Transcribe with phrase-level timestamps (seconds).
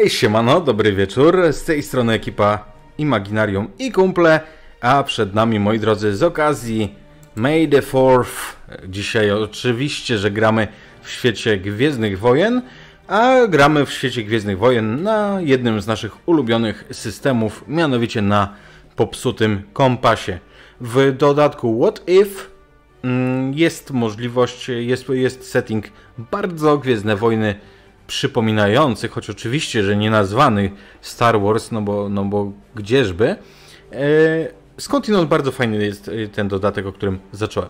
[0.00, 1.52] Hej, siemano, dobry wieczór.
[1.52, 2.64] Z tej strony ekipa
[2.98, 4.40] Imaginarium i kumple,
[4.80, 6.94] a przed nami, moi drodzy, z okazji
[7.36, 8.54] May the 4th.
[8.88, 10.68] Dzisiaj oczywiście, że gramy
[11.02, 12.62] w świecie Gwiezdnych Wojen,
[13.08, 18.54] a gramy w świecie Gwiezdnych Wojen na jednym z naszych ulubionych systemów, mianowicie na
[18.96, 20.38] popsutym kompasie.
[20.80, 22.30] W dodatku What If
[23.02, 25.84] mm, jest możliwość, jest, jest setting
[26.18, 27.54] bardzo Gwiezdne Wojny
[28.10, 33.26] przypominający, choć oczywiście, że nie nazwany Star Wars, no bo, no bo gdzieżby.
[33.28, 33.36] E,
[34.78, 37.68] skądinąd bardzo fajny jest e, ten dodatek, o którym zacząłem.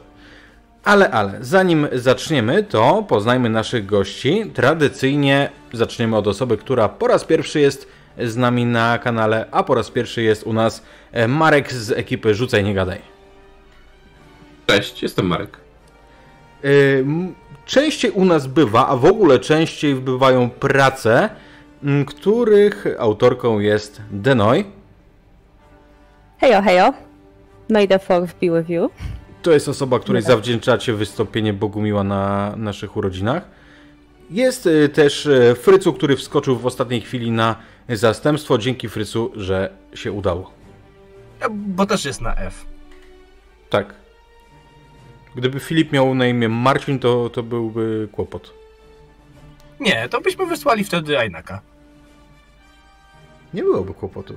[0.85, 4.51] Ale, ale, zanim zaczniemy, to poznajmy naszych gości.
[4.55, 7.89] Tradycyjnie zaczniemy od osoby, która po raz pierwszy jest
[8.19, 10.83] z nami na kanale, a po raz pierwszy jest u nas
[11.13, 13.01] e, Marek z ekipy Rzucaj Nie Gadaj.
[14.67, 15.57] Cześć, jestem Marek.
[17.71, 21.31] Częściej u nas bywa, a w ogóle częściej bywają prace,
[22.07, 24.65] których autorką jest Denoy.
[26.41, 26.93] Hejo, hejo.
[27.69, 28.91] May the fourth be with you.
[29.43, 33.43] To jest osoba, której zawdzięczacie wystąpienie Bogumiła na naszych urodzinach.
[34.31, 37.57] Jest y, też y, Frycu, który wskoczył w ostatniej chwili na
[37.89, 38.59] zastępstwo.
[38.59, 40.51] Dzięki Frycu, że się udało.
[41.51, 42.65] Bo też jest na F.
[43.71, 44.00] Tak.
[45.37, 48.53] Gdyby Filip miał na imię Marcin, to, to byłby kłopot.
[49.81, 51.61] Nie, to byśmy wysłali wtedy Ainaka.
[53.55, 54.37] Nie byłoby kłopotu.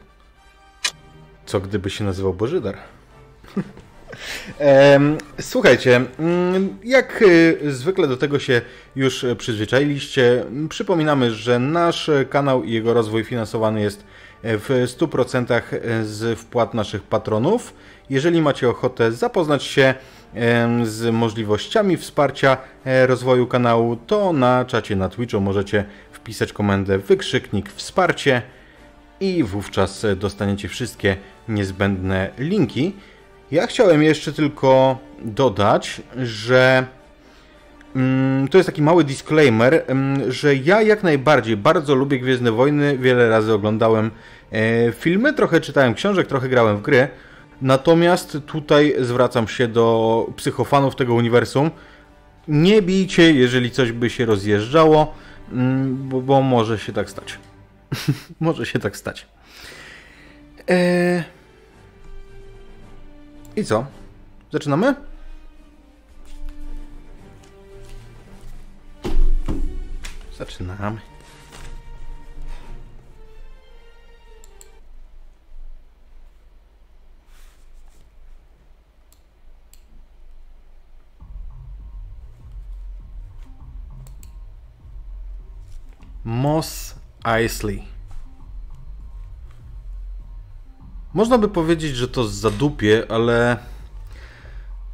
[1.45, 2.77] Co gdyby się nazywał Bożydar?
[5.41, 8.61] Słuchajcie, mm, jak y, zwykle do tego się
[8.95, 14.03] już przyzwyczailiście, przypominamy, że nasz kanał i jego rozwój finansowany jest
[14.43, 15.61] w 100%
[16.03, 17.73] z wpłat naszych patronów.
[18.09, 19.93] Jeżeli macie ochotę zapoznać się
[20.83, 27.71] z możliwościami wsparcia e, rozwoju kanału, to na czacie na Twitchu możecie wpisać komendę wykrzyknik
[27.71, 28.41] wsparcie
[29.19, 31.15] i wówczas dostaniecie wszystkie
[31.47, 32.95] niezbędne linki.
[33.51, 36.85] Ja chciałem jeszcze tylko dodać, że
[37.95, 42.97] mm, to jest taki mały disclaimer, mm, że ja jak najbardziej bardzo lubię Gwiezdne Wojny,
[42.97, 44.11] wiele razy oglądałem
[44.51, 47.07] e, filmy, trochę czytałem książek, trochę grałem w gry.
[47.63, 51.71] Natomiast tutaj zwracam się do psychofanów tego uniwersum.
[52.47, 55.13] Nie bijcie, jeżeli coś by się rozjeżdżało,
[55.51, 57.39] mm, bo, bo może się tak stać.
[58.39, 59.27] może się tak stać.
[60.67, 61.23] Eee...
[63.55, 63.85] I co?
[64.51, 64.95] Zaczynamy?
[70.37, 71.12] Zaczynamy.
[86.23, 86.95] Moss
[87.25, 87.83] Eisley.
[91.13, 93.57] Można by powiedzieć, że to zadupie, ale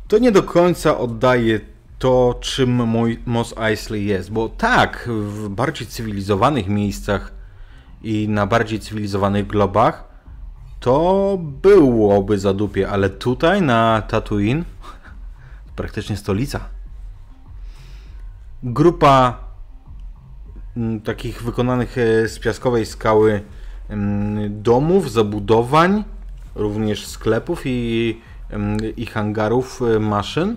[0.07, 1.59] to nie do końca oddaje
[1.99, 4.31] to, czym mój Moss Eisley jest.
[4.31, 7.31] Bo tak, w bardziej cywilizowanych miejscach
[8.01, 10.03] i na bardziej cywilizowanych globach
[10.79, 14.63] to byłoby zadupie, ale tutaj na Tatooine
[15.75, 16.59] praktycznie stolica.
[18.63, 19.48] Grupa
[21.03, 23.41] takich wykonanych e, z piaskowej skały
[23.89, 26.03] mm, domów, zabudowań,
[26.55, 30.55] również sklepów i, mm, i hangarów e, maszyn.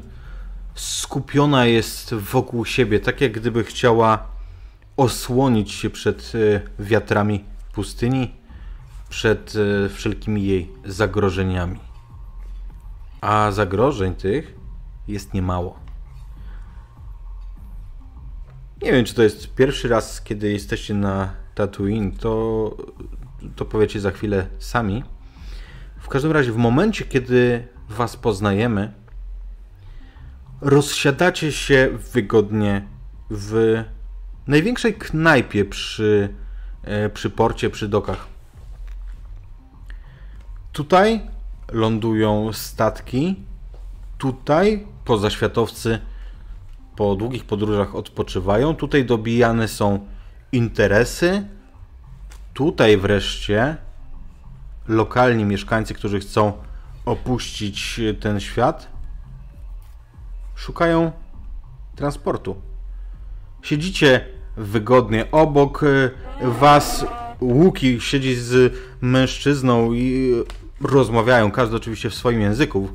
[0.75, 4.27] Skupiona jest wokół siebie, tak jak gdyby chciała
[4.97, 8.35] osłonić się przed e, wiatrami pustyni,
[9.09, 9.55] przed
[9.95, 11.79] wszelkimi jej zagrożeniami.
[13.21, 14.55] A zagrożeń tych
[15.09, 15.82] jest niemało.
[18.83, 22.77] Nie wiem, czy to jest pierwszy raz, kiedy jesteście na Tatooine, to,
[23.57, 25.05] to powiecie za chwilę sami.
[25.99, 28.93] W każdym razie, w momencie, kiedy Was poznajemy,
[30.61, 32.87] rozsiadacie się wygodnie
[33.31, 33.85] w
[34.47, 36.35] największej knajpie przy,
[36.85, 38.27] e, przy porcie, przy dokach.
[40.73, 41.21] Tutaj
[41.73, 43.37] lądują statki,
[44.19, 45.99] tutaj pozaświatowcy
[47.03, 48.75] po długich podróżach odpoczywają.
[48.75, 50.07] Tutaj dobijane są
[50.53, 51.47] interesy.
[52.55, 53.77] Tutaj wreszcie
[54.89, 56.53] lokalni mieszkańcy, którzy chcą
[57.05, 58.89] opuścić ten świat,
[60.55, 61.13] szukają
[61.97, 62.57] transportu.
[63.63, 64.27] Siedzicie
[64.57, 66.11] wygodnie obok y,
[66.43, 67.07] was.
[67.41, 70.33] Łuki siedzi z mężczyzną i
[70.81, 72.89] rozmawiają, każdy oczywiście w swoim języku.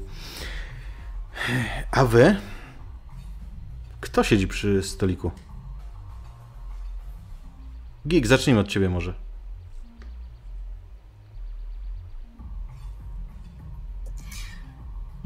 [1.92, 2.36] A wy
[4.08, 5.32] kto siedzi przy stoliku?
[8.08, 9.14] Gig, zacznijmy od ciebie może.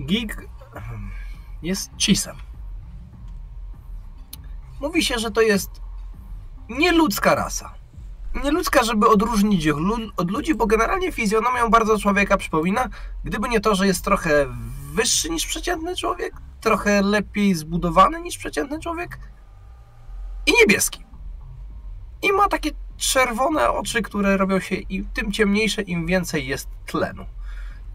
[0.06, 1.10] Gig ehm,
[1.64, 2.36] jest cisem.
[4.80, 5.70] Mówi się, że to jest
[6.70, 7.74] nieludzka rasa.
[8.44, 9.76] Nieludzka, żeby odróżnić ich
[10.18, 12.90] od ludzi, bo generalnie fizjonomią bardzo człowieka przypomina,
[13.24, 14.46] gdyby nie to, że jest trochę
[14.94, 19.20] wyższy niż przeciętny człowiek, trochę lepiej zbudowany niż przeciętny człowiek
[20.46, 21.06] i niebieski.
[22.22, 27.26] I ma takie czerwone oczy, które robią się i tym ciemniejsze, im więcej jest tlenu.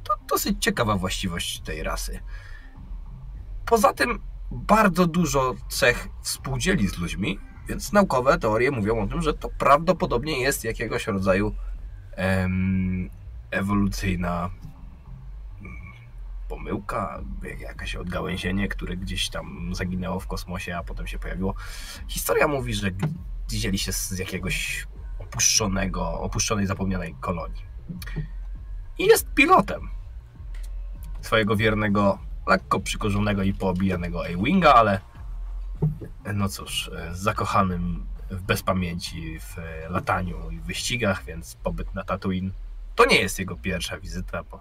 [0.05, 2.21] To dosyć ciekawa właściwość tej rasy.
[3.67, 4.19] Poza tym
[4.51, 10.41] bardzo dużo cech współdzieli z ludźmi, więc naukowe teorie mówią o tym, że to prawdopodobnie
[10.41, 11.55] jest jakiegoś rodzaju
[12.13, 13.11] em,
[13.51, 14.51] ewolucyjna
[16.49, 21.55] pomyłka, jak- jakaś odgałęzienie, które gdzieś tam zaginęło w kosmosie, a potem się pojawiło.
[22.09, 22.91] Historia mówi, że
[23.49, 24.87] wzięli się z jakiegoś
[25.19, 27.63] opuszczonego, opuszczonej, zapomnianej kolonii.
[28.99, 29.91] I jest pilotem
[31.21, 35.01] swojego wiernego, lekko przykorzonego i poobijanego A-Winga, ale
[36.35, 42.51] no cóż, e, zakochanym w bezpamięci, w e, lataniu i wyścigach, więc pobyt na Tatooine
[42.95, 44.61] to nie jest jego pierwsza wizyta, bo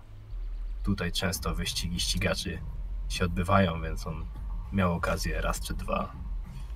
[0.86, 2.60] tutaj często wyścigi ścigaczy
[3.10, 4.26] się odbywają, więc on
[4.74, 6.12] miał okazję raz czy dwa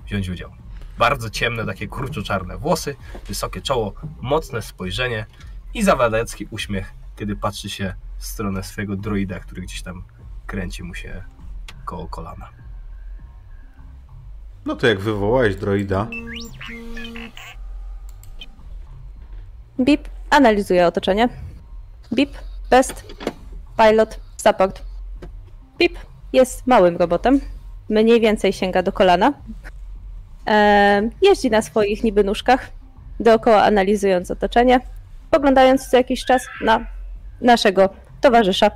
[0.06, 0.52] wziąć udział.
[0.98, 2.96] Bardzo ciemne, takie kurczo-czarne włosy,
[3.28, 5.26] wysokie czoło, mocne spojrzenie
[5.74, 10.04] i zawadecki uśmiech, kiedy patrzy się w stronę swojego droida, który gdzieś tam
[10.46, 11.24] kręci mu się
[11.86, 12.50] koło kolana.
[14.66, 16.08] No to jak wywołałeś droida,
[19.80, 21.30] Bip analizuje otoczenie.
[22.14, 22.38] Bip,
[22.70, 23.16] best,
[23.80, 24.82] pilot, support.
[25.78, 25.98] Bip
[26.34, 27.40] jest małym robotem.
[27.90, 29.34] Mniej więcej sięga do kolana.
[31.22, 32.72] Jeździ na swoich niby nóżkach,
[33.20, 34.80] dookoła analizując otoczenie,
[35.32, 36.86] poglądając co jakiś czas na
[37.42, 37.90] naszego
[38.22, 38.72] towarzysza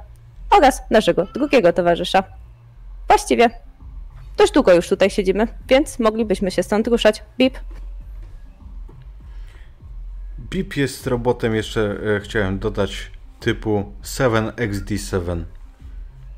[0.50, 2.24] oraz naszego drugiego towarzysza.
[3.08, 3.50] Właściwie
[4.38, 7.24] dość długo już tutaj siedzimy, więc moglibyśmy się stąd ruszać.
[7.38, 7.60] Bip,
[10.50, 13.12] BIP jest robotem jeszcze, e, chciałem dodać,
[13.44, 15.44] typu 7XD7.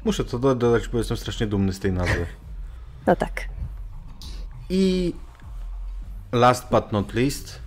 [0.05, 2.25] Muszę to do- dodać, bo jestem strasznie dumny z tej nazwy.
[3.07, 3.41] no tak.
[4.69, 5.13] I
[6.31, 7.59] last but not least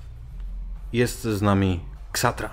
[0.93, 1.81] jest z nami
[2.13, 2.51] Ksatra.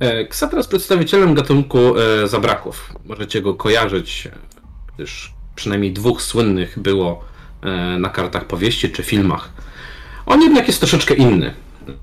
[0.00, 2.92] E, Ksatra jest przedstawicielem gatunku e, zabraków.
[3.04, 4.30] Możecie go kojarzyć, e,
[4.94, 7.24] gdyż przynajmniej dwóch słynnych było
[7.62, 9.52] e, na kartach powieści czy filmach.
[10.26, 11.54] On jednak jest troszeczkę inny.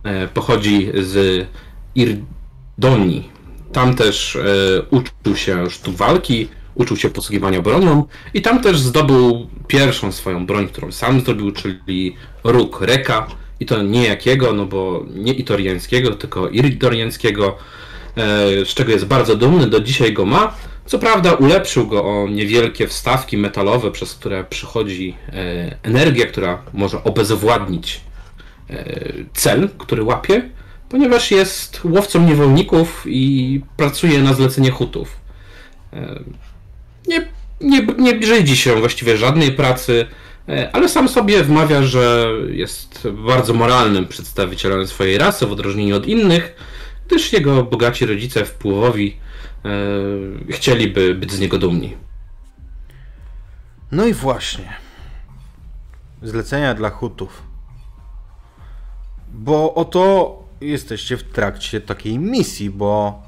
[0.04, 1.48] E, Pochodzi z
[2.77, 3.30] Irdonii.
[3.71, 4.42] Tam też e,
[4.89, 10.68] uczył się sztuk walki, uczył się posługiwania bronią i tam też zdobył pierwszą swoją broń,
[10.68, 13.27] którą sam zdobył, czyli róg Reka.
[13.59, 17.57] I to nie jakiego, no bo nie itoriańskiego, tylko iridoriańskiego,
[18.18, 20.56] e, z czego jest bardzo dumny, do dzisiaj go ma.
[20.85, 27.03] Co prawda ulepszył go o niewielkie wstawki metalowe, przez które przychodzi e, energia, która może
[27.03, 28.01] obezwładnić
[29.33, 30.49] cel, który łapie,
[30.94, 35.18] ponieważ jest łowcą niewolników i pracuje na zlecenie hutów.
[37.07, 37.28] Nie,
[37.62, 40.07] nie, nie brzydzi się właściwie żadnej pracy,
[40.50, 46.07] e, ale sam sobie wmawia, że jest bardzo moralnym przedstawicielem swojej rasy w odróżnieniu od
[46.07, 46.56] innych,
[47.07, 49.18] gdyż jego bogaci rodzice wpływowi
[49.66, 51.97] e, chcieliby być z niego dumni.
[53.92, 54.73] No i właśnie.
[56.23, 57.44] Zlecenia dla hutów.
[59.33, 63.22] Bo oto jesteście w trakcie takiej misji, bo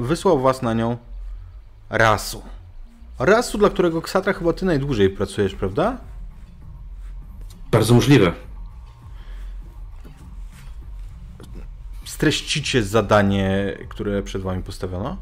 [0.00, 0.96] wysłał was na nią
[1.90, 2.42] Rasu.
[3.18, 5.98] Rasu, dla którego Ksatra chyba ty najdłużej pracujesz, prawda?
[7.70, 8.32] Bardzo możliwe.
[12.04, 15.16] Streścicie zadanie, które przed wami postawiono?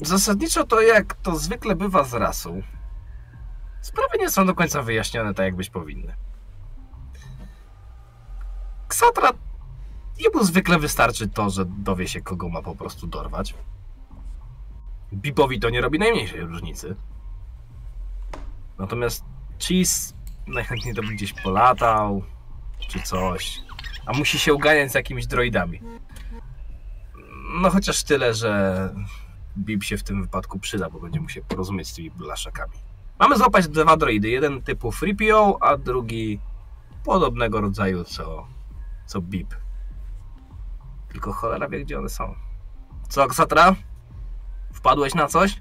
[0.00, 2.62] Zasadniczo to jak to zwykle bywa z rasą.
[3.80, 6.27] Sprawy nie są do końca wyjaśnione tak, jak być powinny.
[8.88, 9.30] Ksatra
[10.18, 13.54] jemu zwykle wystarczy to, że dowie się, kogo ma po prostu dorwać.
[15.12, 16.96] Bipowi to nie robi najmniejszej różnicy.
[18.78, 19.24] Natomiast
[19.58, 20.14] Cheese
[20.46, 22.22] najchętniej to by gdzieś polatał,
[22.88, 23.60] czy coś.
[24.06, 25.80] A musi się uganiać z jakimiś droidami.
[27.62, 28.94] No chociaż tyle, że
[29.58, 32.72] Bib się w tym wypadku przyda, bo będzie mu się porozumieć z tymi blaszakami.
[33.18, 34.28] Mamy złapać dwa droidy.
[34.28, 36.40] Jeden typu FreePO, a drugi
[37.04, 38.46] podobnego rodzaju co,
[39.08, 39.54] co Bib.
[41.08, 42.34] Tylko cholera wie, gdzie one są.
[43.08, 43.74] Co, Ksatra?
[44.72, 45.60] Wpadłeś na coś?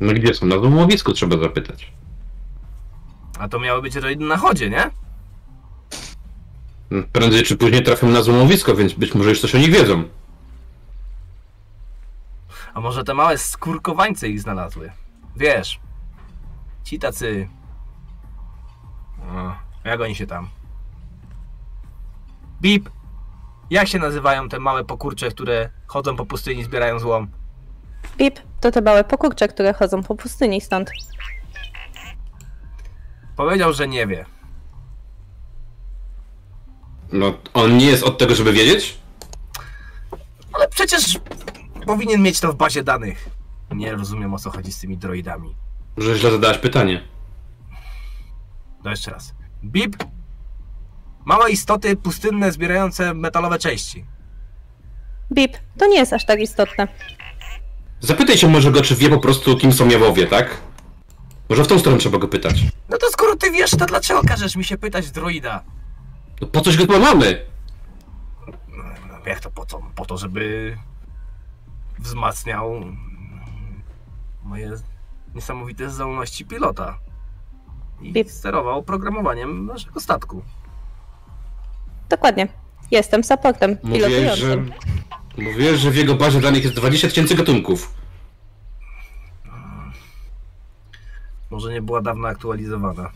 [0.00, 0.46] No gdzie są?
[0.46, 1.92] Na domowisku trzeba zapytać.
[3.38, 4.90] A to miały być droidy na chodzie, nie?
[7.12, 10.04] Prędzej czy później trafią na złomowisko, więc być może już coś o nich wiedzą.
[12.74, 14.92] A może te małe skórkowańce ich znalazły?
[15.36, 15.80] Wiesz,
[16.84, 17.48] ci tacy...
[19.32, 20.48] O, jak oni się tam?
[22.60, 22.90] Bip!
[23.70, 27.30] Jak się nazywają te małe pokurcze, które chodzą po pustyni i zbierają złom?
[28.16, 30.90] Bip, to te małe pokurcze, które chodzą po pustyni stąd.
[33.36, 34.24] Powiedział, że nie wie.
[37.12, 38.98] No, on nie jest od tego, żeby wiedzieć?
[40.52, 41.18] Ale przecież
[41.86, 43.30] powinien mieć to w bazie danych.
[43.70, 45.56] Nie rozumiem o co chodzi z tymi droidami.
[45.96, 47.02] Może źle zadałeś pytanie.
[48.84, 49.34] No jeszcze raz.
[49.64, 49.96] Bip!
[51.30, 54.04] Małe istoty pustynne zbierające metalowe części.
[55.32, 56.88] Bip, to nie jest aż tak istotne.
[58.00, 60.60] Zapytaj się może go, czy wie po prostu, kim są jawowie, tak?
[61.48, 62.54] Może w tą stronę trzeba go pytać.
[62.88, 65.64] No to skoro ty wiesz, to dlaczego każesz mi się pytać droida?
[66.40, 67.46] No po coś go tu mamy?
[68.68, 68.84] No,
[69.26, 69.80] jak to po co?
[69.94, 70.76] Po to, żeby
[71.98, 72.84] wzmacniał
[74.42, 74.72] moje
[75.34, 76.98] niesamowite zdolności pilota.
[78.00, 78.30] I Bip.
[78.30, 80.42] sterował programowaniem naszego statku.
[82.10, 82.48] Dokładnie.
[82.90, 84.20] Jestem supportem Mówiłeś, że...
[84.20, 84.72] pilotującym.
[85.38, 87.94] Mówiłeś, że w jego bazie danych jest 20 tysięcy gatunków.
[91.50, 93.10] Może nie była dawno aktualizowana.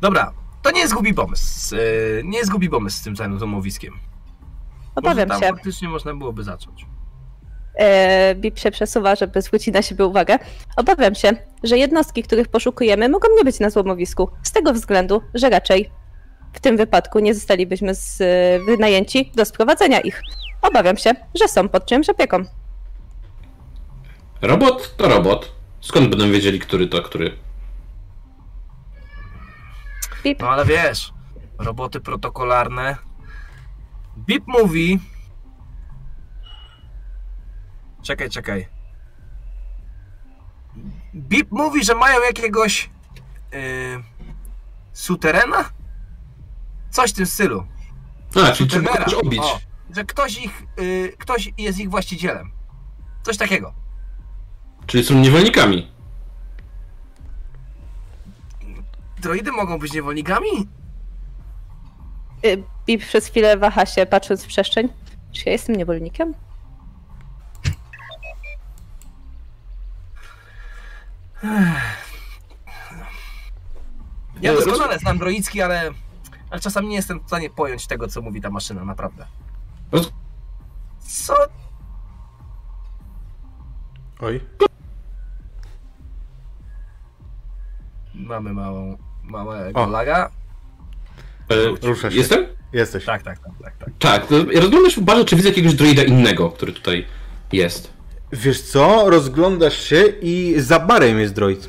[0.00, 1.76] Dobra, to nie jest głupi pomysł.
[1.76, 3.94] Yy, nie jest głupi pomysł z tym całym domowiskiem.
[4.94, 5.46] Obawiam się.
[5.46, 6.86] faktycznie można byłoby zacząć.
[7.74, 10.38] E, Bip się przesuwa, żeby zwrócić na siebie uwagę.
[10.76, 11.30] Obawiam się,
[11.62, 14.28] że jednostki, których poszukujemy, mogą nie być na złomowisku.
[14.42, 15.90] Z tego względu, że raczej
[16.54, 18.24] w tym wypadku nie zostalibyśmy z, e,
[18.66, 20.22] wynajęci do sprowadzenia ich.
[20.62, 22.44] Obawiam się, że są pod czymś opieką.
[24.42, 25.52] Robot to robot.
[25.80, 27.36] Skąd będą wiedzieli, który to który?
[30.24, 31.12] Bip, No ale wiesz,
[31.58, 32.96] roboty protokolarne.
[34.18, 34.98] BIP mówi.
[38.02, 38.68] Czekaj, czekaj.
[41.14, 42.90] BIP mówi, że mają jakiegoś.
[43.52, 43.58] Yy,
[44.92, 45.64] suterena?
[46.94, 47.66] Coś w tym stylu.
[48.44, 49.42] A, czyli trzeba kogoś obić.
[49.42, 49.58] O,
[49.96, 50.62] że ktoś ich.
[50.76, 52.50] Yy, ktoś jest ich właścicielem.
[53.22, 53.72] Coś takiego.
[54.86, 55.92] Czyli są niewolnikami.
[59.20, 60.48] Droidy mogą być niewolnikami?
[62.44, 64.88] e, Bip przez chwilę waha się, patrząc w przestrzeń.
[65.32, 66.34] Czy ja jestem niewolnikiem?
[74.40, 75.90] Ja No, doskonale znam droicki, ale,
[76.54, 79.26] ale czasami nie jestem w stanie pojąć tego, co mówi ta maszyna, naprawdę.
[79.92, 80.12] Roz...
[81.00, 81.34] Co?
[84.20, 84.40] Oj.
[88.14, 89.86] Mamy małą, małego O.
[89.86, 90.30] laga?
[91.48, 92.16] E, Rusza się.
[92.16, 92.46] Jestem?
[92.72, 93.04] Jesteś.
[93.04, 93.76] Tak, tak, tak, tak.
[93.76, 93.90] tak.
[93.98, 97.06] Tak, ja rozglądasz w barze, czy widzę jakiegoś droida innego, który tutaj
[97.52, 97.92] jest.
[98.32, 99.10] Wiesz co?
[99.10, 101.68] Rozglądasz się i za barem jest droid.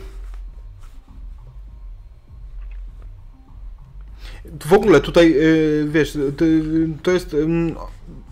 [4.60, 6.18] W ogóle tutaj, y, wiesz,
[7.04, 7.36] to jest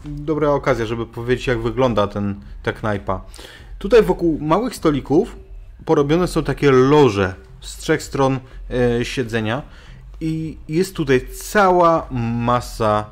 [0.06, 3.22] dobra okazja, żeby powiedzieć, jak wygląda ten, ta knajpa.
[3.80, 5.36] Tutaj wokół małych stolików
[5.86, 8.40] porobione są takie loże z trzech stron
[9.00, 9.62] y, siedzenia
[10.22, 13.12] i jest tutaj cała masa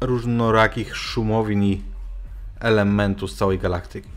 [0.00, 1.82] różnorakich szumowin i
[2.60, 4.08] elementów z całej galaktyki.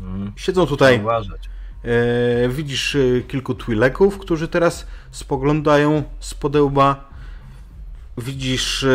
[0.00, 0.32] Mm.
[0.36, 1.48] Siedzą tutaj Uważać.
[1.84, 7.08] E, widzisz e, kilku twileków, którzy teraz spoglądają z podełba.
[8.18, 8.88] Widzisz, e,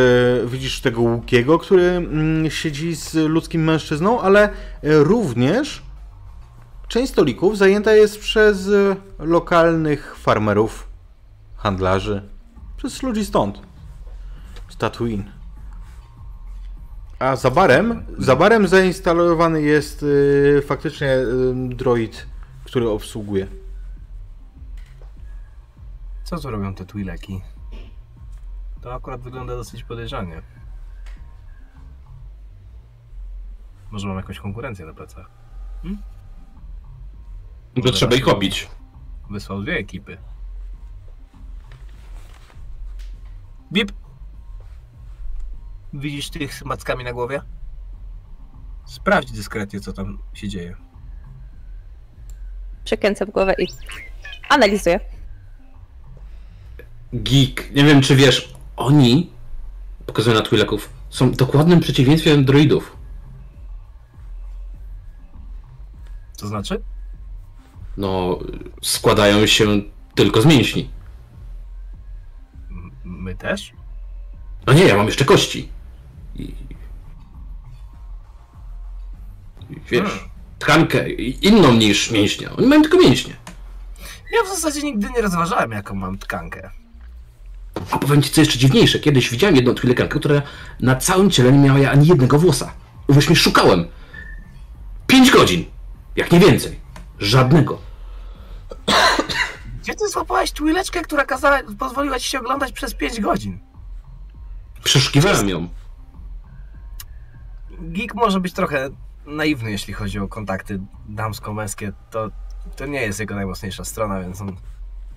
[0.47, 4.49] widzisz tego Łukiego, który mm, siedzi z ludzkim mężczyzną, ale
[4.83, 5.81] również
[6.87, 8.69] część stolików zajęta jest przez
[9.19, 10.87] lokalnych farmerów,
[11.55, 12.21] handlarzy,
[12.77, 13.59] przez ludzi stąd,
[14.69, 15.31] z Tatooine.
[17.19, 20.05] A za barem, za barem zainstalowany jest
[20.67, 21.17] faktycznie
[21.53, 22.32] droid,
[22.73, 23.47] który obsługuje.
[26.23, 27.41] Co tu robią te twileki?
[28.81, 30.41] To akurat wygląda dosyć podejrzanie.
[33.91, 35.29] Może mam jakąś konkurencję na plecach.
[37.83, 38.69] To trzeba ich obić.
[39.29, 40.17] Wysłał dwie ekipy.
[43.71, 43.91] Bip!
[45.93, 47.41] Widzisz tych z mackami na głowie?
[48.85, 50.92] Sprawdź dyskretnie, co tam się dzieje.
[52.83, 53.67] Przekręcam głowę i
[54.49, 54.99] analizuję.
[57.13, 59.31] Geek, nie wiem czy wiesz, oni,
[60.05, 62.97] pokazują na Twi'leków, są dokładnym przeciwieństwem droidów.
[66.37, 66.83] To znaczy?
[67.97, 68.39] No,
[68.81, 69.65] składają się
[70.15, 70.89] tylko z mięśni.
[73.03, 73.73] My też?
[74.67, 75.69] No nie, ja mam jeszcze kości.
[76.35, 76.55] I...
[79.89, 80.32] wiesz, Hmm.
[80.63, 82.49] Tkankę inną niż mięśnie.
[82.51, 83.33] Oni mają tylko mięśnie.
[84.33, 86.69] Ja w zasadzie nigdy nie rozważałem, jaką mam tkankę.
[87.91, 88.99] A powiem ci, co jeszcze dziwniejsze.
[88.99, 90.41] Kiedyś widziałem jedną twilekankę, która
[90.79, 92.73] na całym ciele nie miała ani jednego włosa.
[93.07, 93.85] Uwierz mi, szukałem.
[95.07, 95.65] Pięć godzin.
[96.15, 96.79] Jak nie więcej.
[97.19, 97.81] Żadnego.
[99.81, 103.59] Gdzie ty złapałeś twileczkę, która kazała, pozwoliła ci się oglądać przez 5 godzin?
[104.83, 105.69] Przeszukiwałem ją.
[107.79, 108.89] Geek może być trochę
[109.25, 111.91] naiwny, jeśli chodzi o kontakty damsko-męskie.
[112.11, 112.29] To,
[112.75, 114.55] to nie jest jego najmocniejsza strona, więc on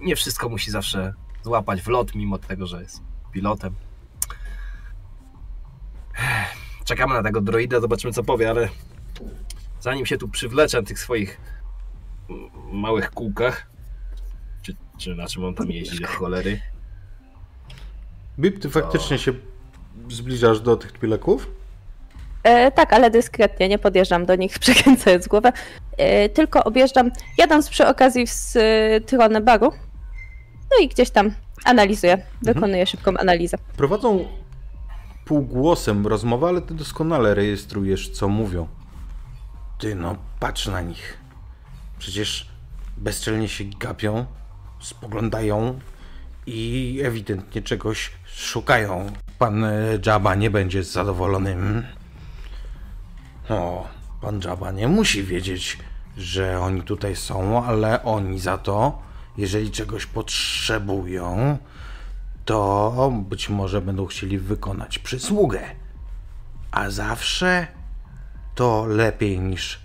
[0.01, 3.75] nie wszystko musi zawsze złapać w lot, mimo tego, że jest pilotem.
[6.85, 8.69] Czekamy na tego droida, zobaczymy co powie, ale
[9.81, 11.41] zanim się tu przywleczę na tych swoich
[12.73, 13.71] małych kółkach,
[14.63, 16.61] czy, czy na czym on tam jeździ do cholery,
[18.39, 19.33] Bip, ty faktycznie się
[20.11, 21.51] zbliżasz do tych twileków?
[22.47, 25.53] E, tak, ale dyskretnie, nie podjeżdżam do nich przekręcając głowę.
[25.97, 29.73] E, tylko objeżdżam, jadąc przy okazji w stronę baru.
[30.71, 31.31] No i gdzieś tam
[31.65, 33.57] analizuję, wykonuję szybką analizę.
[33.77, 34.25] Prowadzą
[35.25, 38.69] półgłosem rozmowę, ale ty doskonale rejestrujesz, co mówią.
[39.79, 41.19] Ty no, patrz na nich.
[41.99, 42.49] Przecież
[42.97, 44.27] bezczelnie się gapią,
[44.81, 45.79] spoglądają
[46.47, 49.13] i ewidentnie czegoś szukają.
[49.39, 51.83] Pan e, Jabba nie będzie zadowolonym.
[53.49, 53.87] O,
[54.21, 55.79] pan Jabba nie musi wiedzieć,
[56.17, 59.03] że oni tutaj są, ale oni za to,
[59.37, 61.59] jeżeli czegoś potrzebują,
[62.45, 65.61] to być może będą chcieli wykonać przysługę.
[66.71, 67.67] A zawsze
[68.55, 69.81] to lepiej niż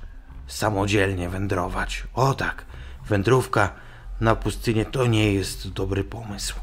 [0.47, 2.03] samodzielnie wędrować.
[2.13, 2.65] O tak,
[3.07, 3.73] wędrówka
[4.21, 6.55] na pustynię to nie jest dobry pomysł.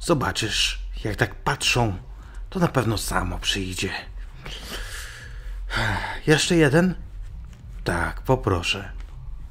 [0.00, 1.96] Zobaczysz, jak tak patrzą,
[2.50, 3.90] to na pewno samo przyjdzie.
[6.26, 6.94] Jeszcze jeden?
[7.84, 8.88] Tak, poproszę.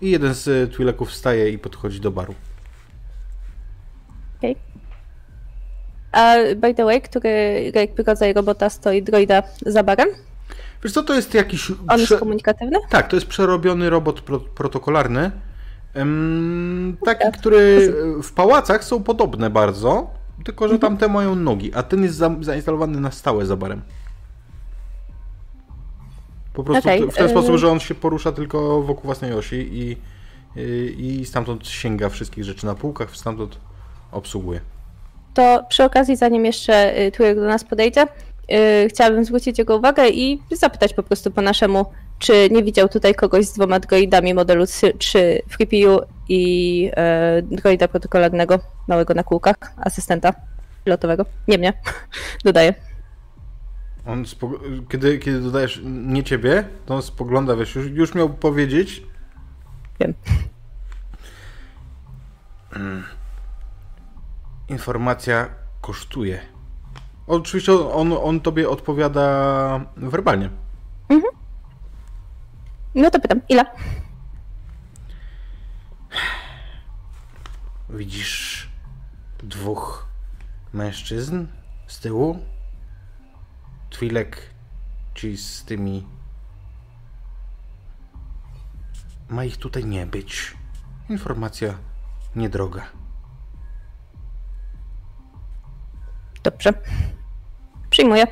[0.02, 2.36] I jeden z e, Twileków wstaje i podchodzi do baru.
[4.38, 4.56] Okej.
[6.12, 7.32] A by the way, który
[7.76, 10.08] jakby rodzaj robota stoi droida za barem?
[10.84, 11.72] Wiesz co, to jest jakiś...
[11.72, 12.78] On prze- jest komunikatywny?
[12.90, 15.32] Tak, to jest przerobiony robot pro protokolarny.
[15.94, 17.38] Em, taki, Tak.
[17.38, 20.10] który w pałacach są podobne bardzo,
[20.46, 20.72] tylko Mhm.
[20.72, 23.82] że tamte mają nogi, a ten jest za zainstalowany na stałe za barem.
[26.54, 29.98] Po prostu t- w ten sposób, że on się porusza tylko wokół własnej osi i,
[30.56, 33.58] i, i stamtąd sięga wszystkich rzeczy na półkach, stamtąd
[34.12, 34.60] obsługuje.
[35.34, 40.10] To przy okazji, zanim jeszcze y, Turek do nas podejdzie, y, chciałabym zwrócić jego uwagę
[40.10, 41.86] i zapytać po prostu po naszemu,
[42.20, 47.88] czy nie widział tutaj kogoś z dwoma droidami modelu 3, 3 FreePU i e, droida
[47.88, 50.34] protokolarnego, małego na kółkach, asystenta
[50.86, 51.26] pilotowego.
[51.48, 51.74] Nie mnie,
[52.46, 52.74] dodaję.
[54.06, 54.24] On
[54.90, 59.04] kiedy, kiedy dodajesz nie ciebie, to on spogląda, wiesz, już, już miał powiedzieć.
[60.00, 60.14] Wiem.
[62.76, 63.04] Mm.
[64.70, 65.50] Informacja
[65.82, 66.40] kosztuje.
[67.28, 70.50] Oczywiście on, on tobie odpowiada werbalnie.
[72.96, 73.66] No to pytam, ile?
[77.90, 78.70] Widzisz
[79.44, 80.08] dwóch
[80.74, 81.46] mężczyzn
[81.88, 82.40] z tyłu?
[83.94, 84.38] Twilek
[85.16, 86.08] ci z tymi.
[89.30, 90.54] Ma ich tutaj nie być.
[91.10, 91.78] Informacja
[92.36, 92.86] niedroga.
[96.44, 96.74] Dobrze.
[97.90, 98.28] Przyjmuję.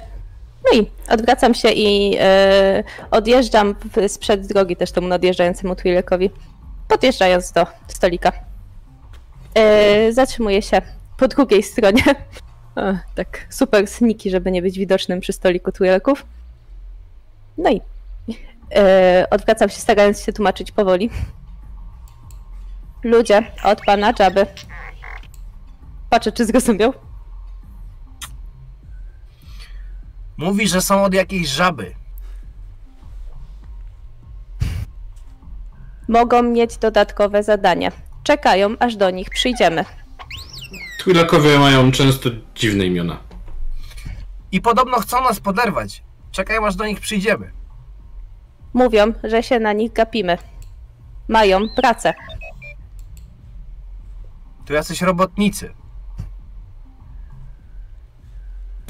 [0.65, 3.75] No i odwracam się i e, odjeżdżam
[4.07, 6.29] sprzed drogi też temu nadjeżdżającemu Twilekowi,
[6.87, 8.31] podjeżdżając do stolika.
[9.55, 10.81] E, zatrzymuję się
[11.17, 12.03] po drugiej stronie.
[12.75, 12.81] O,
[13.15, 16.25] tak super sniki, żeby nie być widocznym przy stoliku Twileków.
[17.57, 17.81] No i
[18.75, 21.09] e, odwracam się, starając się tłumaczyć powoli.
[23.03, 24.45] Ludzie od pana Dżaby.
[26.09, 26.93] Patrzę, czy zrozumiał.
[30.41, 31.95] mówi, że są od jakiejś żaby.
[36.07, 37.91] Mogą mieć dodatkowe zadanie.
[38.23, 39.85] Czekają, aż do nich przyjdziemy.
[41.01, 43.17] Twilakowie mają często dziwne imiona.
[44.51, 46.03] I podobno chcą nas poderwać.
[46.31, 47.51] Czekaj, aż do nich przyjdziemy.
[48.73, 50.37] Mówią, że się na nich gapimy.
[51.27, 52.13] Mają pracę.
[54.65, 55.73] Tu jacyś robotnicy.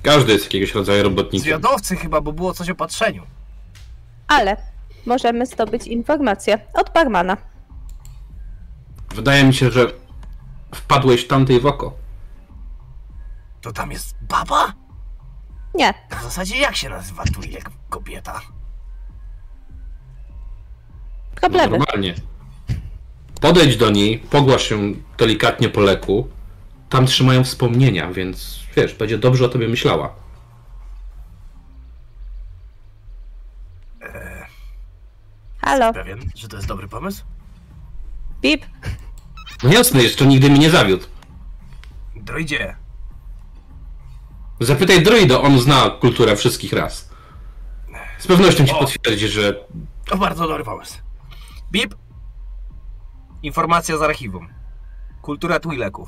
[0.03, 1.41] Każdy jest jakiegoś rodzaju robotnikiem.
[1.41, 3.23] Zwiadowcy chyba, bo było coś o patrzeniu.
[4.27, 4.57] Ale
[5.05, 7.37] możemy zdobyć informacje od barmana.
[9.15, 9.91] Wydaje mi się, że
[10.75, 12.00] wpadłeś tamtej w oko.
[13.61, 14.73] To tam jest baba?
[15.73, 18.41] Nie, W zasadzie jak się nazywa tu jak kobieta?
[21.41, 22.15] No, normalnie.
[23.41, 26.27] Podejdź do niej, pogłasz się delikatnie po leku.
[26.89, 30.15] Tam trzymają wspomnienia, więc wiesz, będzie dobrze o tobie myślała.
[35.61, 37.23] Halo, Pewien, że to jest dobry pomysł?
[38.41, 38.65] Bip,
[39.63, 41.05] No jasne, jeszcze nigdy mi nie zawiódł.
[42.15, 42.75] Droidzie,
[44.61, 47.09] Zapytaj droida, on zna kulturę wszystkich ras.
[48.19, 48.79] Z pewnością ci O.
[48.79, 49.53] potwierdzi, że
[50.09, 50.97] to bardzo dobry pomysł.
[51.71, 51.95] Bip.
[53.43, 54.49] Informacja z archiwum.
[55.21, 56.05] Kultura Twi'leków.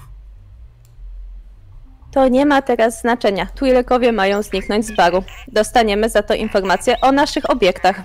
[2.12, 3.46] to nie ma teraz znaczenia.
[3.56, 5.24] Twi'lekowie mają zniknąć z baru.
[5.48, 8.02] Dostaniemy za to informacje o naszych obiektach.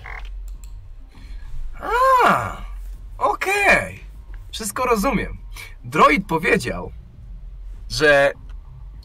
[2.25, 2.57] A,
[3.19, 4.01] okej.
[4.53, 5.39] Wszystko rozumiem.
[5.85, 6.93] Droid powiedział,
[7.91, 8.33] że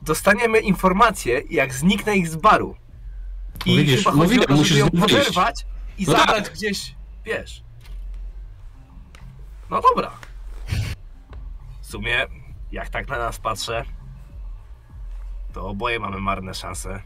[0.04, 2.76] dostaniemy informację, jak zniknę ich z baru.
[3.66, 5.16] I Widzisz, chyba chodzi mówiłem, o to, musisz żeby ją z nim wyjść.
[5.16, 5.66] poderwać
[5.98, 6.54] i No zabrać tak.
[6.54, 7.64] gdzieś, wiesz.
[9.70, 10.12] No dobra.
[11.82, 12.26] W sumie,
[12.72, 13.86] jak tak na nas patrzę,
[15.54, 17.02] to oboje mamy marne szanse.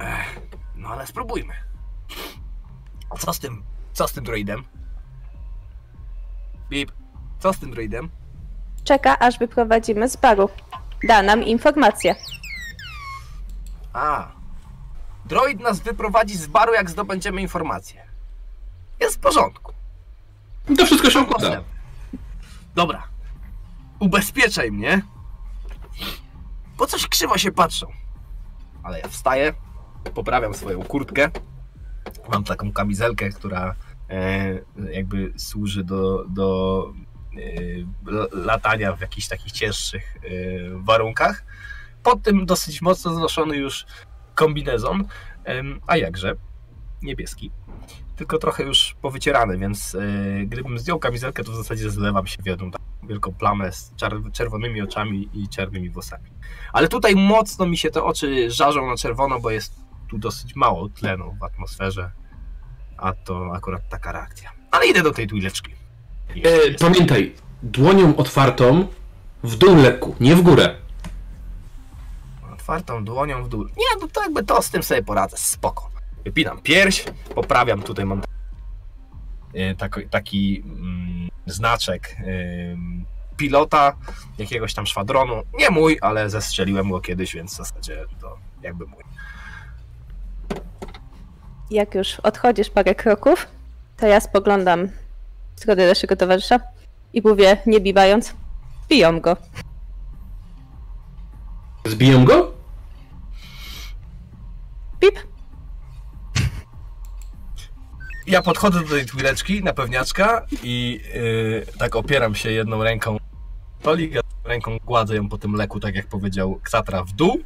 [0.00, 0.40] Ech,
[0.74, 1.54] no ale spróbujmy.
[3.10, 3.62] A co z tym?
[3.92, 4.64] Co z tym droidem?
[6.70, 6.92] Bip,
[7.38, 8.10] co z tym droidem?
[8.84, 10.48] Czeka, aż wyprowadzimy z baru.
[11.04, 12.14] Da nam informację.
[13.92, 14.28] A.
[15.24, 18.02] Droid nas wyprowadzi z baru, jak zdobędziemy informację.
[19.00, 19.72] Jest w porządku.
[20.78, 21.62] to wszystko się układa.
[22.74, 23.02] Dobra.
[24.00, 25.02] Ubezpieczaj mnie.
[26.76, 27.86] Bo coś krzywo się patrzą.
[28.82, 29.54] Ale ja wstaję,
[30.14, 31.30] poprawiam swoją kurtkę.
[32.28, 33.74] Mam taką kamizelkę, która
[34.10, 34.58] e,
[34.92, 36.92] jakby służy do, do
[38.32, 40.28] latania w jakichś takich cięższych e,
[40.74, 41.44] warunkach.
[42.02, 43.86] Pod tym dosyć mocno znoszony już
[44.34, 45.04] kombinezon.
[45.86, 46.34] A jakże?
[47.02, 47.50] Niebieski
[48.18, 52.46] tylko trochę już powycierany, więc e, gdybym zdjął kamizelkę, to w zasadzie zlewam się w
[52.46, 53.94] jedną taką wielką plamę z
[54.32, 56.30] czerwonymi oczami i czerwymi włosami.
[56.72, 59.74] Ale tutaj mocno mi się te oczy żarzą na czerwono, bo jest
[60.08, 62.10] tu dosyć mało tlenu w atmosferze,
[62.96, 64.52] a to akurat taka reakcja.
[64.70, 65.77] Ale idę do tej twileczki.
[66.36, 68.86] E, pamiętaj, dłonią otwartą
[69.42, 70.74] w dół lekku, nie w górę.
[72.52, 73.64] Otwartą dłonią w dół.
[73.64, 75.90] Nie, no to jakby to z tym sobie poradzę, spoko.
[76.24, 78.22] Wypinam pierś, poprawiam, tutaj mam
[79.54, 82.16] e, taki, taki mm, znaczek
[82.72, 83.04] ym,
[83.36, 83.96] pilota
[84.38, 85.42] jakiegoś tam szwadronu.
[85.58, 89.02] Nie mój, ale zestrzeliłem go kiedyś, więc w zasadzie to jakby mój.
[91.70, 93.46] Jak już odchodzisz parę kroków,
[93.96, 94.88] to ja spoglądam
[95.58, 96.60] stronę naszego towarzysza
[97.12, 98.34] i mówię, nie biwając,
[98.88, 99.36] biją go.
[101.86, 102.52] Zbiją go?
[105.00, 105.18] Pip,
[108.28, 113.16] Ja podchodzę do tej twileczki na pewniaczka i yy, tak opieram się jedną ręką
[113.80, 117.38] stolik, a drugą ręką gładzę ją po tym leku, tak jak powiedział Ksatra, w dół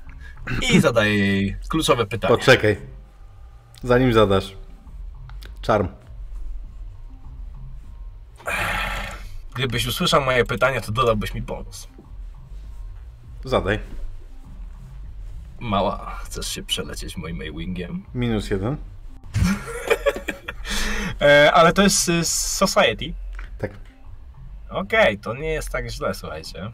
[0.72, 2.36] i zadaję jej kluczowe pytanie.
[2.36, 2.76] Poczekaj.
[3.82, 4.56] Zanim zadasz.
[5.66, 5.88] Charm.
[9.54, 11.88] Gdybyś usłyszał moje pytanie, to dodałbyś mi bonus.
[13.44, 13.78] Zadaj.
[15.60, 18.04] Mała, chcesz się przelecieć moim Maywingiem?
[18.14, 18.76] Minus jeden.
[21.20, 23.14] E, ale to jest y, Society.
[23.58, 23.70] Tak.
[24.70, 26.70] Okej, to nie jest tak źle, słuchajcie.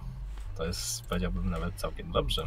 [0.57, 2.45] To jest, powiedziałbym, nawet całkiem dobrze.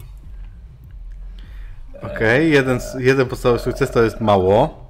[2.01, 4.85] Okej, jeden, s- jeden podstawowy sukces to jest mało.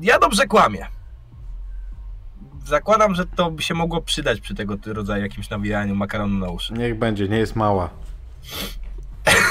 [0.00, 0.86] Ja dobrze kłamię.
[2.66, 6.72] Zakładam, że to by się mogło przydać przy tego rodzaju jakimś nawijaniu makaronu na uszy.
[6.72, 7.90] Niech będzie, nie jest mała.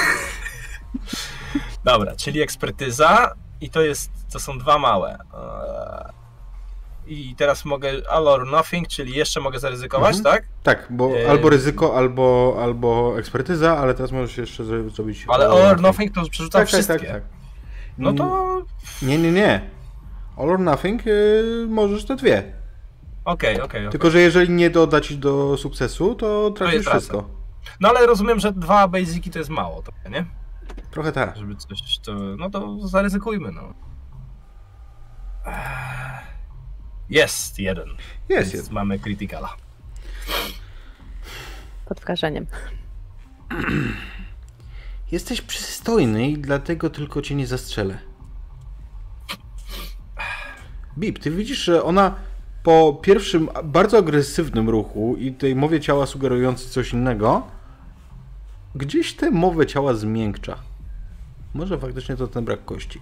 [1.84, 5.18] Dobra, czyli ekspertyza i to jest, to są dwa małe.
[5.34, 10.34] Eee, I teraz mogę all or nothing, czyli jeszcze mogę zaryzykować, Mhm.
[10.34, 10.48] tak?
[10.62, 11.26] Tak, bo Eee.
[11.26, 15.24] albo ryzyko, albo, albo ekspertyza, ale teraz możesz jeszcze zro- zrobić.
[15.28, 16.98] Ale all or nothing to przerzuca Tak, tak, wszystkie.
[16.98, 17.22] tak, tak.
[17.98, 18.62] No to
[19.02, 19.60] Nie, nie, nie.
[20.36, 22.52] All or nothing y, możesz te dwie.
[23.24, 23.80] Okej, okej.
[23.80, 23.88] okej.
[23.90, 27.28] Tylko, że jeżeli nie dodać do sukcesu, to tracisz wszystko.
[27.80, 30.26] No ale rozumiem, że dwa basiki to jest mało trochę, nie?
[30.90, 31.36] Trochę tak.
[31.36, 32.14] Żeby coś to...
[32.14, 33.74] No to zaryzykujmy, no.
[37.10, 37.88] Jest jeden.
[37.88, 38.70] Jest, Więc jest.
[38.70, 39.56] mamy criticala.
[41.86, 42.46] pod wrażeniem.
[45.12, 47.98] Jesteś przystojny i dlatego tylko cię nie zastrzelę.
[50.98, 52.14] Bip, ty widzisz, że ona
[52.62, 57.42] po pierwszym bardzo agresywnym ruchu i tej mowie ciała sugerującej coś innego,
[58.74, 60.58] gdzieś tę mowę ciała zmiękcza.
[61.54, 63.00] Może faktycznie to ten brak kości.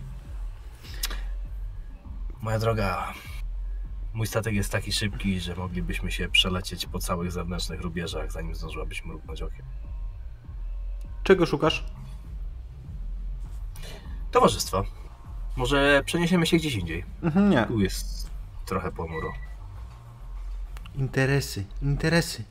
[2.42, 3.14] Moja droga,
[4.14, 9.04] Mój statek jest taki szybki, że moglibyśmy się przelecieć po całych zewnętrznych rubieżach, zanim zdążyłabyś
[9.04, 9.66] mrugnąć okiem.
[11.22, 11.84] Czego szukasz?
[14.30, 14.84] Towarzystwo.
[15.56, 17.04] Może przeniesiemy się gdzieś indziej.
[17.22, 17.64] Mhm, nie.
[17.64, 18.30] Tu jest
[18.66, 19.32] trochę ponuro.
[20.98, 22.44] Interesy, interesy.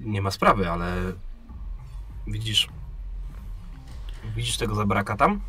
[0.00, 1.12] Nie ma sprawy, ale
[2.26, 2.68] widzisz.
[4.36, 5.40] Widzisz tego zabraka tam?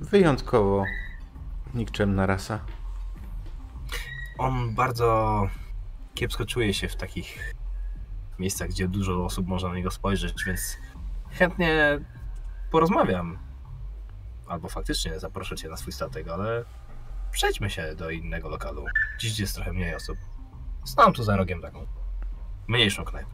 [0.00, 0.84] Wyjątkowo
[1.74, 2.60] nikczemna rasa.
[4.38, 5.42] On bardzo
[6.14, 7.54] kiepsko czuje się w takich
[8.38, 10.76] miejscach, gdzie dużo osób może na niego spojrzeć, więc
[11.30, 12.00] chętnie
[12.70, 13.38] porozmawiam.
[14.46, 16.64] Albo faktycznie zaproszę cię na swój statek, ale
[17.30, 18.84] przejdźmy się do innego lokalu.
[19.18, 20.18] Dziś jest trochę mniej osób.
[20.84, 21.86] Znam tu za rogiem taką
[22.68, 23.30] mniejszą knajpę.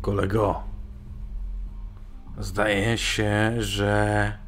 [0.00, 0.62] Kolego,
[2.38, 4.38] zdaje się, że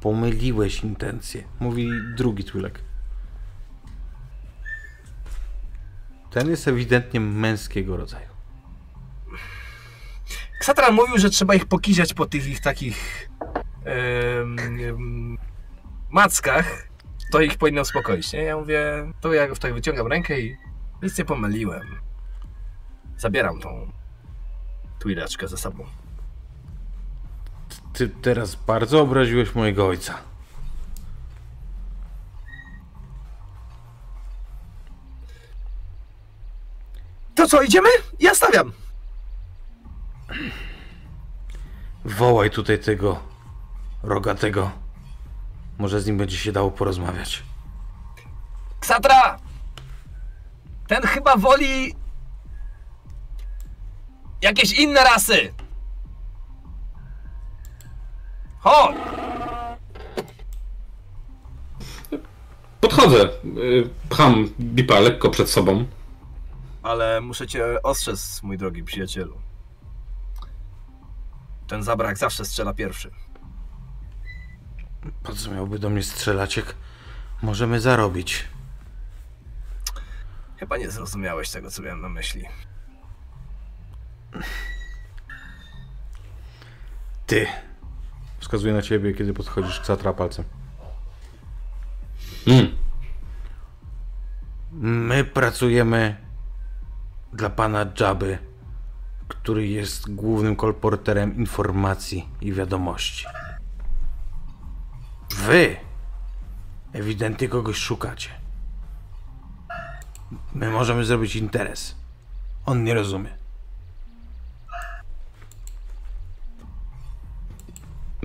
[0.00, 1.44] pomyliłeś intencje.
[1.60, 2.80] Mówi drugi Twilek.
[6.30, 8.30] Ten jest ewidentnie męskiego rodzaju.
[10.60, 13.28] Ksatran mówił, że trzeba ich pokiziać po tych ich takich
[13.84, 15.38] em, em,
[16.10, 16.88] mackach.
[17.32, 18.42] To ich powinno uspokoić, nie?
[18.42, 20.56] Ja mówię, to ja tutaj wyciągam rękę i
[21.02, 22.00] nic nie pomyliłem.
[23.16, 23.92] Zabieram tą
[24.98, 25.86] twilaczkę ze sobą.
[27.92, 30.18] Ty teraz bardzo obraziłeś mojego ojca.
[37.34, 37.88] To co, idziemy?
[38.20, 38.72] Ja stawiam.
[42.04, 43.20] Wołaj tutaj tego
[44.02, 44.70] rogatego.
[45.80, 47.42] Może z nim będzie się dało porozmawiać.
[48.80, 49.38] Ksatra!
[50.88, 51.94] Ten chyba woli
[54.42, 55.54] jakieś inne rasy.
[58.58, 58.96] Chodź!
[62.80, 65.84] Podchodzę, y, pcham Bipa lekko przed sobą.
[66.82, 69.40] Ale muszę cię ostrzec, mój drogi przyjacielu.
[71.66, 73.10] Ten zabrak zawsze strzela pierwszy.
[75.22, 76.74] Po co miałby do mnie strzelać, jak
[77.42, 78.48] możemy zarobić?
[80.56, 82.44] Chyba nie zrozumiałeś tego, co miałem na myśli.
[87.26, 87.46] Ty.
[88.38, 90.44] Wskazuję na ciebie, kiedy podchodzisz k Satra palcem.
[92.46, 92.76] Mm.
[94.72, 96.16] My pracujemy
[97.32, 98.38] dla pana Dżaby,
[99.28, 103.26] który jest głównym kolporterem informacji i wiadomości.
[105.36, 105.76] Wy
[106.92, 108.30] ewidentnie kogoś szukacie.
[110.54, 111.94] My możemy zrobić interes.
[112.66, 113.40] On nie rozumie.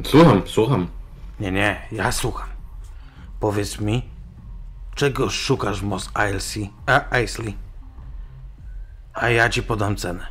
[0.04, 0.88] Słucham, słucham.
[1.40, 2.50] Nie, nie, ja słucham.
[3.40, 4.10] Powiedz mi,
[4.96, 7.58] czego szukasz w Mos Eisley, a Eisley?
[9.14, 10.28] A ja ci podam cenę.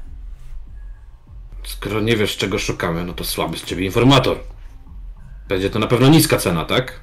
[1.64, 4.38] Skoro nie wiesz, czego szukamy, no to słaby z ciebie informator.
[5.48, 7.00] Będzie to na pewno niska cena, tak?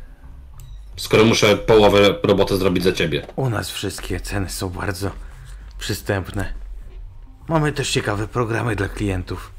[0.98, 3.28] Skoro muszę połowę roboty zrobić za ciebie.
[3.36, 5.12] U nas wszystkie ceny są bardzo
[5.78, 6.54] przystępne.
[7.48, 9.52] Mamy też ciekawe programy dla klientów.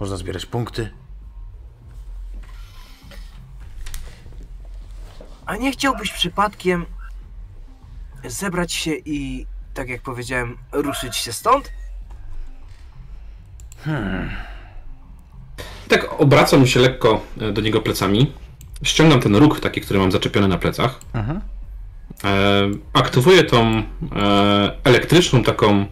[0.00, 0.90] Można zbierać punkty.
[5.46, 6.86] A nie chciałbyś przypadkiem
[8.24, 11.72] zebrać się i, tak jak powiedziałem, ruszyć się stąd?
[15.92, 18.32] Tak obracam się lekko e, do niego plecami.
[18.82, 21.00] Ściągam ten róg taki, który mam zaczepiony na plecach.
[21.14, 21.40] Mhm.
[22.24, 22.30] E,
[22.92, 23.82] aktywuję tą e,
[24.84, 25.86] elektryczną taką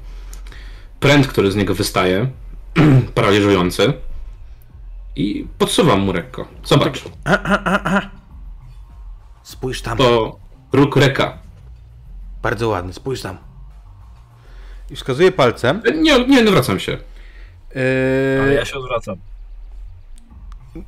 [1.00, 2.30] pręt, który z niego wystaje,
[3.14, 3.92] paraliżujący.
[5.16, 6.48] I podsuwam mu lekko.
[6.64, 7.04] Zobacz,
[9.42, 9.98] Spójrz tam.
[9.98, 10.38] to
[10.72, 11.38] róg reka.
[12.42, 13.36] Bardzo ładny, spójrz tam.
[14.90, 15.82] I wskazuję palcem.
[15.86, 16.98] E, Nie, nie, nie wracam się.
[17.74, 19.16] Ale Yy, ja się odwracam.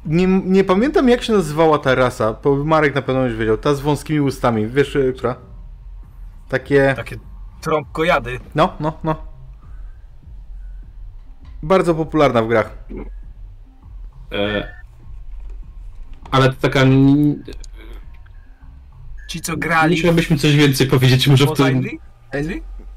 [0.06, 3.58] Nie, nie pamiętam jak się nazywała ta rasa, bo Marek na pewno już wiedział.
[3.58, 4.66] Ta z wąskimi ustami.
[4.66, 5.36] Wiesz, yy, która?
[6.48, 6.94] Takie...
[6.96, 7.16] Takie
[7.60, 8.40] trąbkojady.
[8.54, 9.16] No, no, no.
[11.62, 12.78] Bardzo popularna w grach.
[14.32, 14.68] E,
[16.30, 16.80] ale to taka.
[19.28, 21.82] Ci, co grali Musiałbyś mi coś więcej powiedzieć, może w w tym.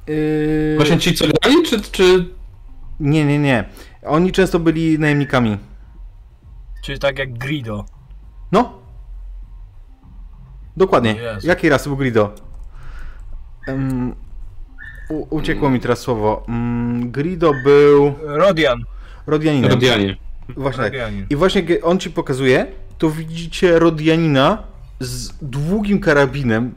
[0.08, 0.74] Yy...
[0.78, 2.30] Właśnie ci, co grali, czy, czy
[3.00, 3.70] Nie, nie, nie.
[4.04, 5.58] Oni często byli najemnikami.
[6.86, 7.86] Czyli tak jak Grido.
[8.52, 8.80] No.
[10.78, 11.14] Dokładnie.
[11.14, 11.48] Jezu.
[11.48, 12.36] Jakiej rasy był Grido?
[13.68, 14.16] Um,
[15.10, 16.44] u, uciekło mi teraz słowo.
[16.48, 18.84] Um, Grido był Rodian.
[19.28, 19.72] Rodianinem.
[19.72, 20.18] Rodianie?
[20.50, 20.94] Właśnie tak.
[20.94, 21.28] Rodianin.
[21.30, 22.68] I właśnie on ci pokazuje
[22.98, 24.64] to widzicie Rodianina
[25.00, 26.76] z długim karabinem,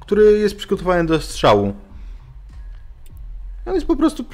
[0.00, 1.74] który jest przygotowany do strzału.
[3.66, 4.24] On jest po prostu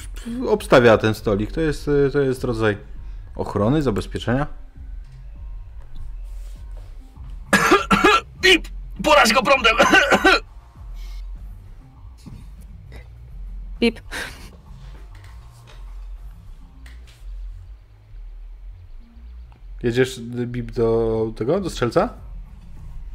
[0.48, 1.52] obstawia ten stolik.
[1.52, 2.76] To jest, to jest rodzaj
[3.36, 4.67] ochrony, zabezpieczenia.
[8.48, 8.68] Bip!
[9.04, 9.76] Poraź go prądem!
[13.80, 14.00] Bip.
[19.82, 22.14] Jedziesz bip do tego, do strzelca?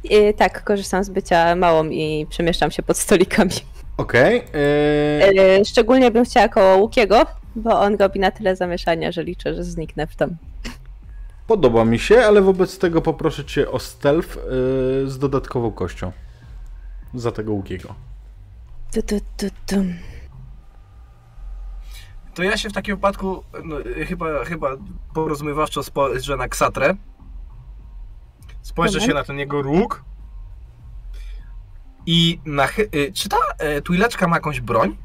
[0.04, 3.50] I tak, korzystam z bycia małą i przemieszczam się pod stolikami.
[3.96, 4.44] Okej.
[4.48, 5.64] Okay, yy...
[5.64, 10.06] Szczególnie bym chciała koło Łukiego, bo on robi na tyle zamieszania, że liczę, że zniknę
[10.06, 10.36] w tam.
[11.46, 14.42] Podoba mi się, ale wobec tego poproszę cię o stealth yy,
[15.10, 16.12] z dodatkową kością.
[17.14, 17.94] Za tego Łukiego.
[18.92, 19.76] Tu, tu, tu, tu.
[22.34, 23.76] To ja się w takim wypadku no,
[24.06, 24.68] chyba, chyba
[25.14, 26.94] porozumiewawczo spojrzę na Ksatrę.
[28.62, 29.10] Spojrzę mhm.
[29.10, 30.04] się na ten jego róg.
[32.06, 33.36] I na, y, czy ta
[33.76, 34.96] y, Twileczka ma jakąś broń?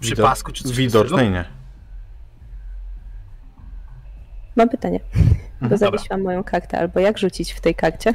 [0.00, 1.44] Przy Widok, pasku czy coś Widocznej nie.
[4.56, 5.00] Mam pytanie,
[5.62, 5.78] bo mhm.
[5.78, 8.14] zawiesiłam moją kartę, albo jak rzucić w tej karcie?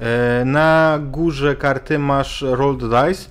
[0.00, 3.28] E, na górze karty masz roll the dice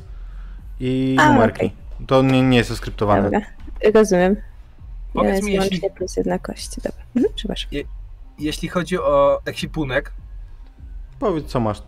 [0.79, 1.65] i A, numerki.
[1.65, 2.07] Okay.
[2.07, 3.23] To nie, nie jest skryptowane.
[3.23, 3.41] Dobra,
[3.93, 4.35] rozumiem.
[5.13, 5.81] Powiedz ja mi, jeśli...
[5.95, 6.75] plus jedna kość.
[6.75, 7.69] Dobra, mhm, przepraszam.
[7.71, 7.83] Je,
[8.39, 10.13] jeśli chodzi o ekwipunek...
[11.19, 11.83] Powiedz, co masz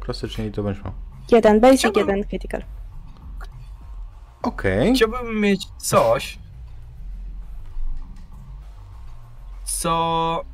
[0.00, 0.92] klasycznie i to będziesz miał.
[1.32, 2.08] Jeden basic, Chciałbym...
[2.08, 2.62] jeden critical.
[4.42, 4.82] Okej.
[4.82, 4.94] Okay.
[4.94, 6.38] Chciałbym mieć coś,
[9.64, 10.44] co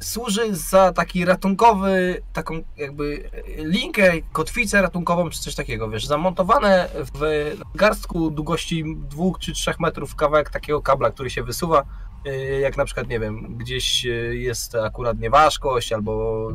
[0.00, 7.52] służy za taki ratunkowy, taką jakby linkę, kotwicę ratunkową czy coś takiego, wiesz, zamontowane w
[7.74, 11.84] garstku długości dwóch czy trzech metrów kawałek takiego kabla, który się wysuwa,
[12.26, 16.48] y, jak na przykład, nie wiem, gdzieś y, jest akurat nieważkość albo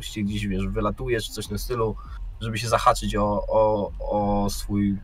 [0.00, 1.96] się gdzieś, wiesz, wylatuje czy coś w tym stylu,
[2.40, 4.98] żeby się zahaczyć o, o, o swój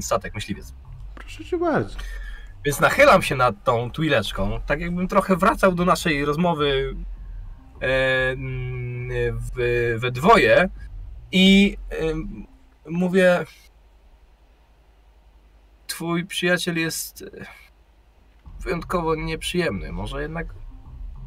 [0.00, 0.74] statek myśliwiec.
[1.14, 1.96] Proszę cię bardzo.
[2.64, 6.94] Więc nachylam się nad tą twileczką, tak jakbym trochę wracał do naszej rozmowy
[9.32, 10.68] w, we dwoje
[11.32, 11.76] i
[12.86, 13.44] mówię
[15.86, 17.24] twój przyjaciel jest
[18.60, 20.54] wyjątkowo nieprzyjemny, może jednak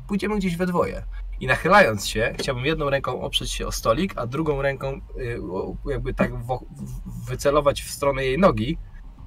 [0.07, 1.03] pójdziemy gdzieś we dwoje.
[1.39, 5.39] I nachylając się, chciałbym jedną ręką oprzeć się o stolik, a drugą ręką y,
[5.85, 6.31] jakby tak
[7.27, 8.77] wycelować w stronę jej nogi,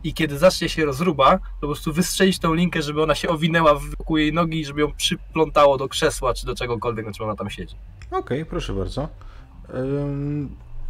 [0.05, 3.75] i kiedy zacznie się rozruba, to po prostu wystrzelić tą linkę, żeby ona się owinęła
[3.75, 7.37] wokół jej nogi i żeby ją przyplątało do krzesła czy do czegokolwiek, na czym ona
[7.37, 7.77] tam siedzi.
[8.07, 9.09] Okej, okay, proszę bardzo.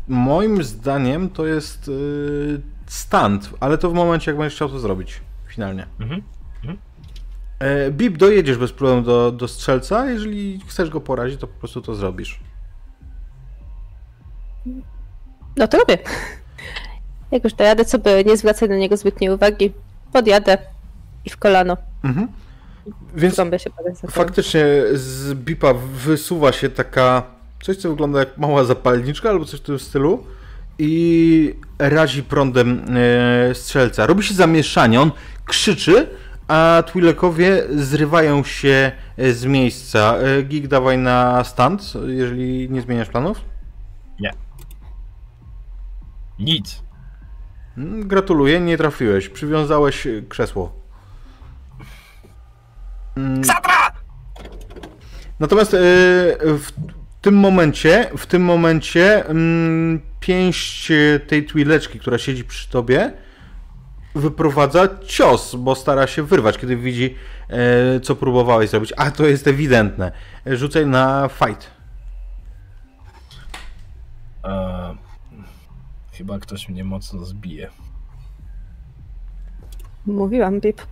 [0.08, 5.20] moim zdaniem to jest yy, stand, ale to w momencie, jak będziesz chciał to zrobić
[5.48, 5.86] finalnie.
[6.00, 6.22] Mhm.
[6.62, 6.78] mhm.
[7.58, 10.10] E, Bip, dojedziesz bez problemu do, do strzelca.
[10.10, 12.40] Jeżeli chcesz go porazić, to po prostu to zrobisz.
[15.56, 15.98] No to robię.
[17.30, 19.72] Jak już dojadę, co by nie zwracać na niego zbytniej uwagi,
[20.12, 20.58] podjadę
[21.24, 21.76] i w kolano.
[22.04, 22.28] Mhm.
[23.14, 23.70] Więc się
[24.10, 27.22] faktycznie z bipa wysuwa się taka
[27.62, 30.24] coś, co wygląda jak mała zapalniczka albo coś w tym stylu
[30.78, 32.84] i razi prądem
[33.50, 34.06] e, strzelca.
[34.06, 35.10] Robi się zamieszanie, on
[35.44, 36.08] krzyczy,
[36.48, 40.16] a Twilekowie zrywają się z miejsca.
[40.16, 43.40] E, Gig, dawaj na stand, jeżeli nie zmieniasz planów.
[44.20, 44.30] Nie.
[46.38, 46.87] Nic.
[47.78, 49.28] Mm, gratuluję, nie trafiłeś.
[49.28, 50.72] Przywiązałeś krzesło.
[53.42, 53.72] Ksatra!
[53.76, 53.92] Mm.
[55.40, 55.78] Natomiast yy,
[56.58, 56.72] w
[57.20, 60.92] tym momencie, w tym momencie yy, pięść
[61.26, 63.12] tej twileczki, która siedzi przy tobie,
[64.14, 67.16] wyprowadza cios, bo stara się wyrwać, kiedy widzi,
[67.48, 68.92] yy, co próbowałeś zrobić.
[68.96, 70.12] A to jest ewidentne.
[70.46, 71.70] Rzucaj na fight.
[74.44, 75.07] Uh
[76.18, 77.70] Chyba ktoś mnie mocno zbije.
[80.06, 80.82] Mówiłam, Bip.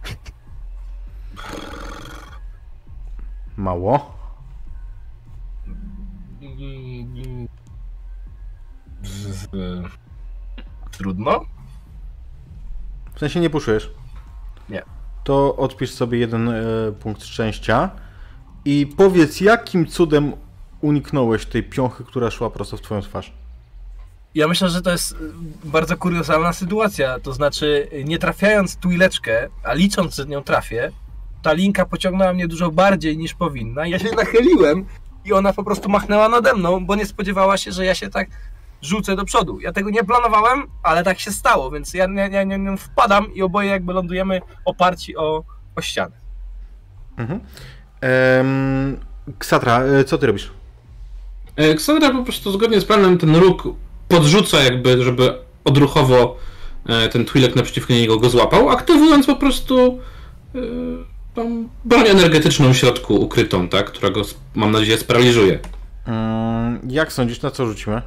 [3.57, 4.17] Mało?
[10.91, 11.41] Trudno?
[13.15, 13.91] W sensie nie puszujesz?
[14.69, 14.83] Nie.
[15.25, 16.55] To odpisz sobie jeden e,
[17.01, 17.91] punkt szczęścia
[18.65, 20.33] i powiedz, jakim cudem
[20.81, 23.46] uniknąłeś tej piąchy, która szła prosto w twoją twarz.
[24.37, 25.17] Ja myślę, że to jest y,
[25.65, 27.21] bardzo kuriozalna sytuacja.
[27.21, 30.93] To znaczy, nie trafiając tuileczkę, a licząc, że nią trafię,
[31.43, 33.87] ta linka pociągnęła mnie dużo bardziej niż powinna.
[33.87, 34.85] Ja się nachyliłem
[35.25, 38.29] i ona po prostu machnęła nade mną, bo nie spodziewała się, że ja się tak
[38.83, 39.61] rzucę do przodu.
[39.61, 43.35] Ja tego nie planowałem, ale tak się stało, więc ja nie, nie, nie, nie wpadam
[43.35, 45.45] i oboje jakby lądujemy oparci o,
[45.77, 46.17] o ścianę.
[47.17, 47.41] Mhm.
[48.01, 48.97] Ehm,
[49.39, 50.51] Ksatra, e, co ty robisz?
[51.57, 53.63] E, Ksandra po prostu zgodnie z planem ten róg
[54.09, 55.35] podrzuca jakby, żeby
[55.65, 56.37] odruchowo
[56.87, 59.99] e, ten Twilek naprzeciwko niego go złapał, aktywując po prostu
[60.55, 60.59] e,
[61.35, 64.23] tą broń energetyczną w środku ukrytą, tak, która go,
[64.55, 65.59] mam nadzieję, sparaliżuje.
[66.07, 68.03] Mm, jak sądzisz, na co rzucimy?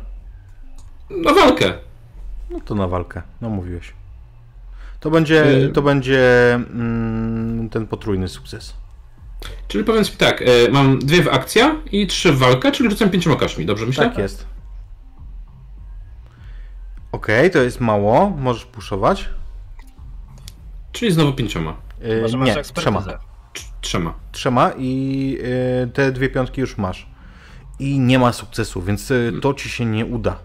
[1.10, 1.74] Na walkę.
[2.50, 3.94] No to na walkę, no mówiłeś.
[5.00, 8.74] To będzie, Y- to będzie mm, ten potrójny sukces.
[9.68, 13.10] Czyli powiedz mi tak, e, mam dwie w akcja i trzy w walkę, czyli rzucam
[13.10, 14.06] pięcioma kaszmi, dobrze myślę?
[14.06, 14.46] Tak jest.
[17.12, 19.30] Okej, to jest mało, możesz puszować.
[20.92, 21.76] Czyli znowu pięcioma.
[22.02, 23.00] Yy, Może nie, trzema.
[23.54, 24.14] Trz- Trzema.
[24.32, 25.32] Trzema i
[25.82, 27.08] yy, te dwie piątki już masz.
[27.80, 30.40] I nie ma sukcesu, więc yy, to ci się nie uda.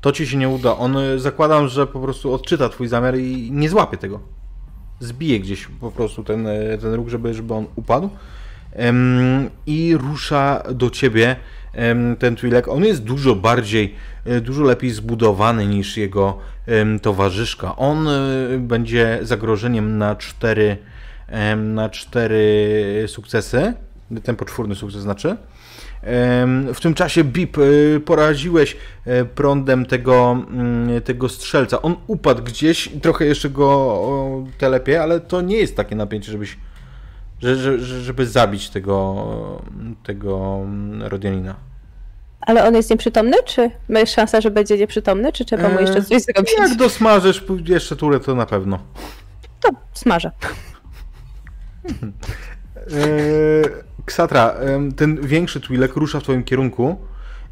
[0.00, 0.76] To ci się nie uda.
[0.76, 4.20] On yy, zakładam, że po prostu odczyta twój zamiar i nie złapie tego.
[5.00, 8.10] Zbije gdzieś po prostu ten, yy, ten róg, żeby, żeby on upadł.
[8.72, 11.36] Em, I rusza do ciebie
[12.18, 12.68] ten Twi'lek.
[12.68, 16.38] On jest dużo bardziej, e, dużo lepiej zbudowany niż jego
[17.02, 17.76] towarzyszka.
[17.76, 18.12] On e,
[18.58, 20.76] będzie zagrożeniem na cztery,
[21.56, 23.74] na cztery sukcesy.
[24.22, 25.36] Ten poczwórny sukces znaczy.
[26.74, 28.76] W tym czasie Bip e, poraziłeś
[29.34, 31.82] prądem tego, mm, tego strzelca.
[31.82, 36.56] On upadł gdzieś trochę jeszcze go telepie, ale to nie jest takie napięcie, żebyś
[37.42, 39.26] że, że, że- żeby zabić tego,
[40.02, 40.60] tego
[41.00, 41.67] Rodianina.
[42.48, 46.04] Ale on jest nieprzytomny, czy ma szansę, że będzie nieprzytomny, czy trzeba mu jeszcze Eee,
[46.04, 46.52] coś zrobić?
[46.58, 48.78] Jak dosmażysz jeszcze turę, to na pewno.
[49.60, 50.30] To smażę.
[51.84, 53.64] Eee,
[54.04, 54.54] Ksatra,
[54.96, 56.96] ten większy Twilek rusza w twoim kierunku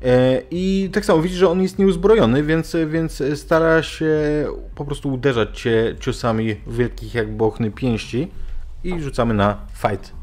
[0.05, 4.15] e, i tak samo widzisz, że on jest nieuzbrojony, więc, więc stara się
[4.75, 8.31] po prostu uderzać cię ciosami wielkich jak bochny pięści
[8.85, 10.16] i rzucamy na fight.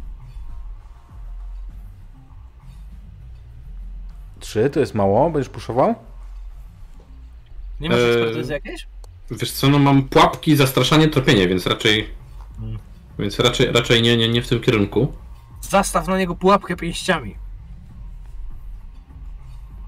[4.44, 5.96] Trzy, to jest mało, będziesz puszował?
[7.80, 8.88] Nie masz Eee, ekspertyzy jakiejś?
[9.32, 12.10] Wiesz co, no mam pułapki, zastraszanie, tropienie, więc raczej...
[13.20, 15.14] Więc raczej, raczej nie, nie, nie w tym kierunku.
[15.62, 17.36] Zastaw na niego pułapkę pięściami.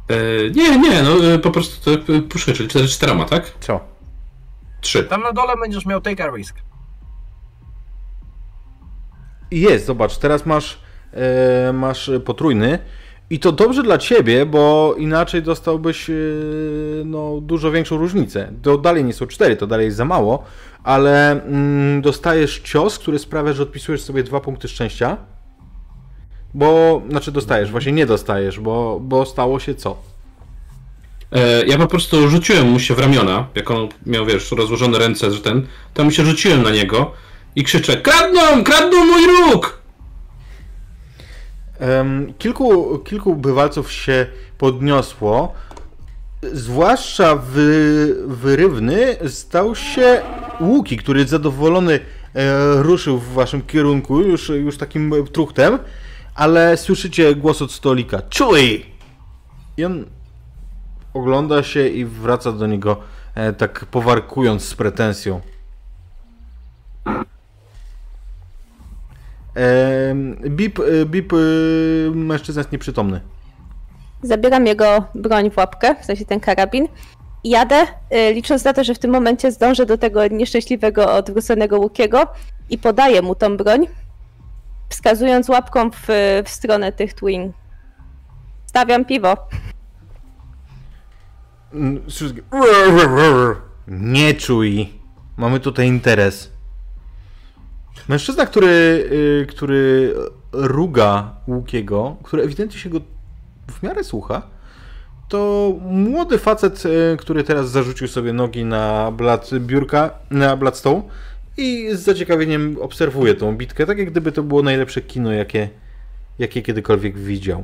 [0.10, 0.16] E,
[0.50, 3.54] nie, nie, no e, po prostu to e, puszczę, czyli cztery, czterema, tak?
[3.60, 3.80] Co?
[4.82, 5.04] Trzy.
[5.04, 6.56] Tam na dole będziesz miał take a risk.
[9.52, 10.80] I Jest, zobacz, teraz masz,
[11.14, 12.80] e, masz potrójny
[13.30, 16.14] i to dobrze dla ciebie, bo inaczej dostałbyś e,
[17.06, 18.52] no, dużo większą różnicę.
[18.62, 20.44] To dalej nie są cztery, to dalej jest za mało,
[20.84, 25.18] ale mm, dostajesz cios, który sprawia, że odpisujesz sobie dwa punkty szczęścia.
[26.54, 29.98] Bo, znaczy dostajesz, właśnie nie dostajesz, bo, bo stało się co?
[31.32, 35.32] E, ja po prostu rzuciłem mu się w ramiona, jak on miał, wiesz, rozłożone ręce,
[35.32, 37.12] że ten, to mu się rzuciłem na niego
[37.56, 39.85] i krzyczę, kradną, kradną mój róg!
[42.38, 44.26] Kilku, kilku bywalców się
[44.58, 45.54] podniosło.
[46.54, 50.22] Zwłaszcza wy, wyrywny stał się
[50.60, 52.00] Łuki, który zadowolony
[52.34, 55.80] e, ruszył w waszym kierunku, już, już takim truchtem,
[56.36, 58.22] ale słyszycie głos od stolika.
[58.30, 58.86] Czuj!
[59.78, 60.06] I on
[61.14, 62.98] ogląda się i wraca do niego
[63.36, 65.42] e, tak powarkując z pretensją.
[70.50, 71.36] Bip, e, Bip, e,
[72.16, 73.22] mężczyzna jest nieprzytomny.
[74.24, 76.88] Zabieram jego broń w łapkę, w sensie ten karabin.
[77.44, 81.80] i Jadę, y, licząc na to, że w tym momencie zdążę do tego nieszczęśliwego, odwróconego
[81.80, 82.28] Łukiego
[82.70, 83.88] i podaję mu tą broń,
[84.90, 86.08] wskazując łapką w,
[86.46, 87.54] w stronę tych twin.
[88.66, 89.38] Stawiam piwo.
[91.74, 92.02] Mm.
[93.88, 94.94] Nie czuj.
[95.38, 96.55] Mamy tutaj interes.
[98.08, 98.68] Mężczyzna, który,
[99.12, 100.14] y, który
[100.52, 103.00] ruga Łukiego, który ewidentnie się go
[103.72, 104.42] w miarę słucha,
[105.30, 111.10] to młody facet, y, który teraz zarzucił sobie nogi na blat biurka, na blat stołu
[111.58, 115.70] i z zaciekawieniem obserwuje tą bitkę, tak jak gdyby to było najlepsze kino, jakie,
[116.40, 117.64] jakie kiedykolwiek widział.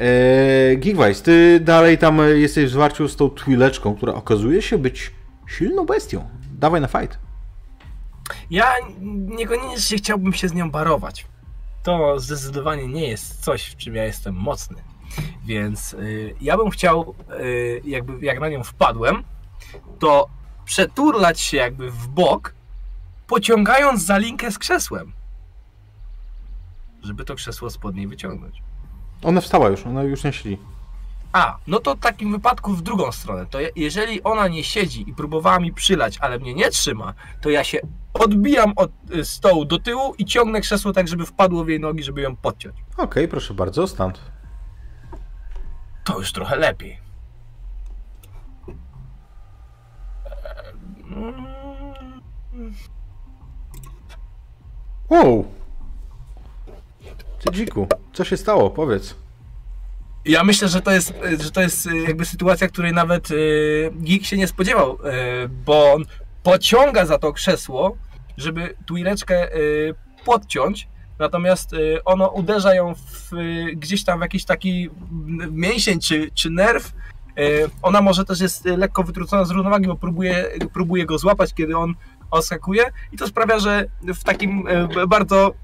[0.00, 5.10] Eee, Gigwise, ty dalej tam jesteś w zwarciu z tą twileczką, która okazuje się być
[5.46, 6.28] silną bestią.
[6.58, 7.23] Dawaj na fight.
[8.50, 8.74] Ja
[9.26, 11.26] niekoniecznie chciałbym się z nią barować.
[11.82, 14.76] To zdecydowanie nie jest coś, w czym ja jestem mocny.
[15.44, 19.22] Więc y, ja bym chciał, y, jakby jak na nią wpadłem,
[19.98, 20.28] to
[20.64, 22.54] przeturlać się jakby w bok,
[23.26, 25.12] pociągając za linkę z krzesłem.
[27.02, 28.62] Żeby to krzesło spod niej wyciągnąć.
[29.22, 30.58] Ona wstała już, ona już nie siedzi.
[31.32, 33.46] A, no to w takim wypadku w drugą stronę.
[33.46, 37.50] To je- jeżeli ona nie siedzi i próbowała mi przylać, ale mnie nie trzyma, to
[37.50, 37.78] ja się
[38.14, 42.02] odbijam od y, stołu do tyłu i ciągnę krzesło tak, żeby wpadło w jej nogi,
[42.02, 42.76] żeby ją podciąć.
[42.96, 44.20] Okej, proszę bardzo, stąd.
[46.04, 46.98] To już trochę lepiej.
[55.10, 55.44] Wow!
[57.38, 58.70] Ty dziku, co się stało?
[58.70, 59.14] Powiedz.
[60.24, 64.24] Ja myślę, że to jest, że to jest y, jakby sytuacja, której nawet y, Geek
[64.24, 66.04] się nie spodziewał, y, bo on
[66.44, 67.96] pociąga za to krzesło,
[68.36, 70.88] żeby tuileczkę y, podciąć,
[71.18, 74.90] natomiast y, ono uderza ją w, y, gdzieś tam w jakiś taki
[75.50, 76.92] mięsień czy, czy nerw.
[77.82, 81.94] Ona może też jest lekko wytrócona z równowagi, bo próbuje, próbuje go złapać, kiedy on
[82.30, 84.64] oskakuje i to sprawia, że w takim
[85.08, 85.54] bardzo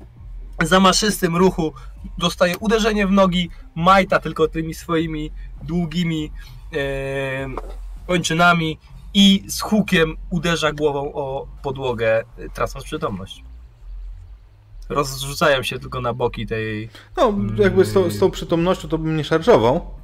[0.63, 1.73] zamaszystym ruchu
[2.19, 5.31] dostaje uderzenie w nogi, majta tylko tymi swoimi
[5.63, 6.33] długimi
[8.07, 8.79] kończynami
[9.15, 13.45] i z hukiem uderza głową o podłogę, e, tracąc przytomność.
[14.89, 16.91] Rozrzucają się tylko na boki tej.
[17.17, 20.01] No, jakby z tą, z tą przytomnością to bym nie szarżował.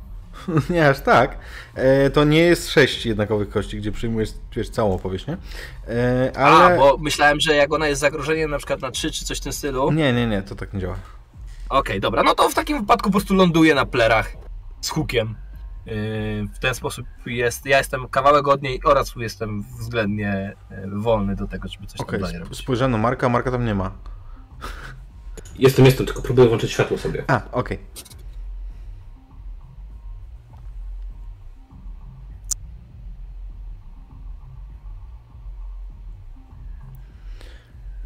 [0.71, 1.39] nie aż tak.
[1.75, 5.37] E, to nie jest sześć jednakowych kości, gdzie przyjmujesz wiesz, całą powierzchnię.
[5.89, 6.75] E, ale...
[6.75, 9.43] A, bo myślałem, że jak ona jest zagrożeniem na przykład na trzy czy coś w
[9.43, 9.93] tym stylu.
[9.93, 10.97] Nie, nie, nie, to tak nie działa.
[11.69, 14.33] Okej, dobra, no to w takim wypadku po prostu ląduje na plerach
[14.81, 15.35] z hukiem.
[15.87, 21.37] Yy, W ten sposób jest, ja jestem kawałek od niej oraz jestem względnie yy, wolny
[21.37, 22.59] do tego, żeby coś Okej, tam robić.
[22.59, 23.91] spojrzałem na Marka, Marka tam nie ma.
[25.59, 27.24] Jestem, jestem, tylko próbuję włączyć światło sobie.
[27.28, 27.78] A, okej.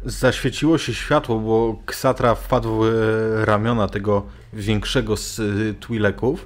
[0.05, 6.37] Zaświeciło się światło, bo Ksatra wpadł w e, ramiona tego większego z e, Twi'leków.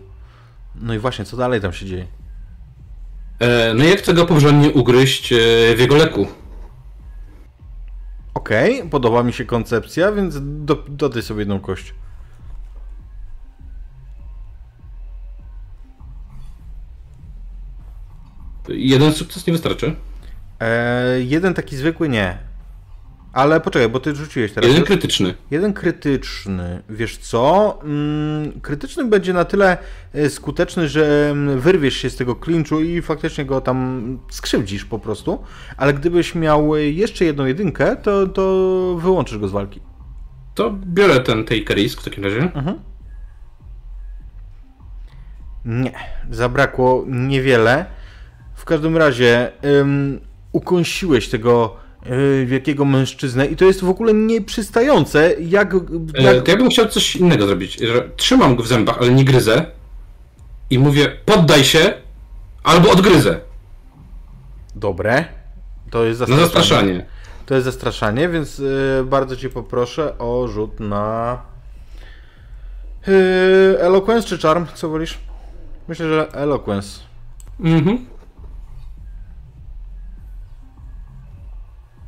[0.82, 2.07] No i właśnie, co dalej tam się dzieje?
[3.39, 5.38] E, no jak chcę go porządnie ugryźć e,
[5.76, 6.28] w jego leku.
[8.34, 11.93] Okej, podoba mi się koncepcja, więc do, dodaj sobie jedną kość.
[18.67, 19.95] Jeden sukces nie wystarczy.
[20.59, 22.44] E, jeden taki zwykły nie.
[23.36, 24.69] Ale poczekaj, bo ty rzuciłeś teraz.
[24.69, 25.33] Jeden krytyczny.
[25.51, 26.83] Jeden krytyczny.
[26.89, 27.79] Wiesz co?
[27.83, 29.77] Mm, krytyczny będzie na tyle
[30.13, 34.99] e, skuteczny, że mm, wyrwiesz się z tego klinczu i faktycznie go tam skrzywdzisz po
[34.99, 35.43] prostu.
[35.77, 39.79] Ale gdybyś miał jeszcze jedną jedynkę, to, to wyłączysz go z walki.
[40.53, 42.41] To biorę ten take risk w takim razie.
[42.41, 42.79] Mhm.
[45.65, 45.93] Nie,
[46.31, 47.86] zabrakło niewiele.
[48.53, 50.21] W każdym razie ym,
[50.51, 51.84] ukąsiłeś tego
[52.45, 55.74] wielkiego mężczyznę i to jest w ogóle nieprzystające, jak...
[55.74, 55.78] E,
[56.22, 56.43] jak...
[56.43, 57.76] to ja bym chciał coś innego zrobić.
[57.76, 59.66] Że trzymam go w zębach, ale nie gryzę.
[60.70, 61.93] I mówię, poddaj się,
[62.64, 63.39] albo odgryzę.
[64.76, 65.26] Dobre.
[65.89, 66.53] To jest Na zastraszanie.
[66.53, 67.06] zastraszanie.
[67.45, 71.38] To jest zastraszanie, więc y, bardzo Cię poproszę o rzut na
[73.08, 73.12] y,
[73.80, 75.18] Eloquence czy Charm, co wolisz?
[75.88, 76.99] Myślę, że Eloquence.
[77.60, 78.06] Mhm.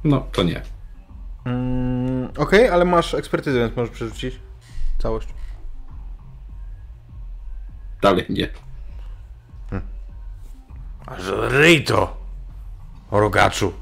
[0.07, 0.61] No, to nie.
[1.45, 4.39] Mm, Okej, ale masz ekspertyzę, więc możesz przerzucić
[4.99, 5.27] całość.
[8.01, 8.49] Dalej nie.
[11.05, 12.17] Aż ryj to,
[13.11, 13.73] rogaczu.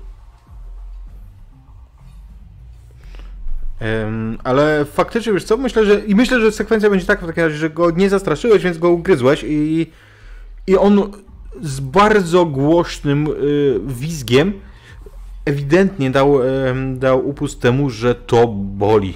[3.82, 7.44] Ym, ale faktycznie, wiesz co, myślę, że i myślę, że sekwencja będzie taka w takim
[7.44, 9.92] razie, że go nie zastraszyłeś, więc go ugryzłeś i,
[10.68, 11.12] i on
[11.62, 14.54] z bardzo głośnym y, wizgiem
[15.46, 16.40] ewidentnie dał,
[16.96, 19.14] dał upust temu, że to boli.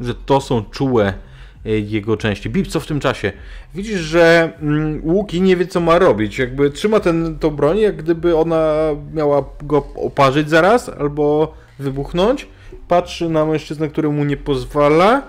[0.00, 1.14] Że to są czułe
[1.66, 2.50] e, jego części.
[2.50, 3.32] Bip, co w tym czasie?
[3.74, 6.38] Widzisz, że mm, Łuki nie wie, co ma robić.
[6.38, 8.74] Jakby trzyma ten, tą broń, jak gdyby ona
[9.14, 12.48] miała go oparzyć zaraz albo wybuchnąć.
[12.88, 15.22] Patrzy na mężczyznę, który mu nie pozwala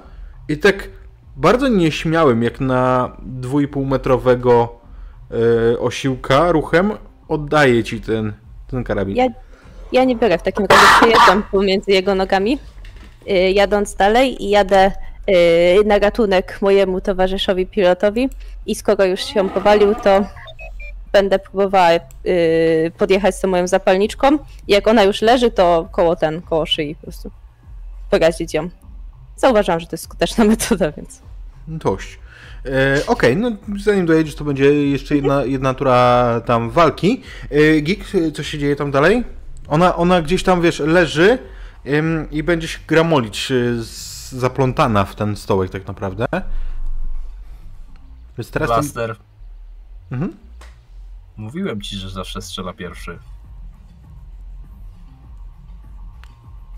[0.49, 0.89] i tak
[1.35, 3.11] bardzo nieśmiałym, jak na
[3.41, 4.75] 2,5 metrowego
[5.73, 6.91] e, osiłka ruchem
[7.27, 8.33] oddaje ci ten,
[8.67, 9.15] ten karabin.
[9.15, 9.27] Ja,
[9.93, 12.59] ja nie biorę w takim razie, przejeżdżam pomiędzy jego nogami,
[13.29, 14.91] y, jadąc dalej i jadę
[15.29, 18.29] y, na ratunek mojemu towarzyszowi pilotowi
[18.65, 20.25] i skoro już się powalił, to
[21.11, 21.89] będę próbowała
[22.25, 24.37] y, podjechać z tą moją zapalniczką
[24.67, 27.31] jak ona już leży, to koło ten, koło szyi po prostu
[28.09, 28.69] porazić ją.
[29.35, 31.21] Zauważam, że to jest skuteczna metoda, więc...
[31.67, 32.19] Dość.
[32.65, 37.21] E, Okej, no zanim dojedziesz, to będzie jeszcze jedna, jedna tura tam walki.
[37.51, 39.23] E, co się dzieje tam dalej?
[39.67, 41.37] Ona, ona gdzieś tam, wiesz, leży
[41.87, 46.25] ym, i będzie się gramolić, y, z, zaplątana w ten stołek tak naprawdę.
[48.37, 48.77] Więc teraz ten...
[48.79, 49.15] Blaster.
[50.11, 50.33] Mhm.
[51.37, 53.19] Mówiłem ci, że zawsze strzela pierwszy.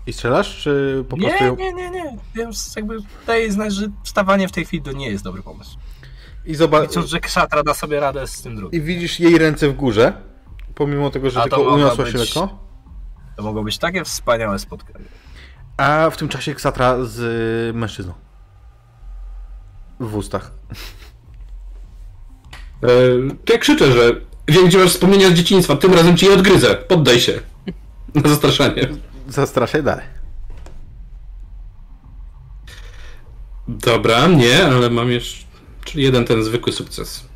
[0.06, 1.40] I strzelasz, czy po prostu...
[1.40, 2.16] Nie, ją- nie, nie, nie.
[2.34, 5.78] Wiem, jakby daję znać, że wstawanie w tej chwili to nie jest dobry pomysł.
[6.44, 6.88] I zobacz.
[6.88, 8.80] Licząc, że Kszatra da sobie radę z tym drugim.
[8.80, 10.12] I widzisz jej ręce w górze.
[10.74, 12.65] Pomimo tego, że A to tylko mogła uniosła się być- lekko.
[13.36, 15.04] To mogło być takie wspaniałe spotkanie.
[15.76, 18.14] A w tym czasie Ksatra z mężczyzną.
[20.00, 20.50] W ustach.
[22.82, 22.88] E,
[23.44, 24.12] to ja krzyczę, że
[24.48, 26.74] wiem, gdzie masz wspomnienia z dzieciństwa, tym razem ci je odgryzę.
[26.74, 27.40] Poddaj się.
[28.14, 28.88] Na zastraszanie.
[29.28, 30.04] Zastraszaj dalej.
[33.68, 35.46] Dobra, nie, ale mam jeszcze...
[35.84, 37.28] Czyli jeden ten zwykły sukces.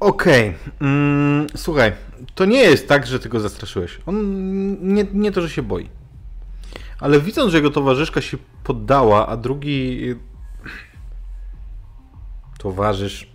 [0.00, 0.54] Okej.
[0.80, 1.92] Mm, słuchaj,
[2.34, 4.00] to nie jest tak, że ty go zastraszyłeś.
[4.06, 4.16] On
[4.94, 5.88] nie, nie to, że się boi.
[7.00, 10.18] Ale widząc, że jego towarzyszka się poddała, a drugi y,
[12.58, 13.32] towarzysz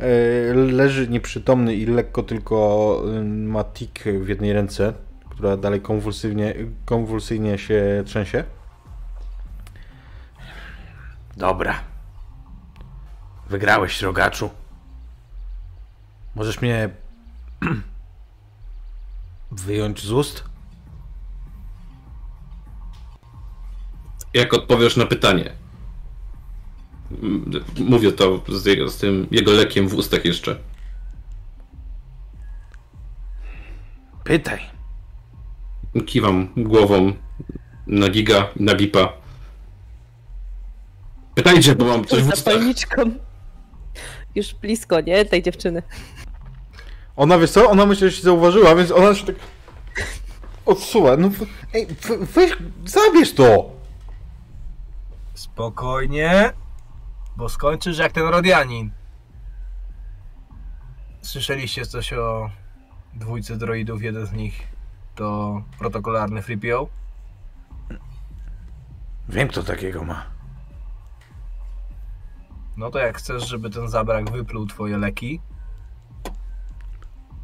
[0.00, 4.92] y, leży nieprzytomny i lekko tylko y, ma tik w jednej ręce,
[5.30, 6.54] która dalej konwulsywnie,
[6.84, 8.44] konwulsyjnie się trzęsie.
[11.36, 11.80] Dobra.
[13.48, 14.50] Wygrałeś, rogaczu.
[16.34, 16.90] Możesz mnie
[19.50, 20.44] wyjąć z ust?
[24.34, 25.52] Jak odpowiesz na pytanie?
[27.78, 30.56] Mówię to z, jego, z tym jego lekiem w ustach jeszcze.
[34.24, 34.60] Pytaj.
[36.06, 37.12] Kiwam głową
[37.86, 39.12] na giga, na bipa.
[41.34, 42.54] Pytajcie, bo mam coś w ustach.
[44.34, 45.24] Już blisko, nie?
[45.24, 45.82] Tej dziewczyny.
[47.18, 47.70] Ona, wiesz co?
[47.70, 49.36] Ona myślę, że się zauważyła, więc ona się tak
[50.66, 51.16] odsuwa.
[51.16, 51.30] No,
[51.74, 51.86] ej,
[52.34, 53.70] weź, zabierz to!
[55.34, 56.52] Spokojnie,
[57.36, 58.90] bo skończysz jak ten Rodianin.
[61.22, 62.50] Słyszeliście coś o
[63.14, 64.02] dwójce droidów?
[64.02, 64.68] Jeden z nich
[65.14, 66.88] to protokolarny FreePO?
[69.28, 70.26] Wiem, kto takiego ma.
[72.76, 75.40] No to jak chcesz, żeby ten zabrak wypluł twoje leki,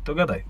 [0.04, 0.44] to gadaj.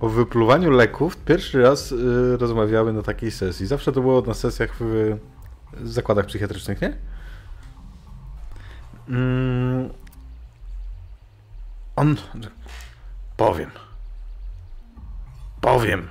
[0.00, 3.66] O wypluwaniu leków pierwszy raz y, rozmawiały na takiej sesji.
[3.66, 5.16] Zawsze to było na sesjach w,
[5.72, 6.96] w zakładach psychiatrycznych, nie?
[9.08, 9.90] Mm,
[11.96, 12.16] on.
[13.36, 13.70] Powiem.
[15.60, 16.08] Powiem.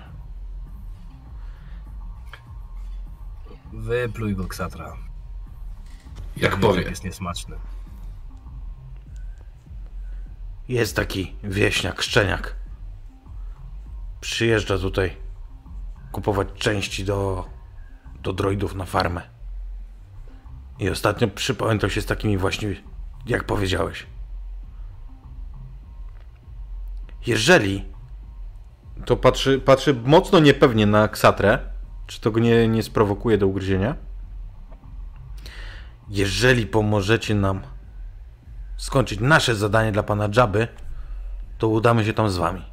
[3.74, 4.94] Wypluj go, Ksatra.
[6.38, 6.84] Jak Wiem, powie.
[6.84, 7.56] że jest niesmaczny.
[10.68, 12.56] Jest taki wieśniak, szczeniak.
[14.22, 15.18] Przyjeżdża tutaj
[16.12, 17.50] kupować części do,
[18.22, 19.22] do droidów na farmę.
[20.80, 22.76] I ostatnio przypamiętał się z takimi właśnie,
[23.26, 24.08] jak powiedziałeś.
[27.28, 27.86] Jeżeli.
[29.06, 31.60] To patrzy, patrzy mocno niepewnie na ksatrę.
[32.08, 33.96] Czy to go nie, nie sprowokuje do ugryzienia?
[36.10, 37.62] Jeżeli pomożecie nam
[38.84, 40.68] skończyć nasze zadanie dla pana Dżaby,
[41.58, 42.66] to udamy się tam z wami.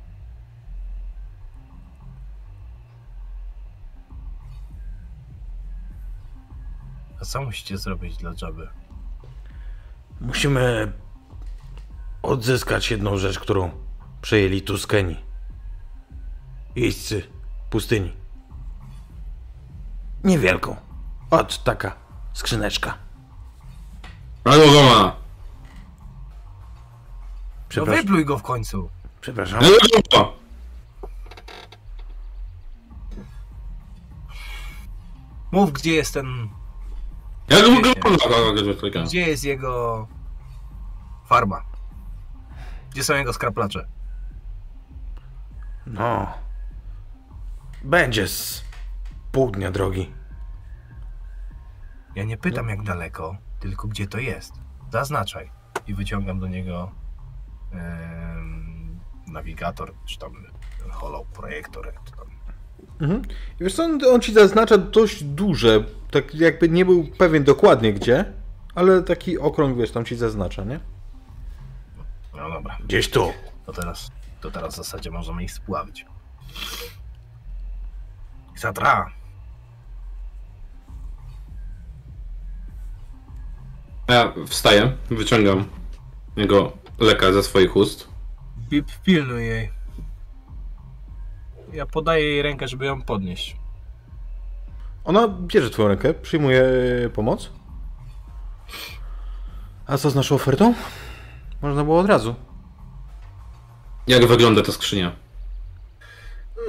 [7.20, 8.68] A co musicie zrobić dla Jabby?
[10.20, 10.92] Musimy
[12.22, 13.70] odzyskać jedną rzecz, którą
[14.22, 15.16] przejęli Tuskeni.
[16.76, 17.22] Jeźdźcy
[17.70, 18.12] pustyni.
[20.24, 20.76] Niewielką.
[21.30, 21.96] Ot, taka
[22.32, 22.94] skrzyneczka.
[24.44, 25.19] Ale Roma!
[27.70, 28.02] No Przepraszam.
[28.02, 28.90] wypluj go w końcu.
[29.20, 29.60] Przepraszam.
[35.52, 36.48] Mów, gdzie jest ten...
[37.48, 39.02] Wygląda?
[39.04, 40.06] Gdzie jest jego...
[41.26, 41.62] farma?
[42.90, 43.86] Gdzie są jego skraplacze?
[45.86, 46.26] No.
[47.84, 48.64] Będzie z
[49.32, 50.12] pół dnia drogi.
[52.14, 54.52] Ja nie pytam jak daleko, tylko gdzie to jest.
[54.92, 55.50] Zaznaczaj.
[55.86, 56.90] I wyciągam do niego
[59.26, 60.32] nawigator, czy tam
[60.90, 62.26] holo projektor, jak to tam.
[63.00, 63.22] Mhm.
[63.60, 67.92] I wiesz co, on, on ci zaznacza dość duże, tak jakby nie był pewien dokładnie
[67.92, 68.32] gdzie,
[68.74, 70.80] ale taki okrąg, wiesz, tam ci zaznacza, nie?
[72.36, 73.32] No dobra, Gdzieś tu.
[73.66, 74.10] to teraz,
[74.40, 76.06] to teraz w zasadzie możemy ich spławić.
[78.54, 79.10] Ksatra,
[84.08, 85.64] Ja wstaję, wyciągam
[86.36, 88.08] jego leka ze swoich ust.
[88.68, 89.70] Bip, pilnuj jej.
[91.72, 93.56] Ja podaję jej rękę, żeby ją podnieść.
[95.04, 96.64] Ona bierze twoją rękę, przyjmuje
[97.14, 97.50] pomoc.
[99.86, 100.74] A co z naszą ofertą?
[101.62, 102.34] Można było od razu.
[104.06, 105.12] Jak wygląda ta skrzynia?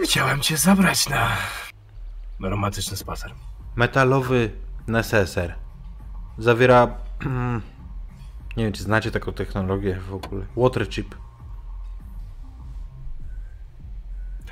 [0.04, 1.38] Chciałem cię zabrać na
[2.40, 3.34] romantyczny spacer.
[3.76, 4.52] Metalowy
[4.88, 5.56] neseser.
[6.38, 6.88] zawiera.
[8.58, 10.46] Nie wiem, czy znacie taką technologię w ogóle.
[10.58, 11.16] Water chip.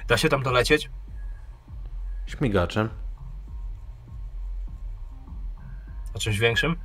[0.08, 0.90] Da się tam dolecieć?
[2.26, 2.90] Śmigaczem.
[6.14, 6.76] O czymś większym?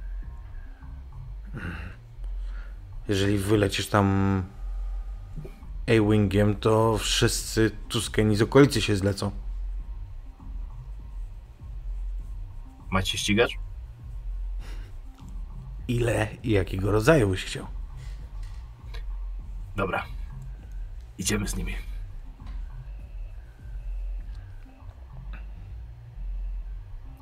[3.09, 4.43] Jeżeli wylecisz tam
[5.89, 9.31] A-Wingiem, to wszyscy Tuskeni z okolicy się zlecą.
[12.91, 13.64] Macie ścigacz?
[15.89, 17.66] Ile i jakiego rodzaju byś chciał?
[19.76, 20.05] Dobra.
[21.18, 21.74] Idziemy z nimi.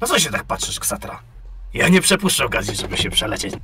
[0.01, 1.23] No co się tak patrzysz, Ksatra?
[1.75, 3.55] Ja nie przepuszczę okazji, żeby się przelecieć.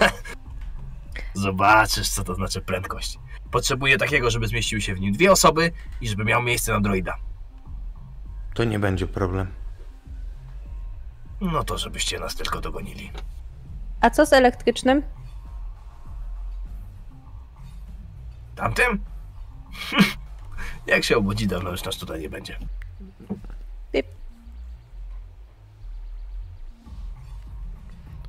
[1.34, 3.18] Zobaczysz, co to znaczy prędkość.
[3.50, 7.16] Potrzebuję takiego, żeby zmieściły się w nim dwie osoby i żeby miał miejsce na droida.
[8.54, 9.52] To nie będzie problem.
[11.40, 13.10] No to żebyście nas tylko dogonili.
[14.00, 15.02] A co z elektrycznym?
[18.56, 19.04] Tamtym?
[20.86, 22.58] Jak się obudzi, dawno już nas tutaj nie będzie.
[23.92, 24.06] Pip.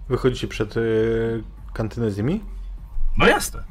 [0.10, 1.44] Wychodzicie przed y,
[1.74, 2.44] kantynę z nimi?
[3.18, 3.64] No jasne.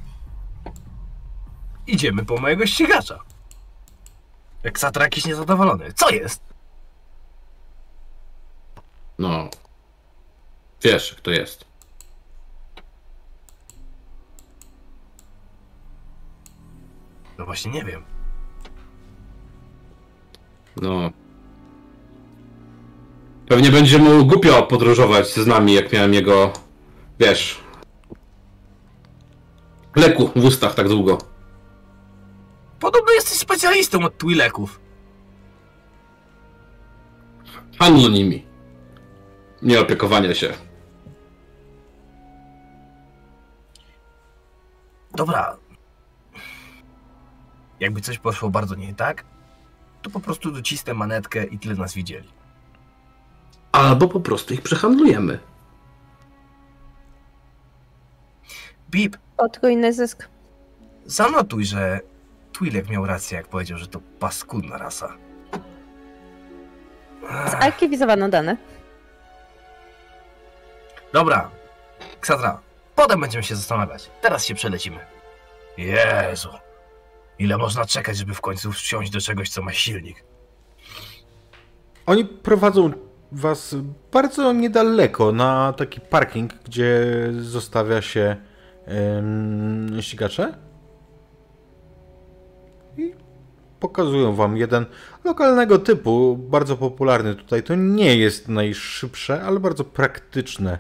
[1.87, 3.19] Idziemy po mojego ścigacza.
[4.63, 5.93] Jak Satra jakiś niezadowolony.
[5.93, 6.43] Co jest?
[9.19, 9.49] No.
[10.83, 11.70] Wiesz, kto jest.
[17.41, 18.03] No właśnie nie wiem.
[20.83, 21.11] No.
[23.49, 26.53] Pewnie będzie mu głupio podróżować z nami, jak miałem jego.
[27.21, 27.61] Wiesz.
[29.97, 31.19] Leku w ustach tak długo.
[32.81, 34.81] Podobno jesteś specjalistą od Twileków.
[37.79, 38.47] Handlu nimi.
[39.63, 40.53] Nie opiekowania się.
[45.15, 45.60] Dobra.
[47.81, 49.25] Jakby coś poszło bardzo nie tak,
[50.03, 52.29] to po prostu docisnę manetkę i tyle nas widzieli.
[53.73, 55.39] Albo po prostu ich przehandlujemy.
[58.91, 60.29] Bip, Podwójny zysk.
[61.07, 62.01] zanotuj, że
[62.53, 65.17] Twilek miał rację, jak powiedział, że to paskudna rasa.
[67.47, 68.57] Zarchiwizowano dane.
[71.13, 71.51] Dobra,
[72.21, 72.61] Ksatra,
[72.97, 74.11] potem będziemy się zastanawiać.
[74.23, 74.99] Teraz się przelecimy.
[75.77, 76.49] Jezu,
[77.41, 80.25] ile można czekać, żeby w końcu wsiąść do czegoś, co ma silnik?
[82.07, 82.91] Oni prowadzą
[83.33, 83.77] was
[84.13, 87.07] bardzo niedaleko na taki parking, gdzie
[87.41, 88.37] zostawia się
[88.85, 90.55] em, ścigacze.
[92.97, 93.15] I
[93.81, 94.87] pokazują wam jeden
[95.25, 97.63] lokalnego typu, bardzo popularny tutaj.
[97.63, 100.79] To nie jest najszybsze, ale bardzo praktyczne,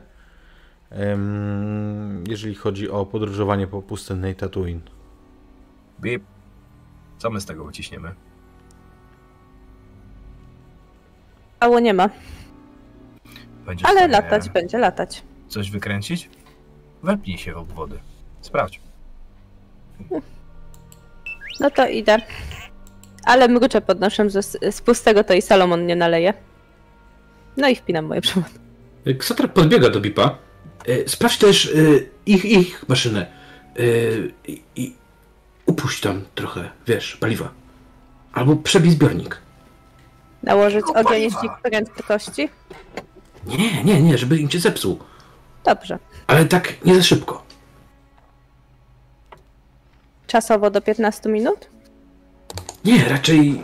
[2.28, 4.80] jeżeli chodzi o podróżowanie po pustynnej Tatooine.
[6.00, 6.22] Bip,
[7.20, 8.14] co my z tego wyciśniemy?
[11.60, 12.08] Mało nie ma.
[13.66, 15.22] Będziesz Ale sobie latać będzie latać.
[15.48, 16.30] Coś wykręcić?
[17.02, 17.98] Wepnij się w obwody.
[18.40, 18.80] Sprawdź.
[21.60, 22.18] No to idę.
[23.24, 26.34] Ale mruczę pod nosem, że z, z pustego to i Salomon nie naleje.
[27.56, 28.58] No i wpinam moje przewody.
[29.18, 30.38] Ksatra podbiega do Bipa.
[30.86, 31.70] E, Sprawdź też e,
[32.26, 33.26] ich, ich maszynę.
[34.76, 34.94] I
[35.70, 37.48] upuść tam trochę, wiesz, paliwa.
[38.32, 39.40] Albo przebij zbiornik.
[40.42, 42.48] Nałożyć Tylko ogień jeśli prędkości?
[43.46, 44.98] Nie, nie, nie, żeby im cię zepsuł.
[45.64, 45.98] Dobrze.
[46.26, 47.42] Ale tak nie za szybko.
[50.26, 51.68] Czasowo do 15 minut?
[52.84, 53.62] Nie, raczej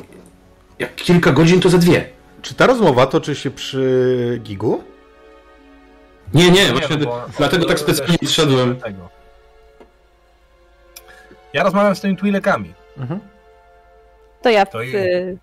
[0.79, 2.09] jak kilka godzin to za dwie.
[2.43, 4.85] Czy ta rozmowa toczy się przy gigu?
[6.35, 8.77] Nie, nie, właśnie no bo- dlatego tak specjalnie też- szedłem.
[8.77, 9.09] Tego.
[11.57, 12.75] Ja rozmawiam z tymi Twilekami.
[12.99, 13.21] Mhm.
[14.43, 15.39] To ja w, To i- y,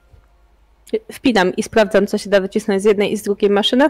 [1.11, 3.89] wpinam i sprawdzam, co się da wycisnąć z jednej i z drugiej maszyny.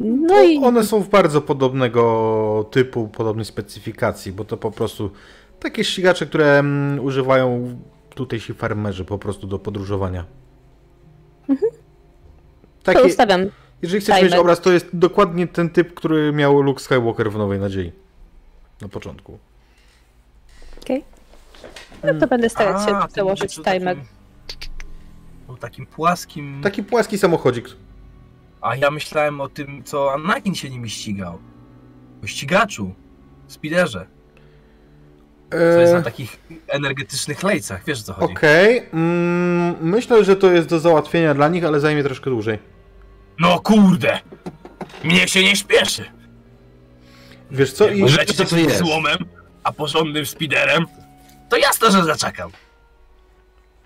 [0.00, 5.10] No i One są w bardzo podobnego typu, podobnej specyfikacji, bo to po prostu
[5.60, 7.78] takie ścigacze, które mm, używają
[8.14, 10.24] tutejsi farmerzy po prostu do podróżowania.
[11.48, 11.54] to
[12.82, 13.40] Takie, ustawiam.
[13.82, 14.40] jeżeli chcesz mieć timer.
[14.40, 17.92] obraz, to jest dokładnie ten typ, który miał Luke Skywalker w Nowej Nadziei.
[18.80, 19.38] Na początku.
[20.82, 21.04] Okej.
[22.04, 23.96] No to będę starać się A, o timer.
[23.96, 24.72] takim-
[25.48, 26.60] O takim płaskim...
[26.62, 27.68] Taki płaski samochodzik.
[28.60, 31.38] A ja myślałem o tym, co Anakin się nimi ścigał.
[32.24, 32.94] O ścigaczu.
[33.48, 34.06] Speederze.
[35.50, 37.84] Co jest na E, takich energetycznych lejcach.
[37.86, 38.32] Wiesz o co chodzi?
[38.32, 42.58] Okej, mm, myślę, że to jest do załatwienia dla nich, ale zajmie troszkę dłużej.
[43.40, 44.20] No kurde!
[45.04, 46.04] Mnie się nie śpieszy.
[47.50, 48.78] Wiesz co, i Możecie co to z jest?
[48.78, 49.16] złomem,
[49.64, 50.84] a porządnym speederem,
[51.52, 52.50] to jasne, że zaczekam.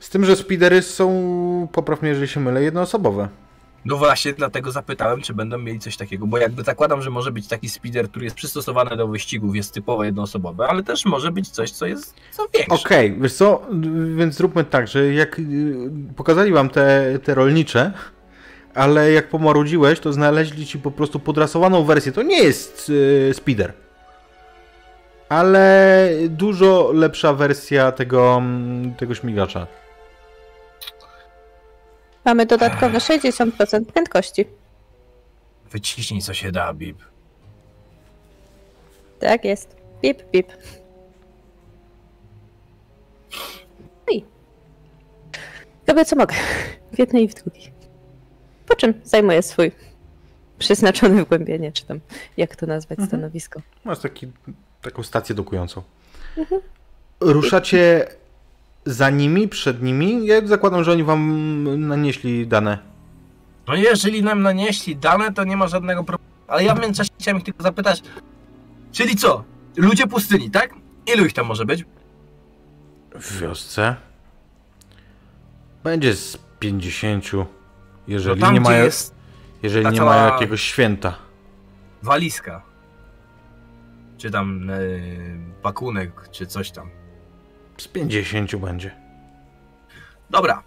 [0.01, 3.29] z tym, że speedery są, popraw mnie, jeżeli się mylę, jednoosobowe.
[3.85, 7.49] No właśnie, dlatego zapytałem, czy będą mieli coś takiego, bo jakby zakładam, że może być
[7.49, 11.71] taki speeder, który jest przystosowany do wyścigów, jest typowo jednoosobowy, ale też może być coś,
[11.71, 12.75] co jest co większe.
[12.75, 13.67] Okej, wiesz co,
[14.17, 15.45] więc zróbmy tak, że jak y,
[16.17, 17.93] pokazali wam te, te rolnicze,
[18.75, 22.13] ale jak pomarudziłeś, to znaleźli ci po prostu podrasowaną wersję.
[22.13, 23.86] To nie jest y, speeder.
[25.29, 29.67] Ale dużo lepsza wersja tego, mm, tego śmigacza.
[32.25, 34.45] Mamy dodatkowe 60% prędkości.
[35.71, 36.99] Wyciśnij co się da, Bib.
[39.21, 39.77] Tak jest.
[40.03, 40.53] Pip, pip.
[44.07, 44.25] No i
[45.87, 46.35] robię co mogę.
[46.93, 47.73] W jednej i w drugiej.
[48.67, 49.73] Po czym zajmuję swój
[50.59, 52.01] przeznaczony wgłębienie, czy tam
[52.37, 53.61] jak to nazwać stanowisko.
[53.85, 54.33] Masz taki,
[54.87, 55.83] taką stację dokującą.
[57.21, 58.07] Ruszacie
[58.85, 60.27] za nimi, przed nimi?
[60.27, 62.79] Ja zakładam, że oni wam nanieśli dane.
[63.69, 66.33] No jeżeli nam nanieśli dane, to nie ma żadnego problemu.
[66.49, 68.03] Ale ja w międzyczasie chciałem ich tylko zapytać,
[68.93, 69.45] czyli co?
[69.77, 70.75] Ludzie pustyni, tak?
[71.15, 71.85] Ilu ich tam może być?
[73.15, 73.97] W wiosce?
[75.85, 77.25] Będzie z 50,
[78.09, 79.15] jeżeli No tam, nie mają, jest
[79.63, 81.15] jeżeli nie cała- mają jakiegoś święta.
[82.03, 82.63] walizka,
[84.19, 84.77] czy tam e,
[85.63, 86.91] pakunek, czy coś tam.
[87.77, 88.95] Z 50 będzie.
[90.31, 90.63] Dobra.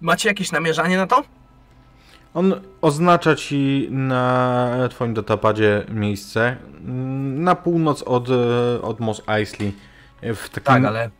[0.00, 1.24] Macie jakieś namierzanie na to?
[2.34, 6.56] On oznacza ci na twoim datapadzie miejsce
[7.34, 9.72] na północ od, e, od Mos Eisley.
[10.22, 10.64] W takim...
[10.64, 11.10] Tak, ale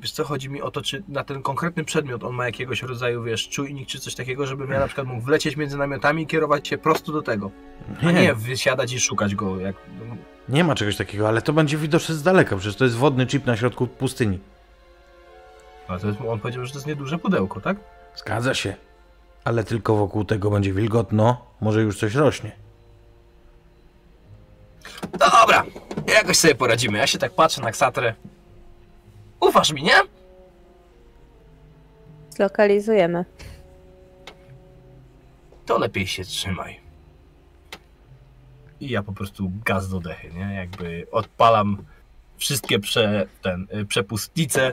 [0.00, 3.22] wiesz co, chodzi mi o to, czy na ten konkretny przedmiot on ma jakiegoś rodzaju,
[3.22, 6.68] wiesz, czujnik czy coś takiego, żebym ja na przykład mógł wlecieć między namiotami i kierować
[6.68, 7.50] się prosto do tego,
[8.02, 9.76] a nie, nie wysiadać i szukać go, jak...
[10.48, 13.46] nie ma czegoś takiego, ale to będzie widoczne z daleka, przecież to jest wodny chip
[13.46, 14.38] na środku pustyni.
[15.88, 17.76] Ale to jest, on powiedział, że to jest nieduże pudełko, tak?
[18.16, 18.74] Zgadza się.
[19.44, 22.52] Ale tylko wokół tego będzie wilgotno, może już coś rośnie.
[25.12, 25.64] Dobra,
[26.06, 26.98] jakoś sobie poradzimy.
[26.98, 28.14] Ja się tak patrzę na ksatrę.
[29.48, 30.00] Ufasz mi, nie?
[32.30, 33.24] Zlokalizujemy.
[35.66, 36.80] To lepiej się trzymaj.
[38.80, 40.54] I ja po prostu gaz do dechy, nie?
[40.54, 41.84] Jakby odpalam
[42.36, 44.72] wszystkie prze, ten, y, przepustnice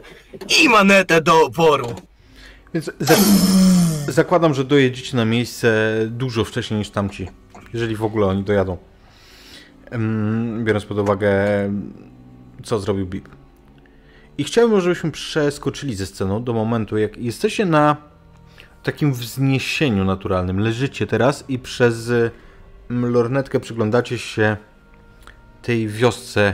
[0.62, 1.96] i manetę do oporu.
[2.74, 3.16] Więc za
[4.08, 7.28] zakładam, że dojedziecie na miejsce dużo wcześniej niż tamci.
[7.74, 8.78] Jeżeli w ogóle oni dojadą.
[10.64, 11.30] Biorąc pod uwagę,
[12.64, 13.41] co zrobił Bip.
[14.42, 17.98] I chciałbym, żebyśmy przeskoczyli ze sceną do momentu, jak jesteście na
[18.84, 20.60] takim wzniesieniu naturalnym.
[20.60, 24.58] Leżycie teraz i przez em, lornetkę przyglądacie się
[25.62, 26.54] tej wiosce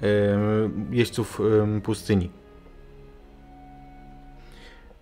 [0.00, 2.30] em, jeźdźców em, pustyni.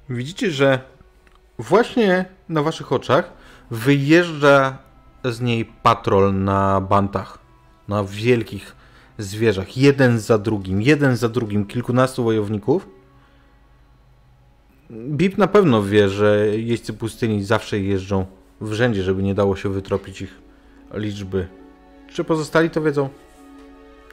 [0.09, 0.81] Widzicie, że
[1.59, 3.33] właśnie na waszych oczach
[3.71, 4.79] wyjeżdża
[5.25, 7.39] z niej patrol na bantach,
[7.89, 8.80] na wielkich
[9.23, 12.89] zwierzach, jeden za drugim, jeden za drugim, kilkunastu wojowników.
[14.91, 18.27] Bip na pewno wie, że jeźdźcy pustyni zawsze jeżdżą
[18.61, 20.39] w rzędzie, żeby nie dało się wytropić ich
[20.95, 21.49] liczby.
[22.12, 23.09] Czy pozostali to wiedzą?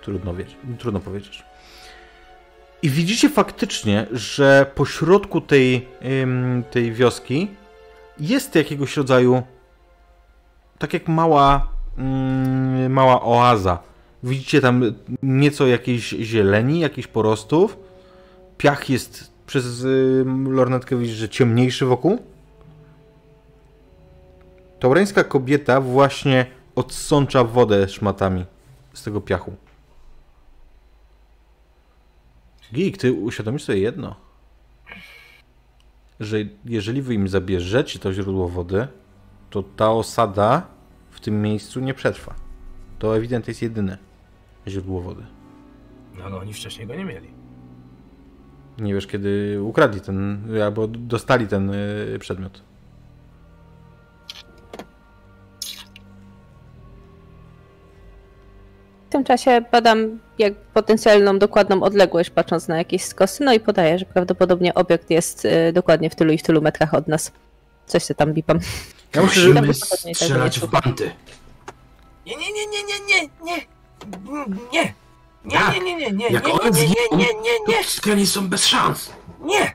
[0.02, 1.44] Trudno, wiedzieć, trudno powiedzieć.
[2.82, 5.88] I widzicie faktycznie, że po środku tej,
[6.72, 7.48] tej wioski
[8.20, 9.44] jest jakiegoś rodzaju,
[10.78, 13.80] tak jak mała, ym, mała oaza.
[14.24, 14.84] Widzicie tam
[15.24, 17.78] nieco jakiejś zieleni, jakichś porostów.
[18.58, 22.20] Piach jest przez ym, lornetkę widzisz, że ciemniejszy wokół.
[24.80, 26.46] Taureńska kobieta właśnie
[26.76, 28.46] odsącza wodę szmatami
[28.94, 29.54] z tego piachu.
[32.74, 34.16] Gig, ty uświadomisz sobie jedno.
[36.20, 38.88] Że jeżeli wy im zabierzecie to źródło wody,
[39.50, 40.68] to ta osada
[41.12, 42.36] w tym miejscu nie przetrwa.
[43.00, 44.07] To ewidentnie jest jedyne
[44.68, 45.24] źródło wody.
[46.18, 47.28] No, no oni wcześniej go nie mieli.
[48.78, 52.62] Nie wiesz, kiedy ukradli ten, albo dostali ten y, przedmiot.
[59.08, 64.00] W tym czasie badam jak potencjalną dokładną odległość, patrząc na jakieś skosy, no i podaję,
[64.00, 67.32] że prawdopodobnie obiekt jest y, dokładnie w tylu i w tylu metrach od nas.
[67.86, 68.60] Coś się tam bipam.
[69.16, 69.74] Ja Musimy- Musimy
[70.16, 71.12] strzelać w banty.
[72.26, 73.77] Nie, nie, nie, nie, nie, nie, nie.
[74.74, 74.94] Nie.
[75.46, 76.40] Nie, nie, nie, nie, nie, nie, nie,
[76.72, 79.12] nie, nie, nie, nie, Tuskeni są bez szans.
[79.40, 79.74] nie.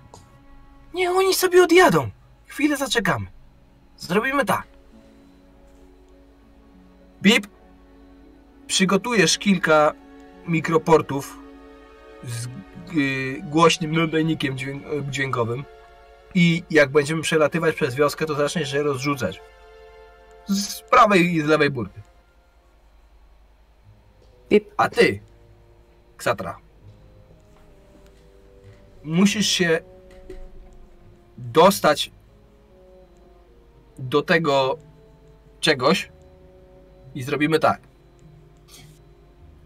[0.95, 2.11] Nie, oni sobie odjadą.
[2.47, 3.27] Chwilę zaczekamy.
[3.97, 4.62] Zrobimy tak.
[7.23, 7.47] Bip,
[8.66, 9.93] przygotujesz kilka
[10.49, 11.39] mikroportów
[12.25, 12.49] z
[12.95, 15.64] yy, głośnym nadajnikiem dźwięk, dźwiękowym
[16.35, 19.41] i jak będziemy przelatywać przez wioskę, to zaczniesz się rozrzucać.
[20.49, 22.01] Z prawej i z lewej burty.
[24.53, 24.74] Bip.
[24.76, 25.20] A ty,
[26.16, 26.59] Ksatra,
[29.05, 29.80] musisz się
[31.38, 32.11] dostać
[33.98, 34.78] do tego
[35.61, 36.11] czegoś
[37.14, 37.80] i zrobimy tak.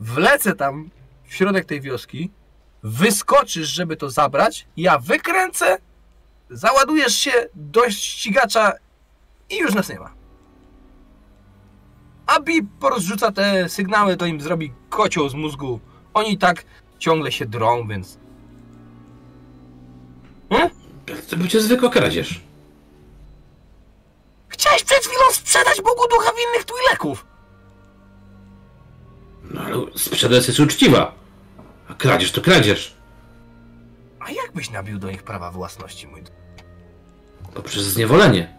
[0.00, 0.90] Wlecę tam
[1.24, 2.30] w środek tej wioski,
[2.82, 5.78] wyskoczysz, żeby to zabrać, ja wykręcę,
[6.50, 8.72] załadujesz się do ścigacza
[9.50, 10.15] i już nas nie ma.
[12.26, 15.80] A Bip porozrzuca te sygnały, to im zrobi kocioł z mózgu.
[16.14, 16.64] Oni tak
[16.98, 18.18] ciągle się drą, więc...
[21.30, 22.40] To będzie zwykła kradzież.
[24.48, 27.26] Chciałeś przed chwilą sprzedać Bogu ducha winnych twileków!
[29.50, 31.12] No ale sprzedaż jest uczciwa.
[31.88, 32.96] A kradzież to kradzież.
[34.20, 36.22] A jak byś nabił do nich prawa własności, mój?
[37.54, 38.54] Poprzez zniewolenie.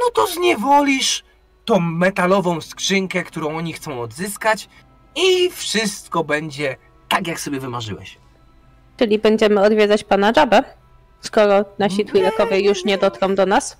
[0.00, 1.24] No to zniewolisz
[1.66, 4.68] tą metalową skrzynkę, którą oni chcą odzyskać
[5.16, 6.76] i wszystko będzie
[7.08, 8.18] tak, jak sobie wymarzyłeś.
[8.96, 10.62] Czyli będziemy odwiedzać pana Jabę,
[11.20, 13.76] skoro nasi Twi'lekowie już nie dotrą do nas.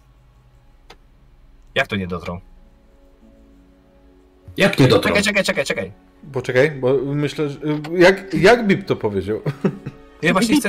[1.75, 2.41] Jak to nie dotrą?
[4.57, 5.09] Jak nie dotrą?
[5.09, 5.93] Czekaj, czekaj, czekaj, czekaj.
[6.33, 7.59] Poczekaj, bo myślę, że...
[7.93, 9.41] Jak, jak Bip to powiedział?
[10.23, 10.69] Ja właśnie chcę.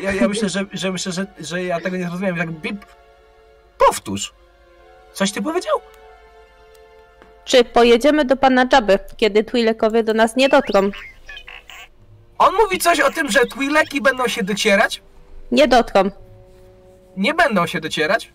[0.00, 2.38] Ja, ja myślę, że, że myślę, że, że ja tego nie zrozumiałem.
[2.38, 2.86] Tak bip.
[3.78, 4.34] Powtórz.
[5.12, 5.80] Coś ty powiedział?
[7.44, 10.90] Czy pojedziemy do pana Jaby, kiedy Twi'lekowie do nas nie dotrą?
[12.38, 15.02] On mówi coś o tym, że Twileki będą się docierać.
[15.52, 16.10] Nie dotrą.
[17.16, 18.32] Nie będą się docierać.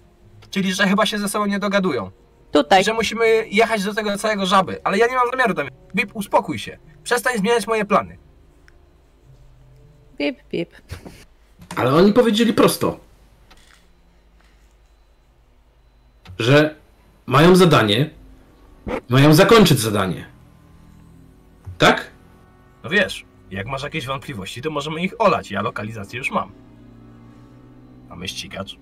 [0.49, 2.12] Czyli, że chyba się ze sobą nie dogadują.
[2.51, 2.84] Tutaj.
[2.84, 4.80] Że musimy jechać do tego całego żaby.
[4.84, 5.68] Ale ja nie mam zamiaru tam.
[5.95, 6.78] Bip, uspokój się.
[7.03, 8.18] Przestań zmieniać moje plany.
[10.18, 10.70] Bip, bip.
[11.76, 12.99] Ale oni powiedzieli prosto,
[16.39, 16.76] że
[17.26, 18.10] mają zadanie,
[19.10, 20.26] mają zakończyć zadanie.
[21.78, 22.12] Tak?
[22.84, 25.52] No wiesz, jak masz jakieś wątpliwości, to możemy ich olać.
[25.52, 26.52] Ja lokalizację już mam.
[28.10, 28.78] Mamy ścigacz.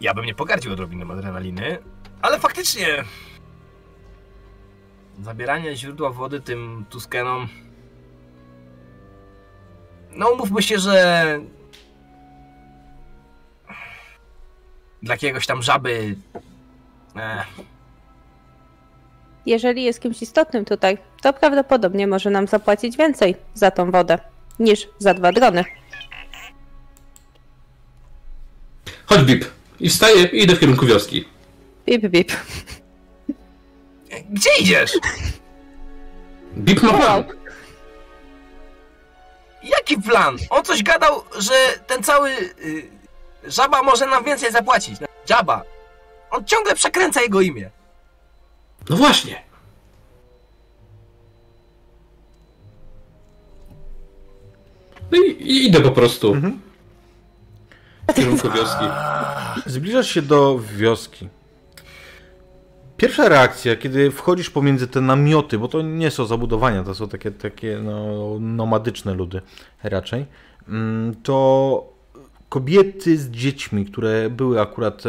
[0.00, 1.78] Ja bym nie pogardził odrobiną adrenaliny,
[2.22, 3.04] ale faktycznie
[5.22, 7.48] zabieranie źródła wody tym Tuskenom
[10.12, 11.40] no umówmy się, że
[15.02, 16.16] dla jakiegoś tam żaby
[17.16, 17.46] eh,
[19.46, 24.18] Jeżeli jest kimś istotnym tutaj, to prawdopodobnie może nam zapłacić więcej za tą wodę
[24.58, 25.64] niż za dwa drony.
[29.06, 29.44] Chodź Bip.
[29.80, 31.24] I wstaję i idę w kierunku wioski.
[31.86, 32.32] Bip, bip.
[34.30, 34.92] Gdzie idziesz?
[36.56, 37.24] Bip ma plan.
[39.62, 40.36] Jaki plan?
[40.50, 41.54] On coś gadał, że
[41.86, 42.99] ten cały y,
[43.44, 44.98] żaba może nam więcej zapłacić.
[45.28, 45.62] Żaba.
[46.30, 47.70] On ciągle przekręca jego imię.
[48.90, 49.42] No właśnie.
[55.10, 56.36] No i, i idę po prostu
[58.08, 58.84] w kierunku wioski.
[59.66, 61.28] Zbliżasz się do wioski.
[62.96, 67.30] Pierwsza reakcja, kiedy wchodzisz pomiędzy te namioty, bo to nie są zabudowania, to są takie,
[67.30, 69.42] takie no, nomadyczne ludy
[69.82, 70.26] raczej,
[70.68, 71.99] mm, to
[72.50, 75.02] kobiety z dziećmi, które były akurat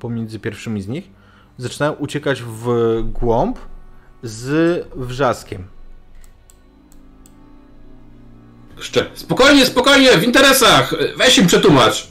[0.00, 1.10] pomiędzy pierwszymi z nich,
[1.58, 2.68] zaczynają uciekać w
[3.04, 3.58] głąb
[4.22, 5.64] z wrzaskiem.
[8.76, 9.10] Jeszcze.
[9.14, 10.94] Spokojnie, spokojnie, w interesach.
[11.16, 12.08] Weź im przetłumacz.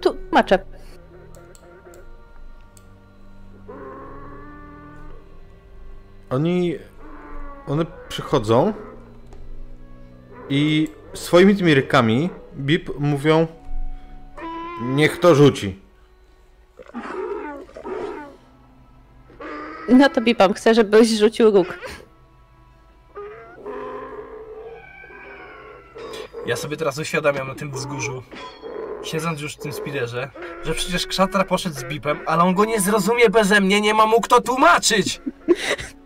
[0.00, 0.58] Tu maczę.
[6.30, 6.78] Oni.
[7.66, 8.72] One przychodzą
[10.48, 13.46] i swoimi tymi rykami Bip mówią:
[14.82, 15.80] Niech to rzuci.
[19.88, 21.78] No to bipam, chcę, żebyś rzucił róg.
[26.46, 28.22] Ja sobie teraz uświadamiam na tym wzgórzu,
[29.02, 30.30] siedząc już w tym spiderze,
[30.64, 34.06] że przecież Kszatra poszedł z bipem, ale on go nie zrozumie beze mnie, nie ma
[34.06, 35.20] mu kto tłumaczyć.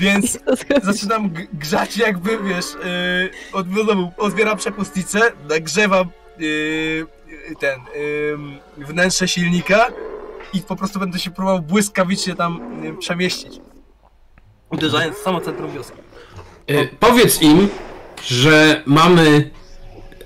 [0.00, 0.38] Więc
[0.82, 7.06] zaczynam grzać jakby, wiesz, yy, od, znowu, otwieram przepustnicę, nagrzewam yy,
[7.60, 7.80] ten
[8.78, 9.86] yy, wnętrze silnika
[10.52, 13.60] i po prostu będę się próbował błyskawicznie tam yy, przemieścić.
[14.70, 15.96] Uderzając w samo centrum wioski.
[16.70, 17.68] Y, powiedz im,
[18.24, 19.50] że mamy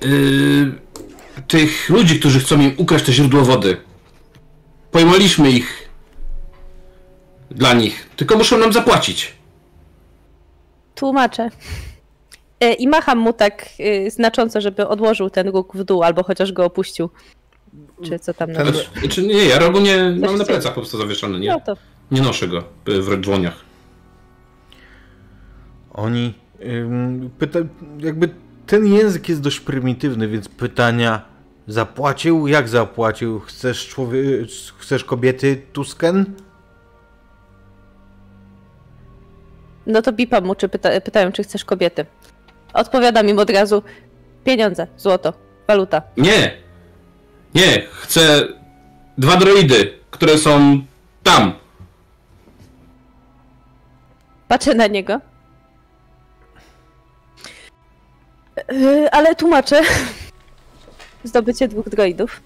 [0.05, 0.73] y,
[1.49, 3.77] tych ludzi, którzy chcą im ukraść to źródło wody.
[4.91, 5.89] Pojmaliśmy ich.
[7.51, 8.09] Dla nich.
[8.17, 9.33] Tylko muszą nam zapłacić.
[11.01, 11.51] Tłumaczę.
[12.61, 16.53] E, I macham mu tak y, znacząco, żeby odłożył ten róg w dół, albo chociaż
[16.53, 17.11] go opuścił.
[18.03, 18.65] Czy co tam na
[19.01, 20.53] Znaczy, nie, ja rogu nie mam na chce.
[20.53, 21.49] plecach po prostu zawieszony, nie?
[21.49, 21.77] No to
[22.11, 23.57] Nie noszę go y, w dłoniach.
[25.93, 27.59] Oni ym, pyta,
[27.99, 28.29] jakby
[28.67, 31.23] ten język jest dość prymitywny, więc pytania
[31.67, 32.47] zapłacił?
[32.47, 33.41] Jak zapłacił?
[33.41, 34.21] Chcesz człowie...
[34.79, 36.35] chcesz kobiety Tusken?
[39.91, 42.07] No to bipam mu, czy pyta, pytają, czy chcesz kobiety.
[42.73, 43.83] Odpowiadam im od razu.
[44.45, 45.33] Pieniądze, złoto,
[45.69, 46.03] waluta.
[46.17, 46.57] Nie!
[47.55, 48.49] Nie, chcę
[49.19, 50.83] dwa droidy, które są
[51.23, 51.53] tam.
[54.49, 55.21] Patrzę na niego.
[58.73, 59.83] Yy, ale tłumaczę.
[61.25, 62.41] Zdobycie dwóch droidów.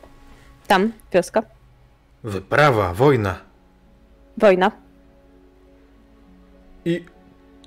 [0.66, 1.42] Tam, wioska.
[2.24, 3.38] Wyprawa, wojna.
[4.36, 4.70] Wojna.
[6.84, 7.04] I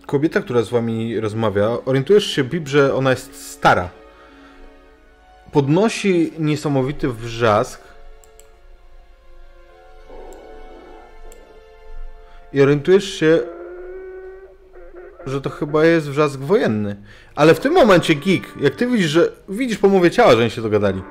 [0.07, 3.89] kobieta, która z wami rozmawia, orientujesz się, Bib, że ona jest stara.
[5.51, 7.81] Podnosi niesamowity wrzask.
[12.53, 13.39] I orientujesz się,
[15.25, 16.95] że to chyba jest wrzask wojenny.
[17.35, 20.49] Ale w tym momencie, Geek, jak ty widzisz, że widzisz po mowie ciała, że oni
[20.49, 21.01] się dogadali.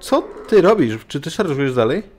[0.00, 1.06] Co ty robisz?
[1.08, 2.13] Czy ty szarżujesz dalej?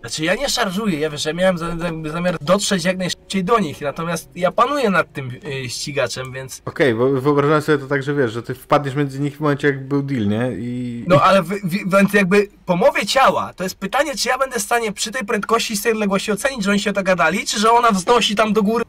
[0.00, 3.58] Znaczy ja nie szarżuję, ja wiesz, ja miałem za, za, zamiar dotrzeć jak najszybciej do
[3.58, 5.30] nich, natomiast ja panuję nad tym
[5.64, 6.62] y, ścigaczem, więc...
[6.64, 9.68] Okej, bo wyobrażam sobie to tak, że wiesz, że ty wpadniesz między nich w momencie,
[9.68, 10.50] jak był deal, nie?
[10.58, 11.04] I...
[11.08, 14.58] No ale wy, wy, więc jakby po mowie ciała, to jest pytanie, czy ja będę
[14.58, 17.60] w stanie przy tej prędkości i z tej odległości ocenić, że oni się dogadali, czy
[17.60, 18.84] że ona wznosi tam do góry,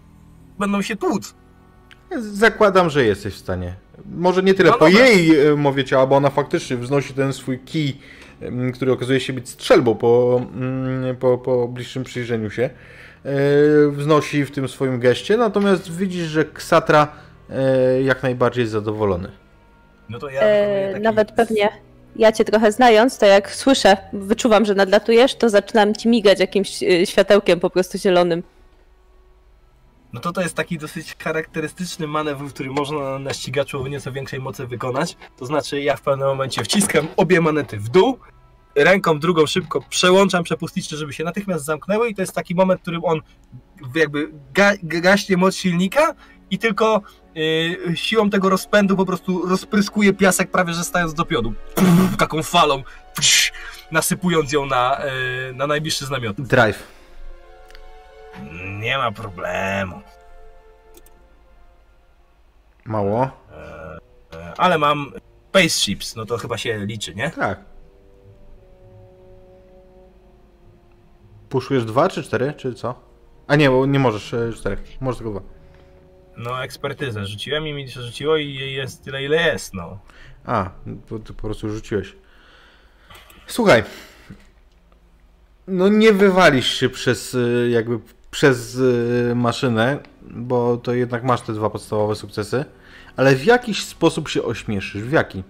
[0.59, 1.35] będą się tłuc.
[2.17, 3.75] Zakładam, że jesteś w stanie.
[4.05, 5.05] Może nie tyle No po dobra.
[5.05, 7.97] jej e, mowie ciała, bo ona faktycznie wznosi ten swój kij,
[8.73, 12.63] który okazuje się być strzelbą po, mm, po, po bliższym przyjrzeniu się.
[13.25, 13.29] E,
[13.91, 17.07] Wznosi w tym swoim geście, natomiast widzisz, że Ksatra
[17.49, 19.31] e, jak najbardziej jest zadowolony.
[20.09, 21.69] No to ja E, taki- nawet pewnie
[22.15, 26.79] ja cię trochę znając, to jak słyszę, wyczuwam, że nadlatujesz, to zaczynam ci migać jakimś
[27.05, 28.43] światełkiem po prostu zielonym.
[30.13, 34.39] No to to jest taki dosyć charakterystyczny manewr, który można na ścigaczu o nieco większej
[34.39, 35.17] mocy wykonać.
[35.37, 38.19] To znaczy ja w pewnym momencie wciskam obie manety w dół,
[38.75, 42.81] ręką drugą szybko przełączam przepustnicze, żeby się natychmiast zamknęły i to jest taki moment, w
[42.81, 43.21] którym on
[43.95, 46.13] jakby ga gaśnie moc silnika
[46.51, 47.01] i tylko
[47.35, 51.53] yy, siłą tego rozpędu po prostu rozpryskuje piasek prawie że stając do piodu.
[52.17, 52.83] Taką falą,
[53.91, 55.01] nasypując ją na,
[55.47, 56.47] yy, na najbliższy z namiotów.
[56.47, 56.98] Drive.
[58.79, 60.01] Nie ma problemu.
[62.85, 63.29] Mało?
[64.33, 65.11] E, Ale mam
[65.49, 67.29] spaceships, no to chyba się liczy, nie?
[67.31, 67.59] Tak.
[71.49, 72.95] Puszujesz dwa czy cztery, czy co?
[73.47, 74.79] A nie, bo nie możesz e, czterech.
[75.01, 75.41] Możesz tylko dwa.
[76.37, 79.99] No ekspertyzę rzuciłem i mi się rzuciło i jest tyle ile jest, no.
[80.45, 80.69] A,
[81.25, 82.15] ty po prostu rzuciłeś.
[83.47, 83.83] Słuchaj.
[85.67, 87.37] No nie wywalisz się przez
[87.69, 87.99] jakby
[88.31, 92.65] przez y, maszynę, bo to jednak masz te dwa podstawowe sukcesy,
[93.15, 95.03] ale w jakiś sposób się ośmieszysz.
[95.03, 95.43] W jaki?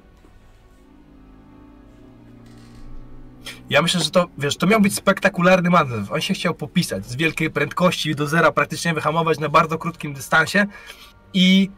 [3.70, 6.14] Ja myślę, że to, wiesz, to miał być spektakularny manewr.
[6.14, 10.66] On się chciał popisać z wielkiej prędkości do zera, praktycznie wyhamować na bardzo krótkim dystansie
[11.34, 11.70] i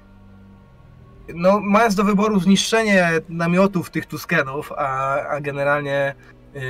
[1.35, 6.15] no, mając do wyboru zniszczenie namiotów tych Tuskenów, a, a generalnie
[6.53, 6.61] yy,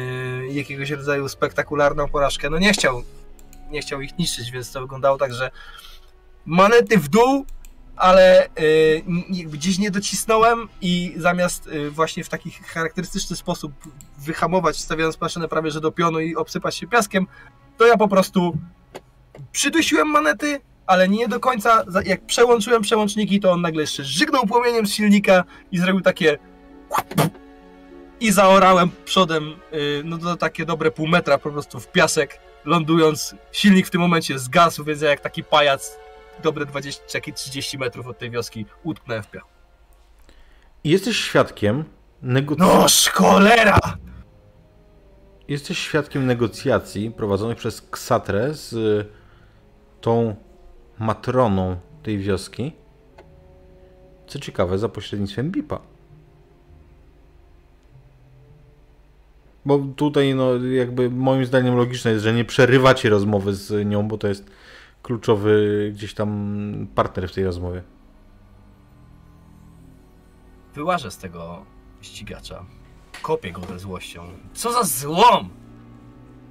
[0.54, 3.04] jakiegoś rodzaju spektakularną porażkę, no nie chciał,
[3.72, 5.52] nie chciał ich niszczyć, więc to wyglądało tak, że
[6.46, 7.46] manety w dół,
[7.96, 8.50] ale
[9.30, 13.72] jakby gdzieś nie docisnąłem i zamiast yy, właśnie w taki charakterystyczny sposób
[14.18, 17.28] wyhamować, stawiając maszynę prawie że do pionu i obsypać się piaskiem,
[17.78, 18.58] to ja po prostu
[19.52, 21.84] przydusiłem manety, ale nie do końca.
[22.06, 26.38] Jak przełączyłem przełączniki, to on nagle jeszcze żygnął płomieniem z silnika i zrobił takie
[28.20, 33.36] i zaorałem przodem, yy, no to takie dobre pół metra po prostu w piasek, lądując.
[33.52, 35.98] Silnik w tym momencie zgasł, więc ja jak taki pajac
[36.44, 39.44] dobre 20, czy 30 metrów od tej wioski utknąłem w piach.
[40.84, 41.84] Jesteś świadkiem
[42.22, 43.12] negocjacji.
[43.14, 43.80] No cholera!
[45.48, 49.06] Jesteś świadkiem negocjacji prowadzonych przez Ksatrę z y,
[50.02, 50.36] tą
[51.00, 52.74] matroną tej wioski.
[54.28, 55.91] Co ciekawe, za pośrednictwem Bipa.
[59.66, 64.18] Bo tutaj, no, jakby moim zdaniem logiczne jest, że nie przerywacie rozmowy z nią, bo
[64.18, 64.52] to jest
[65.04, 67.84] kluczowy gdzieś tam partner w tej rozmowie.
[70.74, 71.66] Wyłażę z tego
[72.02, 72.66] ścigacza.
[73.22, 74.28] Kopię go ze złością.
[74.54, 75.50] Co za złom!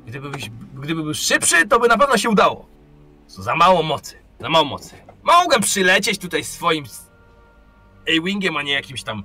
[0.07, 2.67] Gdyby, byś, gdyby był szybszy, to by na pewno się udało.
[3.27, 4.17] Co za mało mocy.
[4.41, 4.95] Za mało mocy.
[5.23, 6.85] Mogłem przylecieć tutaj swoim
[8.09, 9.25] A-Wingiem, a nie jakimś tam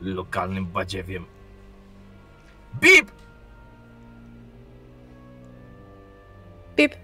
[0.00, 1.24] lokalnym badziewiem.
[2.80, 3.10] Bip!
[6.76, 6.94] Pip.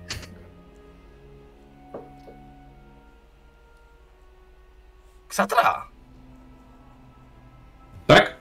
[5.28, 5.88] Ksatra,
[8.06, 8.36] Tak?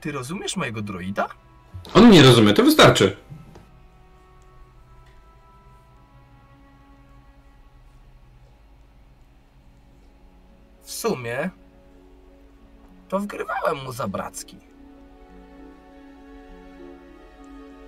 [0.00, 1.28] ty rozumiesz mojego droida?
[1.94, 3.16] On nie rozumie, to wystarczy.
[10.82, 11.50] W sumie
[13.08, 14.08] to wgrywałem mu za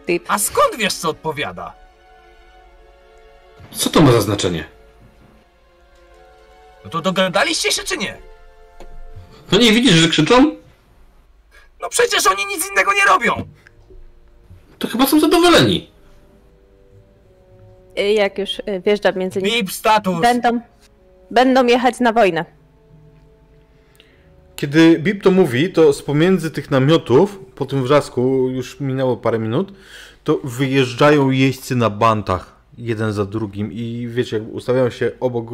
[0.06, 0.24] Pip.
[0.28, 1.72] A skąd wiesz, co odpowiada?
[3.72, 4.64] Co to ma za znaczenie?
[6.84, 8.18] No to dogadaliście się, czy nie?
[9.52, 10.56] No nie widzisz, że krzyczą?
[11.80, 13.44] No przecież oni nic innego nie robią!
[14.78, 15.90] To chyba są zadowoleni.
[17.98, 19.56] Y, Jak już y, wjeżdżam między nimi.
[19.62, 20.20] Bip status!
[20.20, 20.60] Będą,
[21.30, 22.44] będą jechać na wojnę.
[24.56, 29.38] Kiedy Bip to mówi, to z pomiędzy tych namiotów, po tym wrzasku, już minęło parę
[29.38, 29.72] minut,
[30.24, 35.52] to wyjeżdżają jeźdźcy na bantach, jeden za drugim i wiecie, jak ustawiają się obok,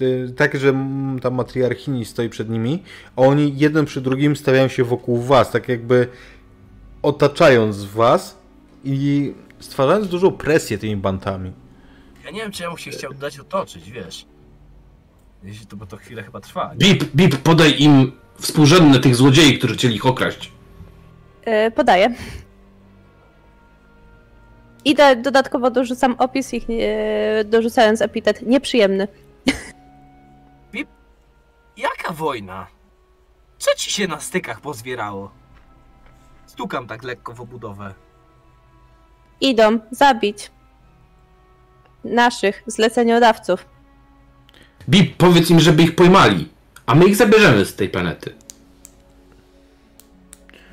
[0.00, 0.74] y, tak, że
[1.22, 2.82] ta matriarchini stoi przed nimi,
[3.16, 6.08] a oni jeden przy drugim stawiają się wokół was, tak jakby
[7.02, 8.38] otaczając was
[8.84, 11.52] i stwarzając dużą presję tymi bantami.
[12.24, 14.31] Ja nie wiem, czy ja mu się chciał dać otoczyć, wiesz.
[15.44, 16.74] Jeśli to, bo to chwilę chyba trwa.
[16.74, 16.88] nie?
[16.94, 20.52] Bip, bip, podaj im współrzędne tych złodziei, którzy chcieli ich okraść.
[21.66, 22.14] Y, Podaję.
[24.84, 29.08] I do, dodatkowo dorzucam opis ich, y, dorzucając epitet nieprzyjemny.
[31.76, 32.66] Jaka wojna?
[33.58, 35.30] Co ci się na stykach pozwierało?
[36.46, 37.94] Stukam tak lekko w obudowę.
[39.40, 40.50] Idą zabić
[42.04, 43.66] naszych zleceniodawców.
[44.88, 46.48] Bip, powiedz im, żeby ich pojmali,
[46.86, 48.32] a my ich zabierzemy z tej planety.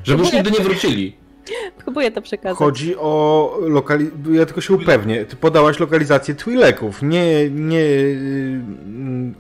[0.03, 1.15] Żeby już nigdy nie wrócili.
[1.83, 2.57] Próbuję to przekazać.
[2.57, 4.09] Chodzi o lokali...
[4.31, 5.25] Ja tylko się upewnię.
[5.25, 8.61] Ty podałaś lokalizację Twi'leków, nie, nie y,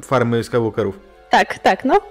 [0.01, 0.99] farmy Skywalkerów.
[1.29, 2.01] Tak, tak, no.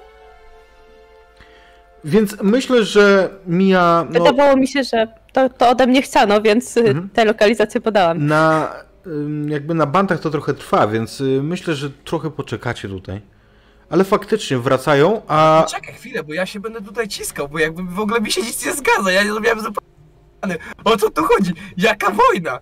[2.05, 6.77] Więc myślę, że mija no, Wydawało mi się, że to, to ode mnie chciano, więc
[6.77, 7.09] Mhm.
[7.13, 8.27] te lokalizacje podałam.
[8.27, 8.73] na
[9.49, 13.21] jakby na bantach to trochę trwa, więc y, myślę, że trochę poczekacie tutaj.
[13.91, 18.01] Ale faktycznie wracają, a Czekaj chwilę, bo ja się będę tutaj ciskał, bo jakby w
[18.01, 19.11] ogóle mi się nic nie zgadza.
[19.13, 20.59] Ja nie zrobiłem zupełnie.
[20.85, 21.53] O co tu chodzi?
[21.77, 22.61] Jaka wojna?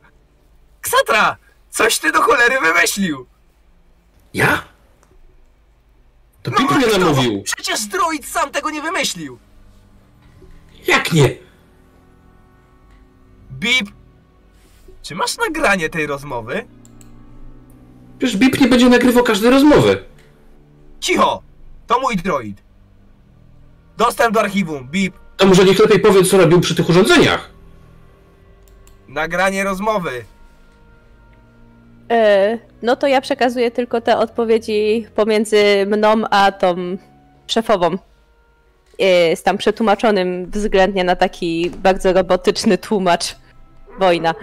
[0.80, 1.36] Ksatra!
[1.70, 3.26] Coś ty do cholery wymyślił!
[4.34, 4.62] Ja?
[6.42, 7.42] To No Bip mnie namówił.
[7.42, 9.38] Przecież droid sam tego nie wymyślił!
[10.86, 11.36] Jak nie?
[13.52, 13.95] Bip!
[15.06, 16.64] Czy masz nagranie tej rozmowy?
[18.18, 20.04] Przecież Bip nie będzie nagrywał każdej rozmowy.
[21.00, 21.42] Cicho!
[21.86, 22.62] To mój droid.
[23.96, 24.88] Dostęp do archiwum.
[24.88, 25.14] Bip.
[25.36, 27.50] To może niech lepiej powie, co robił przy tych urządzeniach.
[29.08, 30.24] Nagranie rozmowy.
[32.10, 36.76] E, no to ja przekazuję tylko te odpowiedzi pomiędzy mną a tą
[37.46, 37.98] szefową.
[38.98, 43.36] E, z tam przetłumaczonym względnie na taki bardzo robotyczny tłumacz.
[43.98, 44.34] Wojna.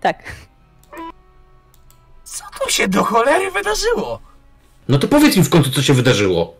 [0.00, 0.22] tak.
[2.24, 4.20] Co tu się do cholery wydarzyło?
[4.88, 6.54] No to powiedz im w końcu, co się wydarzyło.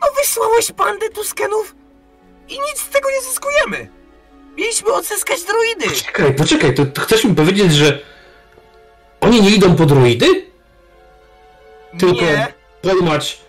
[0.00, 1.74] No wysłałeś bandę Tuskenów
[2.48, 3.88] i nic z tego nie zyskujemy.
[4.56, 5.84] Mieliśmy odzyskać droidy.
[5.94, 7.98] Poczekaj, poczekaj, to, to chcesz mi powiedzieć, że
[9.20, 10.46] oni nie idą po droidy?
[11.98, 12.54] Tylko Nie.
[12.82, 13.40] pojmać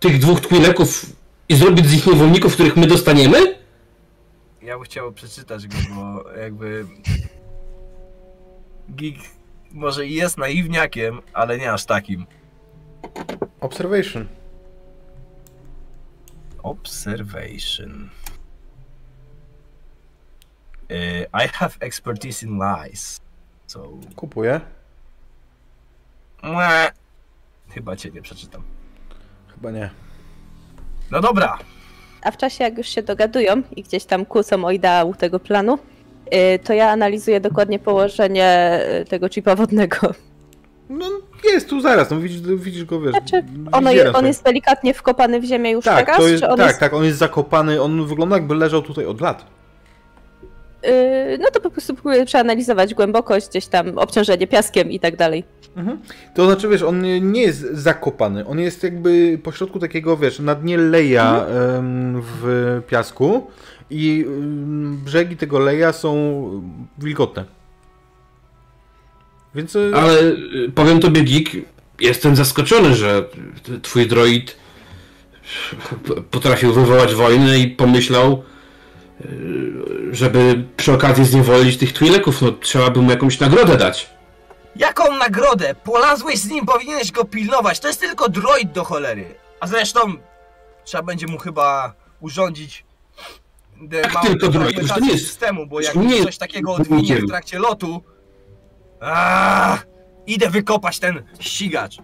[0.00, 1.06] tych dwóch Twi'leków
[1.48, 3.58] i zrobić z nich niewolników, których my dostaniemy?
[4.62, 6.86] Ja bym chciał przeczytać go, bo jakby...
[8.94, 9.18] Gig
[9.70, 12.26] może i jest naiwniakiem, ale nie aż takim.
[13.60, 14.28] observation.
[16.62, 18.10] Observation.
[20.90, 23.20] Y, I have expertise in lies.
[23.66, 23.90] So...
[24.16, 24.60] Kupuję.
[26.42, 26.90] Mue.
[27.70, 28.62] Chyba cię nie przeczytam.
[29.54, 29.90] Chyba nie.
[31.10, 31.58] No dobra.
[32.22, 35.78] A w czasie, jak już się dogadują i gdzieś tam kłócą o ideał tego planu,
[36.34, 39.96] y, to ja analizuję dokładnie położenie y, tego chipa wodnego.
[40.88, 41.06] No
[41.52, 43.10] jest tu zaraz, no widzisz, widzisz go, wiesz.
[43.10, 46.16] Znaczy, ono, jeden on jest delikatnie wkopany w ziemię już Tak, teraz?
[46.20, 46.80] to jest, czy on tak, jest...
[46.80, 49.57] tak, on jest zakopany, on wygląda jakby leżał tutaj od lat.
[50.82, 55.44] Yy, no to po prostu próbuję przeanalizować głębokość, gdzieś tam obciążenie piaskiem i tak dalej.
[55.76, 55.98] Mhm.
[56.34, 57.02] To znaczy, wiesz, on
[57.32, 58.46] nie- jest zakopany.
[58.46, 63.46] On jest jakby pośrodku takiego, wiesz, na dnie leja em, w piasku
[63.90, 64.26] i
[65.04, 66.12] brzegi tego leja są
[66.98, 67.44] wilgotne.
[69.54, 71.50] Więc e, Ale y, powiem tobie, Geek,
[72.00, 73.24] jestem zaskoczony, że
[73.82, 74.56] twój droid
[76.30, 78.42] potrafił wywołać wojnę i pomyślał,
[80.12, 84.10] żeby przy okazji zniewolić tych Twi'leków, no trzeba by mu jakąś nagrodę dać.
[84.76, 85.74] Jaką nagrodę?
[85.74, 87.80] Polazłeś z nim, powinieneś go pilnować.
[87.80, 89.34] To jest tylko droid do cholery.
[89.60, 90.00] A zresztą
[90.84, 92.84] trzeba będzie mu chyba urządzić
[94.14, 94.88] małą tylko droid?
[94.88, 98.02] To nie jest- systemu, bo jak nie coś takiego odwinie w trakcie lotu...
[99.00, 99.78] Aaa,
[100.26, 101.96] idę wykopać ten ścigacz.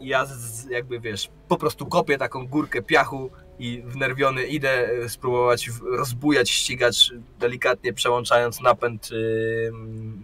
[0.00, 5.08] I ja z, jakby wiesz, po prostu kopię taką górkę piachu i wnerwiony idę e,
[5.08, 9.72] spróbować rozbujać ścigacz, delikatnie przełączając napęd y,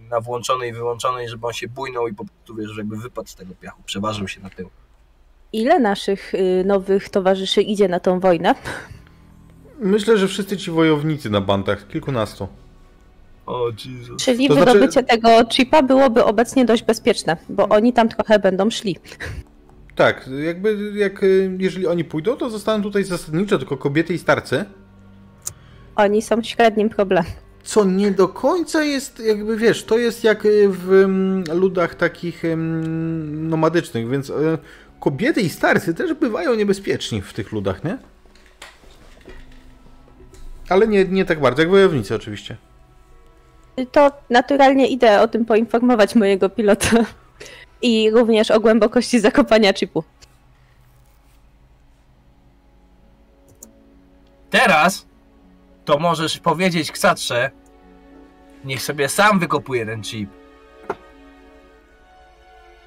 [0.09, 3.35] na włączony i wyłączony, żeby on się bujnął i po prostu wiesz, jakby wypadł z
[3.35, 4.69] tego piachu, przeważył się na tył.
[5.53, 8.55] Ile naszych y, nowych towarzyszy idzie na tą wojnę?
[9.79, 12.47] myślę, że wszyscy ci wojownicy na bandach, kilkunastu.
[13.45, 14.23] O Jezus.
[14.23, 18.69] Czyli To znaczy- wydobycie tego chipa byłoby obecnie dość bezpieczne, bo oni tam trochę będą
[18.69, 18.97] szli.
[19.99, 24.65] Tak, jakby jak, y, jeżeli oni pójdą, to zostaną tutaj zasadniczo tylko kobiety i starcy.
[25.95, 27.31] Oni są średnim problemem.
[27.63, 32.43] Co nie do końca jest, jakby wiesz, to jest jak y, w mm, ludach takich
[33.31, 34.33] nomadycznych, więc y,
[34.99, 37.97] kobiety i starcy też bywają niebezpieczni w tych ludach, nie?
[40.69, 42.57] Ale nie, nie tak bardzo, jak wojownicy oczywiście.
[43.91, 47.05] To naturalnie idę o tym poinformować mojego pilota.
[47.81, 50.03] I również o głębokości zakopania chipu.
[54.49, 55.05] Teraz
[55.85, 57.51] to możesz powiedzieć Ksatrze,
[58.65, 60.29] niech sobie sam wykopuje ten chip.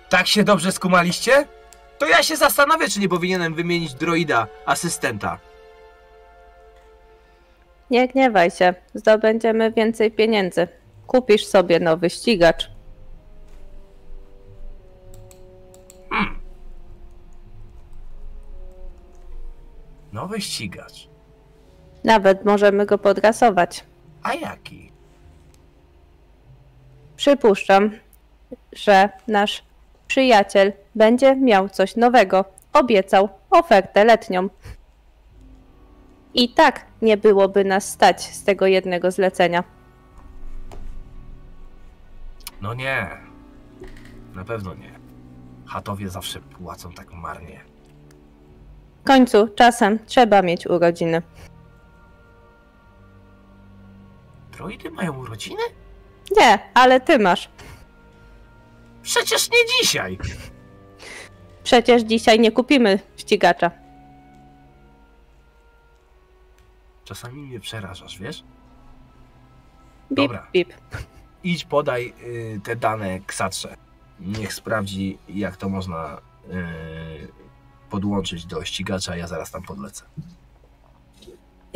[0.08, 1.46] Tak się dobrze skumaliście?
[1.98, 5.38] To ja się zastanowię, czy nie powinienem wymienić droida, asystenta.
[7.90, 10.68] Nie gniewaj się, zdobędziemy więcej pieniędzy.
[11.06, 12.71] Kupisz sobie nowy ścigacz.
[20.12, 21.08] Nowy ścigacz.
[22.04, 23.84] Nawet możemy go podrasować.
[24.22, 24.92] A jaki?
[27.16, 27.90] Przypuszczam,
[28.72, 29.64] że nasz
[30.06, 32.44] przyjaciel będzie miał coś nowego.
[32.72, 34.48] Obiecał ofertę letnią.
[36.34, 39.64] I tak nie byłoby nas stać z tego jednego zlecenia.
[42.60, 43.06] No nie.
[44.34, 45.01] Na pewno nie.
[45.72, 47.60] Chatowie zawsze płacą tak marnie.
[49.00, 51.22] W końcu czasem trzeba mieć urodziny.
[54.52, 55.62] Droidy mają urodziny?
[56.36, 57.48] Nie, ale ty masz.
[59.02, 60.18] Przecież nie dzisiaj!
[61.64, 63.70] Przecież dzisiaj nie kupimy ścigacza.
[67.04, 68.44] Czasami mnie przerażasz, wiesz?
[70.08, 70.46] Bip, Dobra.
[70.52, 70.74] bip.
[71.44, 73.76] Idź podaj y, te dane Ksatrze.
[74.26, 77.28] Niech sprawdzi, jak to można y,
[77.90, 80.04] podłączyć do ścigacza, ja zaraz tam podlecę.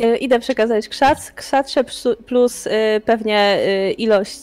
[0.01, 1.83] Y, Idę przekazać krzac, krzacze
[2.27, 2.71] plus y,
[3.05, 3.59] pewnie
[3.97, 4.39] ilość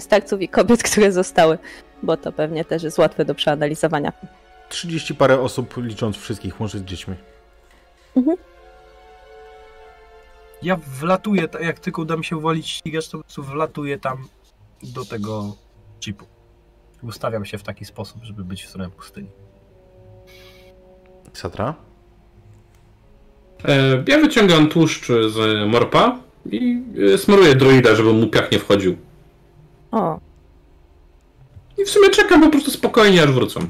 [0.00, 1.58] starców i kobiet, które zostały,
[2.02, 4.12] bo to pewnie też jest łatwe do przeanalizowania.
[4.68, 7.14] 30 parę osób, licząc wszystkich, może z dziećmi.
[10.62, 14.28] Ja wlatuję, ta- jak tylko uda mi się uwolić ścigacz, to po prostu wlatuję tam
[14.82, 15.56] do tego
[16.00, 16.24] chipu.
[17.02, 19.28] Ustawiam się w taki sposób, żeby być w stronę pustyni.
[21.32, 21.74] Satra?
[23.64, 26.18] E, Ja wyciągam tłuszcz z morpa
[26.50, 26.82] i
[27.14, 28.96] e, smaruję droida, żeby mu piach nie wchodził.
[29.90, 30.20] O,
[31.78, 33.60] I w sumie czekam po prostu spokojnie, aż wrócą.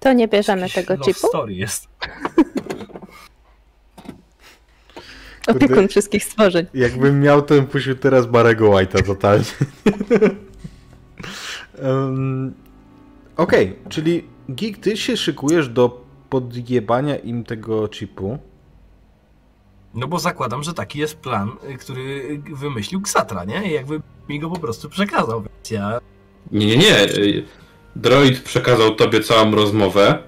[0.00, 1.26] to nie bierzemy Jakiś tego love chipu.
[1.28, 1.88] story jest.
[5.46, 6.66] Opiekun wszystkich stworzeń.
[6.74, 9.44] Jakbym miał, to bym puścił teraz Barego White'a totalnie.
[11.82, 12.54] um,
[13.36, 18.38] Okej, czyli Geek, ty się szykujesz do podjebania im tego chipu.
[19.94, 23.70] No bo zakładam, że taki jest plan, który wymyślił Ksatra, nie?
[23.70, 26.00] I jakby mi go po prostu przekazał, więc ja...
[26.52, 27.06] Nie, nie, nie.
[27.96, 30.18] Droid przekazał tobie całą rozmowę.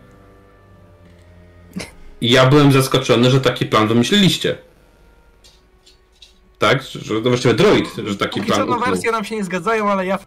[2.20, 4.58] I ja byłem zaskoczony, że taki plan wymyśliliście.
[6.58, 6.82] Tak?
[6.82, 8.90] Że to właściwie droid, że taki Póki co plan no uknął.
[8.90, 10.18] wersje nam się nie zgadzają, ale ja...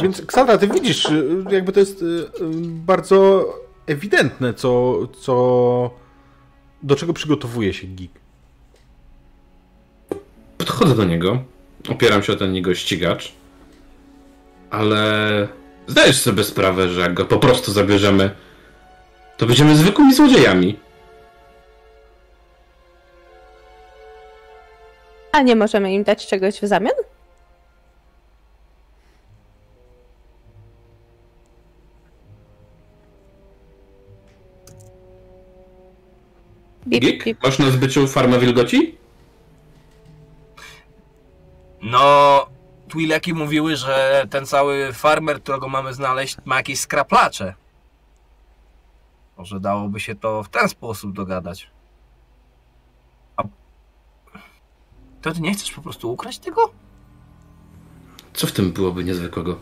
[0.00, 2.28] Więc Ksandra, ty widzisz, y, jakby to jest y, y,
[2.64, 3.44] bardzo
[3.86, 5.90] ewidentne, co, co
[6.82, 8.10] do czego przygotowuje się Geek.
[10.58, 11.44] podchodzę do niego,
[11.88, 13.32] opieram się o ten jego ścigacz,
[14.70, 15.48] ale
[15.86, 18.30] zdajesz sobie sprawę, że jak go po prostu zabierzemy,
[19.36, 20.78] to będziemy zwykłymi złodziejami.
[25.32, 26.94] A nie możemy im dać czegoś w zamian?
[37.00, 38.96] Bip, masz na zbyciu farmę wilgoci?
[41.82, 42.46] No,
[42.88, 47.54] Twileki mówiły, że ten cały farmer, którego mamy znaleźć, ma jakieś skraplacze.
[49.36, 51.70] Może dałoby się to w ten sposób dogadać.
[53.36, 53.42] A...
[55.22, 56.72] To ty nie chcesz po prostu ukraść tego?
[58.32, 59.58] Co w tym byłoby niezwykłego?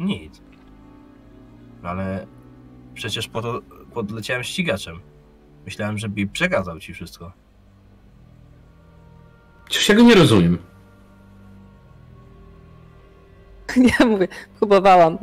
[0.00, 0.40] Nic.
[1.82, 2.26] Ale
[2.94, 3.60] przecież po to
[3.92, 5.00] podleciałem ścigaczem.
[5.64, 7.32] Myślałem, że Bip przekazał ci wszystko.
[9.64, 10.58] Przecież ja go nie rozumiem.
[14.00, 14.28] Ja mówię,
[14.58, 15.18] próbowałam.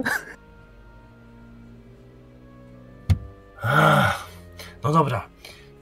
[3.64, 4.30] Ach,
[4.84, 5.28] No dobra,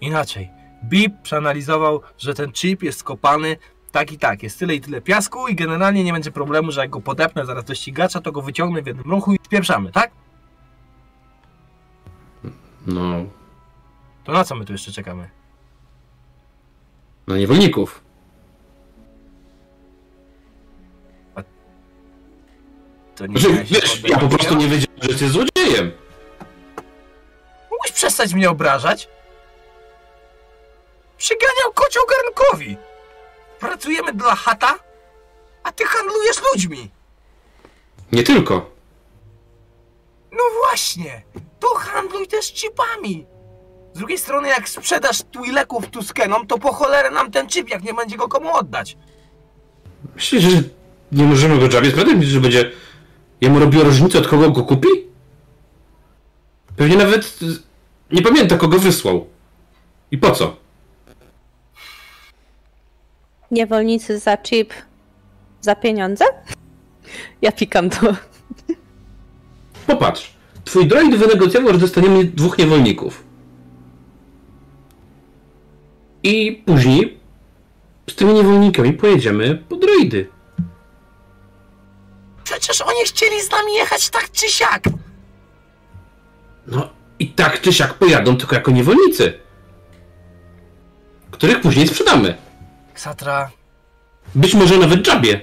[0.01, 0.49] inaczej.
[0.83, 3.57] Bip przeanalizował, że ten chip jest skopany
[3.91, 4.43] tak i tak.
[4.43, 7.65] Jest tyle i tyle piasku i generalnie nie będzie problemu, że jak go podepnę zaraz
[7.65, 10.11] do ścigacza, to go wyciągnę w jednym ruchu i spieprzamy, tak?
[12.87, 13.25] No,
[14.23, 15.29] To na co my tu jeszcze czekamy?
[17.27, 18.01] na niewolników.
[23.15, 25.91] To nie miałeś wiesz, ja po prostu nie wiedziałem, że jesteś złodziejem.
[27.71, 29.09] Mógłbyś przestać mnie obrażać?
[31.17, 32.77] Przyganiał kocioł garnkowi.
[33.59, 34.79] Pracujemy dla chata,
[35.63, 36.89] a ty handlujesz ludźmi.
[38.11, 38.69] Nie tylko.
[40.31, 41.21] No właśnie,
[41.59, 43.25] to handluj też chipami.
[43.93, 47.93] Z drugiej strony, jak sprzedasz Twileków Tuskenom, to po cholerę nam ten chip, jak nie
[47.93, 48.97] będzie go komu oddać.
[50.15, 50.49] Myślisz, że
[51.11, 52.13] nie możemy go Jawie sprzedać?
[52.15, 52.71] Myślisz, że będzie
[53.41, 54.87] jemu robiło różnicę, od kogo go kupi?
[56.75, 57.39] Pewnie nawet
[58.11, 59.27] nie pamięta, kogo wysłał.
[60.11, 60.55] I po co?
[63.51, 64.73] Niewolnicy za chip
[65.61, 66.25] za pieniądze?
[67.41, 68.15] Ja pikam to.
[69.87, 70.36] Popatrz.
[70.67, 73.23] Twój droid wynegocjował, że dostaniemy dwóch niewolników.
[76.23, 77.17] I później
[78.09, 80.29] z tymi niewolnikami pojedziemy po droidy.
[82.43, 84.83] Przecież oni chcieli z nami jechać tak czy siak.
[86.67, 86.89] No
[87.19, 89.33] i tak czy siak pojadą tylko jako niewolnicy.
[91.31, 92.35] Których później sprzedamy.
[92.93, 93.51] Ksatra,
[94.35, 95.41] Być może nawet Jabie.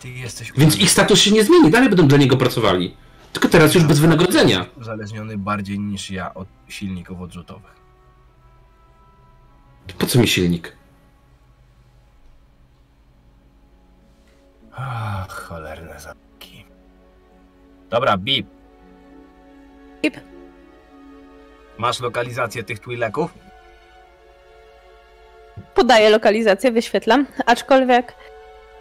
[0.00, 2.94] ty jesteś Więc ich status się nie zmieni, dalej będą dla niego pracowali.
[3.32, 4.66] Tylko teraz już bez wynagrodzenia.
[4.80, 7.80] uzależniony bardziej niż ja od silników odrzutowych.
[9.98, 10.76] Po co mi silnik?
[14.72, 16.64] Ach, cholerne zamki.
[17.90, 18.46] Dobra, Bip.
[20.02, 20.16] Bip.
[21.78, 23.34] Masz lokalizację tych Twileków?
[25.74, 28.14] Podaję lokalizację, wyświetlam, aczkolwiek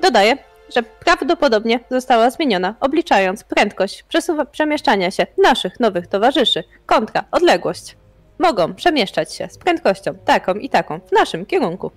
[0.02, 0.38] dodaję,
[0.76, 4.06] że prawdopodobnie została zmieniona, obliczając prędkość
[4.52, 7.98] przemieszczania się naszych nowych towarzyszy kontra odległość.
[8.40, 11.92] Mogą przemieszczać się z prędkością taką i taką w naszym kierunku.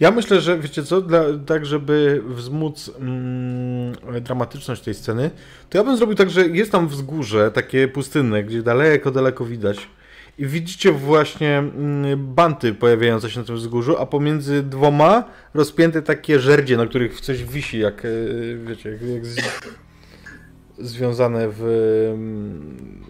[0.00, 5.30] Ja myślę, że wiecie co, dla, tak żeby wzmóc mm, dramatyczność tej sceny,
[5.70, 9.76] to ja bym zrobił tak, że jest tam wzgórze takie pustynne, gdzie daleko, daleko widać.
[10.38, 15.24] I widzicie właśnie mm, banty pojawiające się na tym wzgórzu, a pomiędzy dwoma
[15.54, 18.08] rozpięte takie żerdzie, na których coś wisi, jak e,
[18.66, 19.40] wiecie, jak, jak z,
[20.78, 21.62] związane w.
[22.14, 23.04] mm,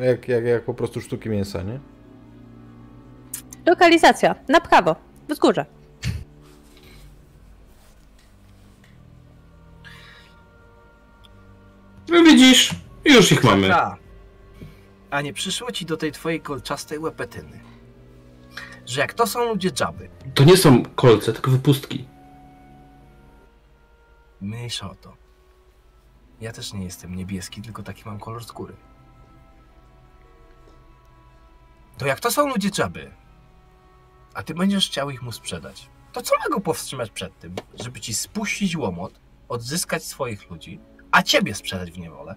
[0.00, 1.80] Jak, jak, jak po prostu sztuki mięsa, nie?
[3.66, 4.96] Lokalizacja na prawo,
[5.28, 5.66] wzgórze.
[12.08, 12.74] No widzisz,
[13.04, 13.68] już ich mamy.
[13.68, 13.96] Ta.
[15.10, 17.60] A nie przyszło ci do tej twojej kolczastej łepetyny,
[18.86, 22.08] że jak to są ludzie dżaby, To nie są kolce, tylko wypustki.
[24.40, 25.16] mniejsza o to.
[26.40, 28.74] Ja też nie jestem niebieski, tylko taki mam kolor skóry.
[31.98, 33.10] To jak to są ludzie dżaby,
[34.34, 38.00] a ty będziesz chciał ich mu sprzedać, to co ma go powstrzymać przed tym, żeby
[38.00, 40.80] ci spuścić łomot, odzyskać swoich ludzi,
[41.10, 42.34] a ciebie sprzedać w niewolę?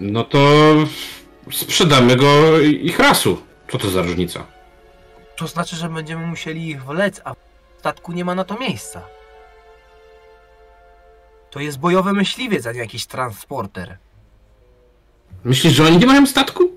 [0.00, 0.38] No to
[1.52, 3.38] sprzedamy go ich rasu.
[3.72, 4.46] Co to za różnica?
[5.36, 7.36] To znaczy, że będziemy musieli ich wlec, a w
[7.78, 9.02] statku nie ma na to miejsca.
[11.50, 13.98] To jest bojowy myśliwiec, a nie jakiś transporter.
[15.44, 16.70] Myślisz, że oni nie mają statku?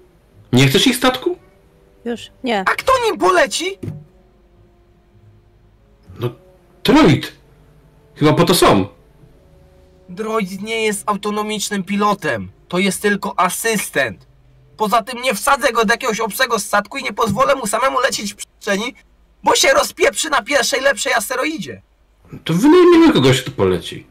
[0.53, 1.37] Nie chcesz ich statku?
[2.05, 2.59] Już, nie.
[2.59, 3.77] A kto nim poleci?
[6.19, 6.29] No,
[6.83, 7.31] droid!
[8.15, 8.87] Chyba po to są.
[10.09, 12.49] Droid nie jest autonomicznym pilotem.
[12.67, 14.27] To jest tylko asystent.
[14.77, 18.33] Poza tym nie wsadzę go do jakiegoś obcego statku i nie pozwolę mu samemu lecieć
[18.33, 18.93] w przestrzeni,
[19.43, 21.81] bo się rozpieprzy na pierwszej lepszej asteroidzie.
[22.43, 24.07] To wynajmiemy kogoś, kto poleci.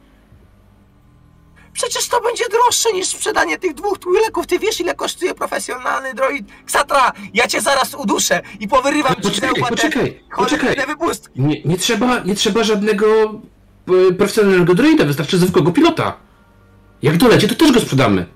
[1.72, 4.46] Przecież to będzie droższe niż sprzedanie tych dwóch twileków.
[4.46, 6.46] Ty wiesz, ile kosztuje profesjonalny droid?
[6.66, 10.76] Ksatra, ja cię zaraz uduszę i powyrywam ci Poczekaj, poczekaj, poczekaj.
[10.86, 11.40] wypustki.
[11.40, 13.06] Nie, nie, trzeba, nie trzeba żadnego
[14.10, 16.16] e, profesjonalnego droida, wystarczy zwykłego pilota.
[17.02, 18.26] Jak dolecie, to też go sprzedamy.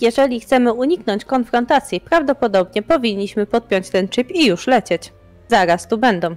[0.00, 5.12] Jeżeli chcemy uniknąć konfrontacji, prawdopodobnie powinniśmy podpiąć ten chip i już lecieć.
[5.48, 6.36] Zaraz tu będą.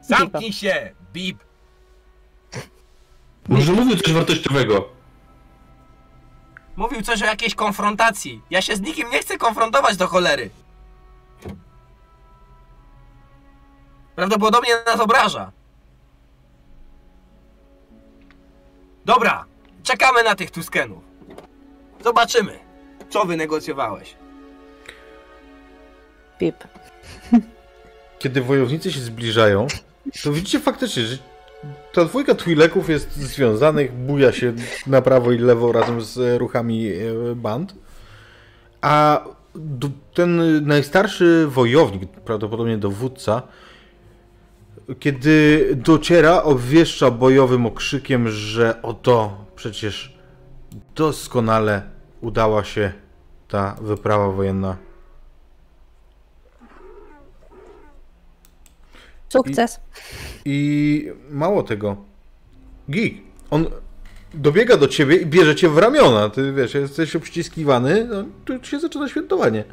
[0.00, 1.38] Zamknij się, Bip.
[3.48, 4.88] Może mówił coś wartościowego.
[6.76, 8.42] Mówił coś o jakiejś konfrontacji.
[8.50, 10.50] Ja się z nikim nie chcę konfrontować do cholery.
[14.16, 15.52] Prawdopodobnie nas obraża.
[19.04, 19.44] Dobra,
[19.82, 21.07] czekamy na tych Tuskenów.
[22.04, 22.58] Zobaczymy,
[23.10, 24.14] co wynegocjowałeś.
[26.38, 26.54] Pip.
[28.18, 29.66] Kiedy wojownicy się zbliżają,
[30.22, 31.18] to widzicie faktycznie, że
[31.92, 34.52] ta dwójka Twi'leków jest związanych, buja się
[34.86, 37.74] na prawo i lewo razem z ruchami e, band.
[38.80, 39.24] A
[40.14, 43.42] ten najstarszy wojownik, prawdopodobnie dowódca,
[45.00, 50.17] kiedy dociera, obwieszcza bojowym okrzykiem, że oto przecież
[50.94, 51.82] doskonale
[52.20, 52.92] udała się
[53.48, 54.76] ta wyprawa wojenna.
[59.28, 59.80] Sukces.
[60.44, 61.96] I mało tego.
[62.90, 63.66] Gig, on
[64.34, 66.30] dobiega do ciebie i bierze cię w ramiona.
[66.30, 69.64] Ty wiesz, jesteś obściskiwany, no, tu się zaczyna świętowanie.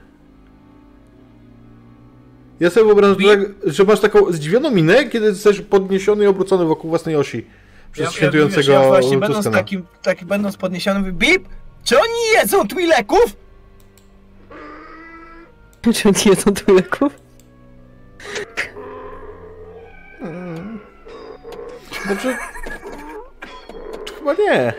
[2.60, 6.66] Ja sobie wyobrażam, że, tak, że masz taką zdziwioną minę, kiedy jesteś podniesiony i obrócony
[6.66, 7.48] wokół własnej osi.
[7.96, 9.58] Przez świętującego ja, ja właśnie będąc Tuskana.
[9.58, 11.48] takim, taki, będąc podniesiony, mówię, Bip,
[11.84, 13.36] czy oni jedzą Twileków?
[15.94, 17.14] Czy oni jedzą twileków?
[22.06, 22.38] Znaczy...
[24.18, 24.74] Chyba nie.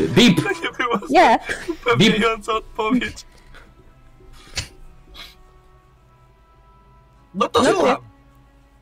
[0.00, 0.42] Bip!
[0.42, 1.38] To nie była Nie.
[1.68, 3.26] upewniająca odpowiedź.
[7.34, 7.96] No to No słucham.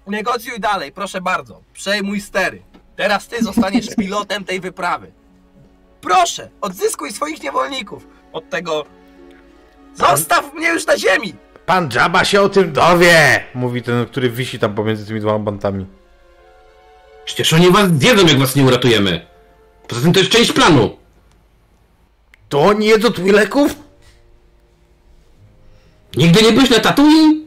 [0.07, 1.63] Negocjuj dalej, proszę bardzo.
[1.73, 2.63] Przejmuj stery.
[2.97, 5.13] Teraz ty zostaniesz pilotem tej wyprawy.
[6.01, 8.85] Proszę, odzyskuj swoich niewolników od tego.
[9.95, 11.35] Zostaw mnie już na ziemi!
[11.67, 13.45] Pan Jabba się o tym dowie!
[13.55, 15.87] Mówi ten, który wisi tam pomiędzy tymi dwoma bantami.
[17.25, 19.27] Przecież oni was zjedzą, jak was nie uratujemy.
[19.89, 20.97] Poza tym to jest część planu.
[22.49, 23.69] To oni jedzą Twi'leków?
[26.17, 27.47] Nigdy nie byłeś na Tatooine?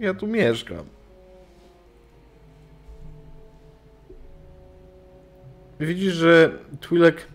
[0.00, 0.84] Ja tu mieszkam.
[5.80, 7.28] Widzisz, że Twilek.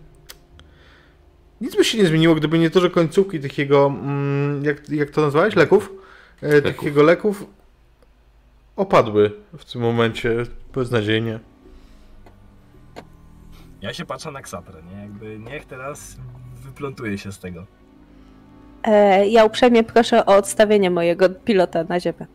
[1.60, 3.86] Nic by się nie zmieniło, gdyby nie to, że końcówki tych jego.
[3.86, 5.56] Mm, jak, jak to nazwałeś?
[5.56, 5.92] Leków?
[6.42, 6.84] E, Leków.
[6.84, 7.46] jego leków
[8.76, 10.36] opadły w tym momencie
[10.74, 11.38] beznadziejnie.
[13.82, 15.02] Ja się patrzę na Ksatrę, nie?
[15.02, 16.16] Jakby niech teraz
[16.64, 17.66] wyplątuje się z tego.
[18.82, 22.26] E, ja uprzejmie proszę o odstawienie mojego pilota na ziemię.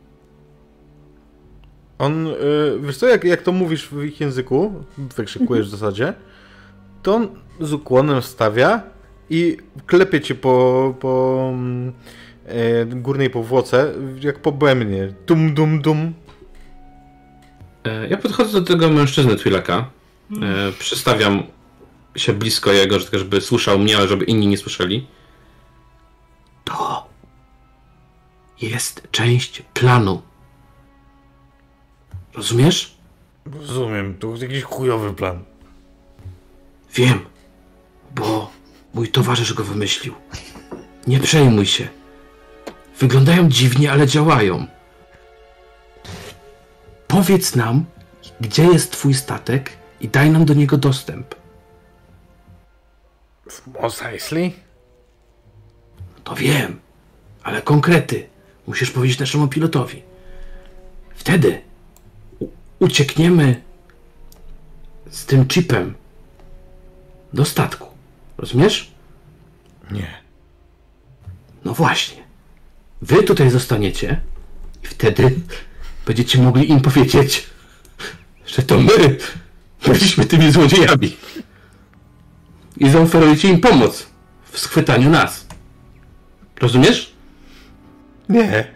[2.00, 2.34] On, y,
[2.82, 6.14] wiesz co, jak, jak to mówisz w ich języku, wykrzykujesz w zasadzie,
[7.04, 7.28] to on
[7.60, 8.82] z ukłonem stawia
[9.30, 11.52] i klepie cię po, po
[12.46, 15.14] e, górnej powłoce, jak po bębnie.
[15.28, 16.14] Dum, dum, dum.
[17.86, 19.90] E, Ja podchodzę do tego mężczyzny Twilaka.
[20.42, 21.44] E, przystawiam
[22.16, 25.08] się blisko jego, że- żeby słyszał mnie, ale żeby inni nie słyszeli.
[26.64, 27.08] To
[28.62, 30.22] jest część planu.
[32.36, 32.98] Rozumiesz?
[33.54, 35.44] Rozumiem, to jest jakiś chujowy plan.
[36.94, 37.20] Wiem,
[38.16, 38.52] bo
[38.94, 40.14] mój towarzysz go wymyślił.
[41.08, 41.88] Nie przejmuj się.
[43.00, 44.68] Wyglądają dziwnie, ale działają.
[47.08, 47.86] Powiedz nam,
[48.42, 49.72] gdzie jest twój statek
[50.02, 51.36] i daj nam do niego dostęp.
[53.82, 54.54] Mos Eisley?
[56.24, 56.80] To wiem,
[57.44, 58.30] ale konkrety
[58.68, 60.04] musisz powiedzieć naszemu pilotowi.
[61.16, 61.62] Wtedy
[62.80, 63.62] uciekniemy
[65.10, 65.94] z tym chipem
[67.34, 67.88] do statku.
[68.38, 68.92] Rozumiesz?
[69.92, 70.08] Nie.
[71.66, 72.24] No właśnie.
[73.02, 74.22] Wy tutaj zostaniecie
[74.84, 75.40] i wtedy
[76.06, 77.50] będziecie mogli im powiedzieć,
[78.48, 79.18] że to my
[79.86, 81.18] byliśmy tymi złodziejami.
[82.78, 84.08] i zaoferujecie im pomoc
[84.52, 85.46] w schwytaniu nas.
[86.62, 87.14] Rozumiesz?
[88.30, 88.75] Nie.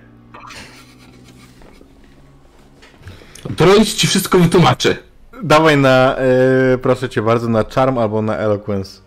[3.49, 4.98] Droid ci wszystko wytłumaczy.
[5.44, 9.02] Dawaj na, e, proszę cię bardzo, na Charm albo na Eloquence.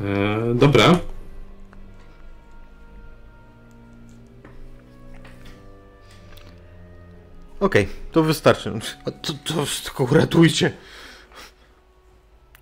[0.00, 0.84] E, dobra.
[7.60, 8.72] Okej, to wystarczy.
[9.04, 9.54] A To, to
[9.84, 10.72] tylko uratujcie.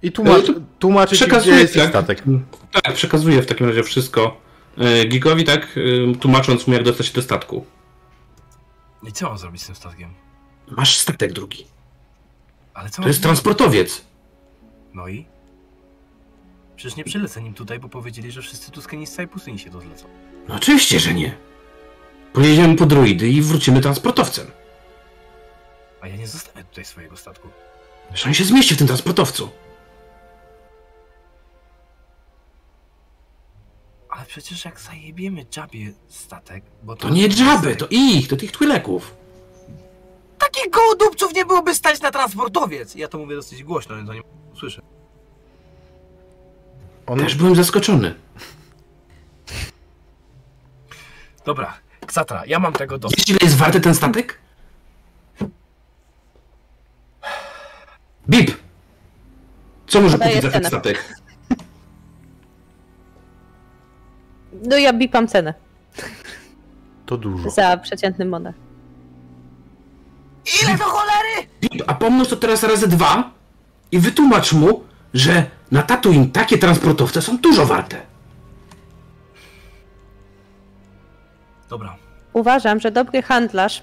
[0.02, 2.22] I tłumacz, E, to tłumaczyć, gdzie Przekazuję jest tak, statek.
[2.72, 4.40] tak, przekazuję w takim razie wszystko
[5.08, 5.68] Gigowi, tak,
[6.20, 7.66] tłumacząc mu jak dostać się do statku.
[9.06, 10.14] I co mam zrobić z tym statkiem?
[10.68, 11.66] Masz statek drugi.
[12.74, 14.04] Ale co To jest transportowiec.
[14.94, 15.26] No i?
[16.76, 18.70] Przecież nie przylecę nim tutaj, bo powiedzieli, że wszyscy
[19.06, 20.06] z całej pustyni się dozlecą.
[20.48, 21.36] No oczywiście, że nie.
[22.32, 24.46] Pojedziemy po droidy i wrócimy transportowcem.
[26.00, 27.48] A ja nie zostawię tutaj swojego statku.
[28.14, 29.50] Że on się zmieści w tym transportowcu.
[34.16, 39.14] Ale przecież jak zajebiemy Jabie statek, bo To nie dżaby, to ich, to tych twileków.
[40.38, 42.94] Takich gołodupców nie byłoby stać na transportowiec!
[42.94, 44.20] Ja to mówię dosyć głośno, więc oni
[44.58, 44.82] słyszę.
[47.06, 48.14] On, Też byłem zaskoczony.
[51.44, 53.18] Dobra, Ksatra, ja mam tego dosyć.
[53.18, 54.38] Wiesz ile jest warty ten statek?
[58.28, 58.56] Bip!
[59.86, 61.16] Co może kupić za ten statek?
[64.62, 65.54] No ja bipam cenę
[67.06, 67.50] to dużo.
[67.50, 68.52] za przeciętny model.
[70.62, 71.48] Ile do cholery?
[71.60, 73.30] Bip, a pomnóż to teraz razy dwa
[73.92, 74.84] i wytłumacz mu,
[75.14, 77.96] że na Tatooine takie transportowce są dużo warte.
[81.70, 81.96] Dobra,
[82.32, 83.82] Uważam, że dobry handlarz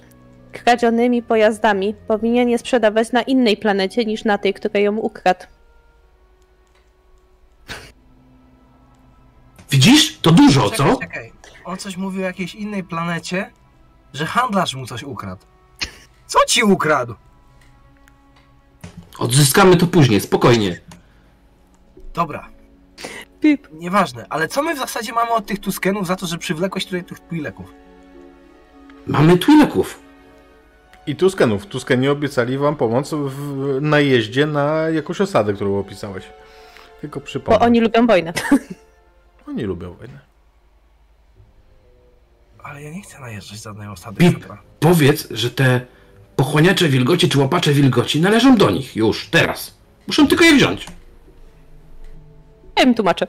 [0.52, 5.46] kradzionymi pojazdami powinien je sprzedawać na innej planecie niż na tej, której ją ukradł.
[9.74, 10.18] Widzisz?
[10.22, 11.00] To dużo, czekaj, co?
[11.00, 11.32] czekaj.
[11.66, 13.52] On coś mówił o jakiejś innej planecie,
[14.14, 15.46] że handlarz mu coś ukradł.
[16.28, 17.16] Co ci ukradł?
[19.20, 20.82] Odzyskamy to później, spokojnie.
[22.14, 22.50] Dobra,
[23.42, 23.68] Pip.
[23.72, 27.04] nieważne, ale co my w zasadzie mamy od tych Tuskenów za to, że przywlekłeś tutaj
[27.04, 27.66] tych Twi'leków?
[29.08, 30.00] Mamy twileków.
[31.08, 31.66] I Tuskenów.
[31.66, 36.24] Tuskeni obiecali wam pomoc w najeździe na jakąś osadę, którą opisałeś.
[37.02, 37.60] Tylko Bo przypomnę.
[37.60, 38.34] oni lubią wojnę.
[39.48, 40.20] Oni lubią wojnę.
[42.64, 44.48] Ale ja nie chcę najeżdżać żadnej osady, Pip,
[44.80, 45.82] powiedz, że te
[46.36, 49.78] pochłaniacze wilgoci czy łapacze wilgoci należą do nich już, teraz.
[50.08, 50.88] Muszą tylko je wziąć.
[52.78, 53.28] Ja im tłumaczę.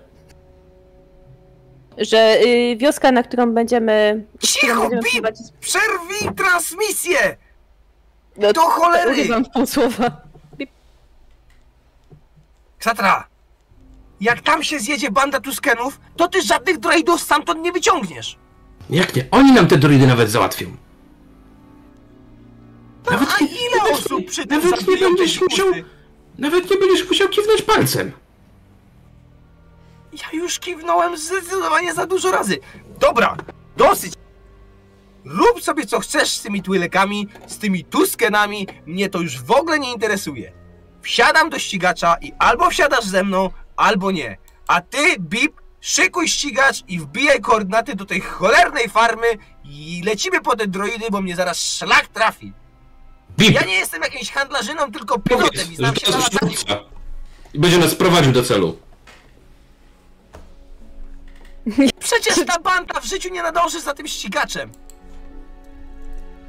[1.99, 4.25] Że y, wioska, na którą będziemy.
[4.41, 5.61] Cicho, którą będziemy Bip!
[5.61, 7.37] Przerwij transmisję!
[8.37, 9.11] No, Do cholery!
[9.13, 10.11] Urywam pół słowa.
[12.79, 13.27] Ksatra!
[14.25, 18.39] Jak tam się zjedzie banda Tuskenów, to ty żadnych droidów stamtąd nie wyciągniesz!
[18.91, 19.27] Jak nie?
[19.31, 20.67] Oni nam te droidy nawet załatwią.
[23.11, 25.67] Nawet A nie- ile nawet osób przy tym nawet nie będziesz musiał,
[26.39, 28.13] nawet nie będziesz musiał kiwnąć palcem.
[30.13, 32.59] Ja już kiwnąłem zdecydowanie za dużo razy.
[33.01, 33.37] Dobra,
[33.77, 34.13] dosyć.
[35.25, 39.79] Rób sobie co chcesz z tymi Twilekami, z tymi Tuskenami, mnie to już w ogóle
[39.79, 40.53] nie interesuje.
[41.03, 44.37] Wsiadam do ścigacza i albo wsiadasz ze mną, albo nie.
[44.69, 49.27] A ty, Bip, szykuj ścigacz i wbijaj koordynaty do tej cholernej farmy
[49.65, 52.53] i lecimy po te droidy, bo mnie zaraz szlak trafi.
[53.39, 56.53] Bip, Ja nie jestem jakimś handlarzyną, tylko pilotem i znam się na lataniu.
[57.55, 58.77] I będzie nas prowadził do celu.
[61.99, 64.71] Przecież ta banda w życiu nie nadąży za tym ścigaczem.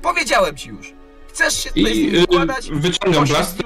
[0.01, 0.93] Powiedziałem ci już.
[1.29, 2.69] Chcesz się tutaj z I nim y, układać?
[2.71, 3.65] wyciągam z blaster,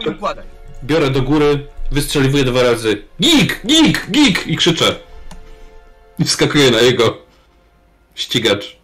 [0.84, 3.04] biorę do góry, wystrzeliwuję dwa razy.
[3.22, 4.96] Gig, gig, gig i krzyczę.
[6.20, 7.18] I wskakuję na jego
[8.16, 8.78] ścigacz.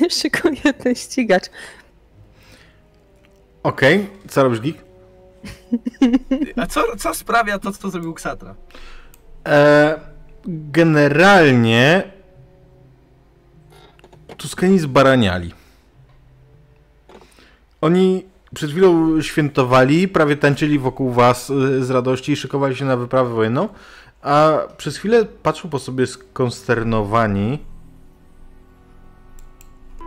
[0.20, 1.44] Szykuję ten ścigacz.
[3.62, 4.76] Okej, co robisz, Geek?
[6.56, 8.54] A co, co sprawia to, co zrobił Ksatra?
[9.46, 10.00] E,
[10.46, 12.02] generalnie
[14.36, 15.54] Tuskeni zbaraniali.
[17.80, 22.96] Oni przed chwilą świętowali, prawie tańczyli wokół was y, z radości i szykowali się na
[22.96, 23.68] wyprawę wojenną,
[24.22, 27.58] a przez chwilę patrzą po sobie skonsternowani.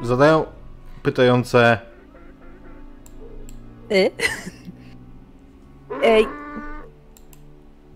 [0.04, 0.46] Zadają
[1.04, 1.92] pytające
[3.92, 4.12] Y?
[6.04, 6.28] Ej.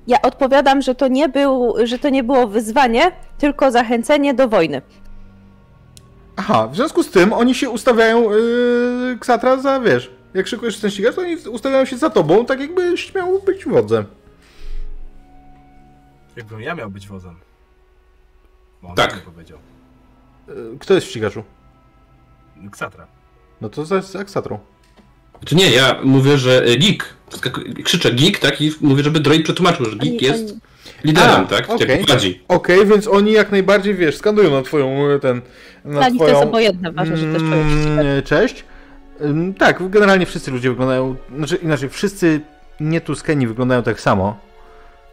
[0.07, 4.81] Ja odpowiadam, że to nie był, że to nie było wyzwanie, tylko zachęcenie do wojny.
[6.35, 10.91] Aha, w związku z tym oni się ustawiają yy, Ksatra za, wiesz, jak szykujesz ten
[10.91, 14.05] ścigacz, to oni ustawiają się za tobą, tak jakbyś miał być wodzem.
[16.35, 17.35] Jakbym ja miał być wozem.
[18.81, 19.11] Bo on Tak.
[19.13, 19.57] tak powiedział.
[20.49, 21.43] E, Kto jest w ścigaczu?
[22.71, 23.07] Ksatra.
[23.61, 24.59] No to za z Aksatrą.
[25.45, 27.13] Czy nie, ja mówię, że e, geek.
[27.83, 28.61] Krzyczę geek, tak?
[28.61, 30.55] I mówię, żeby droid przetłumaczył, że geek jest
[31.03, 31.69] liderem, A, tak?
[31.69, 32.03] okej.
[32.05, 32.43] Prowadzi.
[32.47, 35.41] Okej, więc oni jak najbardziej, wiesz, skandują na twoją, e, ten,
[35.85, 36.37] na Dla nich to twoją...
[36.39, 38.63] jest obojętne, ważne, że też człowiek Mm, Cześć.
[39.57, 42.41] Tak, generalnie wszyscy ludzie wyglądają, znaczy inaczej, wszyscy
[42.79, 44.37] nietuskeni wyglądają tak samo,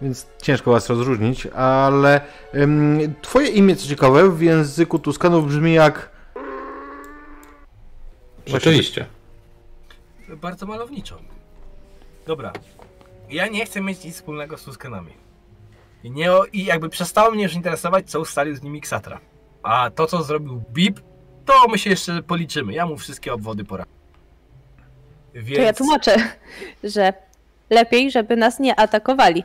[0.02, 2.20] więc ciężko was rozróżnić, ale
[2.54, 6.10] ym, twoje imię, co ciekawe, w języku Tuskanów brzmi jak...
[8.46, 9.06] Rzeczywiście.
[10.28, 11.18] Bardzo malowniczo.
[12.26, 12.52] Dobra.
[13.30, 15.12] Ja nie chcę mieć nic wspólnego z Tuskanami.
[16.04, 19.20] I, nie, I jakby przestało mnie już interesować, co ustalił z nimi Ksatra.
[19.62, 21.00] A to, co zrobił Bip,
[21.44, 22.72] to my się jeszcze policzymy.
[22.72, 23.84] Ja mu wszystkie obwody pora.
[25.34, 25.56] Więc...
[25.56, 26.16] To ja tłumaczę,
[26.84, 27.12] że
[27.70, 29.44] lepiej, żeby nas nie atakowali.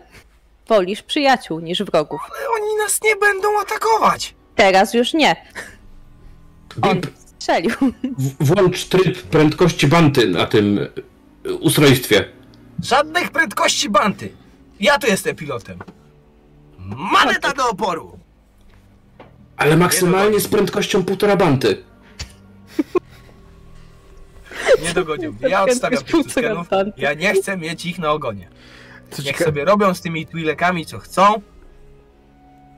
[0.67, 2.21] Wolisz przyjaciół niż wrogów.
[2.37, 4.35] Ale oni nas nie będą atakować!
[4.55, 5.35] Teraz już nie.
[6.81, 7.71] On strzelił.
[8.39, 10.79] włącz tryb prędkości banty na tym
[11.45, 12.25] e, ustrojstwie.
[12.83, 14.31] Żadnych prędkości banty!
[14.79, 15.79] Ja tu jestem pilotem.
[17.11, 18.19] Maneta do oporu!
[19.57, 21.83] Ale maksymalnie z prędkością półtora banty.
[24.83, 25.35] Nie dogodził.
[25.41, 26.67] Ja odstawiam tych Tuskenów.
[26.97, 28.49] Ja nie chcę mieć ich na ogonie.
[29.25, 31.41] Niech sobie robią z tymi Twilekami co chcą.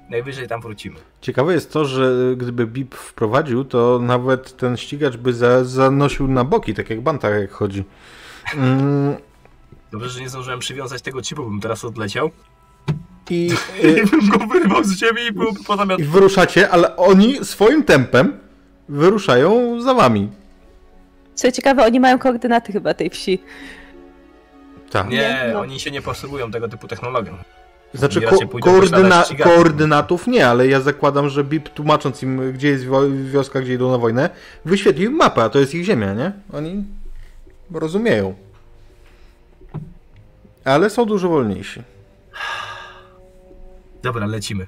[0.09, 0.95] Najwyżej tam wrócimy.
[1.21, 6.43] Ciekawe jest to, że gdyby BIP wprowadził, to nawet ten ścigacz by za, zanosił na
[6.43, 7.83] boki, tak jak Banta jak chodzi.
[8.55, 9.15] Mm,
[9.91, 12.31] Dobrze, że nie zdążyłem przywiązać tego chipu, bym teraz odleciał.
[13.29, 13.51] I,
[13.83, 15.91] I y, bym go wyrwał z ziemi i był potem...
[15.97, 18.39] I wyruszacie, ale oni swoim tempem
[18.89, 20.29] wyruszają za wami.
[21.39, 23.39] Co ciekawe, oni mają koordynaty chyba tej wsi.
[24.89, 25.09] Tak.
[25.09, 25.59] Nie, no.
[25.59, 27.37] oni się nie posługują tego typu technologią.
[27.93, 33.25] Znaczy ko- koordyna- koordynatów nie, ale ja zakładam, że BIP tłumacząc im, gdzie jest wio-
[33.31, 34.29] wioska, gdzie idą na wojnę,
[34.65, 36.31] wyświetlił mapę, a to jest ich ziemia, nie?
[36.53, 36.83] Oni
[37.73, 38.35] rozumieją.
[40.65, 41.81] Ale są dużo wolniejsi.
[44.03, 44.67] Dobra, lecimy.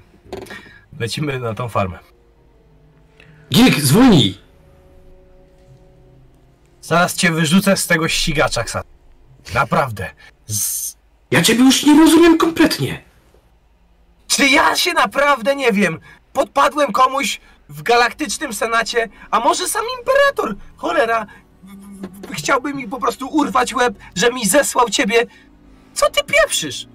[1.00, 1.98] Lecimy na tą farmę.
[3.50, 4.38] Geek, zwolnij!
[6.82, 8.86] Zaraz cię wyrzucę z tego ścigacza, Ksat.
[9.54, 10.10] Naprawdę.
[10.46, 10.96] Z...
[11.30, 13.02] Ja ciebie już nie rozumiem kompletnie.
[14.26, 16.00] Czy ja się naprawdę nie wiem?
[16.32, 20.56] Podpadłem komuś w galaktycznym senacie, a może sam imperator?
[20.76, 21.26] Cholera,
[22.32, 25.26] chciałby mi po prostu urwać łeb, że mi zesłał ciebie.
[25.94, 26.86] Co ty pieprzysz?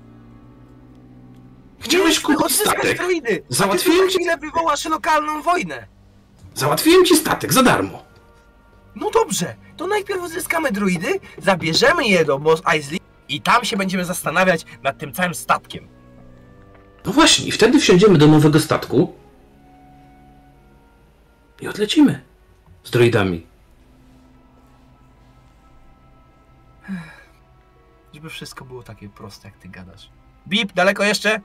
[1.79, 2.97] Chciałeś kupić statek.
[2.97, 5.87] droidy, Załatwiłem ci- chwilę wywołasz lokalną wojnę.
[6.55, 8.03] Załatwiłem ci statek za darmo.
[8.95, 12.99] No dobrze, to najpierw uzyskamy druidy, zabierzemy je do Mos Eisley
[13.29, 15.87] i tam się będziemy zastanawiać nad tym całym statkiem.
[17.05, 19.15] No właśnie, i wtedy wsiądziemy do nowego statku
[21.61, 22.21] i odlecimy
[22.83, 23.45] z droidami.
[28.13, 30.09] Żeby wszystko było takie proste, jak ty gadasz.
[30.47, 31.41] Bip, daleko jeszcze?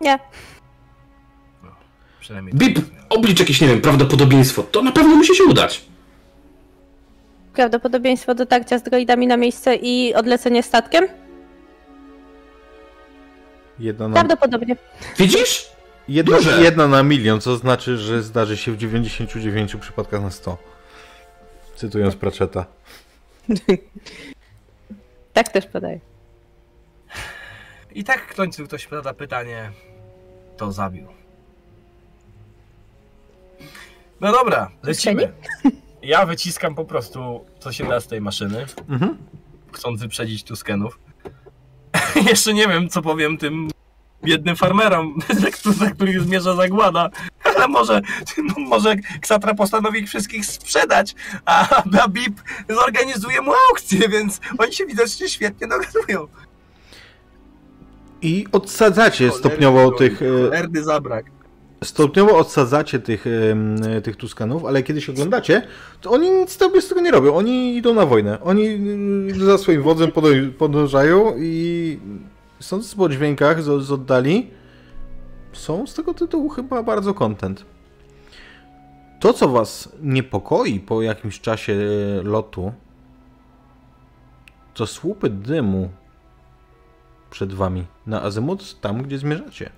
[0.00, 0.18] Nie.
[2.20, 2.78] Przynajmniej Bip,
[3.08, 4.62] oblicz jakieś, nie wiem, prawdopodobieństwo.
[4.62, 5.87] To na pewno musi się udać.
[7.58, 11.08] Prawdopodobieństwo dotarcia z droidami na miejsce i odlecenie statkiem?
[13.78, 14.76] Jedna na, Prawdopodobnie.
[15.18, 15.70] Widzisz?
[16.08, 16.62] jedna, duże.
[16.62, 20.56] jedna na milion, co znaczy, że zdarzy się w 99 przypadkach na 100.
[21.76, 22.66] Cytując Pratchetta.
[25.32, 26.00] Tak też podaję.
[27.94, 29.70] I tak w końcu ktoś zada pytanie,
[30.56, 31.06] to zabił.
[34.20, 35.32] No dobra, lecimy.
[36.08, 39.16] Ja wyciskam po prostu, co się da z tej maszyny, Mhm.
[39.72, 40.98] chcąc wyprzedzić Tuskenów.
[42.30, 43.68] Jeszcze nie wiem, co powiem tym
[44.24, 45.18] biednym farmerom,
[45.78, 47.10] za których zmierza zagłada.
[47.44, 48.00] Ale może,
[48.58, 51.14] może Ksatra postanowi ich wszystkich sprzedać,
[51.44, 56.26] a, a BIP zorganizuje mu aukcję, więc oni się widocznie świetnie dogadują.
[58.22, 60.22] I odsadzacie stopniowo tych...
[60.22, 61.24] e, Erdy zabrak.
[61.84, 63.24] Stopniowo odsadzacie tych,
[64.04, 65.62] tych Tuskanów, ale kiedy się oglądacie,
[66.00, 67.34] to oni nic sobie z tego nie robią.
[67.34, 68.40] Oni idą na wojnę.
[68.40, 68.66] Oni
[69.30, 71.98] y, za swoim wodzem podąż- podążają i
[72.60, 74.50] sądząc po dźwiękach z, z oddali,
[75.52, 77.64] są z tego tytułu chyba bardzo content.
[79.20, 82.72] To, co was niepokoi po jakimś czasie e, lotu,
[84.74, 85.90] to słupy dymu
[87.30, 89.70] przed wami na azymut, tam gdzie zmierzacie.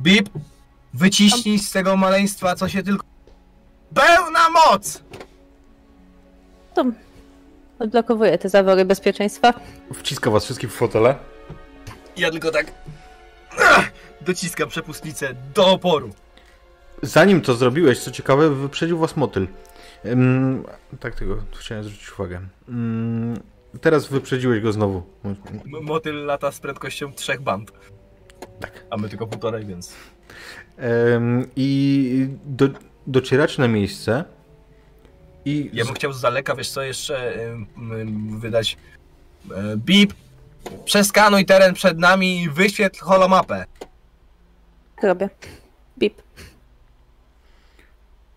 [0.00, 0.28] Bip,
[0.94, 3.04] wyciśnij z tego maleństwa, co się tylko...
[3.94, 5.02] Pełna moc!
[6.74, 6.84] To
[7.78, 9.54] odblokowuję te zawory bezpieczeństwa.
[9.94, 11.14] Wciska was wszystkich w fotele.
[12.16, 12.66] Ja tylko tak...
[14.20, 16.10] Dociskam przepustnicę do oporu.
[17.02, 19.46] Zanim to zrobiłeś, co ciekawe, wyprzedził was motyl.
[20.06, 20.64] Ym,
[21.00, 22.40] tak tego chciałem zwrócić uwagę.
[22.68, 23.40] Ym,
[23.80, 25.02] teraz wyprzedziłeś go znowu.
[25.24, 25.36] M-
[25.82, 27.72] Motyl lata z prędkością trzech band.
[28.62, 28.84] Tak.
[28.90, 29.94] A my tylko półtorej, więc...
[31.14, 32.68] Ym, I do,
[33.06, 34.24] docieracie na miejsce
[35.44, 37.34] i Ja bym chciał z daleka, wiesz co, jeszcze
[38.38, 38.76] wydać...
[39.50, 40.14] E, bip!
[40.84, 43.64] Przeskanuj teren przed nami i wyświetl holomapę.
[45.02, 45.30] Robię.
[45.98, 46.22] Bip.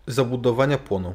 [0.07, 1.13] zabudowania płoną.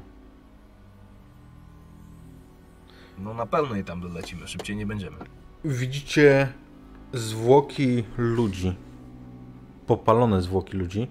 [3.18, 5.16] No na pewno i tam dolecimy, szybciej nie będziemy.
[5.64, 6.52] Widzicie
[7.12, 8.76] zwłoki ludzi,
[9.90, 11.08] popalone zwłoki ludzi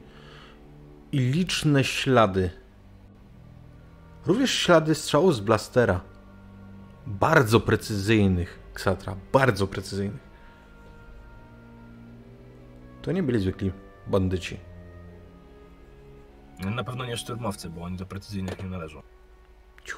[1.11, 2.49] i liczne ślady.
[4.25, 6.01] Również ślady strzałów z blastera.
[7.07, 10.21] Bardzo precyzyjnych, Ksatra, bardzo precyzyjnych.
[13.01, 13.71] To nie byli zwykli
[14.07, 14.57] bandyci.
[16.75, 19.01] Na pewno nie szturmowcy, bo oni do precyzyjnych nie należą.
[19.83, 19.97] Ciu.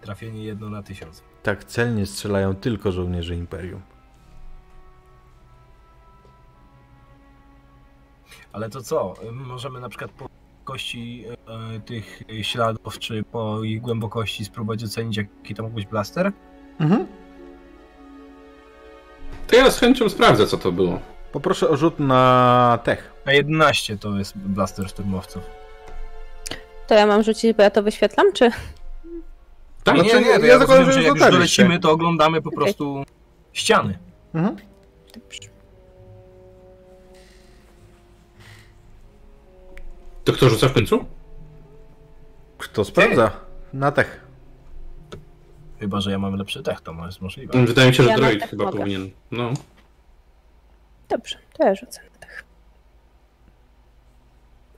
[0.00, 1.22] Trafienie jedno na tysiąc.
[1.42, 3.97] Tak celnie strzelają tylko żołnierze Imperium.
[8.58, 9.14] Ale to co?
[9.32, 10.28] Możemy na przykład po
[10.64, 11.24] kości
[11.76, 16.32] e, tych śladów, czy po ich głębokości spróbować ocenić, jaki to mógł być blaster?
[16.80, 17.06] Mhm.
[19.46, 21.00] To ja z chęcią sprawdzę, co to było.
[21.32, 23.12] Poproszę o rzut na tech.
[23.26, 25.42] A 11 to jest blaster szturmowców.
[26.86, 28.50] To ja mam rzucić, bo ja to wyświetlam, czy?
[29.84, 31.80] Tak, nie, Znaczy, nie, nie, to ja ja, zakładam, rozumiem, że że jak już dolecimy,
[31.80, 33.04] to oglądamy po prostu
[33.52, 33.98] ściany.
[34.34, 34.56] Mhm.
[35.14, 35.57] Dobrze.
[40.28, 41.04] To kto rzuca w końcu?
[42.58, 43.30] Kto sprawdza?
[43.72, 44.20] Na tech.
[45.80, 47.66] Chyba, że ja mam lepszy tech, to jest możliwe.
[47.66, 48.78] Wydaje mi się, że Ja na droid chyba mogę.
[48.78, 49.10] powinien.
[49.30, 49.50] No.
[51.08, 52.44] Dobrze, to ja rzucę na tych.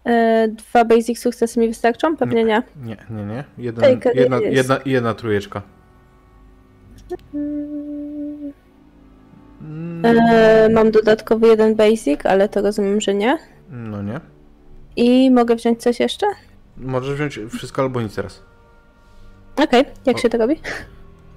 [0.04, 2.16] E, Dwa basic sukcesy mi wystarczą?
[2.16, 2.62] Pewnie nie.
[2.76, 3.44] Nie, nie, nie.
[3.58, 4.56] Jeden, jedna, jest.
[4.56, 5.62] jedna, jedna trójeczka.
[7.34, 8.52] Mm,
[9.60, 13.38] Mm, E, mam dodatkowy jeden basic, ale to rozumiem, że nie.
[13.70, 14.20] No nie.
[14.96, 16.26] I mogę wziąć coś jeszcze?
[16.76, 18.42] Możesz wziąć wszystko albo nic teraz.
[19.56, 20.18] Okej, jak O.
[20.20, 20.54] się to robi?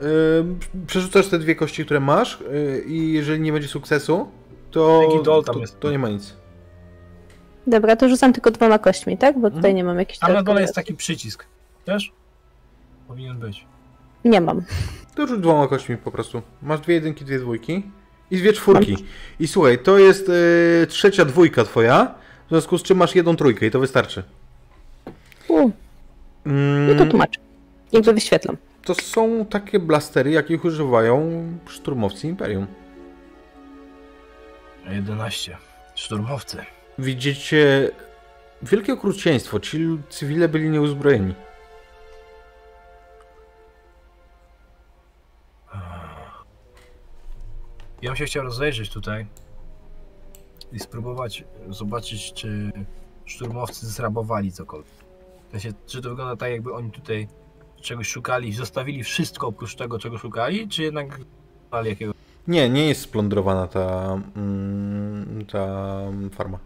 [0.02, 0.08] Yy,
[0.88, 4.28] przerzucasz te dwie kości, które masz yy, i jeżeli nie będzie sukcesu,
[4.72, 5.02] to,
[5.46, 5.80] to, jest.
[5.80, 6.34] to nie ma nic.
[7.68, 9.36] Dobra, to rzucam tylko dwoma kośćmi, tak?
[9.40, 9.76] Bo tutaj Mhm.
[9.76, 11.46] nie mam jakichś Tam na dole jest taki przycisk.
[11.88, 12.12] Wiesz?
[13.08, 13.66] Powinien być.
[14.26, 14.62] Nie mam.
[15.16, 16.42] To rzuć dwoma kośćmi po prostu.
[16.62, 17.84] Masz dwie jedynki, dwie dwójki
[18.32, 18.98] i dwie czwórki.
[19.40, 22.16] I słuchaj, to jest yy, trzecia dwójka twoja,
[22.54, 24.24] związku z czym masz jedną trójkę i to wystarczy.
[25.48, 25.72] U,
[26.46, 27.40] Mm, no to tłumaczę.
[27.92, 28.58] Jakby wyświetlam.
[28.86, 32.68] To są takie blastery, jakich używają szturmowcy Imperium.
[34.88, 35.58] A 11.
[35.96, 36.58] Szturmowcy.
[37.00, 37.92] Widzicie
[38.62, 39.60] wielkie okrucieństwo.
[39.60, 41.34] Ci cywile byli nieuzbrojeni.
[48.02, 49.26] Ja bym się chciał rozejrzeć tutaj
[50.74, 52.72] i spróbować zobaczyć, czy
[53.26, 54.94] szturmowcy zrabowali cokolwiek.
[55.48, 57.28] W sensie, czy to wygląda tak, jakby oni tutaj
[57.82, 61.20] czegoś szukali i zostawili wszystko oprócz tego, czego szukali, czy jednak
[61.70, 62.14] znali jakiego...
[62.48, 65.88] Nie, nie jest splądrowana ta, mm, ta
[66.32, 66.60] farma.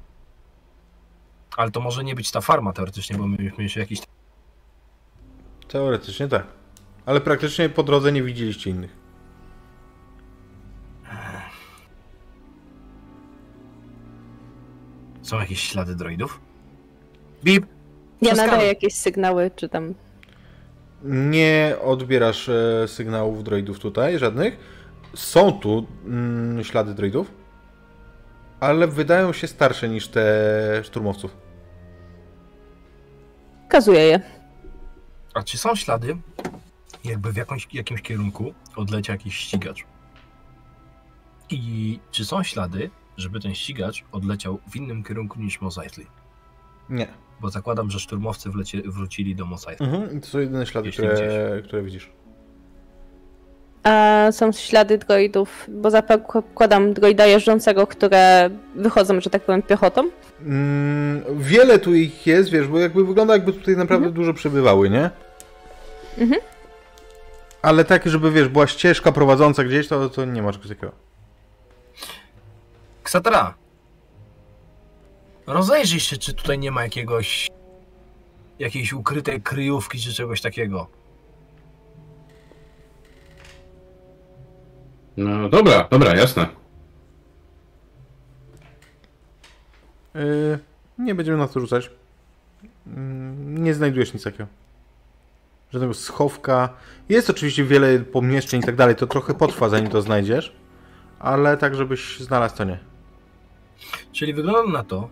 [1.58, 4.00] Ale to może nie być ta farma teoretycznie, bo my mieliśmy jeszcze jakiś...
[5.68, 6.48] Teoretycznie tak.
[7.06, 9.07] Ale praktycznie po drodze nie widzieliście innych.
[15.28, 16.40] Są jakieś ślady droidów?
[17.44, 17.66] Bip!
[18.22, 19.94] Ja nadaję jakieś sygnały, czy tam.
[21.04, 24.58] Nie odbierasz e, sygnałów droidów tutaj, żadnych.
[25.16, 27.32] Są tu mm, ślady droidów,
[28.60, 30.24] ale wydają się starsze niż te
[30.84, 31.38] szturmowców.
[33.70, 34.22] Kazuję je.
[35.34, 36.18] A czy są ślady,
[37.04, 39.84] jakby w jakąś, jakimś kierunku odleciał jakiś ścigacz?
[41.50, 46.08] I czy są ślady, żeby ten ścigacz odleciał w innym kierunku niż Mos Eisley?
[46.90, 47.08] Nie.
[47.42, 49.90] Bo zakładam, że szturmowcy wlecie, wrócili do Mos Eisley.
[49.90, 50.18] Mhm.
[50.18, 52.10] i To są jedyne ślady, które, które widzisz.
[53.84, 60.10] A są ślady droidów, bo zakładam droida jeżdżącego, które wychodzą, że tak powiem, piechotą.
[60.42, 65.10] Mm, wiele tu ich jest, wiesz, bo jakby wygląda jakby tutaj naprawdę dużo przebywały, nie?
[66.18, 66.42] Mhm.
[67.62, 71.07] Ale takie, żeby wiesz, była ścieżka prowadząca gdzieś, to, to nie ma czegoś takiego.
[73.08, 73.54] Ksatra!
[75.48, 77.48] Rozejrzyj się, czy tutaj nie ma jakiegoś...
[78.60, 80.88] jakiejś ukrytej kryjówki, czy czegoś takiego.
[85.18, 86.48] No dobra, dobra, jasne.
[90.14, 90.60] Yy,
[90.98, 91.92] nie będziemy na to rzucać.
[92.64, 92.92] Yy,
[93.38, 94.48] nie znajdujesz nic takiego.
[95.72, 96.70] Żadnego schowka.
[97.10, 98.96] Jest oczywiście wiele pomieszczeń i tak dalej.
[98.96, 100.56] To trochę potrwa, zanim to znajdziesz.
[101.20, 102.97] Ale tak, żebyś znalazł, to nie.
[104.12, 105.10] Czyli wygląda na to,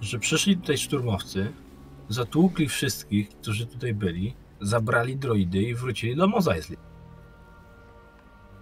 [0.00, 1.52] że przyszli tutaj szturmowcy,
[2.08, 6.78] zatłukli wszystkich, którzy tutaj byli, zabrali droidy i wrócili do Mos Eisley.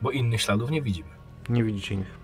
[0.03, 1.09] Bo innych śladów nie widzimy.
[1.49, 2.19] Nie widzicie ich.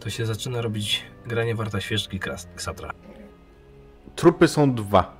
[0.00, 2.20] To się zaczyna robić granie warta świeżki
[2.56, 2.90] Ksatra.
[4.16, 5.16] Trupy są dwa.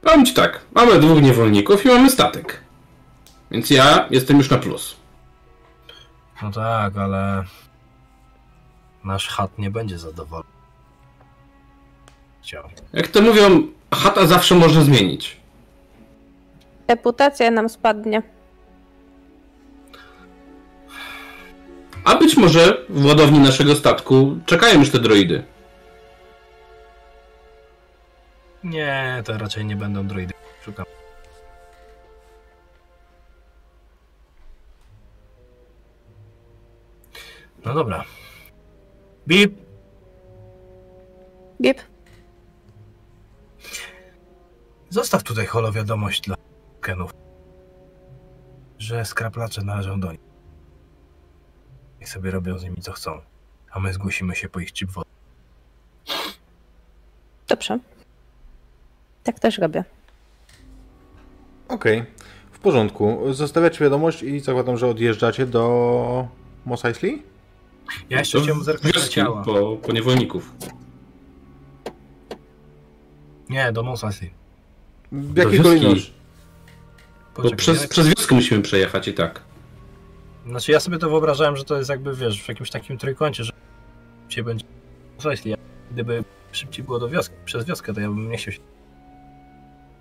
[0.00, 2.60] Powiem ci tak, mamy dwóch niewolników i mamy statek.
[3.50, 4.96] Więc ja jestem już na plus.
[6.42, 7.44] No tak, ale
[9.04, 10.48] nasz chat nie będzie zadowolony.
[12.42, 12.64] Chciał.
[12.92, 13.62] Jak to mówią,
[13.94, 15.36] chata zawsze można zmienić.
[16.88, 18.22] Reputacja nam spadnie.
[22.04, 25.44] A być może w ładowni naszego statku czekają już te droidy.
[28.64, 30.34] Nie, to raczej nie będą droidy.
[30.64, 30.86] Szukam.
[37.64, 38.04] No dobra.
[39.28, 39.58] Bip!
[41.60, 41.78] Bip.
[44.90, 46.36] Zostaw tutaj holo wiadomość dla
[46.80, 47.10] Kenów,
[48.78, 50.20] że skraplacze należą do nich.
[52.00, 53.20] Niech sobie robią z nimi co chcą,
[53.70, 55.10] a my zgłosimy się po ich chip wodę.
[57.48, 57.78] Dobrze.
[59.24, 59.84] Tak też robię.
[61.68, 62.04] Okej.
[62.52, 63.32] W porządku.
[63.32, 66.28] Zostawiacie wiadomość i zakładam, że odjeżdżacie do
[66.66, 67.33] Mos Eisley?
[68.10, 69.42] Ja jeszcze To chciałem zerknąć na ciała.
[69.42, 70.52] po, po niewolników.
[73.50, 74.30] Nie, do Eisley.
[75.12, 75.62] W jakiej wioski.
[75.62, 76.12] kolejności?
[77.36, 79.40] Bo przez, ja- przez wioskę musimy przejechać i tak.
[80.46, 83.52] Znaczy ja sobie to wyobrażałem, że to jest jakby, wiesz, w jakimś takim trójkącie, że
[84.22, 84.64] szybciej będzie.
[85.44, 85.56] Ja-
[85.92, 88.58] Gdyby szybciej było do wioski, przez wioskę, to ja bym nie chciał się...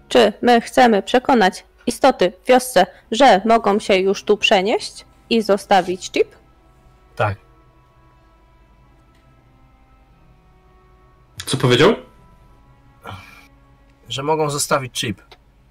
[0.10, 6.12] Czy my chcemy przekonać istoty w wiosce, że mogą się już tu przenieść i zostawić
[6.12, 6.28] chip?
[7.16, 7.38] Tak.
[11.46, 11.96] Co powiedział?
[14.10, 15.22] Że mogą zostawić chip,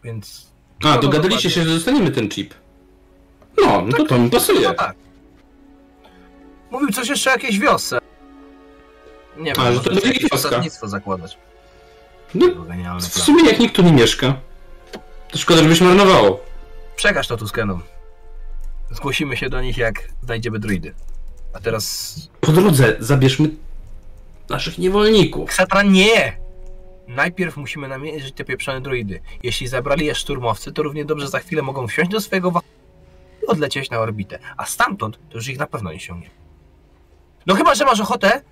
[0.04, 0.52] więc...
[0.84, 2.54] A, dogadaliście się, że dostaniemy ten chip.
[3.62, 4.68] No, no to to mi pasuje.
[4.68, 4.94] No tak.
[6.70, 7.98] Mówił coś jeszcze o jakiejś wiosce.
[9.36, 10.48] Nie A, wiem, że to będzie jakieś wioska.
[10.48, 11.38] osadnictwo zakładać.
[12.34, 12.46] No,
[13.00, 14.34] w sumie jak nikt tu nie mieszka,
[15.30, 16.40] to szkoda, żeby się marnowało.
[16.96, 17.82] Przekaż to Tuskenom.
[18.90, 20.94] Zgłosimy się do nich, jak znajdziemy druidy.
[21.52, 22.14] A teraz...
[22.40, 23.48] Po drodze zabierzmy
[24.52, 25.50] naszych niewolników.
[25.50, 26.36] Ksatra nie!
[27.08, 29.20] Najpierw musimy namierzyć te pieprzone druidy.
[29.42, 32.52] Jeśli zabrali je szturmowcy, to równie dobrze za chwilę mogą wsiąść do swojego
[33.42, 34.38] i odlecieć na orbitę.
[34.56, 36.30] A stamtąd to już ich na pewno nie ściągnie.
[37.46, 38.42] No chyba, że masz ochotę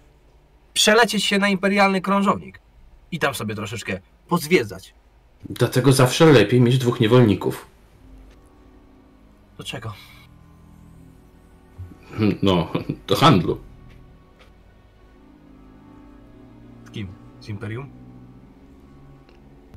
[0.73, 2.61] przelecieć się na imperialny krążownik
[3.13, 4.95] i tam sobie troszeczkę pozwiedzać.
[5.49, 7.67] Dlatego zawsze lepiej mieć dwóch niewolników.
[9.59, 9.93] Do czego?
[12.43, 12.73] No,
[13.07, 13.61] do handlu.
[17.51, 17.91] Z Imperium?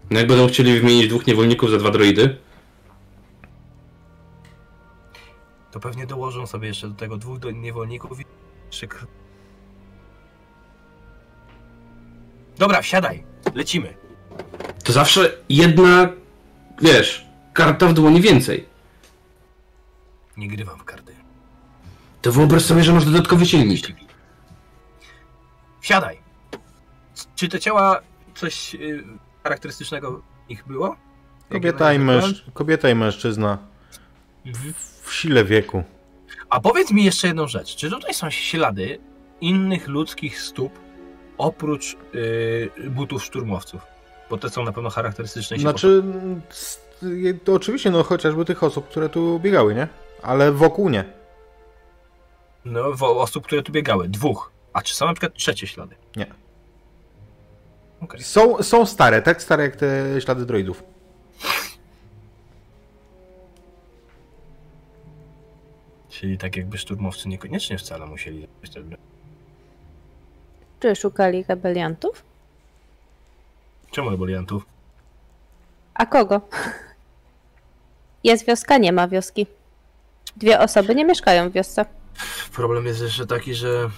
[0.10, 2.38] No jak będą chcieli wymienić dwóch niewolników za dwa droidy,
[5.72, 8.26] To pewnie dołożą sobie jeszcze do tego dwóch do- niewolników i
[8.88, 9.06] kr-
[12.58, 13.24] Dobra, wsiadaj.
[13.56, 13.94] Lecimy.
[14.84, 16.10] to zawsze jedna,
[16.82, 18.66] wiesz, karta w dłoni więcej.
[20.38, 21.16] Nie grywam w karty.
[22.22, 23.88] To wyobraź sobie, że masz dodatkowy silnik.
[25.82, 26.23] Wsiadaj.
[27.36, 28.02] Czy te ciała
[28.36, 29.04] coś y,
[29.44, 30.96] charakterystycznego w nich było?
[31.52, 32.46] Kobieta i, męż...
[32.54, 33.58] Kobieta i mężczyzna
[34.46, 34.74] Mhm.
[35.02, 35.84] w sile wieku.
[36.50, 37.76] A powiedz mi jeszcze jedną rzecz.
[37.76, 39.00] Czy tutaj są ślady
[39.42, 40.80] innych ludzkich stóp
[41.38, 43.82] oprócz y, butów szturmowców?
[44.30, 45.58] Bo te są na pewno charakterystyczne.
[45.60, 46.04] Znaczy,
[46.50, 46.82] s-
[47.44, 49.88] to oczywiście, no chociażby tych osób, które tu biegały, nie?
[50.22, 51.04] Ale wokół nie.
[52.66, 54.10] No, osób, które tu biegały.
[54.10, 54.52] Dwóch.
[54.74, 55.96] A czy są na przykład trzecie ślady?
[56.16, 56.26] Nie.
[58.04, 58.24] Okej.
[58.24, 60.84] Są, są stare, tak stare jak te ślady droidów.
[66.10, 69.02] Czyli tak jakby szturmowcy niekoniecznie wcale musieli zabrać te broń.
[70.80, 72.24] Czy szukali rebeliantów?
[73.92, 74.66] Czemu rebeliantów?
[75.94, 76.42] A kogo?
[78.24, 79.48] Jest wioska, nie ma wioski.
[80.38, 81.86] Dwie osoby nie mieszkają w wiosce.
[82.54, 83.90] Problem jest jeszcze taki, że...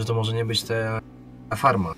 [0.00, 1.00] że to może nie być ta,
[1.50, 1.94] ta farma.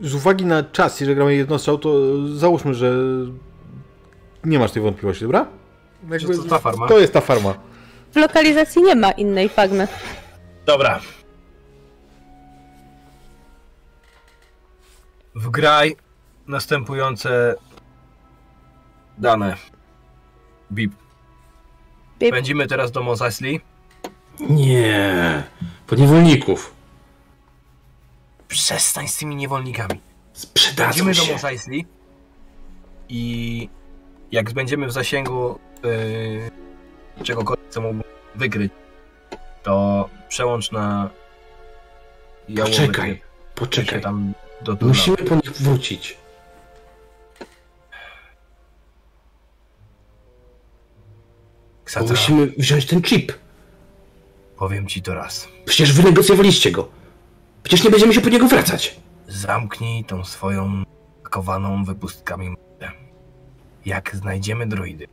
[0.00, 1.98] Z uwagi na czas, jeżeli gramy jednostrzał, to
[2.28, 2.92] załóżmy, że
[4.44, 5.46] nie masz tej wątpliwości, dobra?
[6.10, 6.88] Jakby, to, ta farma.
[6.88, 7.54] to jest ta farma.
[8.12, 9.88] W lokalizacji nie ma innej fagmy.
[10.66, 11.00] Dobra.
[15.34, 15.96] Wgraj
[16.46, 17.54] następujące
[19.18, 19.56] dane.
[20.72, 21.03] Bip.
[22.18, 22.30] Bip.
[22.30, 23.60] Będziemy teraz do Mos Eisley.
[24.40, 25.42] Nie.
[25.86, 26.74] Po niewolników.
[28.48, 30.00] Przestań z tymi niewolnikami.
[30.32, 31.26] Sprzedadzą Będziemy się.
[31.26, 31.86] do Mos Eisley
[33.08, 33.68] i
[34.32, 36.50] jak będziemy w zasięgu yy,
[37.24, 38.02] czegokolwiek, co mógł
[38.34, 38.72] wykryć,
[39.62, 41.10] to przełącz na
[42.56, 43.22] Poczekaj,
[43.54, 44.02] poczekaj.
[44.80, 46.16] Musimy po nich wrócić.
[51.84, 53.32] Bo Ksatra, musimy wziąć ten chip.
[54.56, 55.48] powiem ci to raz.
[55.64, 56.88] Przecież wynegocjowaliście go.
[57.62, 59.00] Przecież nie będziemy się po niego wracać.
[59.28, 60.82] Zamknij tą swoją
[61.22, 62.90] pakowaną wypustkami mordę.
[63.86, 65.06] Jak znajdziemy droidy,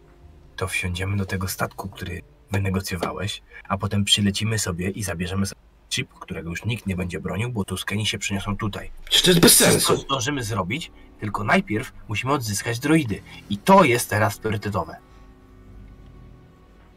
[0.56, 2.22] to wsiądziemy do tego statku, który
[2.52, 7.50] wynegocjowałeś, a potem przylecimy sobie i zabierzemy sobie chip, którego już nikt nie będzie bronił,
[7.50, 8.92] bo Tuskeni się przeniosą tutaj.
[9.06, 9.98] Przecież to jest bez Wszystko sensu.
[9.98, 13.22] zdążymy zrobić, tylko najpierw musimy odzyskać droidy.
[13.50, 14.96] I to jest teraz priorytetowe.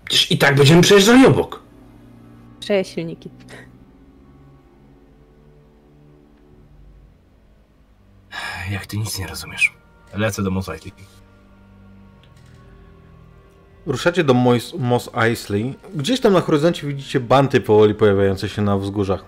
[0.05, 1.62] Przecież i tak będziemy przejeżdżali obok.
[2.60, 3.31] Przeje silniki.
[8.70, 9.76] Jak ty nic nie rozumiesz.
[10.14, 10.93] Lecę do Mos Eisley.
[13.86, 15.74] Ruszacie do Mos, Mos Eisley.
[15.94, 19.24] Gdzieś tam na horyzoncie widzicie banty powoli pojawiające się na wzgórzach.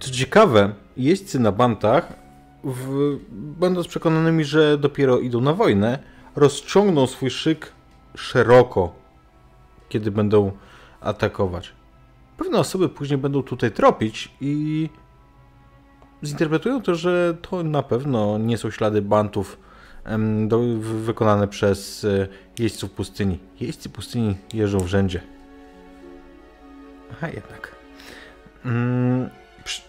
[0.00, 2.12] Co ciekawe, jeźdźcy na bantach,
[2.64, 5.98] w, będąc przekonanymi, że dopiero idą na wojnę,
[6.36, 7.72] rozciągną swój szyk
[8.16, 8.94] szeroko,
[9.94, 10.52] kiedy będą
[11.00, 11.72] atakować.
[12.36, 14.88] Pewne osoby później będą tutaj tropić i
[16.22, 19.58] zinterpretują to, że to na pewno nie są ślady bantów
[20.46, 23.38] do, wykonane przez e, jeźdźców pustyni.
[23.60, 25.20] Jeźdźcy pustyni jeżdżą w rzędzie.
[27.12, 27.74] Aha, jednak.
[28.64, 29.30] Mm,
[29.64, 29.82] przy...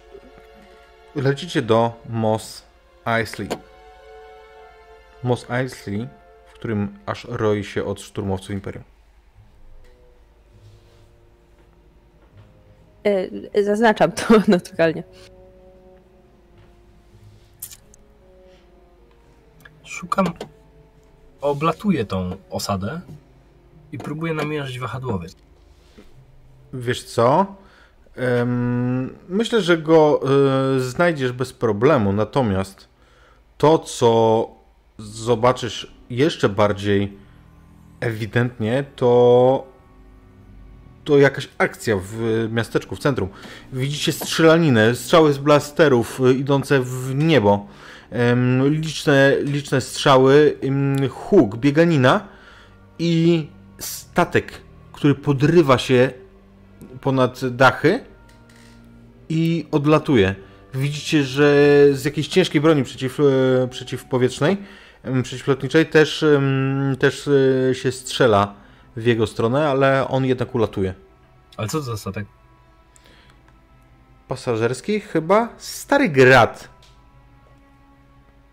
[1.16, 2.64] Lecicie do Mos
[3.06, 3.50] Eisley.
[5.24, 6.08] Mos Eisley,
[6.48, 8.95] w którym aż roi się od szturmowców Imperium.
[13.64, 15.04] Zaznaczam to naturalnie.
[19.84, 20.26] Szukam.
[21.42, 23.02] Oblatuję tą osadę
[23.92, 25.36] i próbuję namierzyć wahadłowiec.
[26.74, 27.56] Wiesz co?
[29.30, 30.22] Myślę, że go
[30.76, 32.14] e, znajdziesz bez problemu.
[32.14, 32.88] Natomiast
[33.58, 34.50] to, co
[34.98, 37.18] zobaczysz jeszcze bardziej
[38.00, 39.75] ewidentnie, to
[41.06, 43.30] to jakaś akcja w miasteczku, w centrum.
[43.74, 47.68] Widzicie strzelaninę, strzały z blasterów e, idące w niebo.
[48.64, 50.58] Liczne, liczne strzały,
[51.10, 52.28] huk, bieganina
[53.00, 53.48] i
[53.80, 54.54] statek,
[54.92, 56.12] który podrywa się
[57.02, 58.00] ponad dachy
[59.30, 60.36] i odlatuje.
[60.74, 61.54] Widzicie, że
[61.92, 64.58] z jakiejś ciężkiej broni przeciw, e, przeciwpowietrznej,
[65.24, 66.26] przeciwlotniczej też,
[67.00, 67.30] też
[67.70, 68.65] e, się strzela
[68.96, 70.94] w jego stronę, ale on jednak ulatuje.
[71.58, 72.28] Ale co to za statek?
[74.28, 76.70] Pasażerski chyba Stary Grad.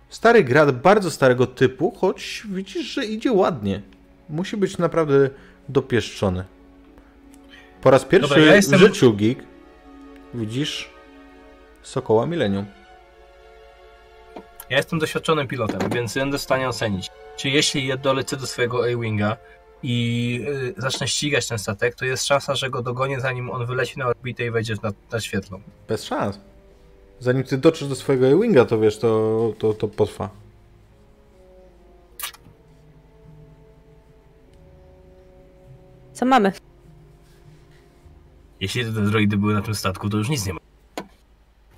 [0.09, 3.83] Stary Grad bardzo starego typu, choć widzisz, że idzie ładnie.
[4.29, 5.31] Musi być naprawdę
[5.69, 6.45] dopieszczony.
[7.83, 9.39] Po raz pierwszy Dobra, ja jestem- w życiu geek
[10.35, 10.91] widzisz
[11.83, 12.67] Sokoła Millennium.
[14.71, 19.37] Ja jestem doświadczonym pilotem, więc będę w stanie ocenić, czy jeśli dolecę do swojego A-Winga
[19.83, 23.99] i y, zacznę ścigać ten statek, to jest szansa, że go dogonię zanim on wyleci
[23.99, 25.61] na orbitę i wejdzie na, na świetlą.
[25.89, 26.39] Bez szans.
[27.21, 30.31] Zanim ty dotrzesz do swojego E-Winga, to wiesz, to, to, to potrwa.
[36.13, 36.53] Co mamy?
[38.61, 40.61] Jeśli te droidy były na tym statku, to już nic nie ma.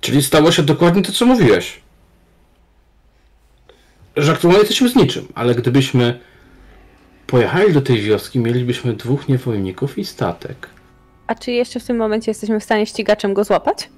[0.01, 1.81] Czyli stało się dokładnie to, co mówiłeś.
[4.15, 6.19] Że aktualnie jesteśmy z niczym, ale gdybyśmy
[7.27, 10.69] pojechali do tej wioski, mielibyśmy dwóch niewolników i statek.
[11.27, 13.89] A czy jeszcze w tym momencie jesteśmy w stanie ścigaczem go złapać?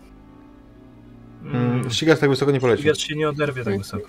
[1.43, 2.81] Mm, ścigacz tak wysoko nie poleci.
[2.81, 4.07] Ścigacz się nie oderwie tak wysoko.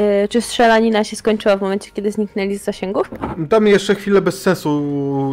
[0.00, 3.10] Y, czy strzelanina się skończyła w momencie, kiedy zniknęli z zasięgów?
[3.48, 4.82] Tam jeszcze chwilę bez sensu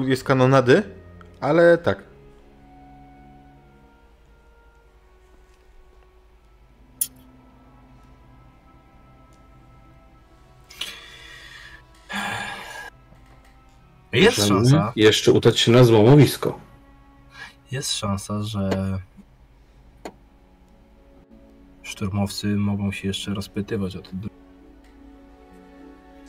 [0.07, 0.83] jest kanonady,
[1.39, 2.10] ale tak.
[14.13, 16.59] Jest Możemy szansa, jeszcze udać się na złomowisko.
[17.71, 18.69] jest szansa, że
[21.83, 24.29] szturmowcy mogą się jeszcze rozpytywać o dru-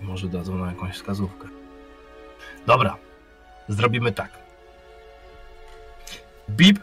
[0.03, 1.49] Może dadzą nam jakąś wskazówkę.
[2.67, 2.97] Dobra,
[3.69, 4.39] zrobimy tak.
[6.51, 6.79] Bip.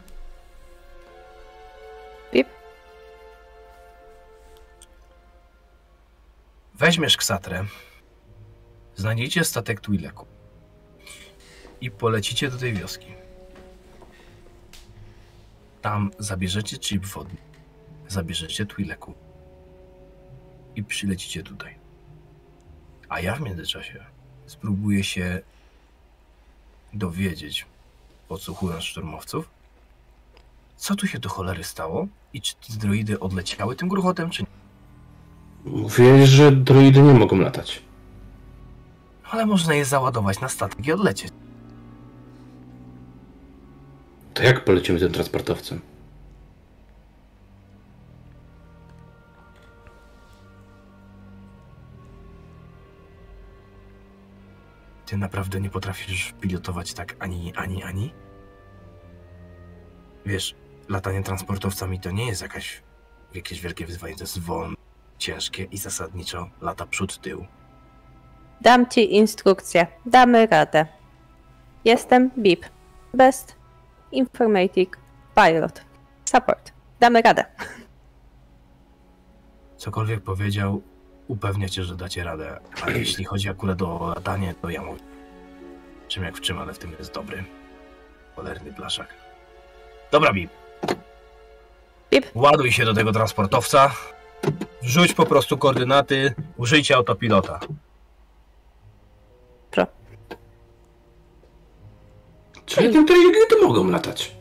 [2.34, 2.48] Bip.
[6.76, 7.66] Weźmiesz ksatrę,
[8.96, 10.26] znajdziecie statek Twileku
[11.82, 13.08] i polecicie do tej wioski.
[15.82, 17.38] Tam zabierzecie chip wodny,
[18.08, 19.14] zabierzecie Twileku
[20.76, 21.76] i przylecicie tutaj.
[23.10, 24.06] A ja w międzyczasie
[24.46, 25.42] spróbuję się
[26.94, 27.66] dowiedzieć,
[28.28, 29.50] podsłuchując szturmowców,
[30.78, 34.50] co tu się do cholery stało i czy te droidy odleciały tym gruchotem, czy nie.
[35.72, 37.82] Mówiłeś, że droidy nie mogą latać.
[39.32, 41.34] Ale można je załadować na statek i odlecieć.
[44.34, 45.82] To jak polecimy tym transportowcem?
[55.06, 58.14] Ty naprawdę nie potrafisz pilotować tak ani, ani, ani?
[60.26, 60.56] Wiesz,
[60.90, 62.84] latanie transportowcami to nie jest jakaś,
[63.34, 64.76] jakieś wielkie wyzwanie, to jest wolne,
[65.18, 67.46] ciężkie i zasadniczo lata przód, tył.
[68.62, 69.88] Dam ci instrukcję.
[70.06, 70.86] Damy radę.
[71.86, 72.66] Jestem BIP.
[73.14, 73.59] Best
[74.12, 74.90] Informatic
[75.36, 75.82] Pilot.
[76.26, 76.72] Support.
[77.00, 77.46] Damy radę.
[79.78, 80.82] Cokolwiek powiedział,
[81.28, 85.00] upewnię cię, że dacie radę, ale jeśli chodzi akurat o latanie, to ja mówię.
[86.08, 87.44] Czym jak w czym, ale w tym jest dobry.
[88.36, 89.08] Cholerny blaszak.
[90.12, 90.52] Dobra, Bip.
[92.12, 92.26] Bip.
[92.36, 93.92] Ładuj się do tego transportowca.
[94.82, 96.34] Wrzuć po prostu koordynaty.
[96.58, 97.60] Użyjcie autopilota.
[102.70, 104.32] Czyli te droidy mogą latać.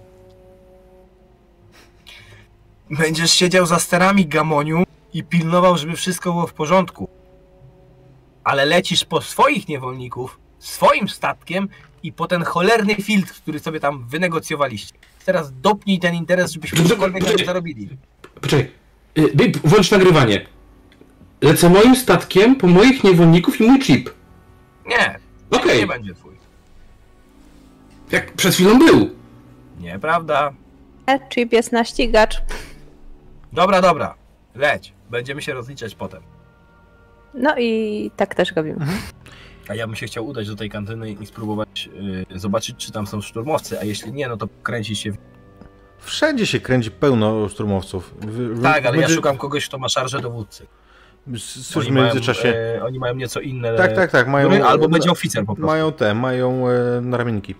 [2.90, 4.84] Będziesz siedział za sterami Gamoniu
[5.14, 7.08] i pilnował, żeby wszystko było w porządku.
[8.44, 11.68] Ale lecisz po swoich niewolników, swoim statkiem
[12.02, 14.94] i po ten cholerny filtr, który sobie tam wynegocjowaliście.
[15.24, 17.88] Teraz dopnij ten interes, żebyśmy cokolwiek tym zarobili.
[18.40, 18.70] Poczekaj.
[19.18, 20.46] Y, Bip, włącz nagrywanie.
[21.42, 24.10] Lecę moim statkiem po moich niewolników i mój chip.
[24.86, 25.18] Nie,
[25.50, 25.78] Okej.
[25.78, 26.37] nie będzie twój.
[28.12, 29.10] Jak przed chwilą był.
[29.80, 30.52] Nieprawda.
[31.06, 32.42] E, Chip jest na ścigacz.
[33.52, 34.14] Dobra, dobra.
[34.54, 34.92] Leć.
[35.10, 36.22] Będziemy się rozliczać potem.
[37.34, 38.86] No i tak też robimy.
[39.68, 41.88] A ja bym się chciał udać do tej kantyny i spróbować
[42.30, 45.16] yy, zobaczyć, czy tam są szturmowcy, a jeśli nie, no to kręcić się w
[45.98, 48.14] Wszędzie się kręci pełno szturmowców.
[48.20, 50.66] Wy- Tak, ale ja będzie- szukam kogoś, kto ma szarżę dowódcy.
[51.76, 52.48] Oni w międzyczasie.
[52.50, 53.76] Mają, e, oni mają nieco inne.
[53.76, 54.28] Tak, tak, tak.
[54.28, 55.66] Mają, Mają, albo będzie oficer po prostu.
[55.66, 57.54] Mają te, mają e, naramienniki.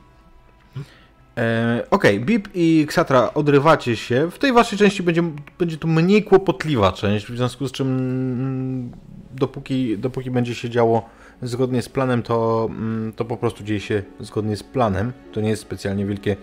[1.39, 4.31] E, Okej, Bip i Ksatra odrywacie się.
[4.31, 5.23] W tej waszej części będzie,
[5.59, 8.93] będzie to mniej kłopotliwa część, w związku z czym mm,
[9.31, 11.09] dopóki, dopóki będzie się działo
[11.43, 15.12] zgodnie z planem, to, mm, to po prostu dzieje się zgodnie z planem.
[15.32, 16.36] To nie jest specjalnie wielkie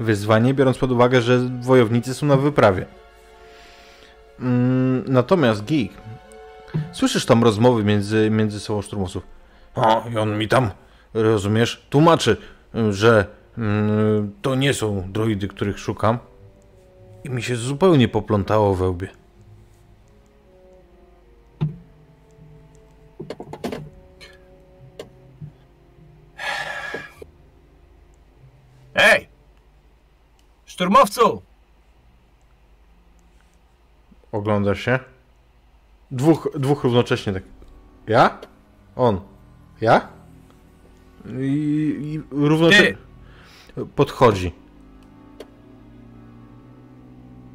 [0.00, 2.86] wyzwanie, biorąc pod uwagę, że wojownicy są na wyprawie.
[4.40, 5.90] Mm, Natomiast Geek,
[6.92, 9.22] słyszysz tam rozmowy między, między sobą szturmowców.
[9.74, 10.70] O, i on mi tam,
[11.14, 12.36] rozumiesz, tłumaczy,
[12.90, 13.26] że
[14.42, 16.18] to nie są droidy, których szukam.
[17.24, 19.08] I mi się zupełnie poplątało we łbie.
[28.94, 29.28] Ej!
[30.66, 31.42] Szturmowcu!
[34.32, 34.98] Oglądasz się?
[36.10, 37.42] Dwóch, dwóch równocześnie tak.
[38.06, 38.38] Ja?
[38.96, 39.20] On.
[39.80, 40.08] Ja?
[41.26, 43.11] I, i równocześnie
[43.96, 44.52] podchodzi.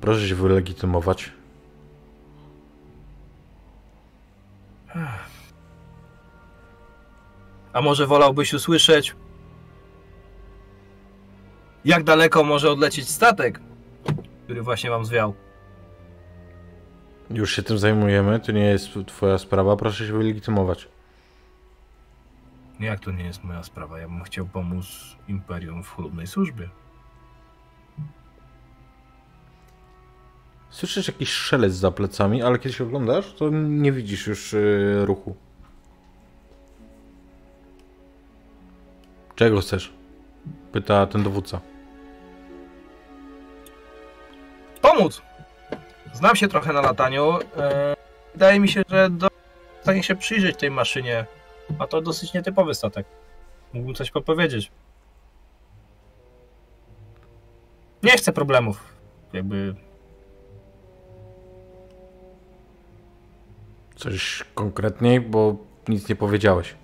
[0.01, 1.31] Proszę się wylegitymować.
[7.73, 9.15] A może wolałbyś usłyszeć,
[11.85, 13.59] jak daleko może odlecieć statek,
[14.43, 15.33] który właśnie wam zwiał?
[17.29, 20.87] Już się tym zajmujemy, to nie jest twoja sprawa, proszę się wylegitymować.
[22.79, 23.99] Jak to nie jest moja sprawa?
[23.99, 24.85] Ja bym chciał pomóc
[25.27, 26.69] Imperium w chlubnej służbie.
[30.69, 35.35] Słyszysz jakiś szelest za plecami, ale kiedy się oglądasz, to nie widzisz już yy, ruchu.
[39.35, 39.93] Czego chcesz?
[40.71, 41.61] Pyta ten dowódca.
[44.81, 45.21] Pomóc!
[46.13, 47.39] Znam się trochę na lataniu.
[47.57, 47.95] e,
[48.33, 49.27] Wydaje mi się, że do...
[49.79, 51.25] w stanie się przyjrzeć tej maszynie.
[51.79, 53.05] A to dosyć nietypowy statek.
[53.73, 54.71] Mógłbym coś podpowiedzieć.
[58.03, 58.83] Nie chcę problemów.
[59.33, 59.75] Jakby
[63.95, 65.55] Coś konkretniej, bo
[65.87, 66.75] nic nie powiedziałeś.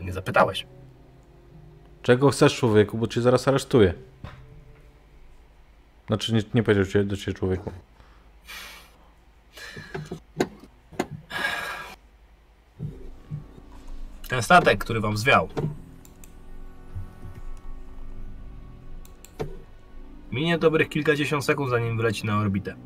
[0.00, 0.66] nie zapytałeś.
[2.02, 3.94] Czego chcesz, człowieku, bo cię zaraz aresztuję.
[6.06, 7.70] Znaczy, nie, nie powiedział cię do ciebie człowieku.
[14.30, 15.48] Ten statek, który wam zwiał.
[20.32, 22.76] Minie dobrych kilkadziesiąt sekund, zanim wleci na orbitę.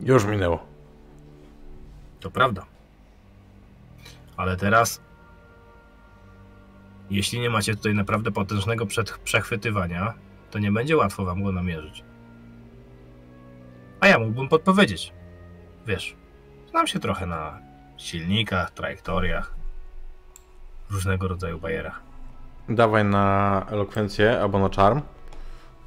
[0.00, 0.66] Już minęło.
[2.20, 2.66] To prawda.
[4.36, 5.00] Ale teraz,
[7.10, 8.86] jeśli nie macie tutaj naprawdę potężnego
[9.24, 10.14] przechwytywania,
[10.50, 12.04] to nie będzie łatwo wam go namierzyć.
[14.00, 15.12] A ja mógłbym podpowiedzieć.
[15.86, 16.16] Wiesz,
[16.70, 17.58] znam się trochę na
[17.96, 19.57] silnikach, trajektoriach,
[20.90, 22.00] różnego rodzaju bajerach.
[22.68, 25.02] Dawaj na elokwencję albo na charm.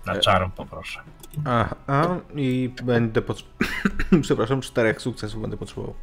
[0.05, 0.99] Na czarm poproszę.
[1.45, 3.43] A, a i będę pot...
[4.21, 5.93] Przepraszam, czterech sukcesów będę potrzebował.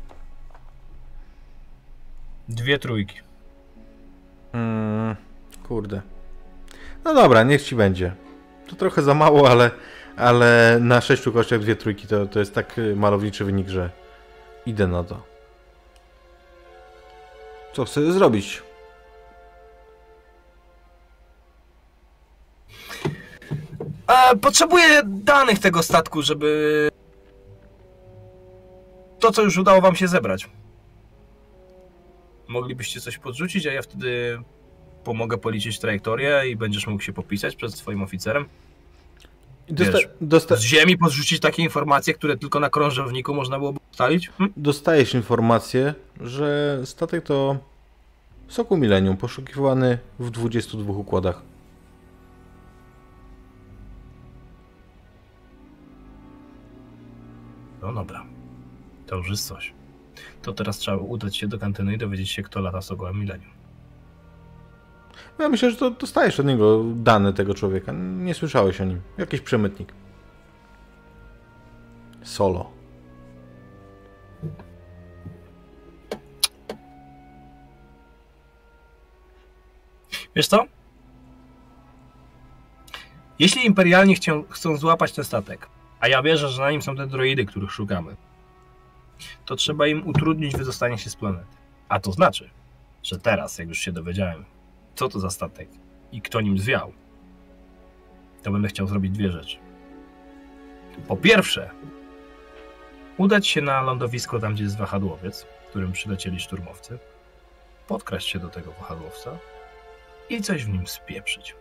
[2.49, 3.21] Dwie trójki.
[4.53, 5.17] Mm,
[5.69, 6.03] kurde.
[7.05, 8.15] No dobra, niech ci będzie.
[8.67, 9.71] To trochę za mało, ale,
[10.17, 13.91] ale na sześciu kościach dwie trójki to, to jest tak y, malowniczy wynik, że
[14.67, 15.23] idę na to.
[17.73, 18.63] Co chcę zrobić?
[24.09, 26.89] E, potrzebuję danych tego statku, żeby.
[29.19, 30.49] To, co już udało wam się zebrać.
[32.49, 34.39] Moglibyście coś podrzucić, a ja wtedy
[35.05, 38.45] pomogę policzyć trajektorię i będziesz mógł się popisać przed swoim oficerem.
[39.69, 44.31] Dosta Wiesz, dosta Z ziemi podrzucić takie informacje, które tylko na krążowniku można byłoby ustalić?
[44.39, 44.53] Hm?
[44.57, 47.57] dostajesz informację, że statek to
[48.49, 51.43] Soku Millennium, poszukiwany w 22 układach.
[57.89, 58.25] No dobra.
[59.07, 59.75] To już jest coś.
[60.43, 63.51] To teraz trzeba udać się do kantyny i dowiedzieć się, kto lata z ogołem milenium.
[65.39, 67.93] Ja myślę, że to dostajesz od niego dane tego człowieka.
[67.93, 69.01] Nie słyszałeś o nim.
[69.19, 69.93] Jakiś przemytnik.
[72.23, 72.71] Solo.
[80.37, 80.65] Wiesz co?
[83.39, 85.69] Jeśli imperialni chcą, chcą złapać ten statek,
[86.01, 88.17] a ja wierzę, że na nim są te droidy, których szukamy,
[89.45, 91.57] to trzeba im utrudnić wydostanie się z planety.
[91.89, 92.51] A to znaczy,
[93.03, 94.45] że teraz, jak już się dowiedziałem,
[94.95, 95.69] co to za statek
[96.13, 96.93] i kto nim zwiał,
[98.43, 99.57] to będę chciał zrobić dwie rzeczy.
[101.09, 101.71] Po pierwsze,
[103.17, 106.99] udać się na lądowisko tam, gdzie jest wahadłowiec, którym przylecieli szturmowcy,
[107.89, 109.39] podkraść się do tego wahadłowca
[110.29, 111.55] i coś w nim spieprzyć.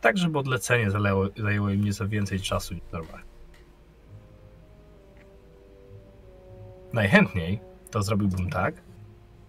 [0.00, 3.26] Tak, żeby odlecenie zajęło, zajęło im nieco więcej czasu niż normalnie.
[6.92, 7.60] Najchętniej
[7.90, 8.74] to zrobiłbym tak,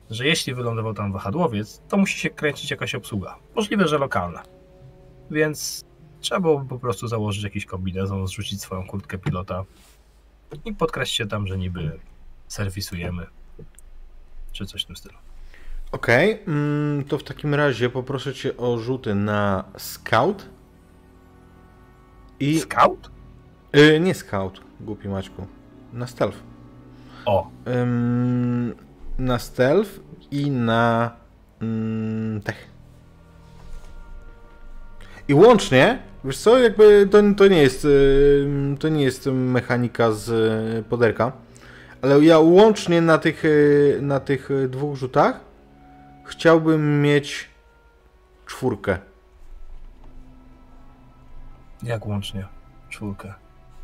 [0.09, 3.37] że jeśli wylądował tam wahadłowiec, to musi się kręcić jakaś obsługa.
[3.55, 4.43] Możliwe, że lokalna.
[5.31, 5.85] Więc
[6.19, 9.63] trzeba byłoby po prostu założyć jakiś kombinezon, zrzucić swoją kurtkę pilota
[10.65, 11.99] i podkraść się tam, że niby
[12.47, 13.25] serwisujemy,
[14.51, 15.26] czy coś w tym stylu.
[15.91, 20.45] Okej, mm, to w takim razie poproszę cię o rzuty na scout.
[22.39, 22.59] I.
[22.59, 23.09] Scout?
[23.75, 25.47] Y, nie scout, głupi Maćku.
[25.93, 26.37] Na stealth.
[27.25, 28.75] O, Ym,
[29.19, 29.89] na stealth
[30.31, 31.11] i na
[31.61, 32.67] mm, tech.
[35.27, 37.87] I łącznie, wiesz co, jakby to, to nie jest
[38.79, 41.31] to nie jest mechanika z y, poderka,
[42.01, 45.46] ale ja łącznie na tych y, na tych dwóch rzutach
[46.27, 47.49] chciałbym mieć
[48.45, 48.97] czwórkę.
[51.83, 52.45] jak łącznie?
[52.89, 53.33] Czwórkę.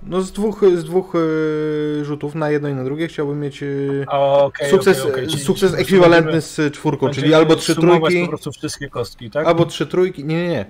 [0.03, 4.06] No z dwóch, z dwóch y, rzutów na jedno i na drugie chciałbym mieć y,
[4.07, 8.28] Okej, sukces, okej, okej, czyli- sukces czyli ekwiwalentny z czwórką, czyli albo trzy trójki, po
[8.28, 9.48] prostu wszystkie kostki, tak?
[9.48, 10.65] albo trzy trójki, nie, nie, nie.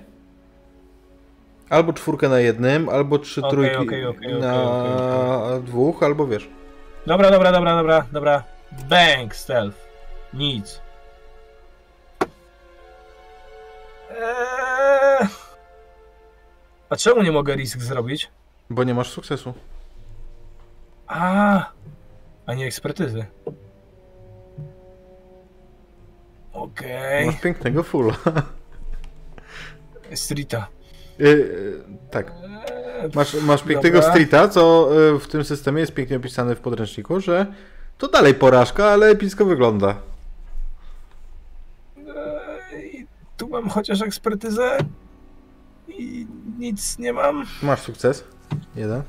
[1.70, 3.88] Albo czwórkę na jednym, albo trzy trójki
[4.40, 6.50] na dwóch, albo wiesz.
[7.08, 8.44] Dobra, dobra, dobra, dobra, dobra.
[8.90, 9.78] Bang, stealth.
[10.34, 10.83] Nic.
[14.20, 15.28] Eee...
[16.90, 18.32] A czemu nie mogę risk zrobić?
[18.70, 19.54] Bo nie masz sukcesu.
[21.08, 21.66] A,
[22.46, 23.26] a nie ekspertyzy.
[26.54, 27.26] Okej.
[27.26, 28.14] Masz pięknego fulla.
[30.16, 30.68] Streeta.
[31.20, 32.32] Y, y, tak.
[32.32, 34.12] Eee, Masz, masz pięknego Dobra.
[34.12, 37.46] streeta, co y, w tym systemie jest pięknie opisane w podręczniku, że
[37.98, 39.96] to dalej porażka, ale epicko wygląda.
[43.54, 44.78] Mam chociaż ekspertyzę
[45.88, 46.28] i
[46.58, 47.46] nic nie mam.
[47.64, 48.24] Masz sukces.
[48.76, 49.04] Jeden.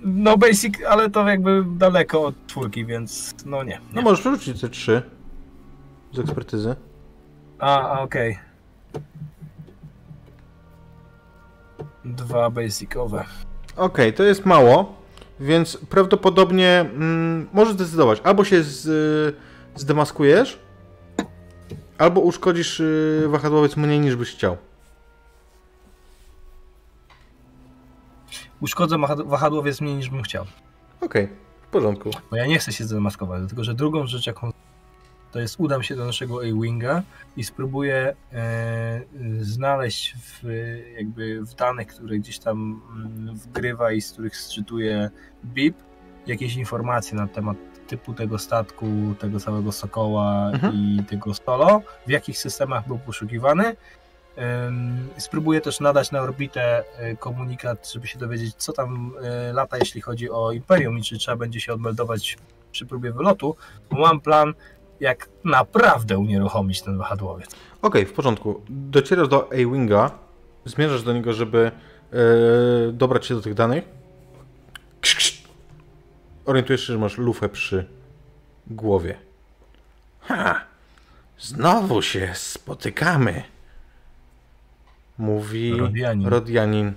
[0.00, 3.80] No basic, ale to jakby daleko od czwórki, więc no nie.
[3.92, 5.02] No możesz przerzucić te trzy
[6.12, 6.76] z ekspertyzy.
[7.58, 8.38] A, a, okej.
[12.04, 13.24] Dwa basicowe.
[13.76, 14.94] Okej, to jest mało,
[15.40, 18.20] więc prawdopodobnie mm, możesz zdecydować.
[18.24, 20.58] Albo się z, y, zdemaskujesz,
[22.00, 24.56] albo uszkodzisz y, wahadłowiec mniej niż byś chciał.
[28.60, 28.96] Uszkodzę
[29.26, 30.46] wahadłowiec mniej niż bym chciał.
[31.00, 31.28] Okej,
[31.62, 32.10] w porządku.
[32.30, 34.52] Bo ja nie chcę się zdemaskować, dlatego że drugą rzecz, jaką
[35.32, 37.02] to jest udam się do naszego A-Winga
[37.36, 39.00] i spróbuję e,
[39.40, 40.44] znaleźć w,
[40.96, 45.10] jakby w danych, które gdzieś tam mm, wgrywa i z których sczytuje
[45.44, 45.76] BIP,
[46.26, 47.56] jakieś informacje na temat
[47.90, 48.86] typu tego statku,
[49.18, 50.74] tego całego Sokoła Mhm.
[50.74, 53.76] i tego Solo, w jakich systemach był poszukiwany.
[55.16, 60.00] Spróbuję też nadać na orbitę e, komunikat, żeby się dowiedzieć, co tam e, lata, jeśli
[60.00, 62.36] chodzi o Imperium i czy trzeba będzie się odmeldować
[62.72, 63.56] przy próbie wylotu,
[63.90, 64.54] mam plan,
[65.00, 67.50] jak naprawdę unieruchomić ten wahadłowiec.
[67.82, 68.60] Okej, w porządku.
[68.68, 70.10] Docierasz do A-Winga,
[70.64, 71.70] zmierzasz do niego, żeby
[72.12, 73.99] e, dobrać się do tych danych.
[76.44, 77.86] Orientujesz się, że masz lufę przy
[78.66, 79.18] głowie.
[80.20, 80.60] Ha!
[81.38, 83.42] Znowu się spotykamy.
[85.18, 86.26] Mówi Rodianin.
[86.28, 86.92] Rodianin,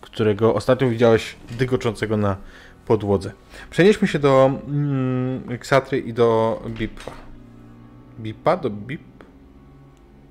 [0.00, 2.36] którego ostatnio widziałeś dygoczącego na
[2.86, 3.32] podłodze.
[3.70, 7.12] Przenieśmy się do mm, Ksatry i do Bipa.
[8.20, 8.56] Bipa?
[8.56, 9.00] Do Bip?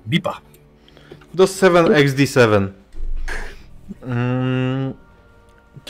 [0.08, 0.40] Bipa.
[1.34, 2.68] Do 7XD7.
[4.02, 4.94] Mm,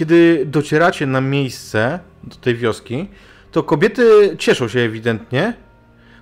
[0.00, 3.08] Kiedy docieracie na miejsce do tej wioski,
[3.52, 5.54] to kobiety cieszą się ewidentnie.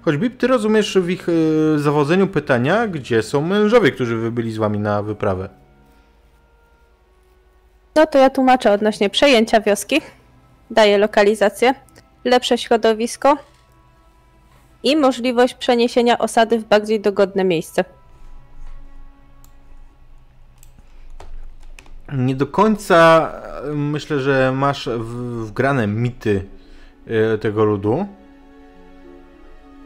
[0.02, 4.78] Choćby ty rozumiesz w ich y, zawodzeniu pytania, gdzie są mężowie, którzy wybyli z wami
[4.78, 5.48] na wyprawę.
[7.96, 10.00] No to ja tłumaczę odnośnie przejęcia wioski.
[10.70, 11.74] Daję lokalizację,
[12.24, 13.36] lepsze środowisko
[14.82, 17.84] i możliwość przeniesienia osady w bardziej dogodne miejsce.
[22.12, 23.32] Nie do końca
[23.74, 24.89] myślę, że masz
[25.43, 26.44] wgrane mity
[27.35, 28.06] y, tego ludu,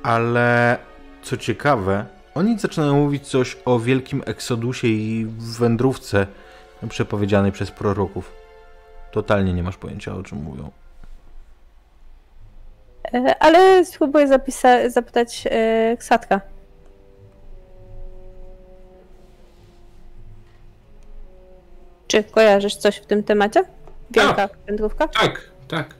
[0.02, 0.78] ale
[1.22, 5.26] co ciekawe, oni zaczynają mówić coś o wielkim eksodusie i
[5.58, 6.26] wędrówce
[6.88, 8.32] przepowiedzianej przez proroków.
[9.10, 10.70] Totalnie nie masz pojęcia o czym mówią.
[13.14, 14.28] E, Ale spróbuję
[14.88, 16.51] zapytać e, Ksatka.
[22.12, 23.64] Czy kojarzysz coś w tym temacie?
[24.10, 25.08] Wielka wędrówka?
[25.08, 25.94] Tak, tak.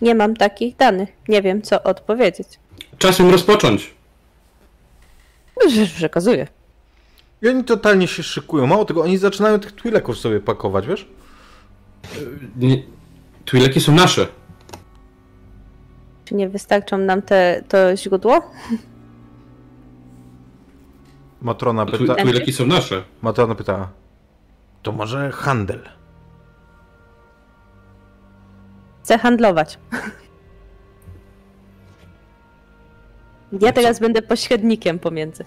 [0.00, 1.08] Nie mam takich danych.
[1.28, 2.48] Nie wiem, co odpowiedzieć.
[2.98, 3.94] Czasem rozpocząć.
[5.76, 6.46] Już przekazuję.
[7.42, 8.66] I oni totalnie się szykują.
[8.66, 11.08] Mało tego, oni zaczynają tych twileków sobie pakować, wiesz?
[12.56, 12.82] Nie,
[13.44, 14.26] Twileki są nasze.
[16.24, 18.50] Czy nie wystarczą nam te, to źródło?
[21.42, 22.14] Matrona pyta...
[22.14, 23.02] Twileki są nasze.
[23.22, 23.88] Matrona pyta...
[24.84, 25.88] To może handel?
[29.02, 29.78] Chcę handlować.
[33.60, 35.44] Ja teraz będę pośrednikiem pomiędzy.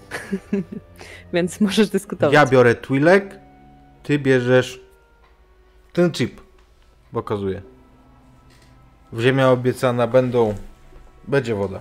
[1.34, 2.34] Więc możesz dyskutować.
[2.34, 3.40] Ja biorę Twilek,
[4.04, 4.82] ty bierzesz
[5.94, 6.42] ten chip.
[7.12, 7.62] Pokazuję.
[9.12, 10.56] W ziemia obiecana będą.
[11.28, 11.80] Będzie woda.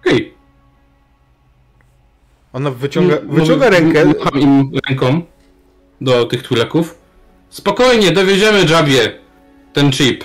[0.00, 0.37] Okej.
[2.52, 4.04] Ona wyciąga, wyciąga rękę.
[4.04, 5.22] Macham im ręką
[6.00, 6.98] do tych Twileków.
[7.50, 9.18] Spokojnie, dowieziemy Jabie
[9.72, 10.24] ten chip.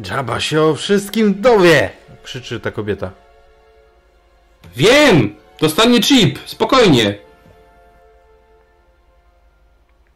[0.00, 1.90] Dżaba się o wszystkim dowie!
[2.22, 3.10] Krzyczy ta kobieta.
[4.76, 5.34] Wiem!
[5.60, 7.18] Dostanie chip, spokojnie.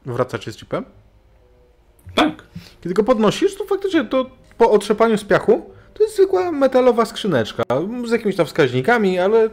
[0.07, 0.85] Wracacie z chipem?
[2.15, 2.43] Tak.
[2.81, 7.63] Kiedy go podnosisz, to faktycznie to po otrzepaniu z piachu to jest zwykła metalowa skrzyneczka
[8.05, 9.51] z jakimiś tam wskaźnikami, ale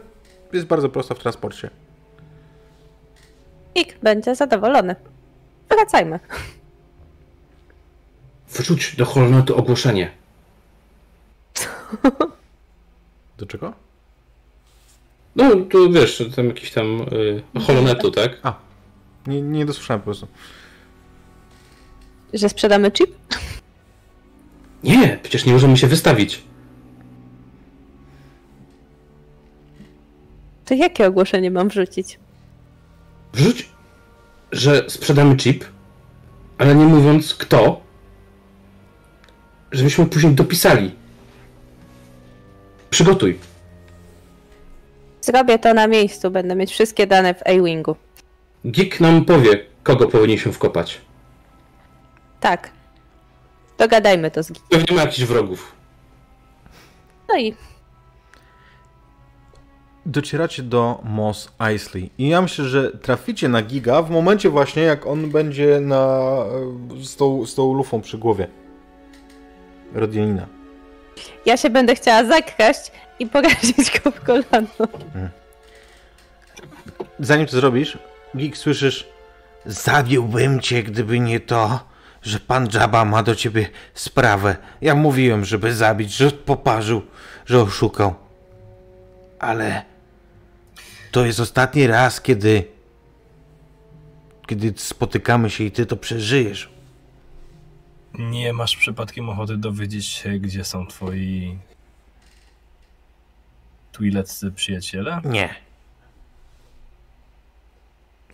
[0.52, 1.70] jest bardzo prosta w transporcie.
[3.74, 4.96] Ik będzie zadowolony.
[5.68, 6.20] Wracajmy.
[8.48, 10.10] Wrzuć do Holnotu ogłoszenie.
[13.38, 13.72] Do czego?
[15.36, 17.00] No, tu wiesz, tam jakiś tam
[17.56, 18.38] y, Holonetu, tak?
[18.42, 18.54] A,
[19.26, 20.26] nie, nie dosłyszałem po prostu.
[22.32, 23.10] Że sprzedamy chip?
[24.84, 26.42] Nie, przecież nie możemy się wystawić.
[30.68, 32.18] To jakie ogłoszenie mam wrzucić?
[33.32, 33.68] Wrzuć,
[34.52, 35.64] że sprzedamy chip,
[36.58, 37.80] ale nie mówiąc kto,
[39.72, 40.94] żebyśmy później dopisali.
[42.90, 43.38] Przygotuj.
[45.20, 47.96] Zrobię to na miejscu, będę mieć wszystkie dane w A-Wingu.
[48.64, 51.00] Geek nam powie, kogo powinniśmy wkopać.
[52.40, 52.70] Tak.
[53.78, 55.72] Dogadajmy to z Gi- Pewnie ma jakichś wrogów.
[57.28, 57.54] No i
[60.08, 65.06] Docieracie do Mos Eisley i ja myślę, że traficie na Giga w momencie właśnie, jak
[65.06, 66.18] on będzie na,
[67.02, 68.46] z, tą, z tą lufą przy głowie.
[69.94, 70.46] Rodianina.
[71.46, 74.88] ja się będę chciała zakraść i porazić go w kolano.
[77.20, 77.98] Zanim to zrobisz,
[78.36, 79.08] Gig słyszysz
[79.66, 81.80] Zabiłbym cię, gdyby nie to,
[82.22, 84.56] że pan Jabba ma do ciebie sprawę.
[84.80, 87.02] Ja mówiłem, żeby zabić, że poparzył,
[87.46, 88.14] że oszukał.
[89.38, 89.82] Ale
[91.10, 92.78] to jest ostatni raz, kiedy
[94.48, 96.70] kiedy spotykamy się i ty to przeżyjesz.
[98.14, 101.58] Nie masz przypadkiem ochoty dowiedzieć się, gdzie są twoi
[103.92, 105.20] twileccy przyjaciele?
[105.24, 105.54] Nie.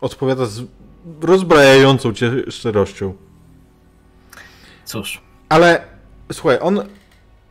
[0.00, 0.62] Odpowiada z
[1.20, 3.14] rozbrajającą cię szczerością.
[4.84, 5.84] Cóż, Ale
[6.32, 6.88] słuchaj, on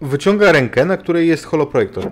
[0.01, 2.11] wyciąga rękę, na której jest holoprojektor.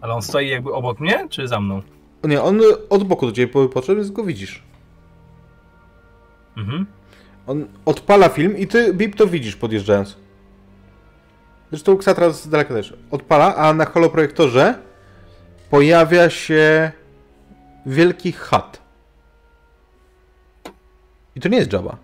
[0.00, 1.82] Ale on stoi jakby obok mnie, czy za mną?
[2.24, 2.60] Nie, on
[2.90, 4.62] od boku do ciebie podszedł, więc go widzisz.
[6.56, 6.86] Mhm.
[7.46, 10.16] On odpala film i ty, Bip, to widzisz podjeżdżając.
[11.70, 12.94] Zresztą Ksatra z daleka też.
[13.10, 14.74] Odpala, a na holoprojektorze
[15.70, 16.92] pojawia się
[17.86, 18.82] wielki chat.
[21.36, 21.96] I to nie jest Jabba.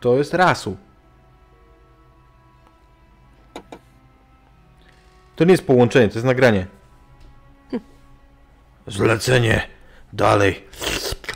[0.00, 0.76] To jest Rasu.
[5.36, 6.66] To nie jest połączenie, to jest nagranie.
[8.86, 9.68] Zlecenie
[10.12, 10.64] dalej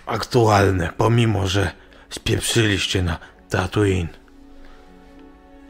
[0.07, 1.70] aktualne, pomimo że
[2.11, 3.19] spieprzyliście na
[3.51, 4.09] Tatooine.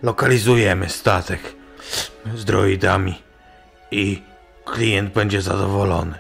[0.02, 1.40] Lokalizujemy statek
[2.34, 3.22] z droidami
[3.90, 4.22] i
[4.64, 6.18] klient będzie zadowolony.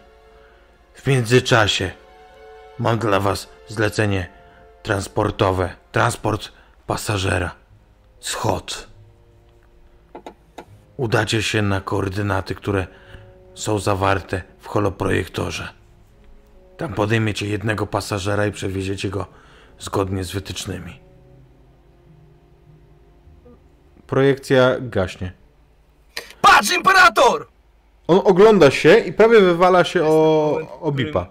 [0.94, 1.90] W międzyczasie
[2.78, 4.28] mam dla was zlecenie
[4.82, 6.52] transportowe, transport
[6.86, 7.54] pasażera.
[8.20, 8.88] Schod.
[10.98, 12.86] Udacie się na koordynaty, które
[13.54, 15.68] są zawarte w holoprojektorze.
[16.76, 19.26] Tam podejmiecie jednego pasażera i przewieziecie go
[19.78, 21.00] zgodnie z wytycznymi.
[24.06, 25.32] Projekcja gaśnie.
[26.40, 27.46] Patrz, Imperator!
[28.08, 31.26] On ogląda się i prawie wywala się o, o bipa.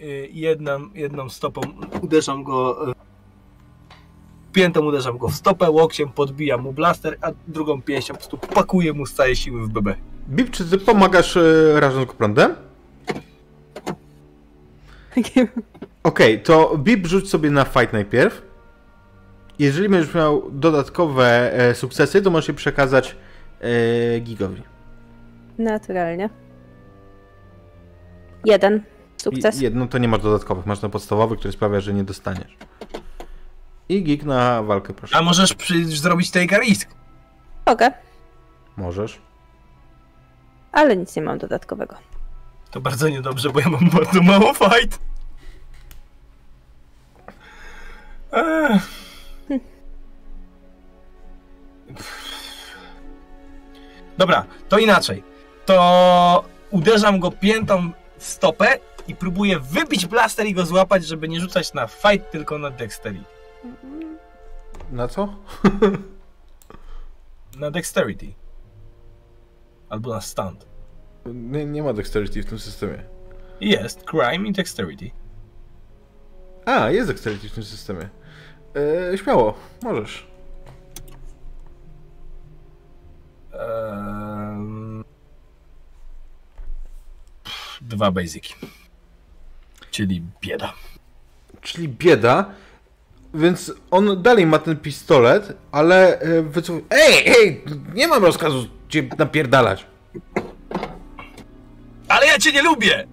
[0.00, 1.60] Y, Jedną, jedną stopą
[2.02, 2.86] uderzam go.
[4.52, 8.92] Piętą uderzam go w stopę, łokciem podbijam mu blaster, a drugą pięścią po prostu pakuję
[8.92, 9.94] mu z całej siły w BB.
[10.28, 12.54] Bip, czy ty pomagasz e, rażąc prądem?
[16.02, 18.42] Okej, to Bip rzuć sobie na fight najpierw.
[19.58, 23.16] Jeżeli będziesz miał dodatkowe e, sukcesy, to możesz je przekazać
[23.60, 24.62] e, Gigowi.
[25.58, 26.30] Naturalnie.
[28.44, 28.82] Jeden.
[29.16, 29.60] Sukces.
[29.60, 32.56] I, jedno to nie masz dodatkowych, masz na podstawowy, który sprawia, że nie dostaniesz.
[33.90, 35.16] I Gig na walkę, proszę.
[35.16, 36.88] A możesz przy, zrobić a risk.
[37.66, 37.90] Mogę,
[38.76, 39.18] Możesz.
[40.72, 41.96] ale nic nie mam dodatkowego.
[42.70, 44.98] To bardzo niedobrze, bo ja mam bardzo mało fight.
[54.18, 55.22] Dobra, to inaczej.
[55.66, 61.40] To uderzam go piętą w stopę i próbuję wybić blaster i go złapać, żeby nie
[61.40, 63.39] rzucać na fight, tylko na dexterity.
[64.90, 65.36] Na co?
[67.56, 68.34] Na dexterity.
[69.88, 70.66] Albo na stunt.
[71.26, 73.02] Nie, nie ma dexterity w tym systemie.
[73.60, 75.10] Jest, crime i dexterity.
[76.66, 78.08] A, jest dexterity w tym systemie.
[79.12, 80.26] E, śmiało, możesz.
[83.52, 85.04] Ehm,
[87.80, 88.54] Dwa basiki.
[89.90, 90.72] Czyli bieda.
[91.60, 92.50] Czyli bieda.
[93.34, 96.84] Więc on dalej ma ten pistolet, ale e, wycofuje.
[96.90, 97.64] Ej, ej!
[97.94, 99.86] Nie mam rozkazu cię napierdalać.
[102.08, 103.06] Ale ja cię nie lubię!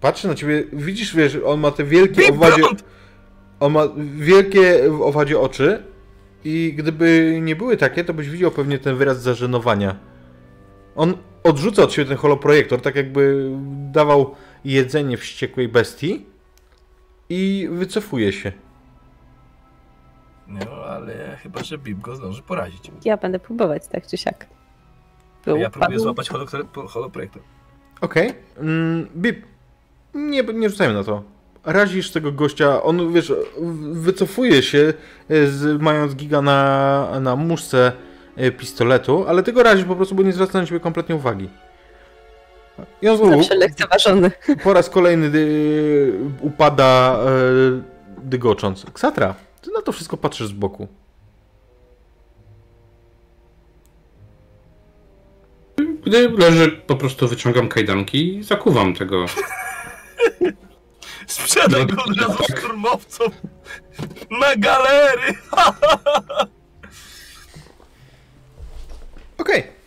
[0.00, 2.56] Patrzę na ciebie, widzisz, wiesz, on ma te wielkie Big owadzie.
[2.56, 2.84] Blond!
[3.60, 3.82] On ma
[4.16, 5.82] wielkie w owadzie oczy.
[6.44, 9.96] I gdyby nie były takie, to byś widział pewnie ten wyraz zażenowania.
[10.96, 13.50] On odrzuca od siebie ten holoprojektor, tak jakby
[13.92, 14.34] dawał
[14.64, 16.26] jedzenie wściekłej bestii.
[17.30, 18.52] I wycofuje się.
[20.46, 22.90] No, ale chyba, że Bib go zdąży porazić.
[23.04, 24.46] Ja będę próbować tak czy siak.
[25.46, 25.98] A ja próbuję Padł.
[25.98, 27.42] złapać holo- holoprojektor.
[28.00, 28.34] Okej.
[28.58, 29.46] Mm, Bip.
[30.14, 31.22] Nie, nie rzucajmy na to.
[31.64, 33.32] razisz tego gościa, on, wiesz,
[33.92, 34.94] wycofuje się,
[35.28, 37.92] e, z, mając giga na, na muszce
[38.36, 41.48] e, pistoletu, ale ty go razisz po prostu, bo nie zwraca na ciebie kompletnie uwagi.
[43.02, 44.30] Znowu, Zawsze lekceważony.
[44.64, 47.28] po raz kolejny dy, upada e,
[48.22, 48.86] dygocząc.
[48.92, 50.88] Ksatra, ty na to wszystko patrzysz z boku.
[56.06, 59.26] Gdy leży, po prostu wyciągam kajdanki i zakuwam tego.
[61.26, 63.30] Sprzedaj go od razu szturmowcom
[64.30, 65.34] na galery!
[69.38, 69.77] Okej.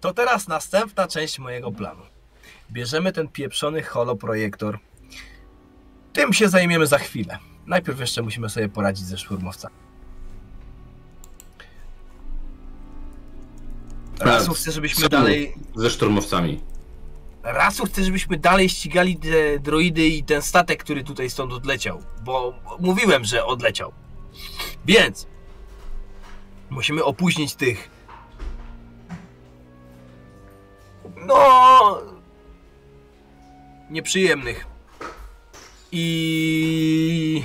[0.00, 2.02] To teraz następna część mojego planu.
[2.70, 4.78] Bierzemy ten pieprzony holoprojektor.
[6.12, 7.38] Tym się zajmiemy za chwilę.
[7.66, 9.74] Najpierw jeszcze musimy sobie poradzić ze szturmowcami.
[14.20, 15.54] Rasu chcę, żebyśmy dalej...
[15.76, 16.60] Ze szturmowcami.
[17.42, 22.02] Rasu chcę, żebyśmy dalej ścigali te droidy i ten statek, który tutaj stąd odleciał.
[22.24, 23.92] Bo mówiłem, że odleciał.
[24.86, 25.26] Więc...
[26.70, 27.90] Musimy opóźnić tych...
[31.28, 32.00] No...
[33.90, 34.66] Nieprzyjemnych.
[35.92, 37.42] I...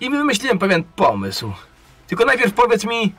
[0.00, 1.52] I wymyśliłem pewien pomysł.
[2.06, 3.14] Tylko najpierw powiedz mi,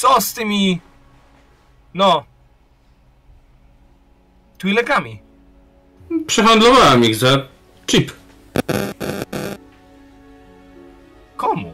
[0.00, 0.80] co z tymi,
[1.94, 2.24] no,
[4.58, 5.18] Twi'lekami?
[6.26, 7.48] Przehandlowałem ich za
[7.86, 8.12] chip.
[11.36, 11.69] Komu?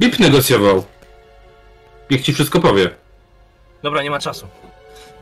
[0.00, 0.84] Bip negocjował.
[2.10, 2.90] Niech ci wszystko powie.
[3.82, 4.48] Dobra, nie ma czasu.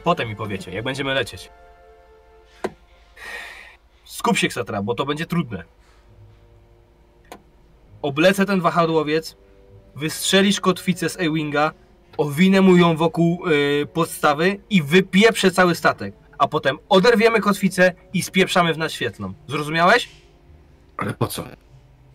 [0.04, 1.50] Potem mi powiecie, jak będziemy lecieć.
[4.04, 5.64] Skup się, Ksatra, bo to będzie trudne.
[8.02, 9.36] Oblecę ten wahadłowiec,
[9.96, 11.72] wystrzelisz kotwicę z A-Winga,
[12.16, 16.14] owinę mu ją wokół yy, podstawy i wypieprzę cały statek.
[16.38, 19.34] A potem oderwiemy kotwicę i spieprzamy w nas świetlną.
[19.48, 20.08] Zrozumiałeś?
[20.96, 21.44] Ale po co?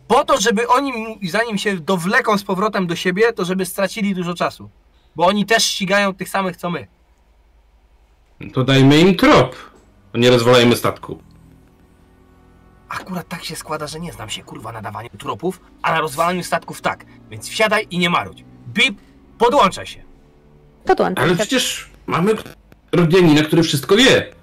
[0.10, 4.34] Po to, żeby oni, zanim się dowleką z powrotem do siebie, to żeby stracili dużo
[4.34, 4.70] czasu.
[5.16, 6.88] Bo oni też ścigają tych samych co my.
[8.54, 9.56] To dajmy im trop.
[10.14, 11.22] A nie rozwalajmy statku.
[12.90, 16.44] Akurat tak się składa, że nie znam się kurwa na dawaniu tropów, a na rozwalaniu
[16.44, 17.06] statków tak.
[17.30, 18.44] Więc wsiadaj i nie marudź.
[18.68, 18.98] Bip,
[19.38, 20.04] podłączaj się.
[20.86, 21.38] Podłączam Ale się.
[21.40, 22.32] przecież mamy
[22.92, 24.34] Rodianina, który wszystko wie.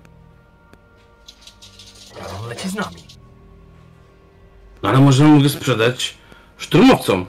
[2.21, 3.06] Ale on leci z nami.
[4.87, 6.15] No ale możemy go sprzedać
[6.59, 7.27] szturmowcom.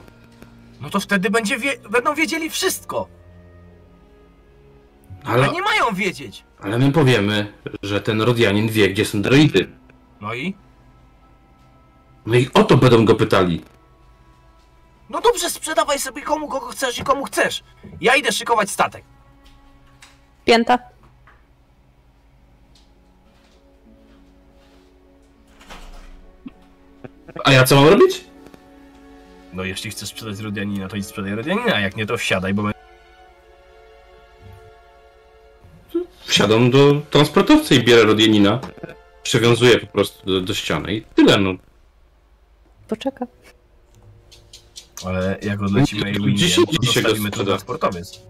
[0.80, 3.08] No to wtedy będzie wie- będą wiedzieli wszystko.
[5.24, 6.44] Ale, A nie mają wiedzieć.
[6.62, 9.68] ale my powiemy, że ten Rodianin wie, gdzie są droidy.
[10.20, 10.54] No i?
[12.26, 13.64] No i o to będą go pytali.
[15.10, 17.64] No dobrze, sprzedawaj sobie komu kogo chcesz i komu chcesz.
[18.00, 19.04] Ja idę szykować statek.
[20.44, 20.78] Pięta.
[27.44, 28.24] A ja co mam robić?
[29.52, 32.70] No jeśli chcesz sprzedać Rodianina, to idź sprzedaj Rodianina, a jak nie, to wsiadaj, bo...
[36.24, 38.60] Wsiadam do transportowca i bierę Rodianina.
[39.22, 41.54] Przywiązuję po prostu do, do ściany i tyle, no.
[42.88, 43.26] Poczeka.
[45.04, 47.44] Ale jak odlecimy No, dziś- to go tu sprzeda.
[47.44, 48.20] transportowiec.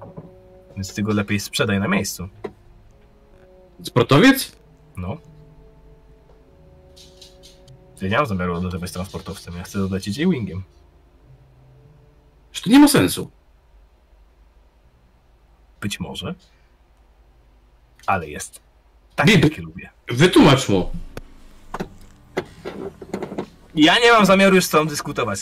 [0.77, 2.29] Więc ty go lepiej sprzedaj na miejscu.
[3.83, 4.53] Sportowiec?
[4.97, 5.17] No.
[8.03, 10.63] Ja nie mam zamiaru odlatywać transportowcem, ja chcę odlecieć A-Wingiem.
[12.53, 13.31] Że to nie ma sensu.
[15.81, 16.35] Być może.
[18.07, 18.61] Ale jest.
[19.17, 19.91] Tak, jakie lubię.
[20.09, 20.91] Wytłumacz mu.
[23.75, 25.41] Ja nie mam zamiaru już z tobą dyskutować.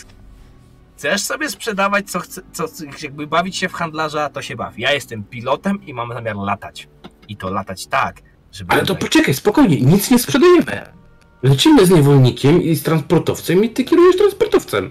[0.96, 2.64] Chcesz sobie sprzedawać, co chce, co,
[3.02, 4.78] jakby bawić się w handlarza, to się baw.
[4.78, 6.88] Ja jestem pilotem i mam zamiar latać.
[7.28, 8.72] I to latać tak, żeby...
[8.72, 10.92] Ale to poczekaj, spokojnie, nic nie sprzedajemy.
[11.42, 14.90] Lecimy z niewolnikiem i z transportowcem i ty kierujesz transportowcem.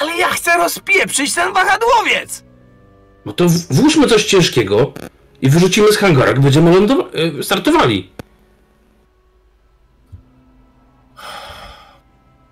[0.00, 2.44] Ale ja chcę rozpieprzyć ten wahadłowiec!
[3.24, 4.92] No to w- włóżmy coś ciężkiego
[5.42, 8.10] i wyrzucimy z hangara, gdy będziemy lądowa- e, startowali.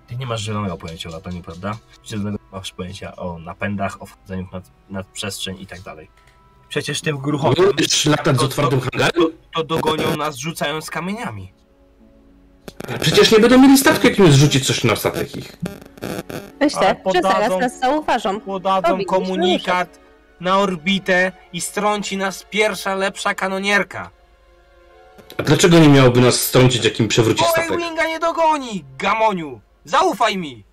[0.07, 1.77] Ty nie masz zielonego pojęcia o lataniu, prawda?
[2.05, 6.07] Zielonego masz pojęcia o napędach, o wchodzeniu w nad, nad przestrzeń i tak dalej.
[6.69, 7.65] Przecież tym gruchotem
[8.05, 9.11] latać z otwartym hangarem?
[9.13, 11.53] to, to dogonią nas rzucając kamieniami.
[13.01, 15.57] Przecież nie będą mieli statku, jak im zrzucić coś na statek ich.
[16.59, 18.39] Myślę, że zaraz nas zauważą.
[18.39, 19.99] Podadzą Powinniśmy komunikat
[20.39, 24.09] na orbitę i strąci nas pierwsza, lepsza kanonierka.
[25.37, 27.77] A dlaczego nie miałoby nas strącić, jak im przewróci statek?
[27.77, 29.61] Winga nie dogoni, gamoniu!
[29.85, 30.63] Zaufaj mi!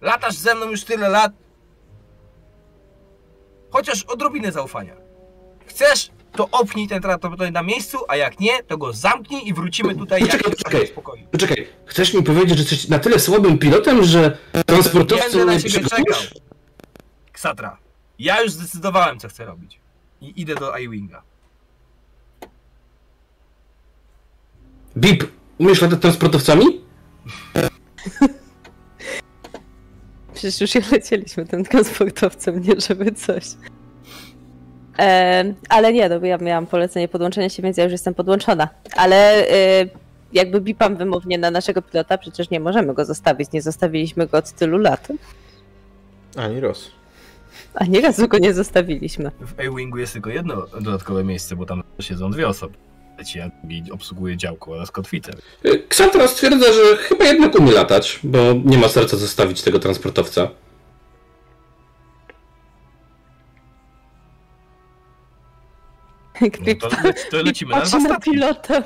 [0.00, 1.32] Latasz ze mną już tyle lat.
[3.70, 4.94] Chociaż odrobinę zaufania.
[5.66, 9.94] Chcesz, to opnij ten transporter na miejscu, a jak nie, to go zamknij i wrócimy
[9.94, 10.86] tutaj jak Poczekaj, jest poczekaj.
[10.86, 11.26] spokoju.
[11.32, 16.34] Poczekaj, chcesz mi powiedzieć, że jesteś na tyle słabym pilotem, że transportowcy nie przygotujesz?
[17.32, 17.78] Ksatra,
[18.18, 19.80] ja już zdecydowałem, co chcę robić.
[20.20, 21.22] I idę do iWinga.
[24.96, 25.24] Bip,
[25.58, 26.64] umiesz latać transportowcami?
[30.36, 33.44] Przecież już jak lecieliśmy tym transportowcem, nie żeby coś.
[34.98, 38.68] E, ale nie, no bo ja miałam polecenie podłączenia się, więc ja już jestem podłączona.
[38.96, 39.86] Ale e,
[40.32, 43.52] jakby bipam wymownie na naszego pilota, przecież nie możemy go zostawić.
[43.52, 45.08] Nie zostawiliśmy go od tylu lat.
[46.36, 46.90] Ani roz.
[47.74, 49.30] A nie razu go nie zostawiliśmy.
[49.40, 52.74] W iWingu jest tylko jedno dodatkowe miejsce, bo tam siedzą dwie osoby.
[53.18, 55.32] Leci, a drugi obsługuje działko oraz kotwicę.
[55.66, 60.48] Y, Xantara stwierdza, że chyba jednak umie latać, bo nie ma serca zostawić tego transportowca.
[66.40, 66.48] No
[66.80, 68.30] to, le to lecimy na dwa statki.
[68.30, 68.82] pilota.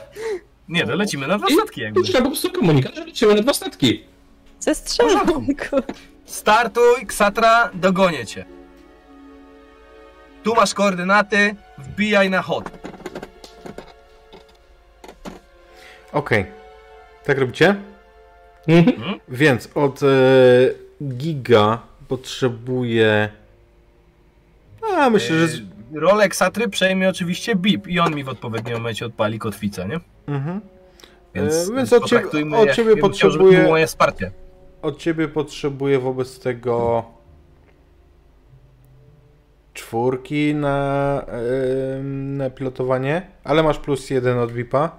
[0.68, 2.00] Nie, to lecimy na dwa statki jakby.
[2.00, 4.04] Potrzeba po prostu komunikat, że lecimy na dwa statki.
[4.60, 5.46] Ze strzelanką.
[6.24, 8.44] Startuj, Ksatra, dogonię cię.
[10.42, 12.70] Tu masz koordynaty, wbijaj na hot.
[16.12, 16.46] Okej.
[17.24, 17.76] Tak robicie?
[18.68, 19.20] Mhm.
[19.28, 20.06] Więc od e,
[21.04, 23.28] Giga potrzebuję.
[24.96, 25.48] A myślę, że.
[25.48, 25.58] Z...
[25.58, 30.00] Yy, Rolę Ksatry przejmie oczywiście BIP i on mi w odpowiednim momencie odpali kotwicę, nie?
[30.34, 30.60] Mhm.
[31.34, 33.86] Więc, E, więc od ciebie- potraktujmy, od jak- ciebie chciał, żeby to potrzebuję- było moje
[33.86, 34.30] wsparcie.
[34.82, 37.04] Od ciebie potrzebuję wobec tego.
[39.74, 44.90] Czwórki na, e, na pilotowanie, ale masz plus jeden od VIP-a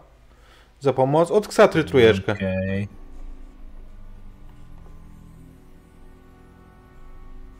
[0.81, 1.31] za pomoc.
[1.31, 2.35] Od Ksatry trójeczkę.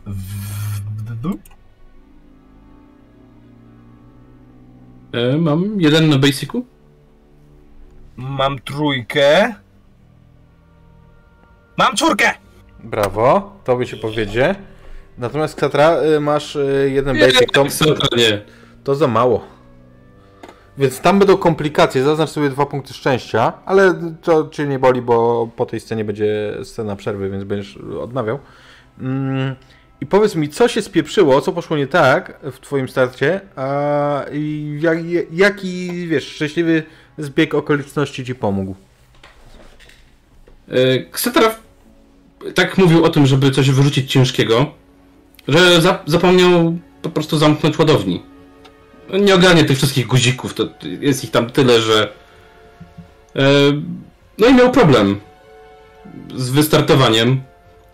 [0.06, 1.42] W-
[5.14, 6.66] E, mam jeden na basicu.
[8.18, 9.54] Mam trójkę.
[11.78, 12.32] Mam czwórkę!
[12.84, 14.56] Brawo, tobie się powiedzie.
[15.18, 17.64] Natomiast Ksatra y, masz y, jeden basic, to,
[18.84, 19.44] to za mało.
[20.78, 22.04] Więc tam będą komplikacje.
[22.04, 26.58] Zaznacz sobie dwa punkty szczęścia, ale to cię nie boli, bo po tej scenie będzie
[26.64, 28.40] scena przerwy, więc będziesz odnawiał.
[29.00, 29.56] Mm,
[30.02, 34.26] I powiedz mi, co się spieprzyło, co poszło nie tak w twoim starcie, a
[35.32, 36.84] jaki, wiesz, szczęśliwy
[37.18, 38.76] zbieg okoliczności ci pomógł?
[40.72, 41.56] E, Xantara
[42.56, 44.66] tak mówił o tym, żeby coś wyrzucić ciężkiego,
[45.48, 48.31] że za zapomniał po prostu zamknąć ładowni.
[49.20, 50.64] Nie ogarnie tych wszystkich guzików, to
[51.00, 52.14] jest ich tam tyle, że...
[53.36, 53.42] E,
[54.38, 55.20] no i miał problem
[56.36, 57.42] z wystartowaniem,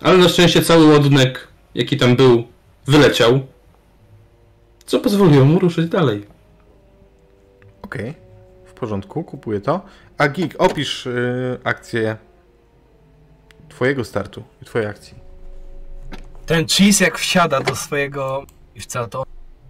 [0.01, 2.47] ale na szczęście cały ładunek, jaki tam był,
[2.87, 3.39] wyleciał,
[4.85, 6.25] co pozwoliło mu ruszyć dalej.
[7.81, 8.13] Okej,
[8.65, 9.81] w porządku, kupuję to.
[10.17, 12.17] A Gig, opisz y, akcję
[13.69, 15.15] twojego startu i twojej akcji.
[16.45, 19.23] Ten cheese jak wsiada do swojego piwca, to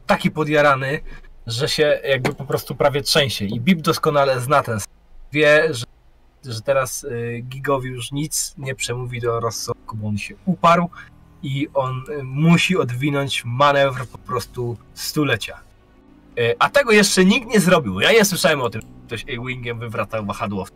[0.08, 1.00] taki podjarany,
[1.48, 3.46] że się jakby po prostu prawie trzęsie.
[3.46, 4.80] I Bip doskonale zna ten.
[5.32, 5.86] Wie, że,
[6.46, 10.90] że teraz y, Gigowi już nic nie przemówi do rozsądku, bo on się uparł
[11.44, 15.60] i on y, musi odwinąć manewr po prostu stulecia.
[16.40, 18.00] Y, a tego jeszcze nikt nie zrobił.
[18.00, 20.76] Ja nie słyszałem o tym, że ktoś A-Wingiem wywracał wahadłowca.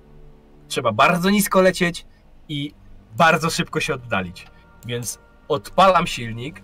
[0.68, 2.06] Trzeba bardzo nisko lecieć
[2.50, 2.74] i
[3.18, 4.48] bardzo szybko się oddalić.
[4.86, 6.62] Więc odpalam silnik,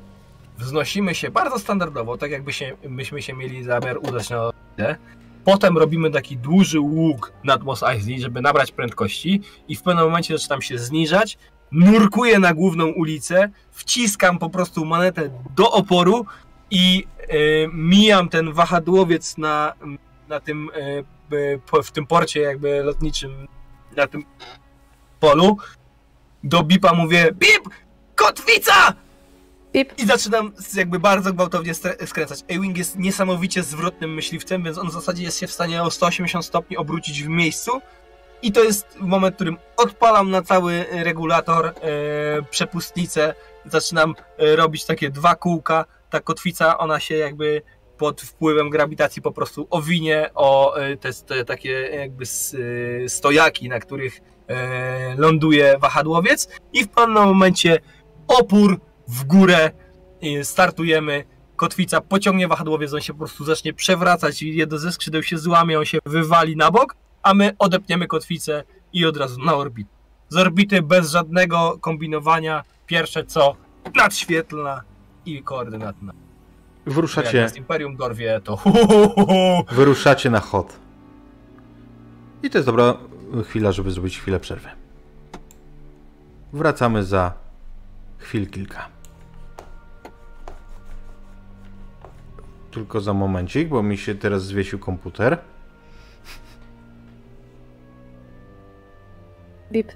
[0.58, 4.96] wznosimy się bardzo standardowo, tak jakby się, myśmy się mieli zamiar udać na orbitę.
[5.44, 10.38] Potem robimy taki duży łuk nad Mos Eisley, żeby nabrać prędkości i w pewnym momencie
[10.38, 11.38] zaczynam się zniżać,
[11.72, 16.26] nurkuję na główną ulicę, wciskam po prostu manetę do oporu
[16.72, 19.74] i y, mijam ten wahadłowiec na,
[20.30, 20.70] na tym,
[21.34, 23.48] y, po- w tym porcie jakby lotniczym,
[23.96, 24.24] na tym
[25.20, 25.58] polu.
[26.44, 27.70] Do Bipa mówię, Bip!
[28.16, 28.94] Kotwica!
[29.78, 29.94] Pip.
[30.00, 31.74] I zaczynam jakby bardzo gwałtownie
[32.06, 32.40] skręcać.
[32.50, 36.46] A-Wing jest niesamowicie zwrotnym myśliwcem, więc on w zasadzie jest się w stanie o 180
[36.46, 37.72] stopni obrócić w miejscu.
[38.42, 41.74] I to jest moment, w którym odpalam na cały regulator e,
[42.50, 43.34] przepustnicę,
[43.66, 45.86] zaczynam e, robić takie dwa kółka.
[46.10, 47.62] Ta kotwica, ona się jakby
[47.98, 53.80] pod wpływem grawitacji po prostu owinie o e, te, te takie jakby e, stojaki, na
[53.80, 57.80] których e, ląduje wahadłowiec i w pewnym momencie
[58.28, 59.72] opór w górę,
[60.22, 61.24] i startujemy,
[61.56, 65.80] kotwica pociągnie wahadłowiec, on się po prostu zacznie przewracać i jedno ze skrzydeł się złamie,
[65.80, 68.64] on się wywali na bok, a my odepniemy kotwicę
[68.94, 69.90] i od razu na orbitę.
[70.30, 73.56] Z orbity bez żadnego kombinowania, pierwsze co,
[73.96, 74.82] nadświetlna
[75.26, 76.14] i koordynatna.
[76.86, 78.60] Jak Wyruszacie, nas Imperium dorwie, to
[79.72, 80.80] wyruszacie na chod.
[82.44, 82.98] I to jest dobra
[83.44, 84.70] chwila, żeby zrobić chwilę przerwy.
[86.54, 87.34] Wracamy za
[88.18, 88.97] chwil kilka.
[92.78, 95.38] Tylko za momencik, bo mi się teraz zwiesił komputer.
[99.72, 99.92] Bip.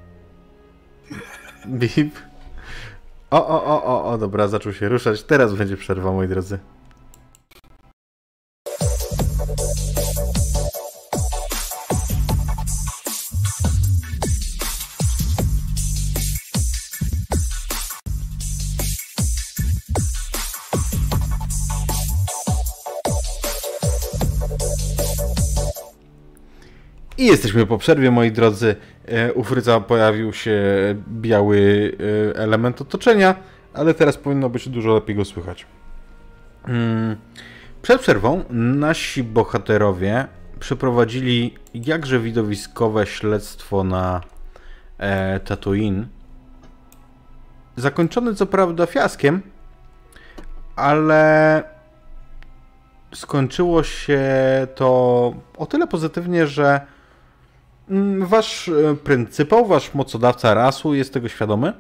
[1.68, 2.16] Bip.
[3.32, 5.24] O, o, o, o, o, dobra, zaczął się ruszać.
[5.24, 6.60] Teraz będzie przerwa, moi drodzy.
[27.22, 28.76] I jesteśmy po przerwie, moi drodzy.
[29.06, 30.62] E, U Fryca pojawił się
[31.08, 31.92] biały
[32.34, 33.36] e, element otoczenia,
[33.74, 35.66] ale teraz powinno być dużo lepiej go słychać.
[36.68, 37.16] Mm,
[37.82, 40.28] Przed przerwą nasi bohaterowie
[40.60, 44.22] przeprowadzili jakże widowiskowe śledztwo na
[44.98, 46.08] e, Tatooine.
[47.76, 49.42] Zakończone co prawda fiaskiem,
[50.76, 51.64] ale
[53.14, 54.22] skończyło się
[54.76, 56.82] to o tyle pozytywnie, że
[58.20, 61.74] wasz e, pryncypał, wasz mocodawca rasu jest tego świadomy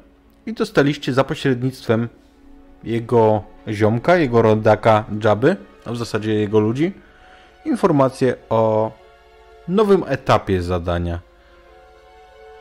[0.46, 2.10] i dostaliście za pośrednictwem
[2.84, 6.94] jego ziomka, jego rodaka Jabby, a w zasadzie jego ludzi,
[7.66, 8.92] informację o
[9.68, 11.20] nowym etapie zadania.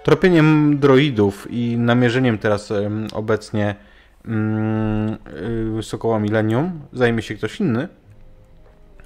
[0.02, 2.72] Tropieniem droidów i namierzeniem teraz
[3.12, 3.74] obecnie
[4.24, 5.18] mm,
[5.78, 7.88] y, Sokoła Millennium zajmie się ktoś inny,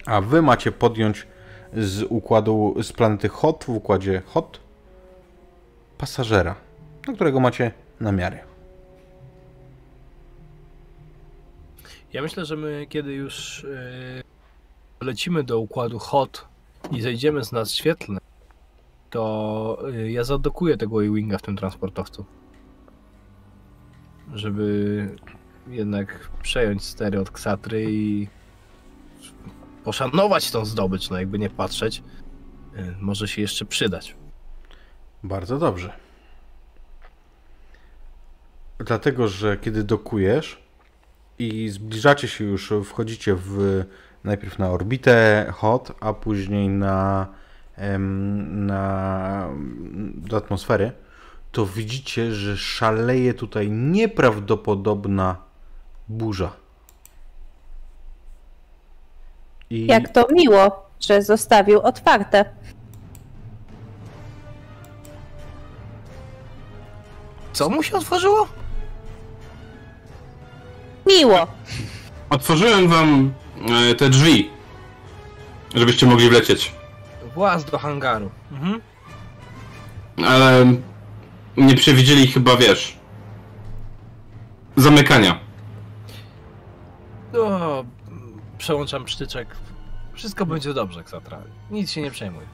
[0.07, 1.27] a wy macie podjąć
[1.77, 4.61] z układu, z planety Hot w układzie Hot
[5.99, 6.55] pasażera,
[7.09, 8.39] na którego macie namiary.
[12.13, 13.67] Ja myślę, że my kiedy już
[15.01, 16.49] yy, lecimy do układu HOT
[16.91, 18.21] i zejdziemy z nas świetlne,
[19.11, 22.25] to yy, ja zadokuję tego A-Winga w tym transportowcu.
[24.35, 25.09] Żeby
[25.69, 28.29] jednak przejąć stery od Ksatry i
[29.85, 32.03] poszanować tą zdobycz, no jakby nie patrzeć.
[32.77, 34.17] Yy, może się jeszcze przydać.
[35.23, 35.93] Bardzo dobrze.
[38.79, 40.63] Dlatego, że kiedy dokujesz
[41.39, 43.85] i zbliżacie się już, wchodzicie w
[44.25, 47.27] najpierw na orbitę HOT, a później na,
[48.49, 49.49] na
[50.15, 50.93] do atmosfery,
[51.53, 55.37] to widzicie, że szaleje tutaj nieprawdopodobna
[56.09, 56.53] burza.
[59.71, 62.45] I Jak to miło, że zostawił otwarte.
[67.53, 68.49] Co mu się otworzyło?
[71.07, 71.47] Miło!
[72.31, 73.33] Otworzyłem wam
[73.91, 74.51] e, te drzwi,
[75.75, 76.73] żebyście mogli wlecieć.
[77.35, 78.31] Właz do hangaru.
[78.53, 78.81] Mhm.
[80.27, 80.67] Ale
[81.57, 82.97] nie przewidzieli chyba, wiesz,
[84.77, 85.39] zamykania.
[87.33, 87.85] No,
[88.65, 89.49] przełączam przytyczek.
[90.13, 91.43] Wszystko będzie dobrze, Ksatra.
[91.71, 92.45] Nic się nie przejmuj.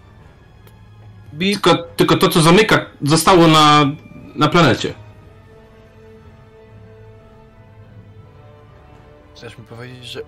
[1.35, 3.85] Bip, Tylko, tylko to, co zamyka, zostało na,
[4.35, 4.95] na planecie.
[9.35, 10.23] chcesz mi powiedzieć, że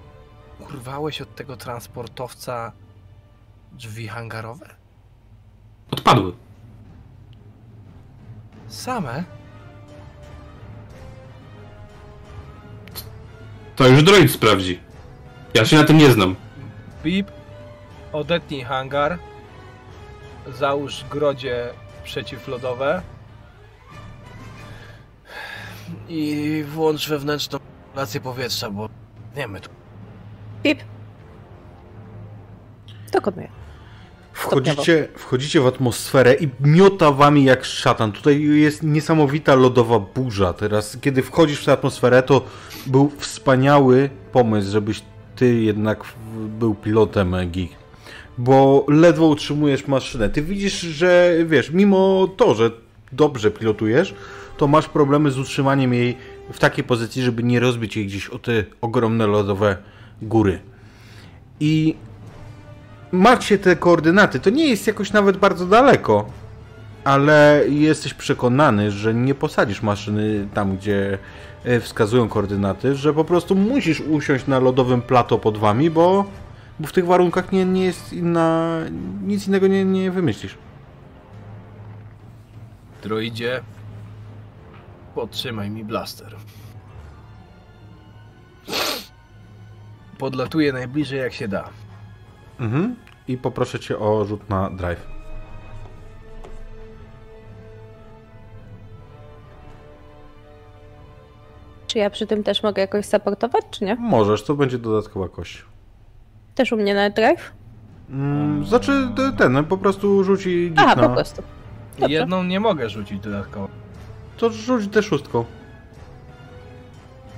[0.61, 2.73] urwałeś od tego transportowca
[3.73, 4.67] drzwi hangarowe?
[5.91, 6.33] Odpadły.
[8.69, 9.25] Same?
[13.77, 14.81] To już droid sprawdzi.
[15.55, 16.37] Ja się na tym nie znam.
[17.05, 17.31] Bip,
[18.13, 19.19] odetnij hangar,
[20.59, 21.71] załóż grodzie
[22.05, 23.03] przeciwlodowe
[26.09, 27.59] i włącz wewnętrzną
[27.95, 28.89] relację powietrza, bo
[29.37, 29.71] nie my tu.
[30.63, 30.79] Pip.
[33.13, 33.49] Dokonuję.
[34.33, 38.13] Wchodzicie, wchodzicie w atmosferę i miota wami jak szatan.
[38.13, 40.53] Tutaj jest niesamowita lodowa burza.
[40.53, 42.45] Teraz, kiedy wchodzisz w tę atmosferę, to
[42.87, 45.03] był wspaniały pomysł, żebyś
[45.43, 46.05] ty jednak
[46.59, 47.71] był pilotem Geek.
[48.39, 50.29] Bo ledwo utrzymujesz maszynę.
[50.31, 52.71] Ty widzisz, że wiesz, mimo to, że
[53.13, 54.15] dobrze pilotujesz,
[54.57, 56.17] to masz problemy z utrzymaniem jej
[56.53, 59.77] w takiej pozycji, żeby nie rozbić jej gdzieś o te ogromne lodowe
[60.23, 60.59] góry.
[61.61, 61.95] I
[63.13, 64.41] macie te koordynaty.
[64.41, 66.27] To nie jest jakoś nawet bardzo daleko,
[67.05, 71.19] ale jesteś przekonany, że nie posadzisz maszyny tam, gdzie
[71.81, 76.25] wskazują koordynaty, że po prostu musisz usiąść na lodowym plato pod wami, bo,
[76.81, 78.79] bo w tych warunkach nie, nie jest inna,
[79.23, 80.59] nic innego nie, nie wymyślisz.
[83.03, 83.61] Droidzie,
[85.15, 86.37] podtrzymaj mi blaster.
[90.23, 91.69] podlatuję najbliżej jak się da.
[92.61, 92.97] Mhm.
[93.29, 95.12] I poproszę cię o rzut na drive.
[101.93, 103.95] Czy ja przy tym też mogę jakoś supportować, czy nie?
[103.95, 105.65] Możesz, to będzie dodatkowa kość.
[106.55, 107.53] Też u mnie na drive?
[108.11, 111.09] Mm, znaczy te- ten, no, po prostu rzuci Aha, dźwigna.
[111.09, 111.43] po prostu.
[111.99, 112.15] Dobrze.
[112.15, 113.69] Jedną nie mogę rzucić dodatkowo.
[114.37, 115.45] To rzuć tę szóstką.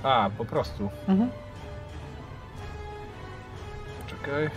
[0.02, 0.89] A, po prostu.
[1.08, 1.31] Mhm.
[4.07, 4.50] Czekaj.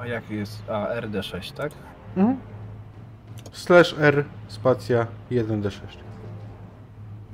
[0.00, 0.70] A jaki jest?
[0.70, 1.72] A, RD6, tak?
[2.16, 2.38] Mhm.
[3.52, 5.70] Slash R, spacja 1D6.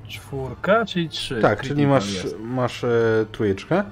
[0.08, 1.40] Czwórka, czyli trzy.
[1.42, 3.84] Tak, czyli masz, masz e, trójeczkę.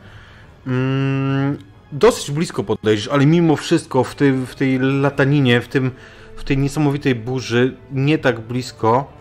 [0.67, 1.59] Mm,
[1.93, 5.91] dosyć blisko podejdziesz, ale mimo wszystko w tej, w tej lataninie, w, tym,
[6.36, 9.12] w tej niesamowitej burzy, nie tak blisko,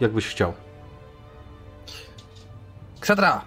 [0.00, 0.52] jakbyś chciał.
[3.00, 3.44] Ksatra!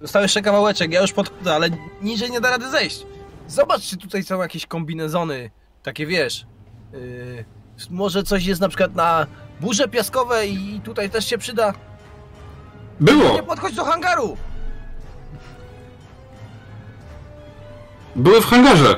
[0.00, 1.68] Został jeszcze kawałeczek, ja już podchodzę, ale
[2.02, 3.06] niżej nie da rady zejść.
[3.48, 5.50] Zobacz, czy tutaj są jakieś kombinezony,
[5.82, 6.46] takie wiesz.
[6.92, 7.44] Yy,
[7.90, 9.26] może coś jest na przykład na
[9.60, 11.72] burze piaskowe i tutaj też się przyda.
[13.00, 13.34] Było!
[13.34, 14.36] Nie podchodź do hangaru!
[18.16, 18.96] Były w hangarze!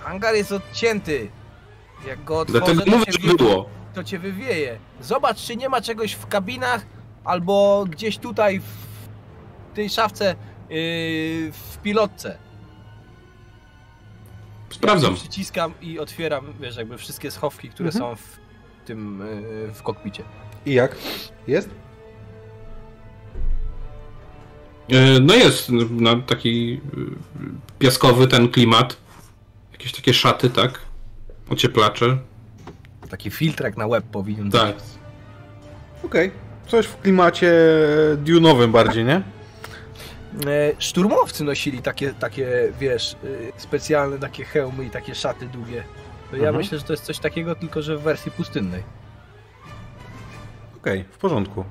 [0.00, 1.30] Hangar jest odcięty.
[2.06, 3.68] Jak go otworzę, Dlatego to mówię, cię, że było.
[3.94, 4.78] to cię wywieje.
[5.00, 6.86] Zobacz, czy nie ma czegoś w kabinach
[7.24, 10.24] albo gdzieś tutaj w tej szafce
[10.70, 12.38] yy, w pilotce.
[14.70, 15.14] Sprawdzam.
[15.14, 18.04] Przyciskam i otwieram, wiesz, jakby wszystkie schowki, które Mhm.
[18.04, 18.36] są w
[18.86, 19.22] tym,
[19.66, 20.22] yy, w kokpicie.
[20.66, 20.96] I jak?
[21.46, 21.70] Jest?
[24.88, 28.96] E, No jest, no, taki y, piaskowy ten klimat.
[29.72, 30.78] Jakieś takie szaty, tak?
[31.50, 32.18] Ocieplacze.
[33.10, 34.74] Taki filtrek na łeb powinien Tak.
[34.76, 34.84] być.
[36.04, 36.30] Okej.
[36.66, 37.52] Coś w klimacie
[38.16, 39.22] dunowym bardziej, nie?
[40.46, 45.84] E, Szturmowcy nosili takie, takie wiesz, yy, specjalne takie hełmy i takie szaty długie.
[46.30, 46.56] To ja Mhm.
[46.56, 48.82] myślę, że to jest coś takiego, tylko że w wersji pustynnej.
[50.76, 51.64] Okej, w porządku.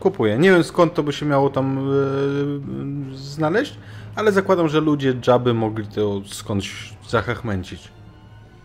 [0.00, 0.38] Kupuję.
[0.38, 3.76] Nie wiem skąd to by się miało tam e, znaleźć,
[4.14, 7.88] ale zakładam, że ludzie Jabby mogli to skądś zachachmęcić.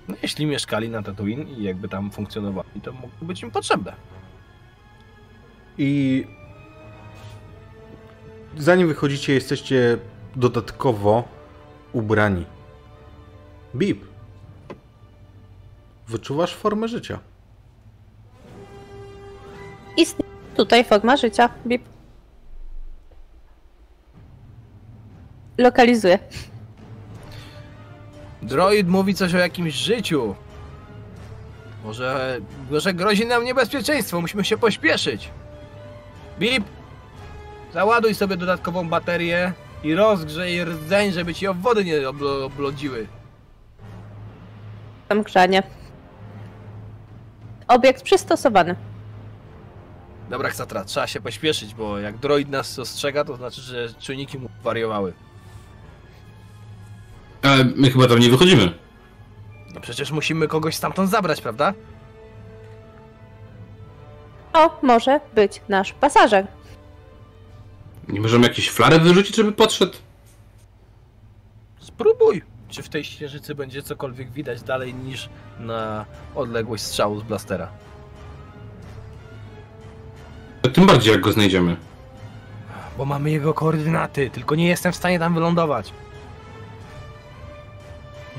[0.08, 3.94] No, jeśli mieszkali na Tatooine i jakby tam funkcjonowali, to mogło być im potrzebne.
[5.78, 6.26] I
[8.60, 9.98] zanim wychodzicie, jesteście
[10.36, 11.24] dodatkowo
[11.94, 12.46] ubrani.
[13.76, 14.06] Bip.
[16.08, 17.20] Wyczuwasz formę życia.
[19.98, 21.50] Istnieje tutaj forma życia.
[21.68, 21.82] Bip.
[25.58, 26.20] Lokalizuję.
[28.42, 30.36] Droid mówi coś o jakimś życiu.
[31.84, 32.40] Może,
[32.72, 35.30] może grozi nam niebezpieczeństwo, musimy się pośpieszyć.
[36.40, 36.77] Bip!
[37.74, 43.08] Załaduj sobie dodatkową baterię i rozgrzej rdzeń, żeby ci obwody nie oblo- oblodziły.
[45.08, 45.64] Tam grzanie.
[47.68, 48.76] Obiekt przystosowany.
[50.30, 54.50] Dobra, Ksatra, trzeba się pośpieszyć, bo jak droid nas ostrzega, to znaczy, że czujniki mu
[54.64, 55.14] wariowały.
[57.44, 58.72] Ale my chyba tam nie wychodzimy.
[59.74, 61.74] No przecież musimy kogoś stamtąd zabrać, prawda?
[64.54, 66.48] O, może być nasz pasażer.
[68.10, 69.94] Nie możemy jakieś flary wyrzucić, żeby podszedł?
[71.80, 72.42] Spróbuj!
[72.70, 75.30] Czy w tej ścieżycy będzie cokolwiek widać dalej niż
[75.60, 76.06] na
[76.36, 77.70] odległość strzału z blastera?
[80.74, 81.78] Tym bardziej jak go znajdziemy.
[82.98, 85.94] Bo mamy jego koordynaty, tylko nie jestem w stanie tam wylądować.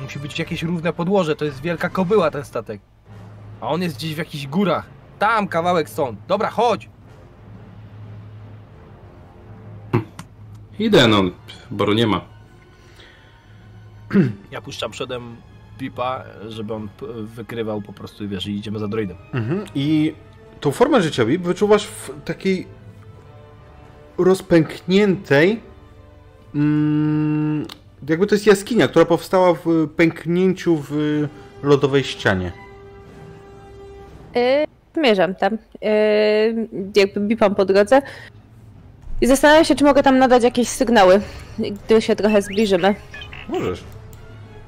[0.02, 2.80] Musi być jakieś równe podłoże, to jest wielka kobyła ten statek.
[3.60, 4.86] A on jest gdzieś w jakichś górach.
[5.18, 6.18] Tam kawałek stąd.
[6.28, 6.88] Dobra, chodź!
[10.78, 11.22] Idę, no.
[11.70, 12.20] Boru nie ma.
[14.50, 15.36] Ja puszczam przodem
[15.78, 16.88] Pipa, żeby on
[17.22, 19.16] wykrywał po prostu, wiesz, i idziemy za droidem.
[19.32, 19.64] Mhm.
[19.74, 20.14] I
[20.60, 22.66] tą formę życia Bip wyczuwasz w takiej
[24.18, 25.60] rozpękniętej
[26.54, 27.66] mm,
[28.08, 30.92] jakby to jest jaskinia, która powstała w pęknięciu w
[31.62, 32.52] lodowej ścianie.
[34.34, 34.42] Yy,
[34.94, 35.58] zmierzam tam.
[35.82, 38.02] Yy, jakby bipam po drodze.
[39.20, 41.20] I zastanawiam się, czy mogę tam nadać jakieś sygnały,
[41.58, 42.94] gdy się trochę zbliżymy.
[43.48, 43.84] Możesz.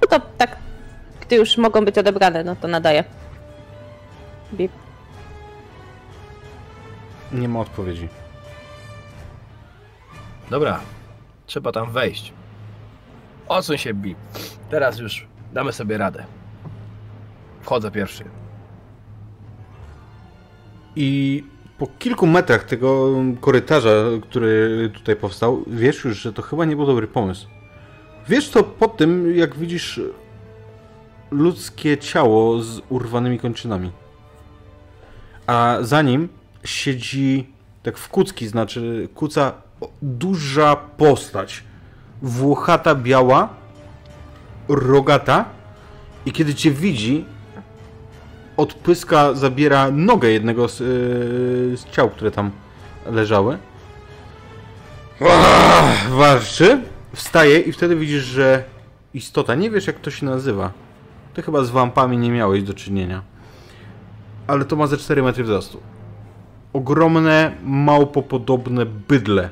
[0.02, 0.56] No to tak,
[1.20, 3.04] gdy już mogą być odebrane, no to nadaję.
[4.52, 4.72] Bip.
[7.32, 8.08] Nie ma odpowiedzi.
[10.50, 10.80] Dobra,
[11.46, 12.32] trzeba tam wejść.
[13.48, 14.18] Odsuń się, Bip.
[14.70, 16.24] Teraz już damy sobie radę.
[17.62, 18.24] Wchodzę pierwszy.
[20.96, 21.44] I
[21.80, 23.90] po kilku metrach tego korytarza,
[24.22, 27.46] który tutaj powstał, wiesz już, że to chyba nie był dobry pomysł.
[28.28, 30.00] Wiesz to po tym, jak widzisz
[31.30, 33.90] ludzkie ciało z urwanymi kończynami.
[35.46, 36.28] A za nim
[36.64, 37.52] siedzi,
[37.82, 39.52] tak w kucki, znaczy kuca
[40.02, 41.64] duża postać.
[42.22, 43.48] Włochata, biała,
[44.68, 45.44] rogata
[46.26, 47.24] i kiedy cię widzi,
[48.60, 50.86] odpyska, zabiera nogę jednego z, yy,
[51.76, 52.50] z ciał, które tam
[53.06, 53.58] leżały.
[55.30, 56.82] Ach, warczy,
[57.14, 58.64] wstaje i wtedy widzisz, że
[59.14, 60.72] istota, nie wiesz jak to się nazywa.
[61.34, 63.22] Ty chyba z wampami nie miałeś do czynienia.
[64.46, 65.80] Ale to ma ze 4 metry wzrostu.
[66.72, 69.50] Ogromne, małpopodobne bydle.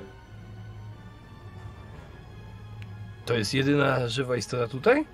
[3.26, 5.04] To jest jedyna żywa istota tutaj?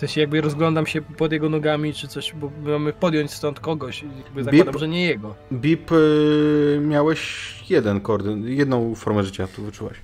[0.00, 4.02] W sensie jakby rozglądam się pod jego nogami czy coś, bo mamy podjąć stąd kogoś.
[4.24, 4.80] Jakby zakładam, Bip.
[4.80, 5.34] że nie jego.
[5.52, 7.20] Bip, yy, miałeś
[7.70, 9.96] jeden koordyn, jedną formę życia tu wyczułaś.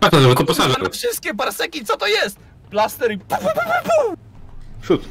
[0.00, 0.90] Patrz, że to Na pasażer.
[0.92, 2.38] wszystkie parseki, co to jest?
[2.70, 3.18] Plaster i...
[4.82, 5.08] Szut.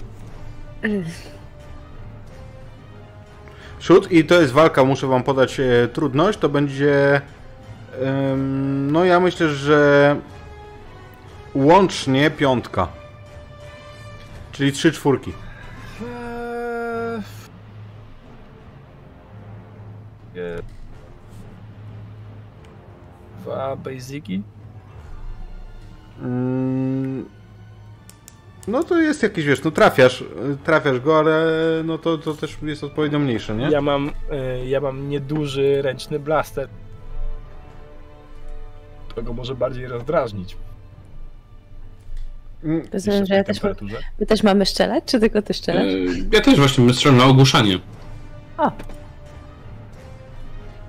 [3.80, 7.22] Szut i to jest walka, muszę wam podać e, trudność, to będzie...
[8.92, 10.16] no ja myślę, że
[11.56, 12.88] łącznie piątka.
[14.52, 15.34] Czyli trzy czwórki.
[23.42, 24.42] Dwa basiki?
[26.22, 27.26] Mm,
[28.68, 30.24] No to jest jakiś, wiesz, no trafiasz,
[30.64, 31.48] trafiasz go, ale
[31.84, 33.70] no to, to też jest odpowiednio mniejsze, nie?
[33.70, 36.70] Ja mam, e, ja mam nieduży ręczny blaster.
[39.16, 40.58] To go może bardziej rozdrażnić.
[42.64, 43.58] Mm, Rozumiem, że ja też,
[44.20, 45.84] my też mamy strzelać, czy tylko ty strzelasz?
[45.94, 45.98] E,
[46.32, 47.80] Ja też właśnie myślałem na ogłuszanie.
[48.58, 48.72] O,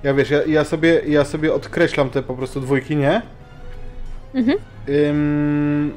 [0.03, 3.21] Ja wiesz, ja, ja, sobie, ja sobie odkreślam te po prostu dwójki, nie?
[4.33, 4.57] Mhm.
[4.89, 5.93] Ym,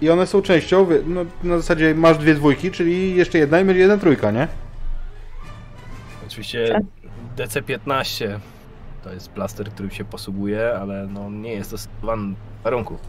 [0.00, 3.80] I one są częścią, no, na zasadzie masz dwie dwójki, czyli jeszcze jedna i będzie
[3.80, 4.48] jedna trójka, nie?
[6.26, 6.82] Oczywiście Tak.
[7.48, 8.38] DC-15
[9.04, 13.00] to jest plaster, którym się posługuje, ale no nie jest dostosowany do warunków.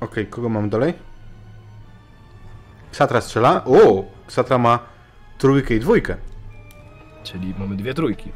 [0.00, 0.94] Okej, kogo mam dalej?
[2.92, 3.64] Ksatra strzela.
[3.64, 4.04] O!
[4.26, 4.78] Ksatra ma
[5.38, 6.16] trójkę i dwójkę.
[7.22, 8.32] Czyli mamy dwie trójki.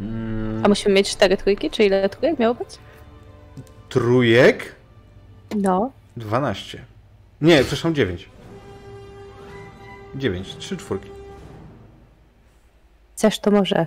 [0.00, 2.78] Mm, a musimy mieć cztery trójki, czy ile trójek miało być?
[3.88, 4.74] trójek
[5.56, 5.90] No.
[6.16, 6.84] 12.
[7.40, 8.28] Nie, przepraszam, 9.
[10.14, 11.11] 9, 3 czwórki.
[13.22, 13.86] Chcesz, to może.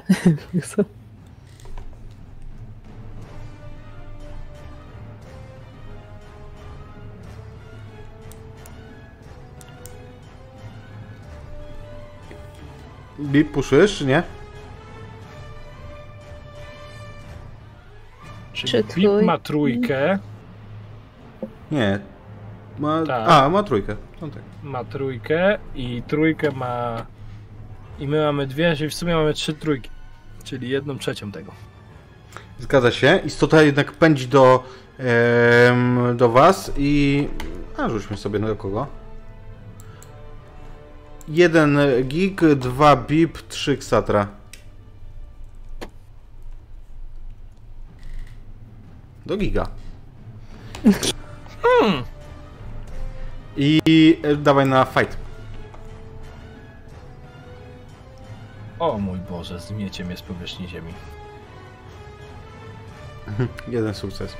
[13.19, 14.23] Bip, puszujesz, czy nie?
[18.53, 20.19] Czy Bip ma trójkę,
[21.71, 21.99] Nie.
[22.79, 23.03] Ma...
[23.07, 23.29] Tak.
[23.29, 23.95] A, ma trójkę.
[24.21, 24.43] No tak.
[24.63, 27.05] ma trójkę i trójkę ma...
[27.99, 29.89] I my mamy dwie, czyli w sumie mamy trzy trójki.
[30.43, 31.51] Czyli jedną trzecią tego.
[32.59, 33.21] Zgadza się.
[33.25, 34.63] Istota jednak pędzi do,
[34.97, 37.27] em, do was i...
[37.77, 38.87] A, rzućmy sobie na kogo.
[41.27, 44.27] Jeden gig, dwa bip, trzy ksatra.
[49.25, 49.67] Do giga.
[53.57, 53.81] I
[54.23, 55.24] e, dawaj na fight.
[58.79, 60.93] O mój Boże, zmiecie mnie z powierzchni ziemi.
[63.67, 64.37] Jeden sukces.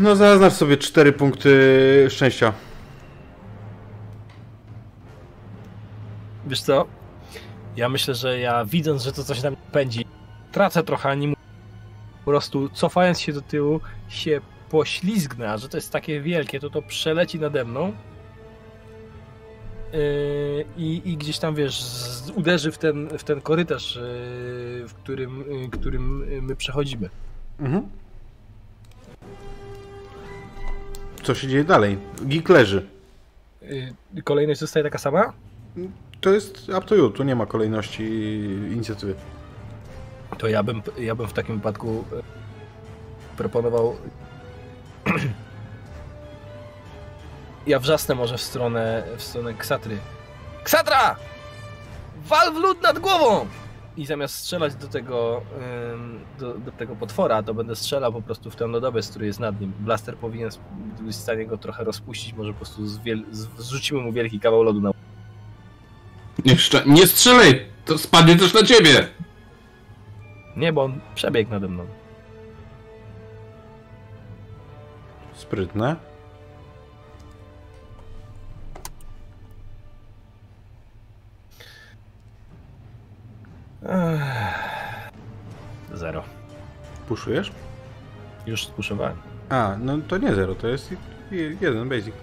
[0.00, 2.52] No zaznacz sobie cztery punkty szczęścia.
[6.46, 6.86] Wiesz co?
[7.76, 10.04] Ja myślę, że ja widząc, że to coś nam pędzi,
[10.52, 11.34] tracę trochę animu.
[12.24, 14.40] Po prostu cofając się do tyłu, się
[14.70, 17.92] poślizgnę, a że to jest takie wielkie, to to przeleci nade mną.
[19.92, 24.02] Yy, i, I gdzieś tam, wiesz, z, uderzy w ten, w ten korytarz, yy,
[24.88, 27.10] w którym, yy, którym my przechodzimy.
[27.60, 27.88] Mhm.
[31.22, 31.98] Co się dzieje dalej?
[32.26, 32.86] Gig leży.
[34.24, 35.32] Kolejność zostaje taka sama?
[36.20, 38.04] To jest up to you, tu nie ma kolejności
[38.72, 39.14] inicjatywy.
[40.38, 42.04] To ja bym, ja bym w takim wypadku
[43.36, 43.96] proponował.
[47.68, 49.98] Ja wrzasnę może w stronę, w stronę Ksatry.
[50.64, 51.16] Ksatra!
[52.16, 53.46] Wal w lód nad głową!
[53.96, 55.42] i zamiast strzelać do tego,
[56.38, 59.60] do, do tego potwora, to będę strzelał po prostu w ten lodowiec, który jest nad
[59.60, 59.72] nim.
[59.80, 60.50] Blaster powinien
[61.00, 63.24] być w stanie go trochę rozpuścić, może po prostu zwiel-
[63.58, 64.90] zrzucimy mu wielki kawał lodu na
[66.44, 67.66] Nie, szcza- nie strzelaj!
[67.84, 69.08] To spadnie też na ciebie!
[70.56, 71.86] Nie, bo on przebiegł nade mną.
[75.34, 75.96] Sprytne.
[85.94, 86.22] Zero.
[87.08, 87.52] Puszujesz?
[88.46, 89.16] Już spuszowałem.
[89.48, 90.90] A, no to nie zero, to jest
[91.30, 92.14] je- jeden basic.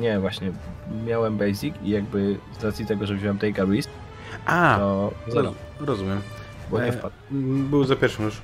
[0.00, 0.52] Nie, właśnie
[1.06, 3.90] miałem basic i jakby z racji tego, że wziąłem take a risk,
[4.46, 6.20] A, to zero, roz, rozumiem.
[6.70, 7.14] bo nie E, wpadł.
[7.32, 8.40] Mm, Był za pierwszym już.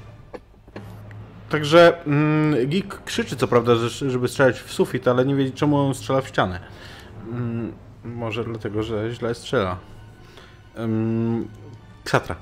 [1.49, 5.77] Także mm, Geek krzyczy co prawda, że, żeby strzelać w sufit, ale nie wie czemu
[5.79, 6.61] on strzela w ścianę.
[7.29, 7.73] Mm,
[8.05, 9.77] może dlatego, że źle strzela.
[10.79, 11.49] Um,
[12.07, 12.37] Ksatra.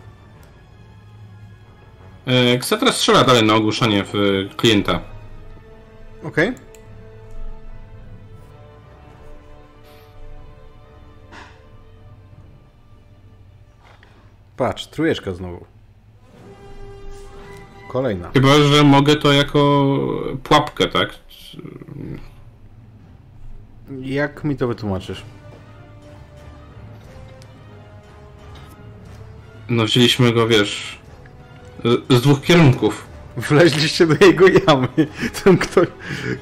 [2.27, 5.01] E, Ksatra strzela dalej na ogłuszanie w e, klienta.
[6.25, 6.53] Okej.
[14.57, 15.65] Patrz, trójeczka znowu.
[17.89, 18.31] Kolejna.
[18.35, 19.87] Chyba, że mogę to jako
[20.43, 21.15] pułapkę, tak?
[24.01, 25.23] Jak mi to wytłumaczysz?
[29.69, 30.99] No wzięliśmy go, wiesz,
[31.85, 33.07] z z dwóch kierunków.
[33.37, 34.89] Wleźliście do jego jamy.
[35.45, 35.89] Ten ktoś,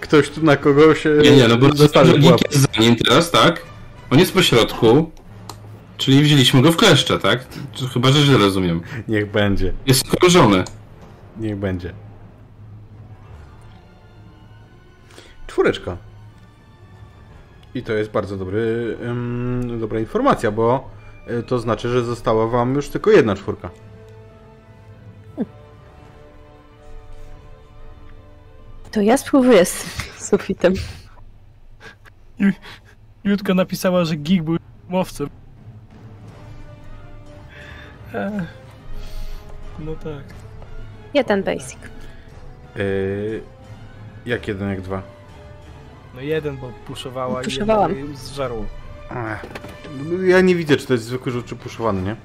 [0.01, 2.49] ktoś tu na kogoś e, Nie, nie, no bo pułapkę.
[2.51, 3.63] jest za nim teraz, tak?
[4.11, 5.11] On jest po środku,
[5.97, 7.47] czyli wzięliśmy go w kleszcze, tak?
[7.93, 8.81] Chyba, że źle rozumiem.
[9.09, 9.73] Niech będzie.
[9.87, 10.65] Jest skorurzony.
[11.37, 11.93] Niech będzie.
[15.47, 15.97] Czwóreczka.
[17.75, 20.91] I to jest bardzo dobry, ym, dobra informacja, bo
[21.47, 23.71] to znaczy, że została wam już tylko jedna czwórka.
[28.91, 29.85] To ja spróbuję z
[30.29, 30.75] sufitem.
[33.25, 34.57] Jutka napisała, że Gig był
[34.89, 35.29] mowcem.
[39.79, 40.25] No tak.
[41.15, 41.79] Jeden basic.
[42.77, 43.43] Yy,
[44.27, 45.03] jak jeden, jak dwa.
[46.15, 48.13] No jeden, bo puszowała Puszowałam.
[48.13, 48.65] i zżarło.
[50.25, 52.17] Ja nie widzę, czy to jest zwykły rzut, czy puszowany, nie?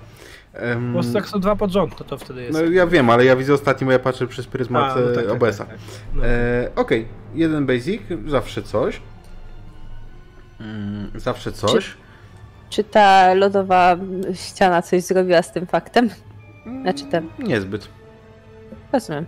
[0.88, 2.54] Po prostu jak są dwa pod rząd, to to wtedy jest.
[2.54, 5.16] no ja wiem, ale ja widzę ostatni, bo ja patrzę przez pryzmat A, no e,
[5.16, 5.66] tak, tak, OBS-a.
[5.66, 5.80] tak, tak.
[6.14, 6.26] No.
[6.26, 9.02] E, Okej, jeden basic, zawsze coś.
[10.60, 11.98] Mm, zawsze coś.
[12.70, 13.98] Czy ta lodowa
[14.34, 16.10] ściana coś zrobiła z tym faktem?
[16.82, 17.30] Znaczy ten.
[17.40, 17.88] Niezbyt.
[18.94, 19.26] Rozumiem.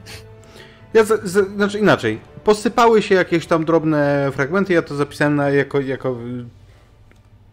[0.94, 2.20] Ja z, z, znaczy inaczej.
[2.44, 6.18] Posypały się jakieś tam drobne fragmenty, ja to zapisałem na, jako, jako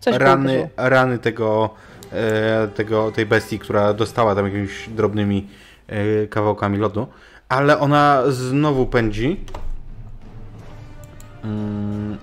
[0.01, 1.71] Coś rany, rany tego,
[2.13, 5.49] e, tego, tej bestii, która dostała tam jakimiś drobnymi
[5.87, 7.07] e, kawałkami lodu.
[7.49, 9.41] Ale ona znowu pędzi.
[11.45, 12.19] Mm,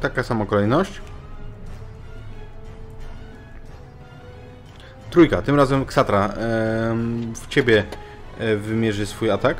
[0.00, 1.00] taka sama kolejność.
[5.10, 7.84] Trójka, tym razem Ksatra em, w ciebie
[8.38, 9.56] e, wymierzy swój atak.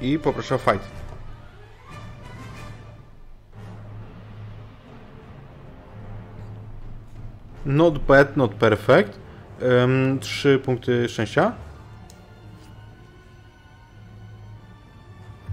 [0.00, 0.95] I poproszę o fight.
[7.66, 9.18] Not bad, not perfect.
[9.62, 11.52] Um, trzy punkty szczęścia.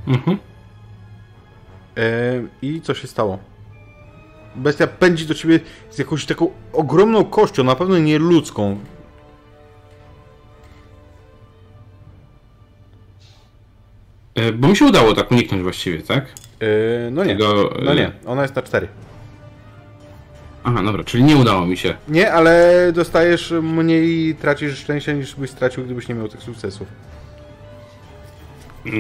[0.08, 0.38] Mhm.
[1.95, 3.38] Em, I co się stało?
[4.56, 5.59] Bestia pędzi do ciebie
[5.90, 8.77] z jakąś taką ogromną kością, na pewno nie ludzką.
[14.35, 16.25] E, Bo mi się udało tak uniknąć właściwie, tak?
[16.59, 16.66] E,
[17.11, 17.35] no nie.
[17.35, 18.88] Tego, e, No nie, ona jest na 4.
[20.64, 21.93] Aha, dobra, czyli nie udało mi się.
[22.08, 26.88] Nie, ale dostajesz mniej, tracisz szczęścia niż byś stracił, gdybyś nie miał tych sukcesów.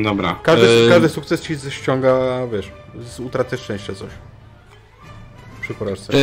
[0.03, 0.39] Dobra.
[0.43, 2.17] Każdy, e, każdy sukces ci ściąga,
[2.53, 2.71] wiesz,
[3.05, 4.09] z utraty szczęścia coś.
[5.61, 6.13] Przy porażce.
[6.13, 6.17] e,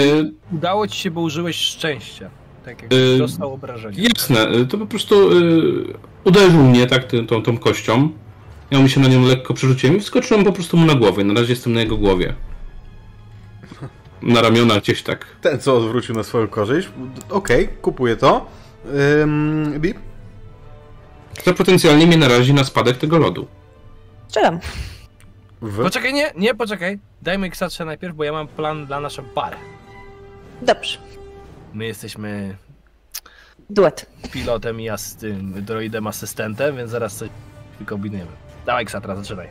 [0.52, 2.31] Udało ci się, bo użyłeś szczęścia.
[2.65, 3.99] Tak jak Y, dostał obrażenia.
[4.02, 5.31] Jasne, to po prostu
[6.25, 8.09] uderzył mnie tak ty- tą, tą kością.
[8.70, 11.25] Ja mu się na nią lekko przerzuciłem i wskoczyłem po prostu mu na głowę.
[11.25, 12.35] Na razie jestem na jego głowie.
[14.23, 15.26] Na ramionach gdzieś tak.
[15.40, 16.89] Ten, co odwrócił na swoją korzyść.
[17.31, 18.47] Okej, kupuję to.
[19.23, 19.99] Ym, Bip?
[21.44, 23.47] To potencjalnie mnie narazi na spadek tego lodu.
[24.28, 24.58] Strzelam.
[25.62, 25.82] W.
[25.82, 26.99] Poczekaj, nie, nie, poczekaj.
[27.23, 29.57] Dajmy Ksatrze najpierw, bo ja mam plan dla naszą parę.
[30.62, 30.99] Dobrze.
[31.74, 32.57] My jesteśmy
[33.70, 34.07] Duet.
[34.32, 37.28] pilotem i ja z tym droidem asystentem, więc zaraz coś
[37.78, 38.31] wykombinujemy.
[38.66, 39.49] Dawaj Ksatra, zaczynaj.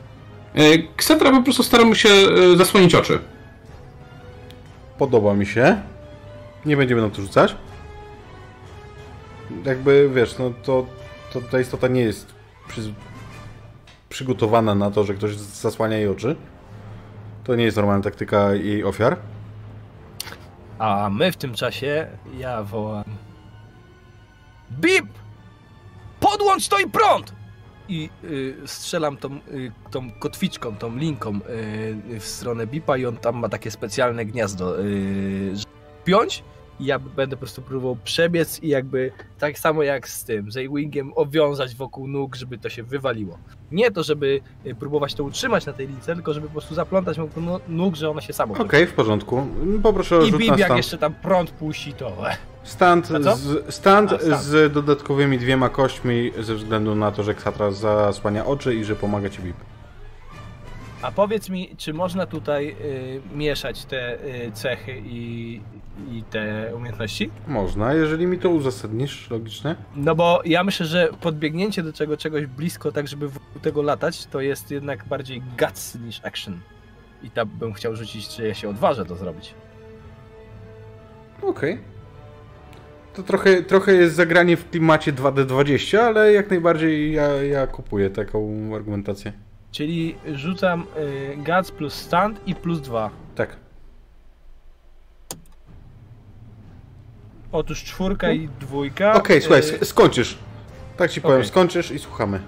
[0.55, 3.19] E, Ksatra po prostu stara mu się e, zasłonić oczy.
[4.99, 5.81] Podoba mi się.
[6.65, 7.55] Nie będziemy na to rzucać.
[9.65, 10.85] jakby wiesz, no to,
[11.33, 12.33] to ta istota nie jest
[12.67, 12.93] przy,
[14.09, 16.35] przygotowana na to, że ktoś zasłania jej oczy.
[17.43, 19.17] To nie jest normalna taktyka jej ofiar.
[20.79, 23.03] A my w tym czasie, ja wołam...
[24.71, 25.05] Bip!
[26.19, 27.38] Podłącz to i prąd!
[27.89, 33.17] I y, strzelam tą, y, tą kotwiczką, tą linką y, w stronę Bipa i on
[33.17, 35.53] tam ma takie specjalne gniazdo, y,
[36.05, 36.43] piąć
[36.79, 40.57] i ja będę po prostu próbował przebiec i jakby tak samo jak z tym, z
[40.57, 43.37] wingiem obwiązać wokół nóg, żeby to się wywaliło.
[43.71, 47.17] Nie to, żeby y, próbować to utrzymać na tej lince, tylko żeby po prostu zaplątać
[47.17, 49.47] wokół no- nóg, że one się samo Okej, w porządku.
[49.83, 52.17] Poproszę o I rzut Bip na jak jeszcze tam prąd puści, to...
[52.63, 54.41] Stand, z, stand, A, stand.
[54.41, 59.29] z dodatkowymi dwiema kośćmi ze względu na to, że Ksatra zasłania oczy i że pomaga
[59.29, 59.55] ci Bip.
[61.01, 65.61] A powiedz mi, czy można tutaj y, mieszać te y, cechy i,
[66.11, 67.31] i te umiejętności?
[67.47, 69.75] Można, jeżeli mi to uzasadnisz logicznie.
[69.95, 74.25] No bo ja myślę, że podbiegnięcie do czego, czegoś blisko, tak żeby wokół tego latać,
[74.25, 76.59] to jest jednak bardziej guts niż action.
[77.23, 79.53] I tam bym chciał rzucić, czy ja się odważę to zrobić.
[81.41, 81.79] Okej.
[83.13, 88.69] To trochę, trochę jest zagranie w klimacie 2D20, ale jak najbardziej ja, ja kupuję taką
[88.75, 89.33] argumentację.
[89.71, 93.09] Czyli rzucam y, guts plus stand i plus dwa.
[93.35, 93.68] Tak.
[97.51, 99.13] Otóż czwórka i dwójka.
[99.13, 100.37] Okej, słuchaj, y, sk- skończysz.
[100.97, 101.47] Tak ci powiem, Okej.
[101.49, 102.39] skończysz i słuchamy.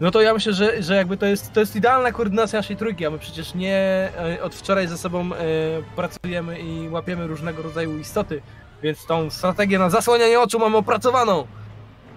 [0.00, 3.06] No to ja myślę, że, że jakby to jest, to jest idealna koordynacja naszej trójki,
[3.06, 3.76] a my przecież nie
[4.18, 5.36] e, od wczoraj ze sobą e,
[5.96, 8.42] pracujemy i łapiemy różnego rodzaju istoty,
[8.82, 11.46] więc tą strategię na zasłanianie oczu mamy opracowaną.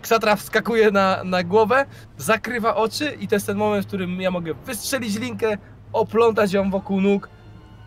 [0.01, 1.85] Ksatra wskakuje na, na głowę,
[2.17, 5.57] zakrywa oczy i to jest ten moment, w którym ja mogę wystrzelić linkę,
[5.93, 7.29] oplątać ją wokół nóg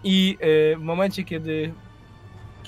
[0.05, 1.73] i e, w momencie, kiedy,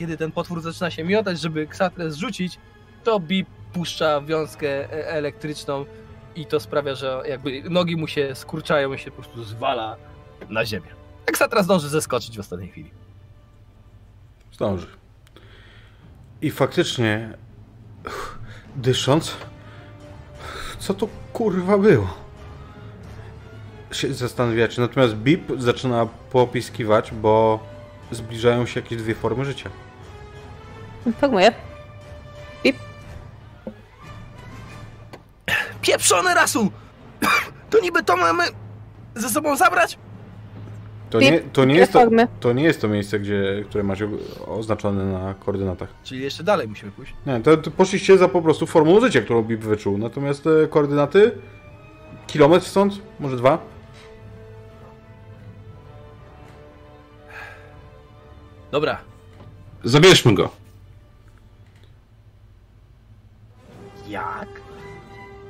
[0.01, 2.59] kiedy ten potwór zaczyna się miotać, żeby Ksatrę zrzucić,
[3.05, 5.85] to Bip puszcza wiązkę e, elektryczną
[6.37, 9.97] i to sprawia, że jakby nogi mu się skurczają i się po prostu zwala
[10.49, 10.89] na ziemię.
[11.27, 12.91] Eksatra zdąży zeskoczyć w ostatniej chwili.
[14.53, 14.87] Zdąży.
[16.43, 17.39] I faktycznie,
[18.77, 19.37] dysząc,
[20.79, 22.15] co to kurwa było?
[23.93, 24.81] Się zastanawiacie.
[24.81, 27.61] Natomiast Bip zaczyna popiskiwać, bo
[28.11, 29.71] zbliżają się jakieś dwie formy życia.
[31.07, 31.53] Informuję.
[32.65, 32.77] Bip.
[35.83, 36.71] Pieprzony rasu!
[37.71, 38.45] To niby to mamy
[39.15, 39.99] ze sobą zabrać?
[41.11, 42.09] To nie, to nie, jest, to,
[42.41, 44.09] to nie jest to miejsce, gdzie, które macie
[44.47, 45.89] oznaczone na koordynatach.
[46.05, 47.15] Czyli jeszcze dalej musimy pójść.
[47.27, 49.99] Nie, to, to poszliście za po prostu formą życia, którą Bip wyczuł.
[49.99, 51.33] Natomiast te koordynaty,
[52.27, 53.59] kilometr stąd, może dwa.
[58.71, 58.99] Dobra.
[59.85, 60.60] Zabierzmy go.
[64.11, 64.49] Jak?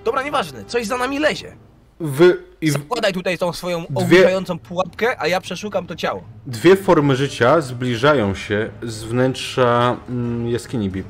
[0.05, 0.65] Dobra, nieważne.
[0.65, 1.57] Coś za nami lezie.
[2.01, 6.23] Wy, i w, Zakładaj tutaj tą swoją Dwie- ogłuszającą pułapkę, a ja przeszukam to ciało.
[6.47, 11.07] Dwie formy życia zbliżają się z wnętrza mm, jaskini Bip.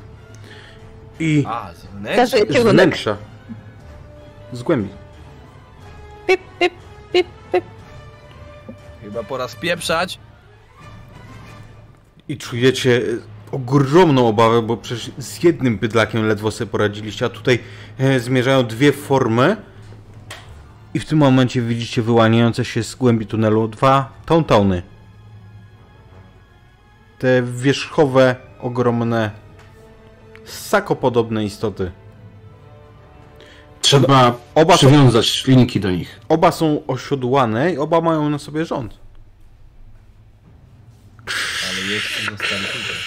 [1.21, 2.27] I A, z wnętrza.
[2.27, 2.73] Z kierunek.
[2.75, 3.17] wnętrza.
[4.53, 4.89] Z głębi.
[6.27, 6.73] Pip, pip,
[7.13, 7.65] pip, pip.
[9.03, 10.19] Chyba pora spieprzać.
[12.29, 13.03] I czujecie
[13.53, 17.59] ogromną obawę, bo przecież z jednym bydlakiem ledwo sobie poradziliście, a tutaj
[17.99, 19.57] e, zmierzają dwie formy.
[20.95, 24.83] I w tym momencie widzicie wyłaniające się z głębi tunelu dwa tauntauny.
[27.19, 29.31] Te wierzchowe, ogromne,
[30.45, 31.93] sakopodobne istoty.
[33.81, 36.21] Trzeba Oba są, przywiązać linki do nich.
[36.29, 38.99] oba są osiodłane i oba mają na sobie rząd.
[41.71, 43.00] Ale jeszcze zostali tutaj.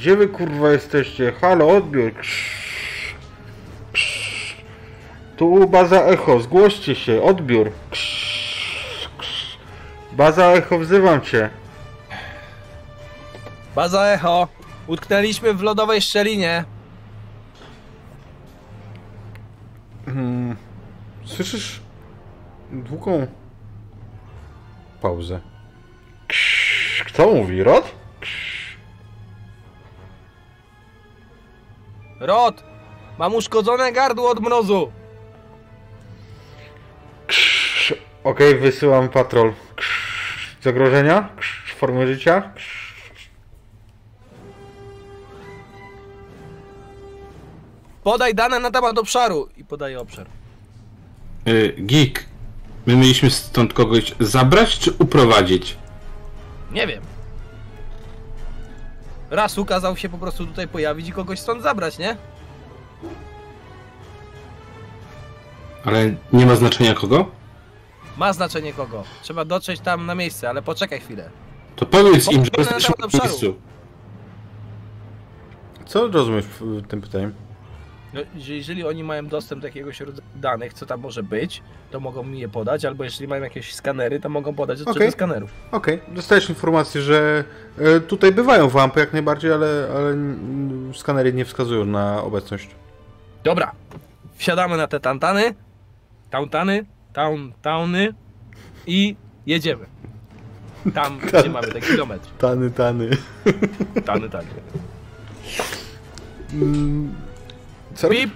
[0.00, 1.32] Gdzie wy kurwa jesteście?
[1.32, 2.14] Halo, odbiór.
[2.20, 3.14] Krzyż.
[3.92, 4.56] Krzyż.
[5.36, 7.72] Tu baza echo, zgłoście się, odbiór.
[7.90, 9.58] Krzyż.
[10.12, 11.50] Baza echo, wzywam cię.
[13.74, 14.48] Baza Echo.
[14.86, 16.64] Utknęliśmy w lodowej szczelinie.
[20.06, 20.56] Hmm.
[21.24, 21.80] Słyszysz
[22.72, 23.26] długą
[25.00, 25.40] pauzę.
[27.06, 27.62] Kto mówi?
[27.62, 27.99] Rod?
[32.20, 32.62] Rod!
[33.18, 34.92] Mam uszkodzone gardło od mrozu.
[37.26, 37.94] Krzyż.
[38.24, 39.52] Okej, wysyłam patrol.
[39.76, 40.56] Krzyż.
[40.62, 41.28] Zagrożenia?
[41.36, 41.74] Krzyż.
[41.74, 42.52] Formy życia?
[42.56, 43.30] Krzyż.
[48.04, 49.48] Podaj dane na temat obszaru.
[49.56, 50.26] I podaję obszar.
[51.48, 52.24] Y, Geek,
[52.86, 55.76] my mieliśmy stąd kogoś zabrać czy uprowadzić?
[56.72, 57.02] Nie wiem.
[59.30, 62.16] Rasu kazał się po prostu tutaj pojawić i kogoś stąd zabrać, nie?
[65.84, 67.26] Ale nie ma znaczenia kogo?
[68.16, 69.04] Ma znaczenie kogo.
[69.22, 71.30] Trzeba dotrzeć tam na miejsce, ale poczekaj chwilę.
[71.76, 73.24] To powiedz im, że jesteśmy na obszaru.
[73.24, 73.54] miejscu.
[75.86, 77.34] Co rozumiesz w tym pytaniem?
[78.14, 82.00] No, że jeżeli oni mają dostęp do jakiegoś rodzaju danych, co tam może być, to
[82.00, 85.12] mogą mi je podać, albo jeżeli mają jakieś skanery, to mogą podać do Okej.
[85.12, 85.50] skanerów.
[85.70, 87.44] Okej, dostajesz informację, że
[87.78, 92.70] e, tutaj bywają wampy jak najbardziej, ale, ale mm, skanery nie wskazują na obecność.
[93.44, 93.72] Dobra,
[94.34, 95.54] wsiadamy na te tantany,
[96.30, 98.14] tauntany, taun, tauny
[98.86, 99.16] i
[99.46, 99.86] jedziemy.
[100.94, 102.28] Tam, gdzie mamy ten kilometr.
[102.38, 103.10] Tany, tany.
[104.04, 104.46] Tany, tany.
[107.94, 108.08] Co?
[108.08, 108.30] Pip,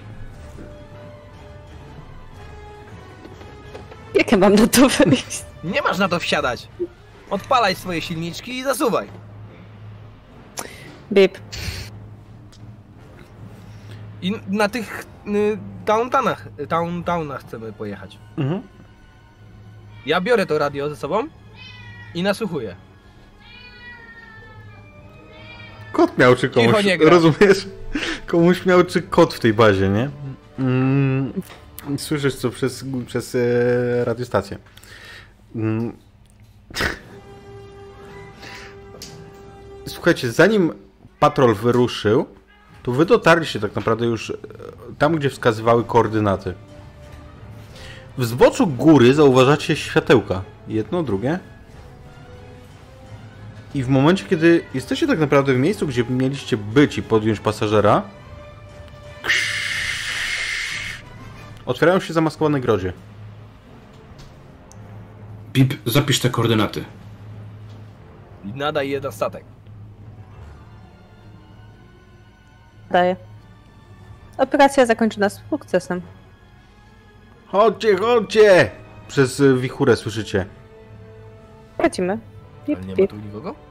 [4.13, 5.43] Jak ja mam na to wyjść?
[5.63, 6.67] nie masz na to wsiadać.
[7.29, 9.07] Odpalaj swoje silniczki i zasuwaj.
[11.11, 11.37] Bip.
[14.21, 18.17] I na tych y, tauntanach, taun, taunach chcemy pojechać.
[18.37, 18.61] Mhm.
[20.05, 21.27] Ja biorę to radio ze sobą
[22.15, 22.75] i nasłuchuję.
[25.91, 27.09] Kot miał czy komuś, Cicho nie gra.
[27.09, 27.67] rozumiesz?
[28.27, 30.09] Komuś miał czy kot w tej bazie, nie?
[30.59, 31.33] Mm,
[31.97, 34.57] słyszysz co przez, przez e, radiostację.
[35.55, 35.91] Mm.
[39.87, 40.73] Słuchajcie, zanim
[41.19, 42.25] patrol wyruszył,
[42.83, 44.33] to wy dotarliście tak naprawdę już e,
[44.97, 46.53] tam, gdzie wskazywały koordynaty.
[48.17, 50.41] W zboczu góry zauważacie światełka.
[50.67, 51.39] Jedno, drugie.
[53.75, 58.01] I w momencie, kiedy jesteście tak naprawdę w miejscu, gdzie mieliście być i podjąć pasażera,
[61.65, 62.93] otwierają się zamaskowane grodzie.
[65.53, 66.85] Bip, zapisz te koordynaty.
[68.45, 69.43] I nadaj jeden statek.
[72.91, 73.15] Daję.
[74.37, 76.01] Operacja zakończona sukcesem.
[77.47, 78.71] Chodźcie, chodźcie!
[79.07, 80.45] Przez y, wichurę słyszycie.
[82.67, 83.64] Bip, Ale nie ma tu nikogo?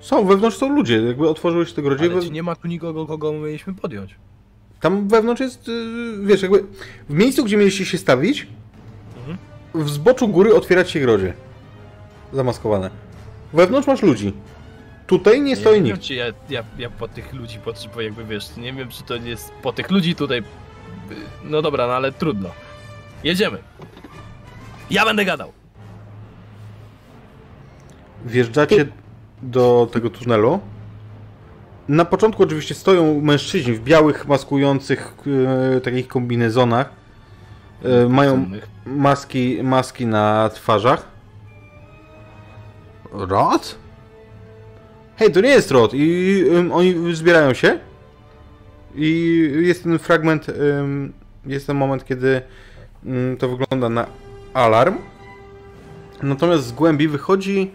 [0.00, 1.02] Są, wewnątrz są ludzie.
[1.02, 2.04] Jakby otworzyły się te grodzie.
[2.04, 4.14] Ale we- czy nie ma tu nikogo, kogo mieliśmy podjąć?
[4.80, 5.72] Tam wewnątrz jest, y,
[6.22, 6.64] wiesz, jakby
[7.08, 8.46] w miejscu, gdzie mieliście się stawić,
[9.18, 9.38] Mhm.
[9.74, 11.34] w zboczu góry otwierać się grodzie.
[12.32, 12.90] Zamaskowane.
[13.52, 14.32] Wewnątrz masz ludzi.
[15.06, 15.96] Tutaj nie stoi nie nikt.
[15.98, 19.16] wiem, czy ja, ja, ja po tych ludzi potrzebuję, jakby wiesz, nie wiem, czy to
[19.18, 20.42] nie jest po tych ludzi tutaj.
[21.44, 22.48] No dobra, no ale trudno.
[23.24, 23.58] Jedziemy.
[24.90, 25.52] Ja będę gadał.
[28.26, 28.86] Wjeżdżacie
[29.42, 30.60] do tego tunelu.
[31.88, 35.14] Na początku oczywiście stoją mężczyźni w białych, maskujących
[35.76, 36.90] e, takich kombinezonach.
[37.84, 38.46] E, mają
[38.86, 41.08] maski, maski na twarzach.
[43.12, 43.78] Rod?
[45.16, 45.90] Hej, to nie jest Rod.
[45.94, 47.78] I oni zbierają się.
[48.94, 50.46] I jest ten fragment,
[51.46, 52.42] jest ten moment, kiedy
[53.38, 54.06] to wygląda na
[54.54, 54.98] alarm.
[56.22, 57.70] Natomiast z głębi wychodzi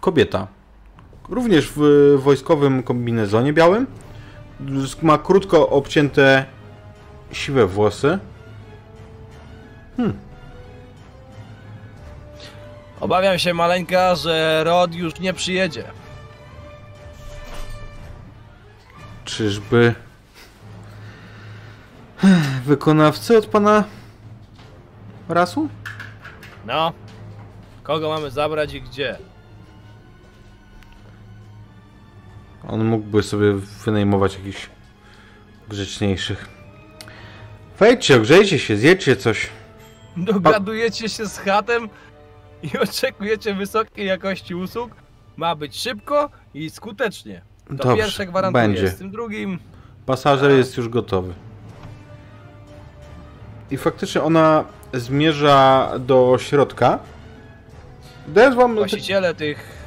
[0.00, 0.46] kobieta.
[1.30, 1.80] Również w
[2.18, 3.86] wojskowym kombinezonie białym.
[5.02, 6.44] Ma krótko obcięte
[7.32, 8.18] siwe włosy.
[13.00, 15.84] Obawiam się, maleńka, że Rod już nie przyjedzie.
[19.24, 19.94] Czyżby
[22.64, 23.84] wykonawcy od pana
[25.28, 25.68] rasu?
[26.66, 26.92] No.
[27.82, 29.18] Kogo mamy zabrać i gdzie?
[32.68, 33.52] On mógłby sobie
[33.84, 34.70] wynajmować jakichś
[35.68, 36.48] grzeczniejszych.
[37.78, 39.48] Wejdźcie, ogrzejcie się, zjedźcie coś.
[40.16, 41.88] Dogadujecie się z chatem
[42.62, 44.90] i oczekujecie wysokiej jakości usług?
[45.36, 47.42] Ma być szybko i skutecznie.
[47.68, 48.64] To Dobrze, pierwsze gwarantuję.
[48.66, 48.88] będzie.
[48.88, 49.58] Z tym drugim
[50.06, 51.32] Pasażer jest już gotowy.
[53.70, 54.64] I faktycznie ona
[54.94, 56.98] zmierza do środka.
[58.28, 58.74] Dając wam.
[58.74, 59.77] właściciele tych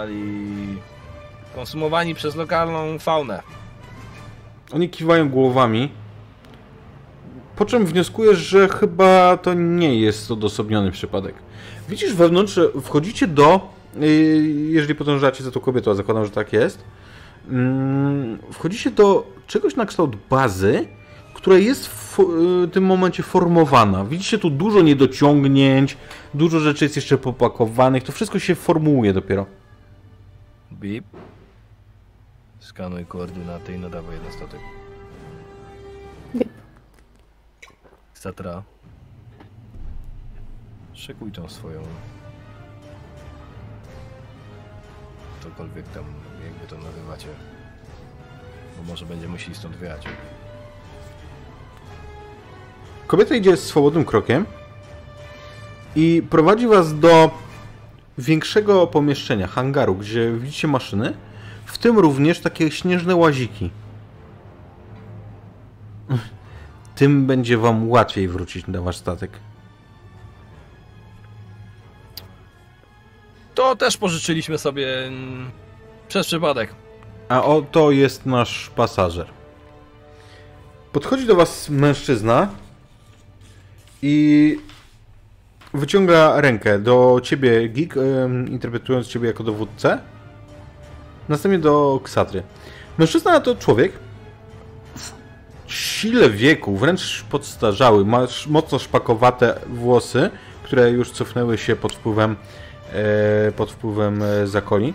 [0.00, 0.78] zostali
[1.54, 3.42] konsumowani przez lokalną faunę.
[4.72, 5.90] Oni kiwają głowami.
[7.56, 11.34] Po czym wnioskujesz, że chyba to nie jest odosobniony przypadek.
[11.88, 13.68] Widzisz wewnątrz, wchodzicie do.
[14.00, 14.06] yy,
[14.70, 16.84] Jeżeli podążacie za tą kobietą, a zakładam, że tak jest.
[17.50, 20.86] mm, Wchodzicie do czegoś na kształt bazy,
[21.34, 24.04] która jest w yy, tym momencie formowana.
[24.04, 25.96] Widzicie tu dużo niedociągnięć,
[26.34, 28.02] dużo rzeczy jest jeszcze popakowanych.
[28.02, 29.46] To wszystko się formułuje dopiero.
[30.80, 31.04] Bip.
[32.58, 34.60] Skanuj koordynaty i nadawaj jeden statek.
[36.34, 36.48] Bip.
[38.14, 38.62] Satra.
[40.92, 41.82] Szykuj tą swoją
[45.50, 46.04] cokolwiek tam,
[46.44, 47.28] jakby to nazywacie.
[48.76, 50.06] Bo może będziemy musieli stąd wyjechać.
[53.06, 54.46] Kobieta idzie swobodnym krokiem
[55.96, 57.30] i prowadzi was do
[58.18, 61.14] większego pomieszczenia, hangaru, gdzie widzicie maszyny,
[61.64, 63.70] w tym również takie śnieżne łaziki.
[66.94, 69.30] Tym będzie wam łatwiej wrócić na wasz statek.
[73.54, 75.50] To też pożyczyliśmy sobie mm,
[76.08, 76.74] przez przypadek.
[77.28, 79.26] A oto jest nasz pasażer.
[80.92, 82.48] Podchodzi do was mężczyzna
[84.02, 84.58] i
[85.76, 87.50] wyciąga rękę do ciebie,
[88.24, 89.98] em, interpretując ciebie jako dowódcę.
[91.28, 92.42] Następnie do Ksatry.
[92.98, 93.92] Mężczyzna to człowiek
[95.66, 98.04] w sile wieku, wręcz podstarzały.
[98.04, 100.30] Ma sz- mocno szpakowate włosy,
[100.62, 102.36] które już cofnęły się pod wpływem,
[102.92, 104.94] e, pod wpływem e, zakoni.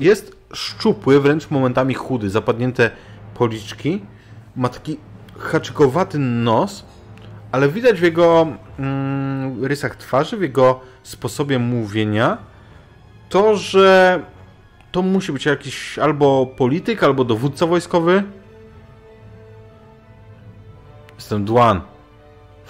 [0.00, 2.90] Jest szczupły, wręcz momentami chudy, zapadnięte
[3.34, 4.02] policzki.
[4.56, 4.98] Ma taki
[5.38, 6.84] haczykowaty nos,
[7.52, 8.46] ale widać w jego
[8.78, 12.38] mm, rysach twarzy, w jego sposobie mówienia
[13.28, 14.22] to, że
[14.92, 18.24] to musi być jakiś albo polityk, albo dowódca wojskowy.
[21.14, 21.80] Jestem Dwan.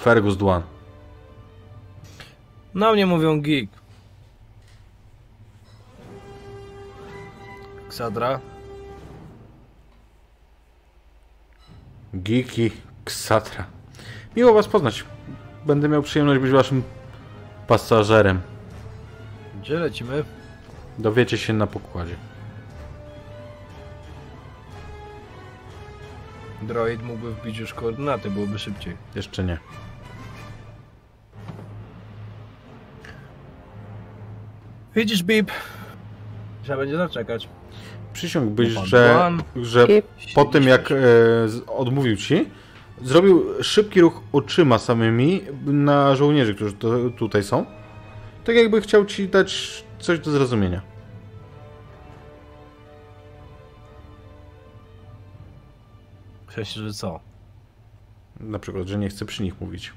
[0.01, 0.63] Fergus Dwan.
[2.75, 3.71] Na mnie mówią geek.
[7.89, 8.41] Ksadra.
[12.15, 12.71] Geeki
[13.05, 13.78] Ksatra.
[14.39, 15.05] Miło was poznać.
[15.67, 16.83] Będę miał przyjemność być waszym
[17.67, 18.41] pasażerem.
[19.63, 20.25] Gdzie lecimy?
[20.99, 22.15] Dowiecie się na pokładzie.
[26.63, 28.97] Droid mógłby wbić już koordynaty, byłoby szybciej.
[29.15, 29.59] Jeszcze nie.
[34.95, 35.51] Widzisz, Bip?
[36.63, 37.49] Trzeba będzie zaczekać.
[38.13, 39.87] Przysiągłbyś, że, że
[40.35, 40.97] po tym jak e,
[41.67, 42.49] odmówił ci,
[43.03, 47.67] zrobił szybki ruch oczyma samymi na żołnierzy, którzy to, tutaj są.
[48.45, 50.83] Tak jakby chciał ci dać coś do zrozumienia.
[56.65, 57.21] Sensie, że co?
[58.41, 59.93] Na przykład, że nie chce przy nich mówić.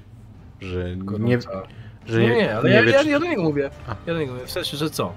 [0.60, 1.62] Że nie, Gorąca.
[2.06, 3.70] że Nie, nie, ale ja, wie, ja, ja do niego mówię.
[3.86, 3.96] A.
[4.06, 4.46] Ja do niego mówię.
[4.46, 5.12] W sensie, że co?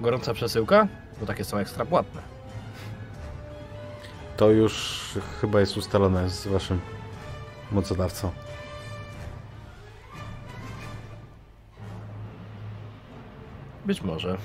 [0.00, 0.88] Gorąca przesyłka?
[1.20, 2.35] Bo takie są ekstra płatne.
[4.36, 5.02] To już
[5.40, 6.80] chyba jest ustalone z waszym
[7.72, 8.30] mocodawcą.
[13.84, 14.38] Być może.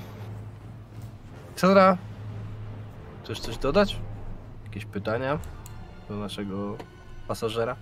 [1.56, 1.98] Ksadra,
[3.24, 4.00] chcesz coś dodać?
[4.64, 5.40] Jakieś pytania
[6.10, 6.78] do naszego
[7.28, 7.76] pasażera?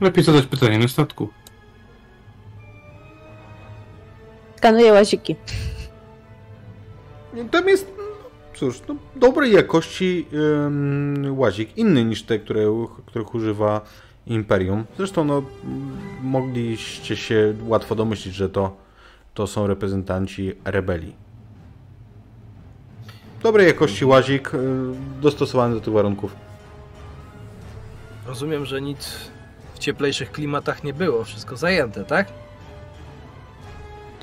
[0.00, 1.28] Lepiej zadać pytanie na statku.
[4.56, 5.36] Skanuję łaziki.
[7.50, 7.95] Tam jest,
[8.56, 13.80] cóż, no, dobrej jakości ym, łazik, inny niż te, które, których używa
[14.26, 14.84] Imperium.
[14.96, 15.42] Zresztą no,
[16.22, 18.76] mogliście się łatwo domyślić, że to,
[19.34, 21.16] to są reprezentanci rebelii.
[23.42, 24.58] Dobrej jakości łazik, y,
[25.20, 26.36] dostosowany do tych warunków.
[28.26, 29.30] Rozumiem, że nic
[29.74, 32.28] w cieplejszych klimatach nie było, wszystko zajęte, tak?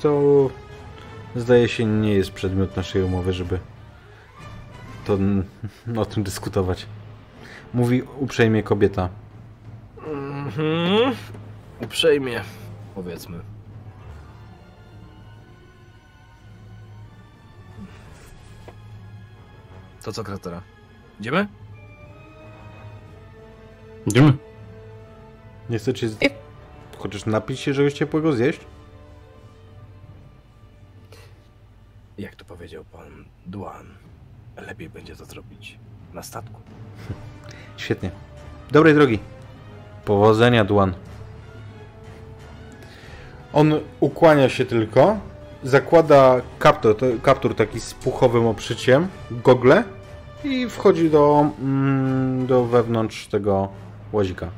[0.02, 0.50] To
[1.36, 3.58] zdaje się nie jest przedmiot naszej umowy, żeby
[5.04, 5.18] to
[6.00, 6.86] o tym dyskutować.
[7.74, 9.08] Mówi uprzejmie kobieta.
[10.06, 11.14] Mhm.
[11.80, 12.40] Uprzejmie,
[12.94, 13.40] powiedzmy.
[20.02, 20.62] To co, Kratera?
[21.20, 21.48] Idziemy?
[24.06, 24.32] Idziemy.
[25.70, 26.18] Nie chcecie z...
[26.98, 28.60] Chociaż napić się czegoś ciepłego, zjeść?
[32.18, 33.86] Jak to powiedział pan Duan,
[34.56, 35.78] lepiej będzie to zrobić
[36.12, 36.60] na statku.
[37.76, 38.10] Świetnie.
[38.70, 39.18] Dobrej drogi.
[40.04, 40.94] Powodzenia, Dwan.
[43.52, 45.18] On ukłania się tylko,
[45.62, 49.84] zakłada kaptur, to, kaptur taki z puchowym oprzyciem, gogle
[50.44, 53.68] i wchodzi do, mm, do wewnątrz tego
[54.12, 54.50] łazika.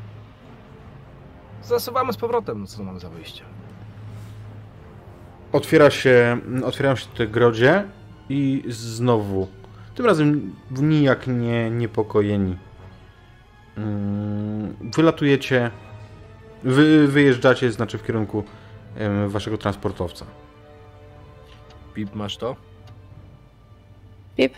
[1.63, 3.43] Zasuwamy z powrotem, no co mamy za wyjście?
[5.53, 7.85] Otwiera się, otwierają się te grodzie
[8.29, 9.49] i znowu,
[9.97, 12.57] tym razem nijak nie niepokojeni.
[13.77, 15.71] Mm, Wylatujecie,
[16.65, 18.45] wy, wyjeżdżacie, znaczy w kierunku
[19.27, 20.27] waszego transportowca.
[21.95, 22.57] Pip, masz to?
[24.37, 24.55] Pip.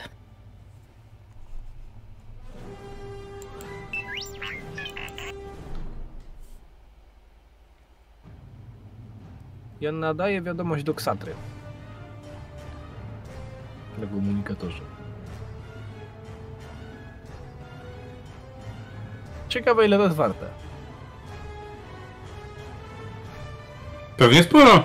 [9.80, 11.34] Ja nadaję wiadomość do Ksatry.
[13.98, 14.97] na komunikatorze.
[19.58, 20.46] Ciekawe ile to jest warte.
[24.16, 24.84] Pewnie sporo.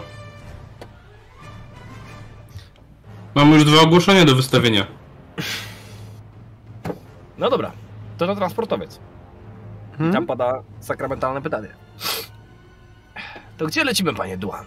[3.36, 4.88] Mam już dwa ogłoszenia do wystawienia.
[7.38, 7.72] No dobra,
[8.18, 9.00] to na transportowiec.
[9.94, 10.14] I Hmm?
[10.14, 11.70] tam pada sakramentalne pytanie.
[13.58, 14.66] To gdzie lecimy, panie Duan?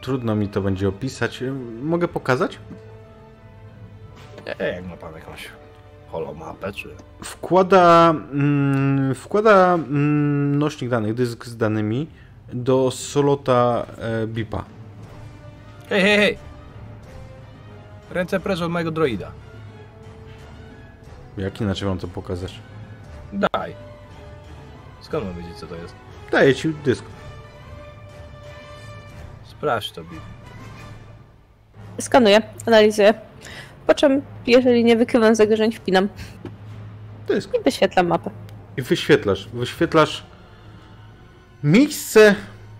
[0.00, 1.42] Trudno mi to będzie opisać.
[1.82, 2.58] Mogę pokazać?
[4.46, 5.48] E, jak ma pan jakąś
[6.08, 6.88] holomapę, czy...
[7.24, 12.06] Wkłada, mm, wkłada mm, nośnik danych, dysk z danymi
[12.52, 14.64] do solota e, BIPA.
[15.88, 16.38] Hej, hej, hej!
[18.10, 19.30] Ręce precz od mojego droida.
[21.36, 22.60] Jak inaczej mam to pokazać?
[23.32, 23.74] Daj.
[25.00, 25.94] Skąd mam wiedzieć, co to jest?
[26.32, 27.04] Daję ci dysk.
[29.44, 30.20] Sprawdź to, Bib.
[32.00, 33.14] Skanuję, analizuję.
[33.90, 36.08] Po czym, jeżeli nie wykrywam zagrożeń, wpinam
[37.28, 37.54] Dysk.
[37.54, 38.30] i wyświetlam mapę.
[38.76, 39.48] I wyświetlasz.
[39.48, 40.22] Wyświetlasz
[41.64, 42.34] miejsce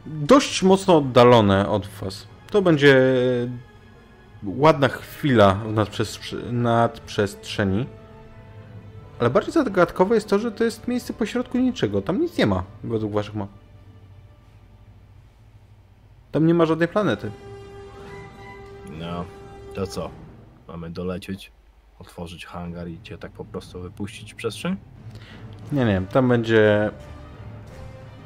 [0.07, 2.27] dość mocno oddalone od was.
[2.51, 3.01] To będzie
[4.45, 7.87] ładna chwila w nadprzestrze- nadprzestrzeni.
[9.21, 12.03] Ale bardziej zagadkowe jest to, że to jest miejsce pośrodku niczego.
[12.03, 13.49] Tam nic nie ma według waszych map.
[16.33, 17.31] Tam nie ma żadnej planety.
[19.01, 19.25] No,
[19.75, 20.11] to co?
[20.71, 21.53] Mamy dolecieć,
[21.99, 24.77] otworzyć hangar i cię tak po prostu wypuścić w przestrzeń?
[25.73, 26.03] Nie, nie.
[26.13, 26.91] Tam będzie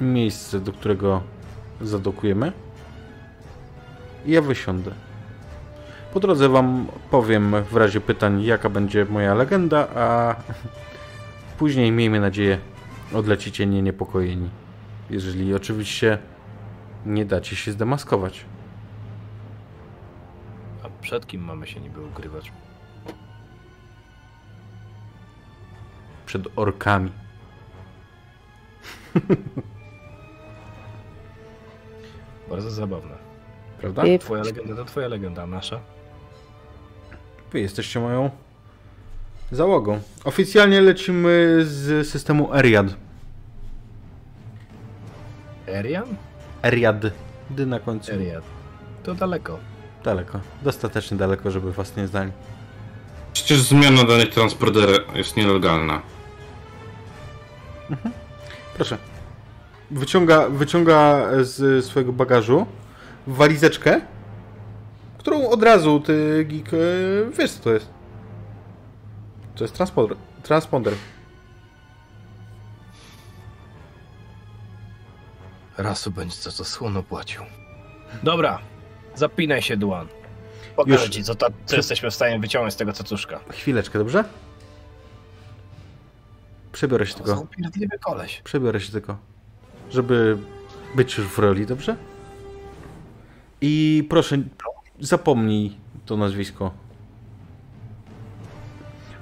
[0.00, 1.22] miejsce, do którego
[1.80, 2.52] zadokujemy.
[4.26, 4.90] I ja wysiądę.
[6.14, 10.36] Po drodze wam powiem w razie pytań, jaka będzie moja legenda, a
[11.58, 12.58] później, miejmy nadzieję,
[13.14, 14.48] odlecicie nie niepokojeni.
[15.10, 16.18] Jeżeli oczywiście
[17.06, 18.44] nie dacie się zdemaskować.
[21.04, 22.52] Przed kim mamy się niby ukrywać?
[26.26, 27.10] Przed orkami.
[32.50, 33.14] Bardzo zabawne.
[33.80, 34.06] Prawda?
[34.06, 35.80] I Twoja legenda to twoja legenda, a nasza?
[37.52, 38.30] Wy jesteście moją
[39.52, 40.00] załogą.
[40.24, 42.86] Oficjalnie lecimy z systemu Eriad.
[45.66, 46.16] Erian?
[46.62, 46.96] Eriad.
[47.50, 48.12] Dy na końcu.
[48.12, 48.44] Eriad.
[49.02, 49.73] To daleko.
[50.04, 50.40] Daleko.
[50.62, 52.32] Dostatecznie daleko, żeby was nie znali.
[53.32, 56.02] Przecież zmiana danych transportera jest nielegalna.
[58.76, 58.98] Proszę.
[59.90, 62.66] Wyciąga, wyciąga z swojego bagażu
[63.26, 64.00] walizeczkę,
[65.18, 66.76] którą od razu ty, geek, e,
[67.38, 67.88] wiesz co to jest.
[69.54, 70.16] To jest transponder.
[70.42, 70.94] transponder.
[75.78, 77.42] Rasu będzie za to słono płacił.
[78.22, 78.58] Dobra,
[79.14, 80.06] zapinaj się, Duan.
[80.76, 81.08] Pokażę Już.
[81.14, 83.40] ci, co, ta, co jesteśmy w stanie wyciągnąć z tego cacuszka.
[83.50, 84.24] Chwileczkę, dobrze?
[86.72, 87.36] Przebiorę się To tylko.
[87.40, 88.40] są pierdliwy koleś.
[88.44, 89.16] Przebiorę się tylko.
[89.90, 90.38] Żeby
[90.94, 91.96] być już w roli, dobrze?
[93.60, 94.36] I proszę,
[95.00, 95.76] zapomnij
[96.06, 96.70] to nazwisko.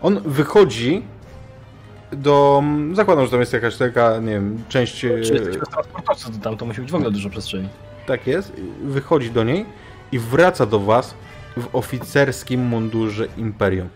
[0.03, 1.03] On wychodzi
[2.13, 2.63] do.
[2.93, 5.05] Zakładam, że tam jest jakaś taka, nie wiem, część.
[5.05, 7.69] e, Czy jesteśmy transportowcy, to tam to musi być w ogóle dużo przestrzeni.
[8.07, 8.53] Tak jest.
[8.85, 9.67] Wychodzi do niej
[10.13, 11.15] i wraca do was
[11.57, 13.89] w oficerskim mundurze Imperium.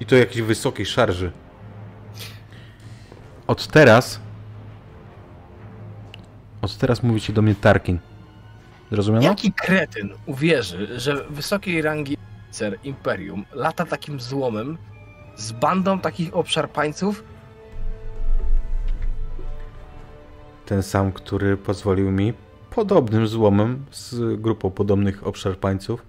[0.00, 1.32] I to jakiejś wysokiej szarży.
[3.46, 4.20] Od teraz.
[6.62, 7.98] Od teraz mówicie do mnie Tarkin.
[8.92, 9.26] Zrozumiano?
[9.26, 12.16] Jaki kretyn uwierzy, że wysokiej rangi
[12.48, 14.78] oficer Imperium lata takim złomem
[15.36, 17.24] z bandą takich obszarpańców?
[20.66, 22.34] Ten sam, który pozwolił mi
[22.76, 26.02] podobnym złomem z grupą podobnych obszarpańców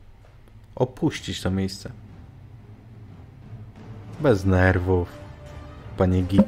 [0.76, 1.92] opuścić to miejsce.
[4.20, 5.08] Bez nerwów,
[5.98, 6.48] panie geek.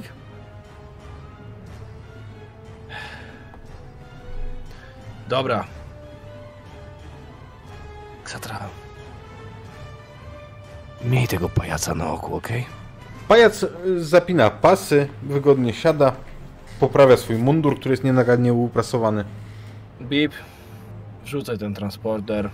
[5.29, 5.65] Dobra.
[8.23, 8.59] Ksatra.
[11.05, 12.65] Miej tego pajaca na oku, okej?
[13.27, 16.13] Pajac y, zapina pasy, wygodnie siada,
[16.79, 19.25] poprawia swój mundur, który jest nienagadnie uprasowany.
[20.01, 20.33] Bip,
[21.23, 22.49] wrzucaj ten transporter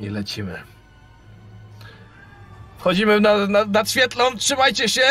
[0.00, 0.62] i lecimy.
[2.78, 5.02] Wchodzimy na, na, nad świetlą, trzymajcie się!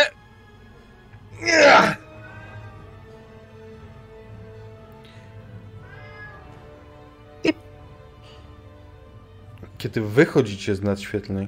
[9.77, 11.47] Kiedy wychodzicie z nadświetlnej,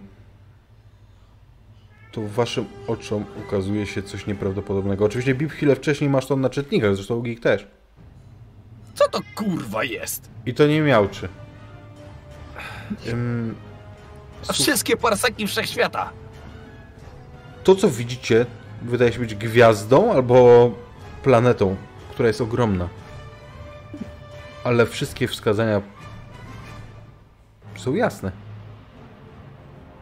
[2.11, 5.05] to waszym oczom ukazuje się coś nieprawdopodobnego.
[5.05, 7.67] Oczywiście Bip chwilę wcześniej masz to na czytnikach, zresztą Geek też.
[8.95, 10.29] Co to kurwa jest?
[10.45, 11.29] I to nie miałczy.
[13.07, 13.55] Ym,
[14.53, 16.09] wszystkie parseki wszechświata.
[17.63, 18.45] to, co widzicie,
[18.81, 20.71] wydaje się być gwiazdą albo
[21.23, 21.75] planetą,
[22.11, 22.89] która jest ogromna.
[24.63, 25.81] Ale wszystkie wskazania
[27.75, 28.31] są jasne.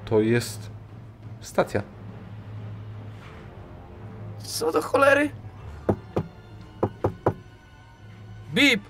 [0.06, 0.70] To jest
[1.42, 1.82] stacja.
[4.44, 5.30] Co do cholery?
[8.54, 8.82] Bip!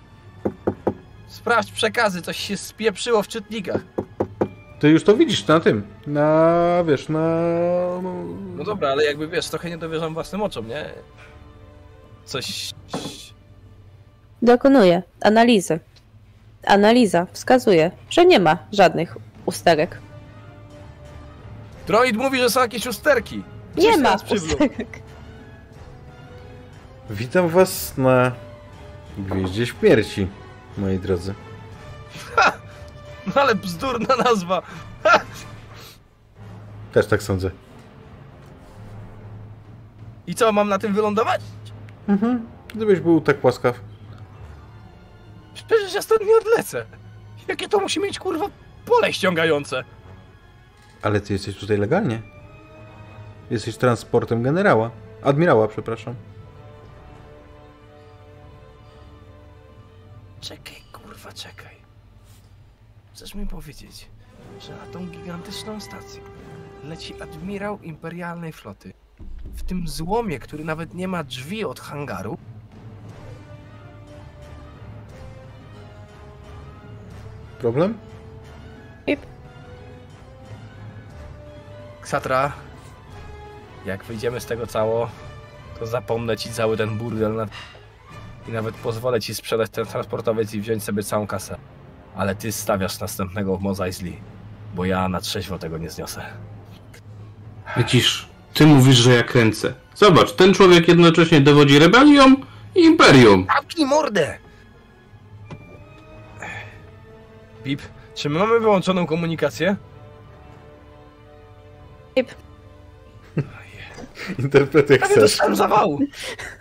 [1.28, 3.82] Sprawdź przekazy, coś się spieprzyło w czytnikach.
[4.80, 7.20] Ty już to widzisz na tym, na, wiesz, na...
[8.56, 10.86] No dobra, ale jakby wiesz, trochę nie dowierzam własnym oczom, nie?
[12.26, 12.72] Coś...
[14.42, 15.80] Dokonuję analizy.
[16.68, 19.98] Analiza wskazuje, że nie ma żadnych usterek.
[21.88, 23.36] Droid mówi, że są jakieś usterki.
[23.38, 23.44] Nie
[23.76, 24.64] Gdzieś ma nas przywlókł.
[24.64, 25.00] usterek.
[27.10, 28.32] Witam was na
[29.18, 30.28] Gwieździe Śmierci,
[30.78, 31.34] moi drodzy.
[33.36, 34.62] No ale bzdurna nazwa.
[36.94, 37.52] Też tak sądzę.
[40.28, 41.42] I co, mam na tym wylądować?
[42.08, 42.46] Mhm.
[42.76, 43.80] Gdybyś był tak łaskaw.
[45.54, 46.86] Przecież ja stąd nie odlecę.
[47.48, 48.46] Jakie to musi mieć kurwa
[48.86, 49.84] pole ściągające?
[51.02, 52.22] Ale ty jesteś tutaj legalnie.
[53.52, 54.92] Jesteś transportem generała.
[55.24, 56.16] Admirała, przepraszam.
[60.44, 61.76] Czekaj, kurwa, czekaj.
[63.14, 64.08] Chcesz mi powiedzieć,
[64.60, 66.22] że na tą gigantyczną stację
[66.84, 68.94] leci admirał imperialnej floty.
[69.44, 72.38] W tym złomie, który nawet nie ma drzwi od hangaru.
[77.60, 77.98] Problem?
[82.02, 82.54] Ksatra,
[83.86, 85.10] jak wyjdziemy z tego cało,
[85.80, 87.46] to zapomnę ci cały ten burdel na...
[88.48, 91.58] i nawet pozwolę ci sprzedać ten transportowiec i wziąć sobie całą kasę.
[92.16, 94.18] Ale ty stawiasz następnego w Mos Eisley,
[94.76, 96.22] bo ja na trzeźwo tego nie zniosę.
[97.78, 99.74] Widzisz, ty mówisz, że ja kręcę.
[99.96, 102.36] Zobacz, ten człowiek jednocześnie dowodzi rebelią
[102.76, 103.46] i imperium.
[103.56, 104.38] Zamknij mordę!
[107.64, 107.82] Pip,
[108.16, 109.76] czy my mamy wyłączoną komunikację?
[112.16, 112.43] Pip.
[114.40, 115.22] Interpretuj jak Ja nie chcesz.
[115.32, 116.00] dostałem zawału!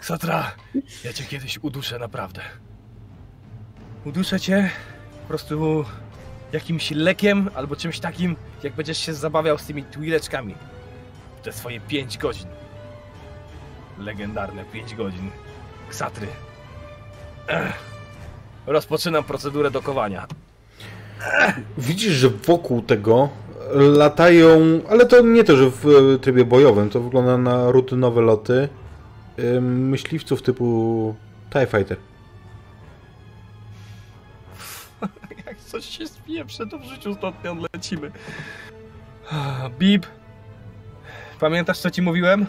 [0.00, 0.52] Satra,
[1.04, 2.40] ja cię kiedyś uduszę naprawdę.
[4.04, 4.70] Uduszę cię
[5.22, 5.84] po prostu
[6.52, 10.54] jakimś lekiem albo czymś takim, jak będziesz się zabawiał z tymi twileczkami.
[11.42, 12.48] Te swoje 5 godzin.
[13.98, 15.30] Legendarne 5 godzin.
[15.90, 16.26] Ksatry.
[17.48, 17.72] Ech.
[18.66, 20.26] Rozpoczynam procedurę dokowania.
[21.78, 23.28] Widzisz, że wokół tego
[23.74, 28.68] latają, ale to nie to, że w e, trybie bojowym, to wygląda na rutynowe loty
[29.60, 31.14] myśliwców typu
[31.50, 31.96] TIE Fighter.
[35.46, 38.12] Jak coś się spieprze, to w życiu stąd nie odlecimy.
[39.78, 40.06] Bib,
[41.40, 42.46] pamiętasz co ci mówiłem?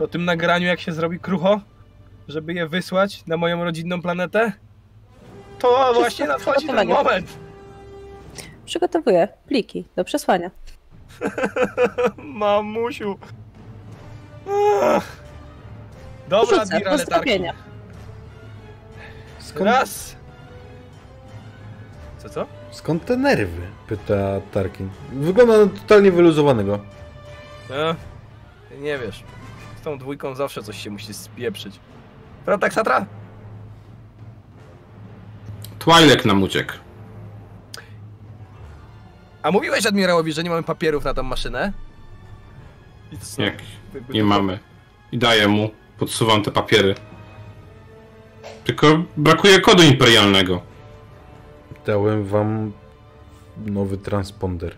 [0.00, 1.60] O tym nagraniu, jak się zrobi krucho?
[2.28, 4.52] Żeby je wysłać na moją rodzinną planetę?
[5.58, 7.45] To właśnie nadchodzi ten moment!
[8.66, 10.50] Przygotowuję pliki do przesłania.
[12.16, 13.18] Mamusiu!
[14.82, 15.06] Ach.
[16.28, 16.80] Dobra, Rzucę.
[19.38, 20.16] Skąd, Raz!
[22.18, 22.46] Co, co?
[22.70, 23.62] skąd te nerwy?
[23.88, 24.90] Pyta Tarkin.
[25.12, 26.78] Wygląda na totalnie wyluzowanego.
[28.68, 29.24] Ty nie wiesz.
[29.80, 31.80] Z tą dwójką zawsze coś się musi spieprzyć.
[32.44, 33.06] Prawda, Ksatra?
[35.78, 36.72] Twilek nam uciekł.
[39.46, 41.72] A mówiłeś admirałowi, że nie mamy papierów na tą maszynę?
[43.12, 43.42] I co?
[43.42, 43.54] Jak
[44.08, 44.58] nie mamy.
[45.12, 46.94] I daję mu, podsuwam te papiery.
[48.64, 50.62] Tylko brakuje kodu imperialnego.
[51.86, 52.72] Dałem wam
[53.66, 54.74] nowy transponder.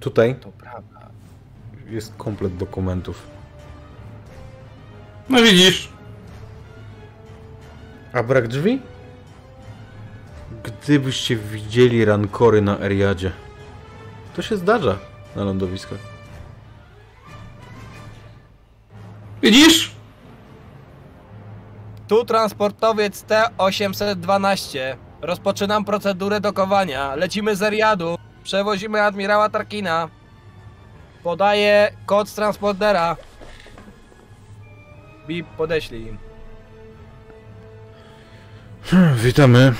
[0.00, 1.00] Tutaj To prawda.
[1.90, 3.26] jest komplet dokumentów.
[5.28, 5.88] No widzisz,
[8.12, 8.80] A brak drzwi?
[10.64, 13.32] Gdybyście widzieli rankory na Eriadzie.
[14.36, 14.98] To się zdarza
[15.36, 15.98] na lądowiskach.
[19.42, 19.92] widzisz?
[22.08, 24.78] Tu transportowiec T-812.
[25.22, 27.14] Rozpoczynam procedurę dokowania.
[27.14, 28.18] Lecimy z Eriadu.
[28.44, 30.08] Przewozimy admirała Tarkina.
[31.22, 33.16] Podaję kod z transportera.
[35.26, 36.18] Bip, podeślij im.
[39.14, 39.72] Witamy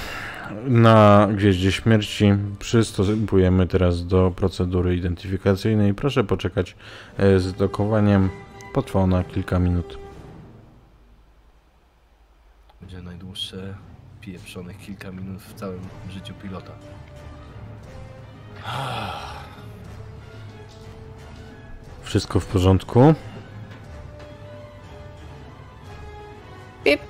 [0.64, 2.32] na Gwieździe Śmierci.
[2.58, 5.94] Przystępujemy teraz do procedury identyfikacyjnej.
[5.94, 6.76] Proszę poczekać
[7.18, 8.30] e, z dokowaniem.
[8.74, 9.98] Potrwa ona kilka minut.
[12.80, 13.74] Będzie najdłuższe
[14.20, 16.72] pieprzonych kilka minut w całym życiu pilota.
[22.02, 23.14] Wszystko w porządku.
[26.84, 27.00] Pip.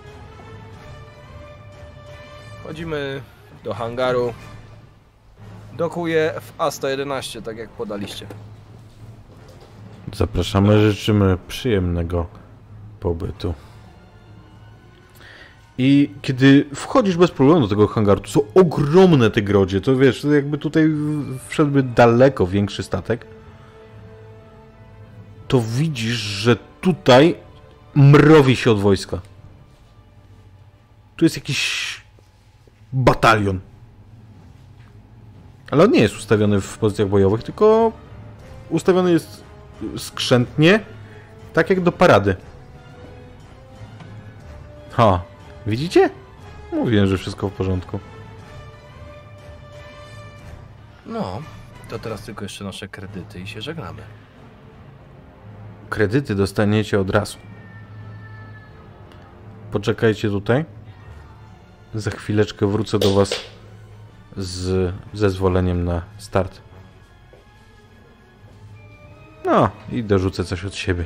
[2.61, 3.23] Wchodzimy
[3.65, 4.35] do hangaru.
[5.77, 8.27] Dokuję w A111, tak jak podaliście.
[10.13, 12.27] Zapraszamy, życzymy przyjemnego
[13.01, 13.55] pobytu.
[15.79, 20.25] I kiedy wchodzisz bez problemu do tego hangaru, to są ogromne te grodzie, to wiesz,
[20.25, 20.91] jakby tutaj
[21.49, 23.27] wszedłby daleko większy statek,
[25.49, 27.37] to widzisz, że tutaj
[27.95, 29.21] mrowi się od wojska.
[31.17, 32.04] Tu jest jakiś
[32.95, 33.61] batalion.
[35.71, 37.93] Ale on nie jest ustawiony w pozycjach bojowych, tylko
[38.71, 39.45] ustawiony jest
[39.97, 40.81] skrzętnie,
[41.53, 42.37] tak jak do parady.
[44.93, 45.23] Ha,
[45.67, 46.11] widzicie?
[46.73, 48.01] Mówiłem, że wszystko w porządku.
[51.07, 51.43] No,
[51.89, 54.03] to teraz tylko jeszcze nasze kredyty i się żegnamy.
[55.91, 57.39] Kredyty dostaniecie od razu.
[59.73, 60.65] Poczekajcie tutaj.
[61.95, 63.41] Za chwileczkę wrócę do Was
[64.37, 66.61] z zezwoleniem na start.
[69.45, 71.05] No, i dorzucę coś od siebie.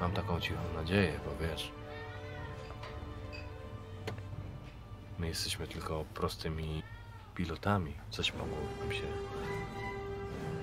[0.00, 1.72] Mam taką cichą nadzieję, bo wiesz.
[5.18, 6.82] My jesteśmy tylko prostymi
[7.34, 7.94] pilotami.
[8.10, 9.02] Coś mogło nam się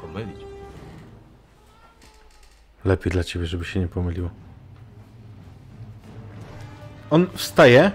[0.02, 0.42] pomylić.
[2.86, 4.30] Lepiej dla ciebie, żeby się nie pomyliło.
[7.10, 7.92] On wstaje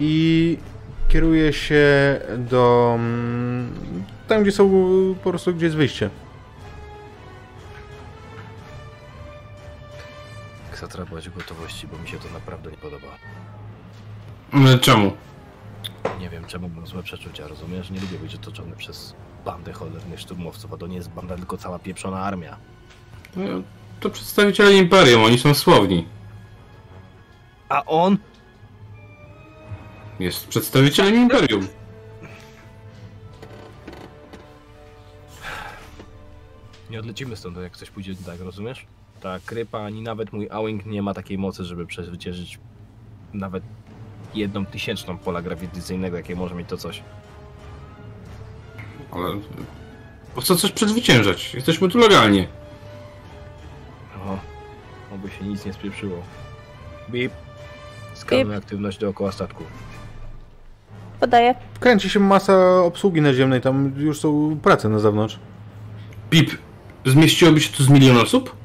[0.00, 0.58] i
[1.08, 1.84] kieruje się
[2.38, 2.92] do.
[2.98, 3.72] mm,
[4.28, 4.70] tam, gdzie są
[5.24, 6.10] po prostu gdzie jest wyjście.
[10.72, 13.06] Ksatra bądź w gotowości, bo mi się to naprawdę nie podoba.
[14.80, 15.12] Czemu?
[16.20, 17.90] Nie wiem, czemu mam złe przeczucia, rozumiesz?
[17.90, 21.78] Nie lubię być otoczony przez bandę cholernych szturmowców, a to nie jest banda, tylko cała
[21.78, 22.56] pieprzona armia.
[23.36, 23.42] No,
[24.00, 26.06] To przedstawiciele Imperium, oni są słowni.
[27.68, 28.18] A on?
[30.18, 31.68] Jest przedstawicielem Imperium.
[36.90, 38.86] Nie odlecimy stąd, jak coś pójdzie tak, rozumiesz?
[39.20, 42.58] Ta krypa, ani nawet mój Awing nie ma takiej mocy, żeby przezwyciężyć
[43.34, 43.64] nawet
[44.34, 47.02] jedną tysięczną pola grawitacyjnego, jakie może mieć to coś.
[49.10, 49.28] Ale
[50.34, 51.54] po co coś przezwyciężać?
[51.54, 52.48] Jesteśmy tu legalnie.
[54.26, 54.38] O,
[55.14, 56.22] oby się nic nie spieprzyło.
[57.10, 57.32] Bip.
[58.14, 59.64] Skanuj aktywność dookoła statku.
[61.20, 61.54] Podaję.
[61.80, 65.38] Kręci się masa obsługi naziemnej, tam już są prace na zewnątrz.
[66.30, 66.50] Pip,
[67.06, 68.56] zmieściłoby się tu z milion osób?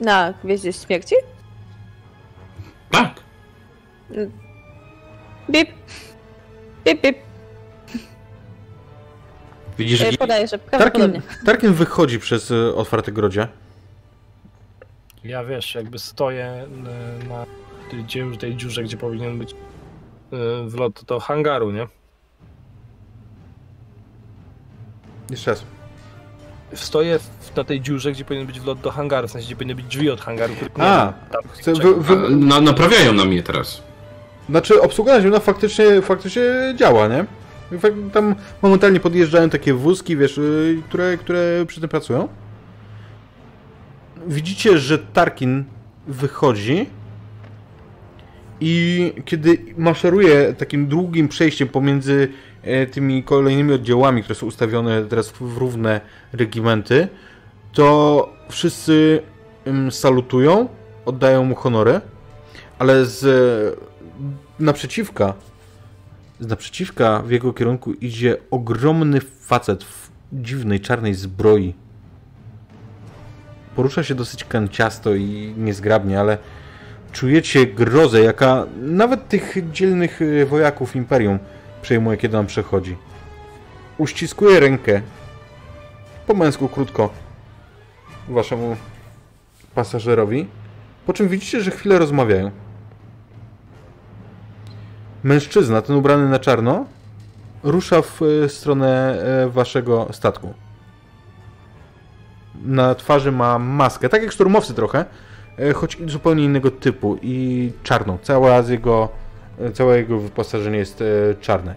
[0.00, 1.14] Na Gwieździe Śmierci?
[2.90, 3.14] Tak.
[5.50, 5.68] Bip.
[6.84, 7.16] Bip, bip.
[9.78, 10.18] Widzisz, E, jaki...
[10.18, 11.22] Podaję, że Tarkin.
[11.46, 13.48] Tarkin wychodzi przez e, otwarte grodzie.
[15.24, 16.66] Ja wiesz, jakby stoję
[17.22, 17.46] y, na
[17.90, 18.04] tej,
[18.38, 19.56] tej dziurze, gdzie powinien być y,
[20.66, 21.86] wlot do hangaru, nie?
[25.30, 25.64] Jeszcze raz.
[26.74, 29.74] Stoję w, na tej dziurze, gdzie powinien być wlot do hangaru, w sensie, gdzie powinny
[29.74, 30.54] być drzwi od hangaru.
[30.78, 31.12] A,
[31.48, 33.82] Chcę wy, wy, Na, naprawiają na mnie teraz.
[34.48, 36.42] Znaczy, obsługa naziemna faktycznie, faktycznie
[36.76, 37.24] działa, nie?
[38.12, 42.28] Tam momentalnie podjeżdżają takie wózki, wiesz, y, które, które przy tym pracują.
[44.26, 45.64] Widzicie, że Tarkin
[46.06, 46.86] wychodzi
[48.60, 52.28] i kiedy maszeruje takim długim przejściem pomiędzy
[52.62, 56.00] e, tymi kolejnymi oddziałami, które są ustawione teraz w równe
[56.32, 57.08] regimenty,
[57.72, 59.22] to wszyscy
[59.90, 60.68] salutują,
[61.04, 62.00] oddają mu honory,
[62.78, 63.78] ale z
[64.58, 65.34] naprzeciwka,
[66.40, 71.74] z naprzeciwka w jego kierunku idzie ogromny facet w dziwnej czarnej zbroi.
[73.76, 76.38] Porusza się dosyć kanciasto i niezgrabnie, ale
[77.16, 81.38] czujecie grozę, jaka nawet tych dzielnych e, wojaków Imperium
[81.82, 82.96] przejmuje, kiedy on przechodzi.
[83.98, 85.00] Uściskuje rękę,
[86.26, 87.10] po męsku krótko,
[88.28, 88.76] waszemu
[89.74, 90.46] pasażerowi,
[91.06, 92.50] po czym widzicie, że chwilę rozmawiają.
[95.24, 96.86] Mężczyzna, ten ubrany na czarno,
[97.62, 100.54] rusza w e, stronę e, waszego statku.
[102.64, 105.04] Na twarzy ma maskę, tak jak szturmowcy trochę,
[105.74, 108.18] choć zupełnie innego typu i czarną.
[108.22, 109.08] Cała z jego,
[109.60, 111.74] e, całe jego wyposażenie jest e, czarne.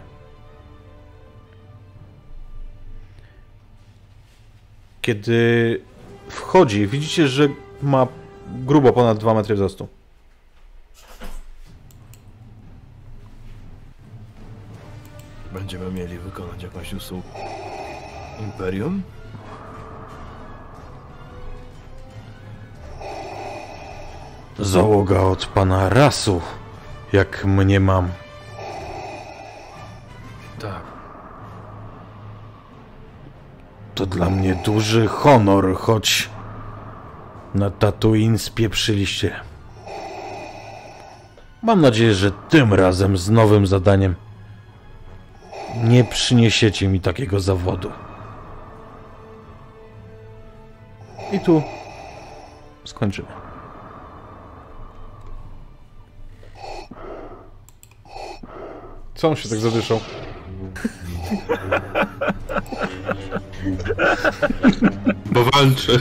[5.02, 5.82] Kiedy
[6.30, 7.48] wchodzi, widzicie, że
[7.82, 8.08] ma
[8.48, 9.88] grubo ponad 2 metry wzrostu.
[15.54, 17.28] Będziemy mieli wykonać jakąś usługę.
[18.40, 19.02] Imperium?
[24.62, 26.42] Załoga od pana rasu,
[27.14, 28.10] jak mnie mam.
[30.60, 30.82] Tak.
[33.96, 36.30] To dla mnie duży honor, choć
[37.56, 39.36] na Tatooine spieprzyliście.
[41.64, 44.16] Mam nadzieję, że tym razem z nowym zadaniem
[45.84, 47.92] nie przyniesiecie mi takiego zawodu.
[51.32, 51.64] I tu
[52.86, 53.49] skończymy.
[59.20, 60.00] Co on się tak zadyszał?
[65.26, 66.00] Bo walczy.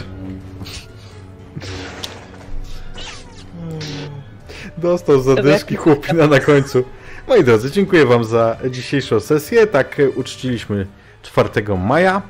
[4.77, 6.85] Dostał zadyszki chłopina na końcu.
[7.29, 9.67] Moi drodzy, dziękuję Wam za dzisiejszą sesję.
[9.67, 10.87] Tak e, uczciliśmy
[11.23, 11.49] 4
[11.79, 12.23] maja.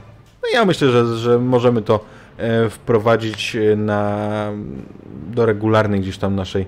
[0.42, 2.04] No ja myślę, że, że możemy to
[2.38, 4.28] e, wprowadzić e, na,
[5.06, 6.66] do regularnej gdzieś tam naszej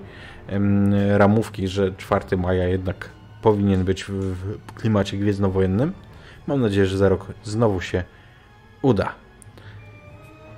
[1.17, 4.35] ramówki, że 4 maja jednak powinien być w,
[4.75, 5.93] klimacie gwiezdnowojennym.
[6.47, 8.03] Mam nadzieję, że za rok znowu się
[8.81, 9.15] uda.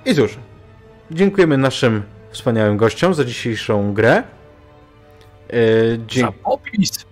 [0.04, 0.38] I cóż,
[1.10, 4.22] dziękujemy naszym wspaniałym gościom za dzisiejszą grę.
[5.48, 5.52] E,
[6.06, 7.04] dzie- Za popis!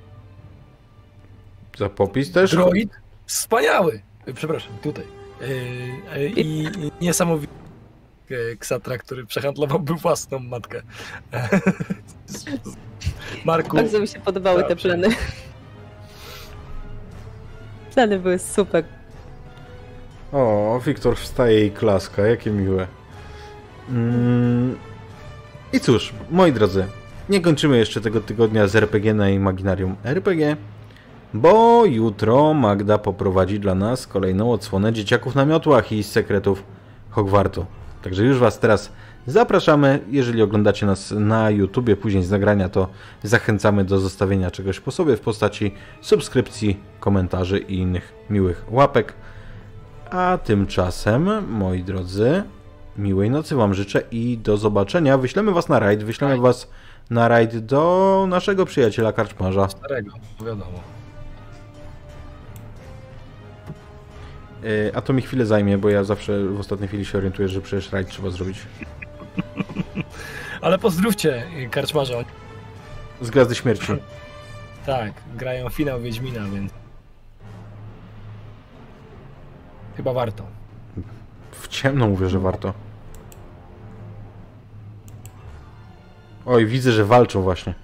[1.79, 2.51] za popis też.
[2.51, 2.91] Droid
[3.27, 4.03] wspaniały!
[4.35, 5.05] Przepraszam, tutaj.
[5.41, 5.45] E,
[6.13, 7.53] e, I, i niesamowity
[8.59, 10.83] Ksatra, który przehandlowałby własną matkę.
[13.45, 15.09] Marku, Bardzo mi się podobały te plany.
[17.95, 18.85] Plany były super.
[20.33, 22.87] O, Wiktor wstaje i klaska, jakie miłe.
[23.89, 24.77] Mm.
[25.73, 26.87] I cóż, moi drodzy,
[27.29, 30.57] nie kończymy jeszcze tego tygodnia z RPG na Imaginarium RPG,
[31.35, 36.65] bo jutro Magda poprowadzi dla nas kolejną odsłonę Dzieciaków na miotłach i sekretów
[37.11, 37.67] Hogwartu.
[38.03, 38.93] Także już Was teraz
[39.27, 40.01] zapraszamy.
[40.11, 42.89] Jeżeli oglądacie nas na YouTubie, później z nagrania, to
[43.23, 49.15] zachęcamy do zostawienia czegoś po sobie w postaci subskrypcji, komentarzy i innych miłych łapek.
[50.11, 52.43] A tymczasem, moi drodzy,
[52.97, 55.19] miłej nocy Wam życzę i do zobaczenia.
[55.19, 56.71] Wyślemy Was na rajd, wyślemy Was
[57.11, 59.69] na rajd do naszego przyjaciela karczmarza.
[59.69, 60.81] starego, wiadomo.
[64.63, 67.61] Yy, A to mi chwilę zajmie, bo ja zawsze w ostatniej chwili się orientuję, że
[67.61, 68.59] przecież rajd trzeba zrobić.
[70.63, 72.15] Ale pozdrówcie karczmarza.
[73.21, 73.93] Z Gwiazdy Śmierci.
[74.87, 76.73] Tak, grają finał Wiedźmina, więc...
[79.97, 80.47] Chyba warto.
[81.51, 82.75] W ciemno mówię, że warto.
[86.47, 87.75] Oj, widzę, że walczą właśnie.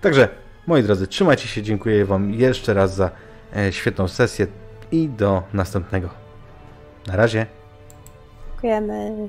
[0.00, 0.28] Także,
[0.66, 3.10] moi drodzy, trzymajcie się, dziękuję Wam jeszcze raz za
[3.56, 4.46] e, świetną sesję
[4.92, 6.08] i do następnego.
[7.06, 7.59] Na razie.
[8.62, 9.28] Dziękujemy.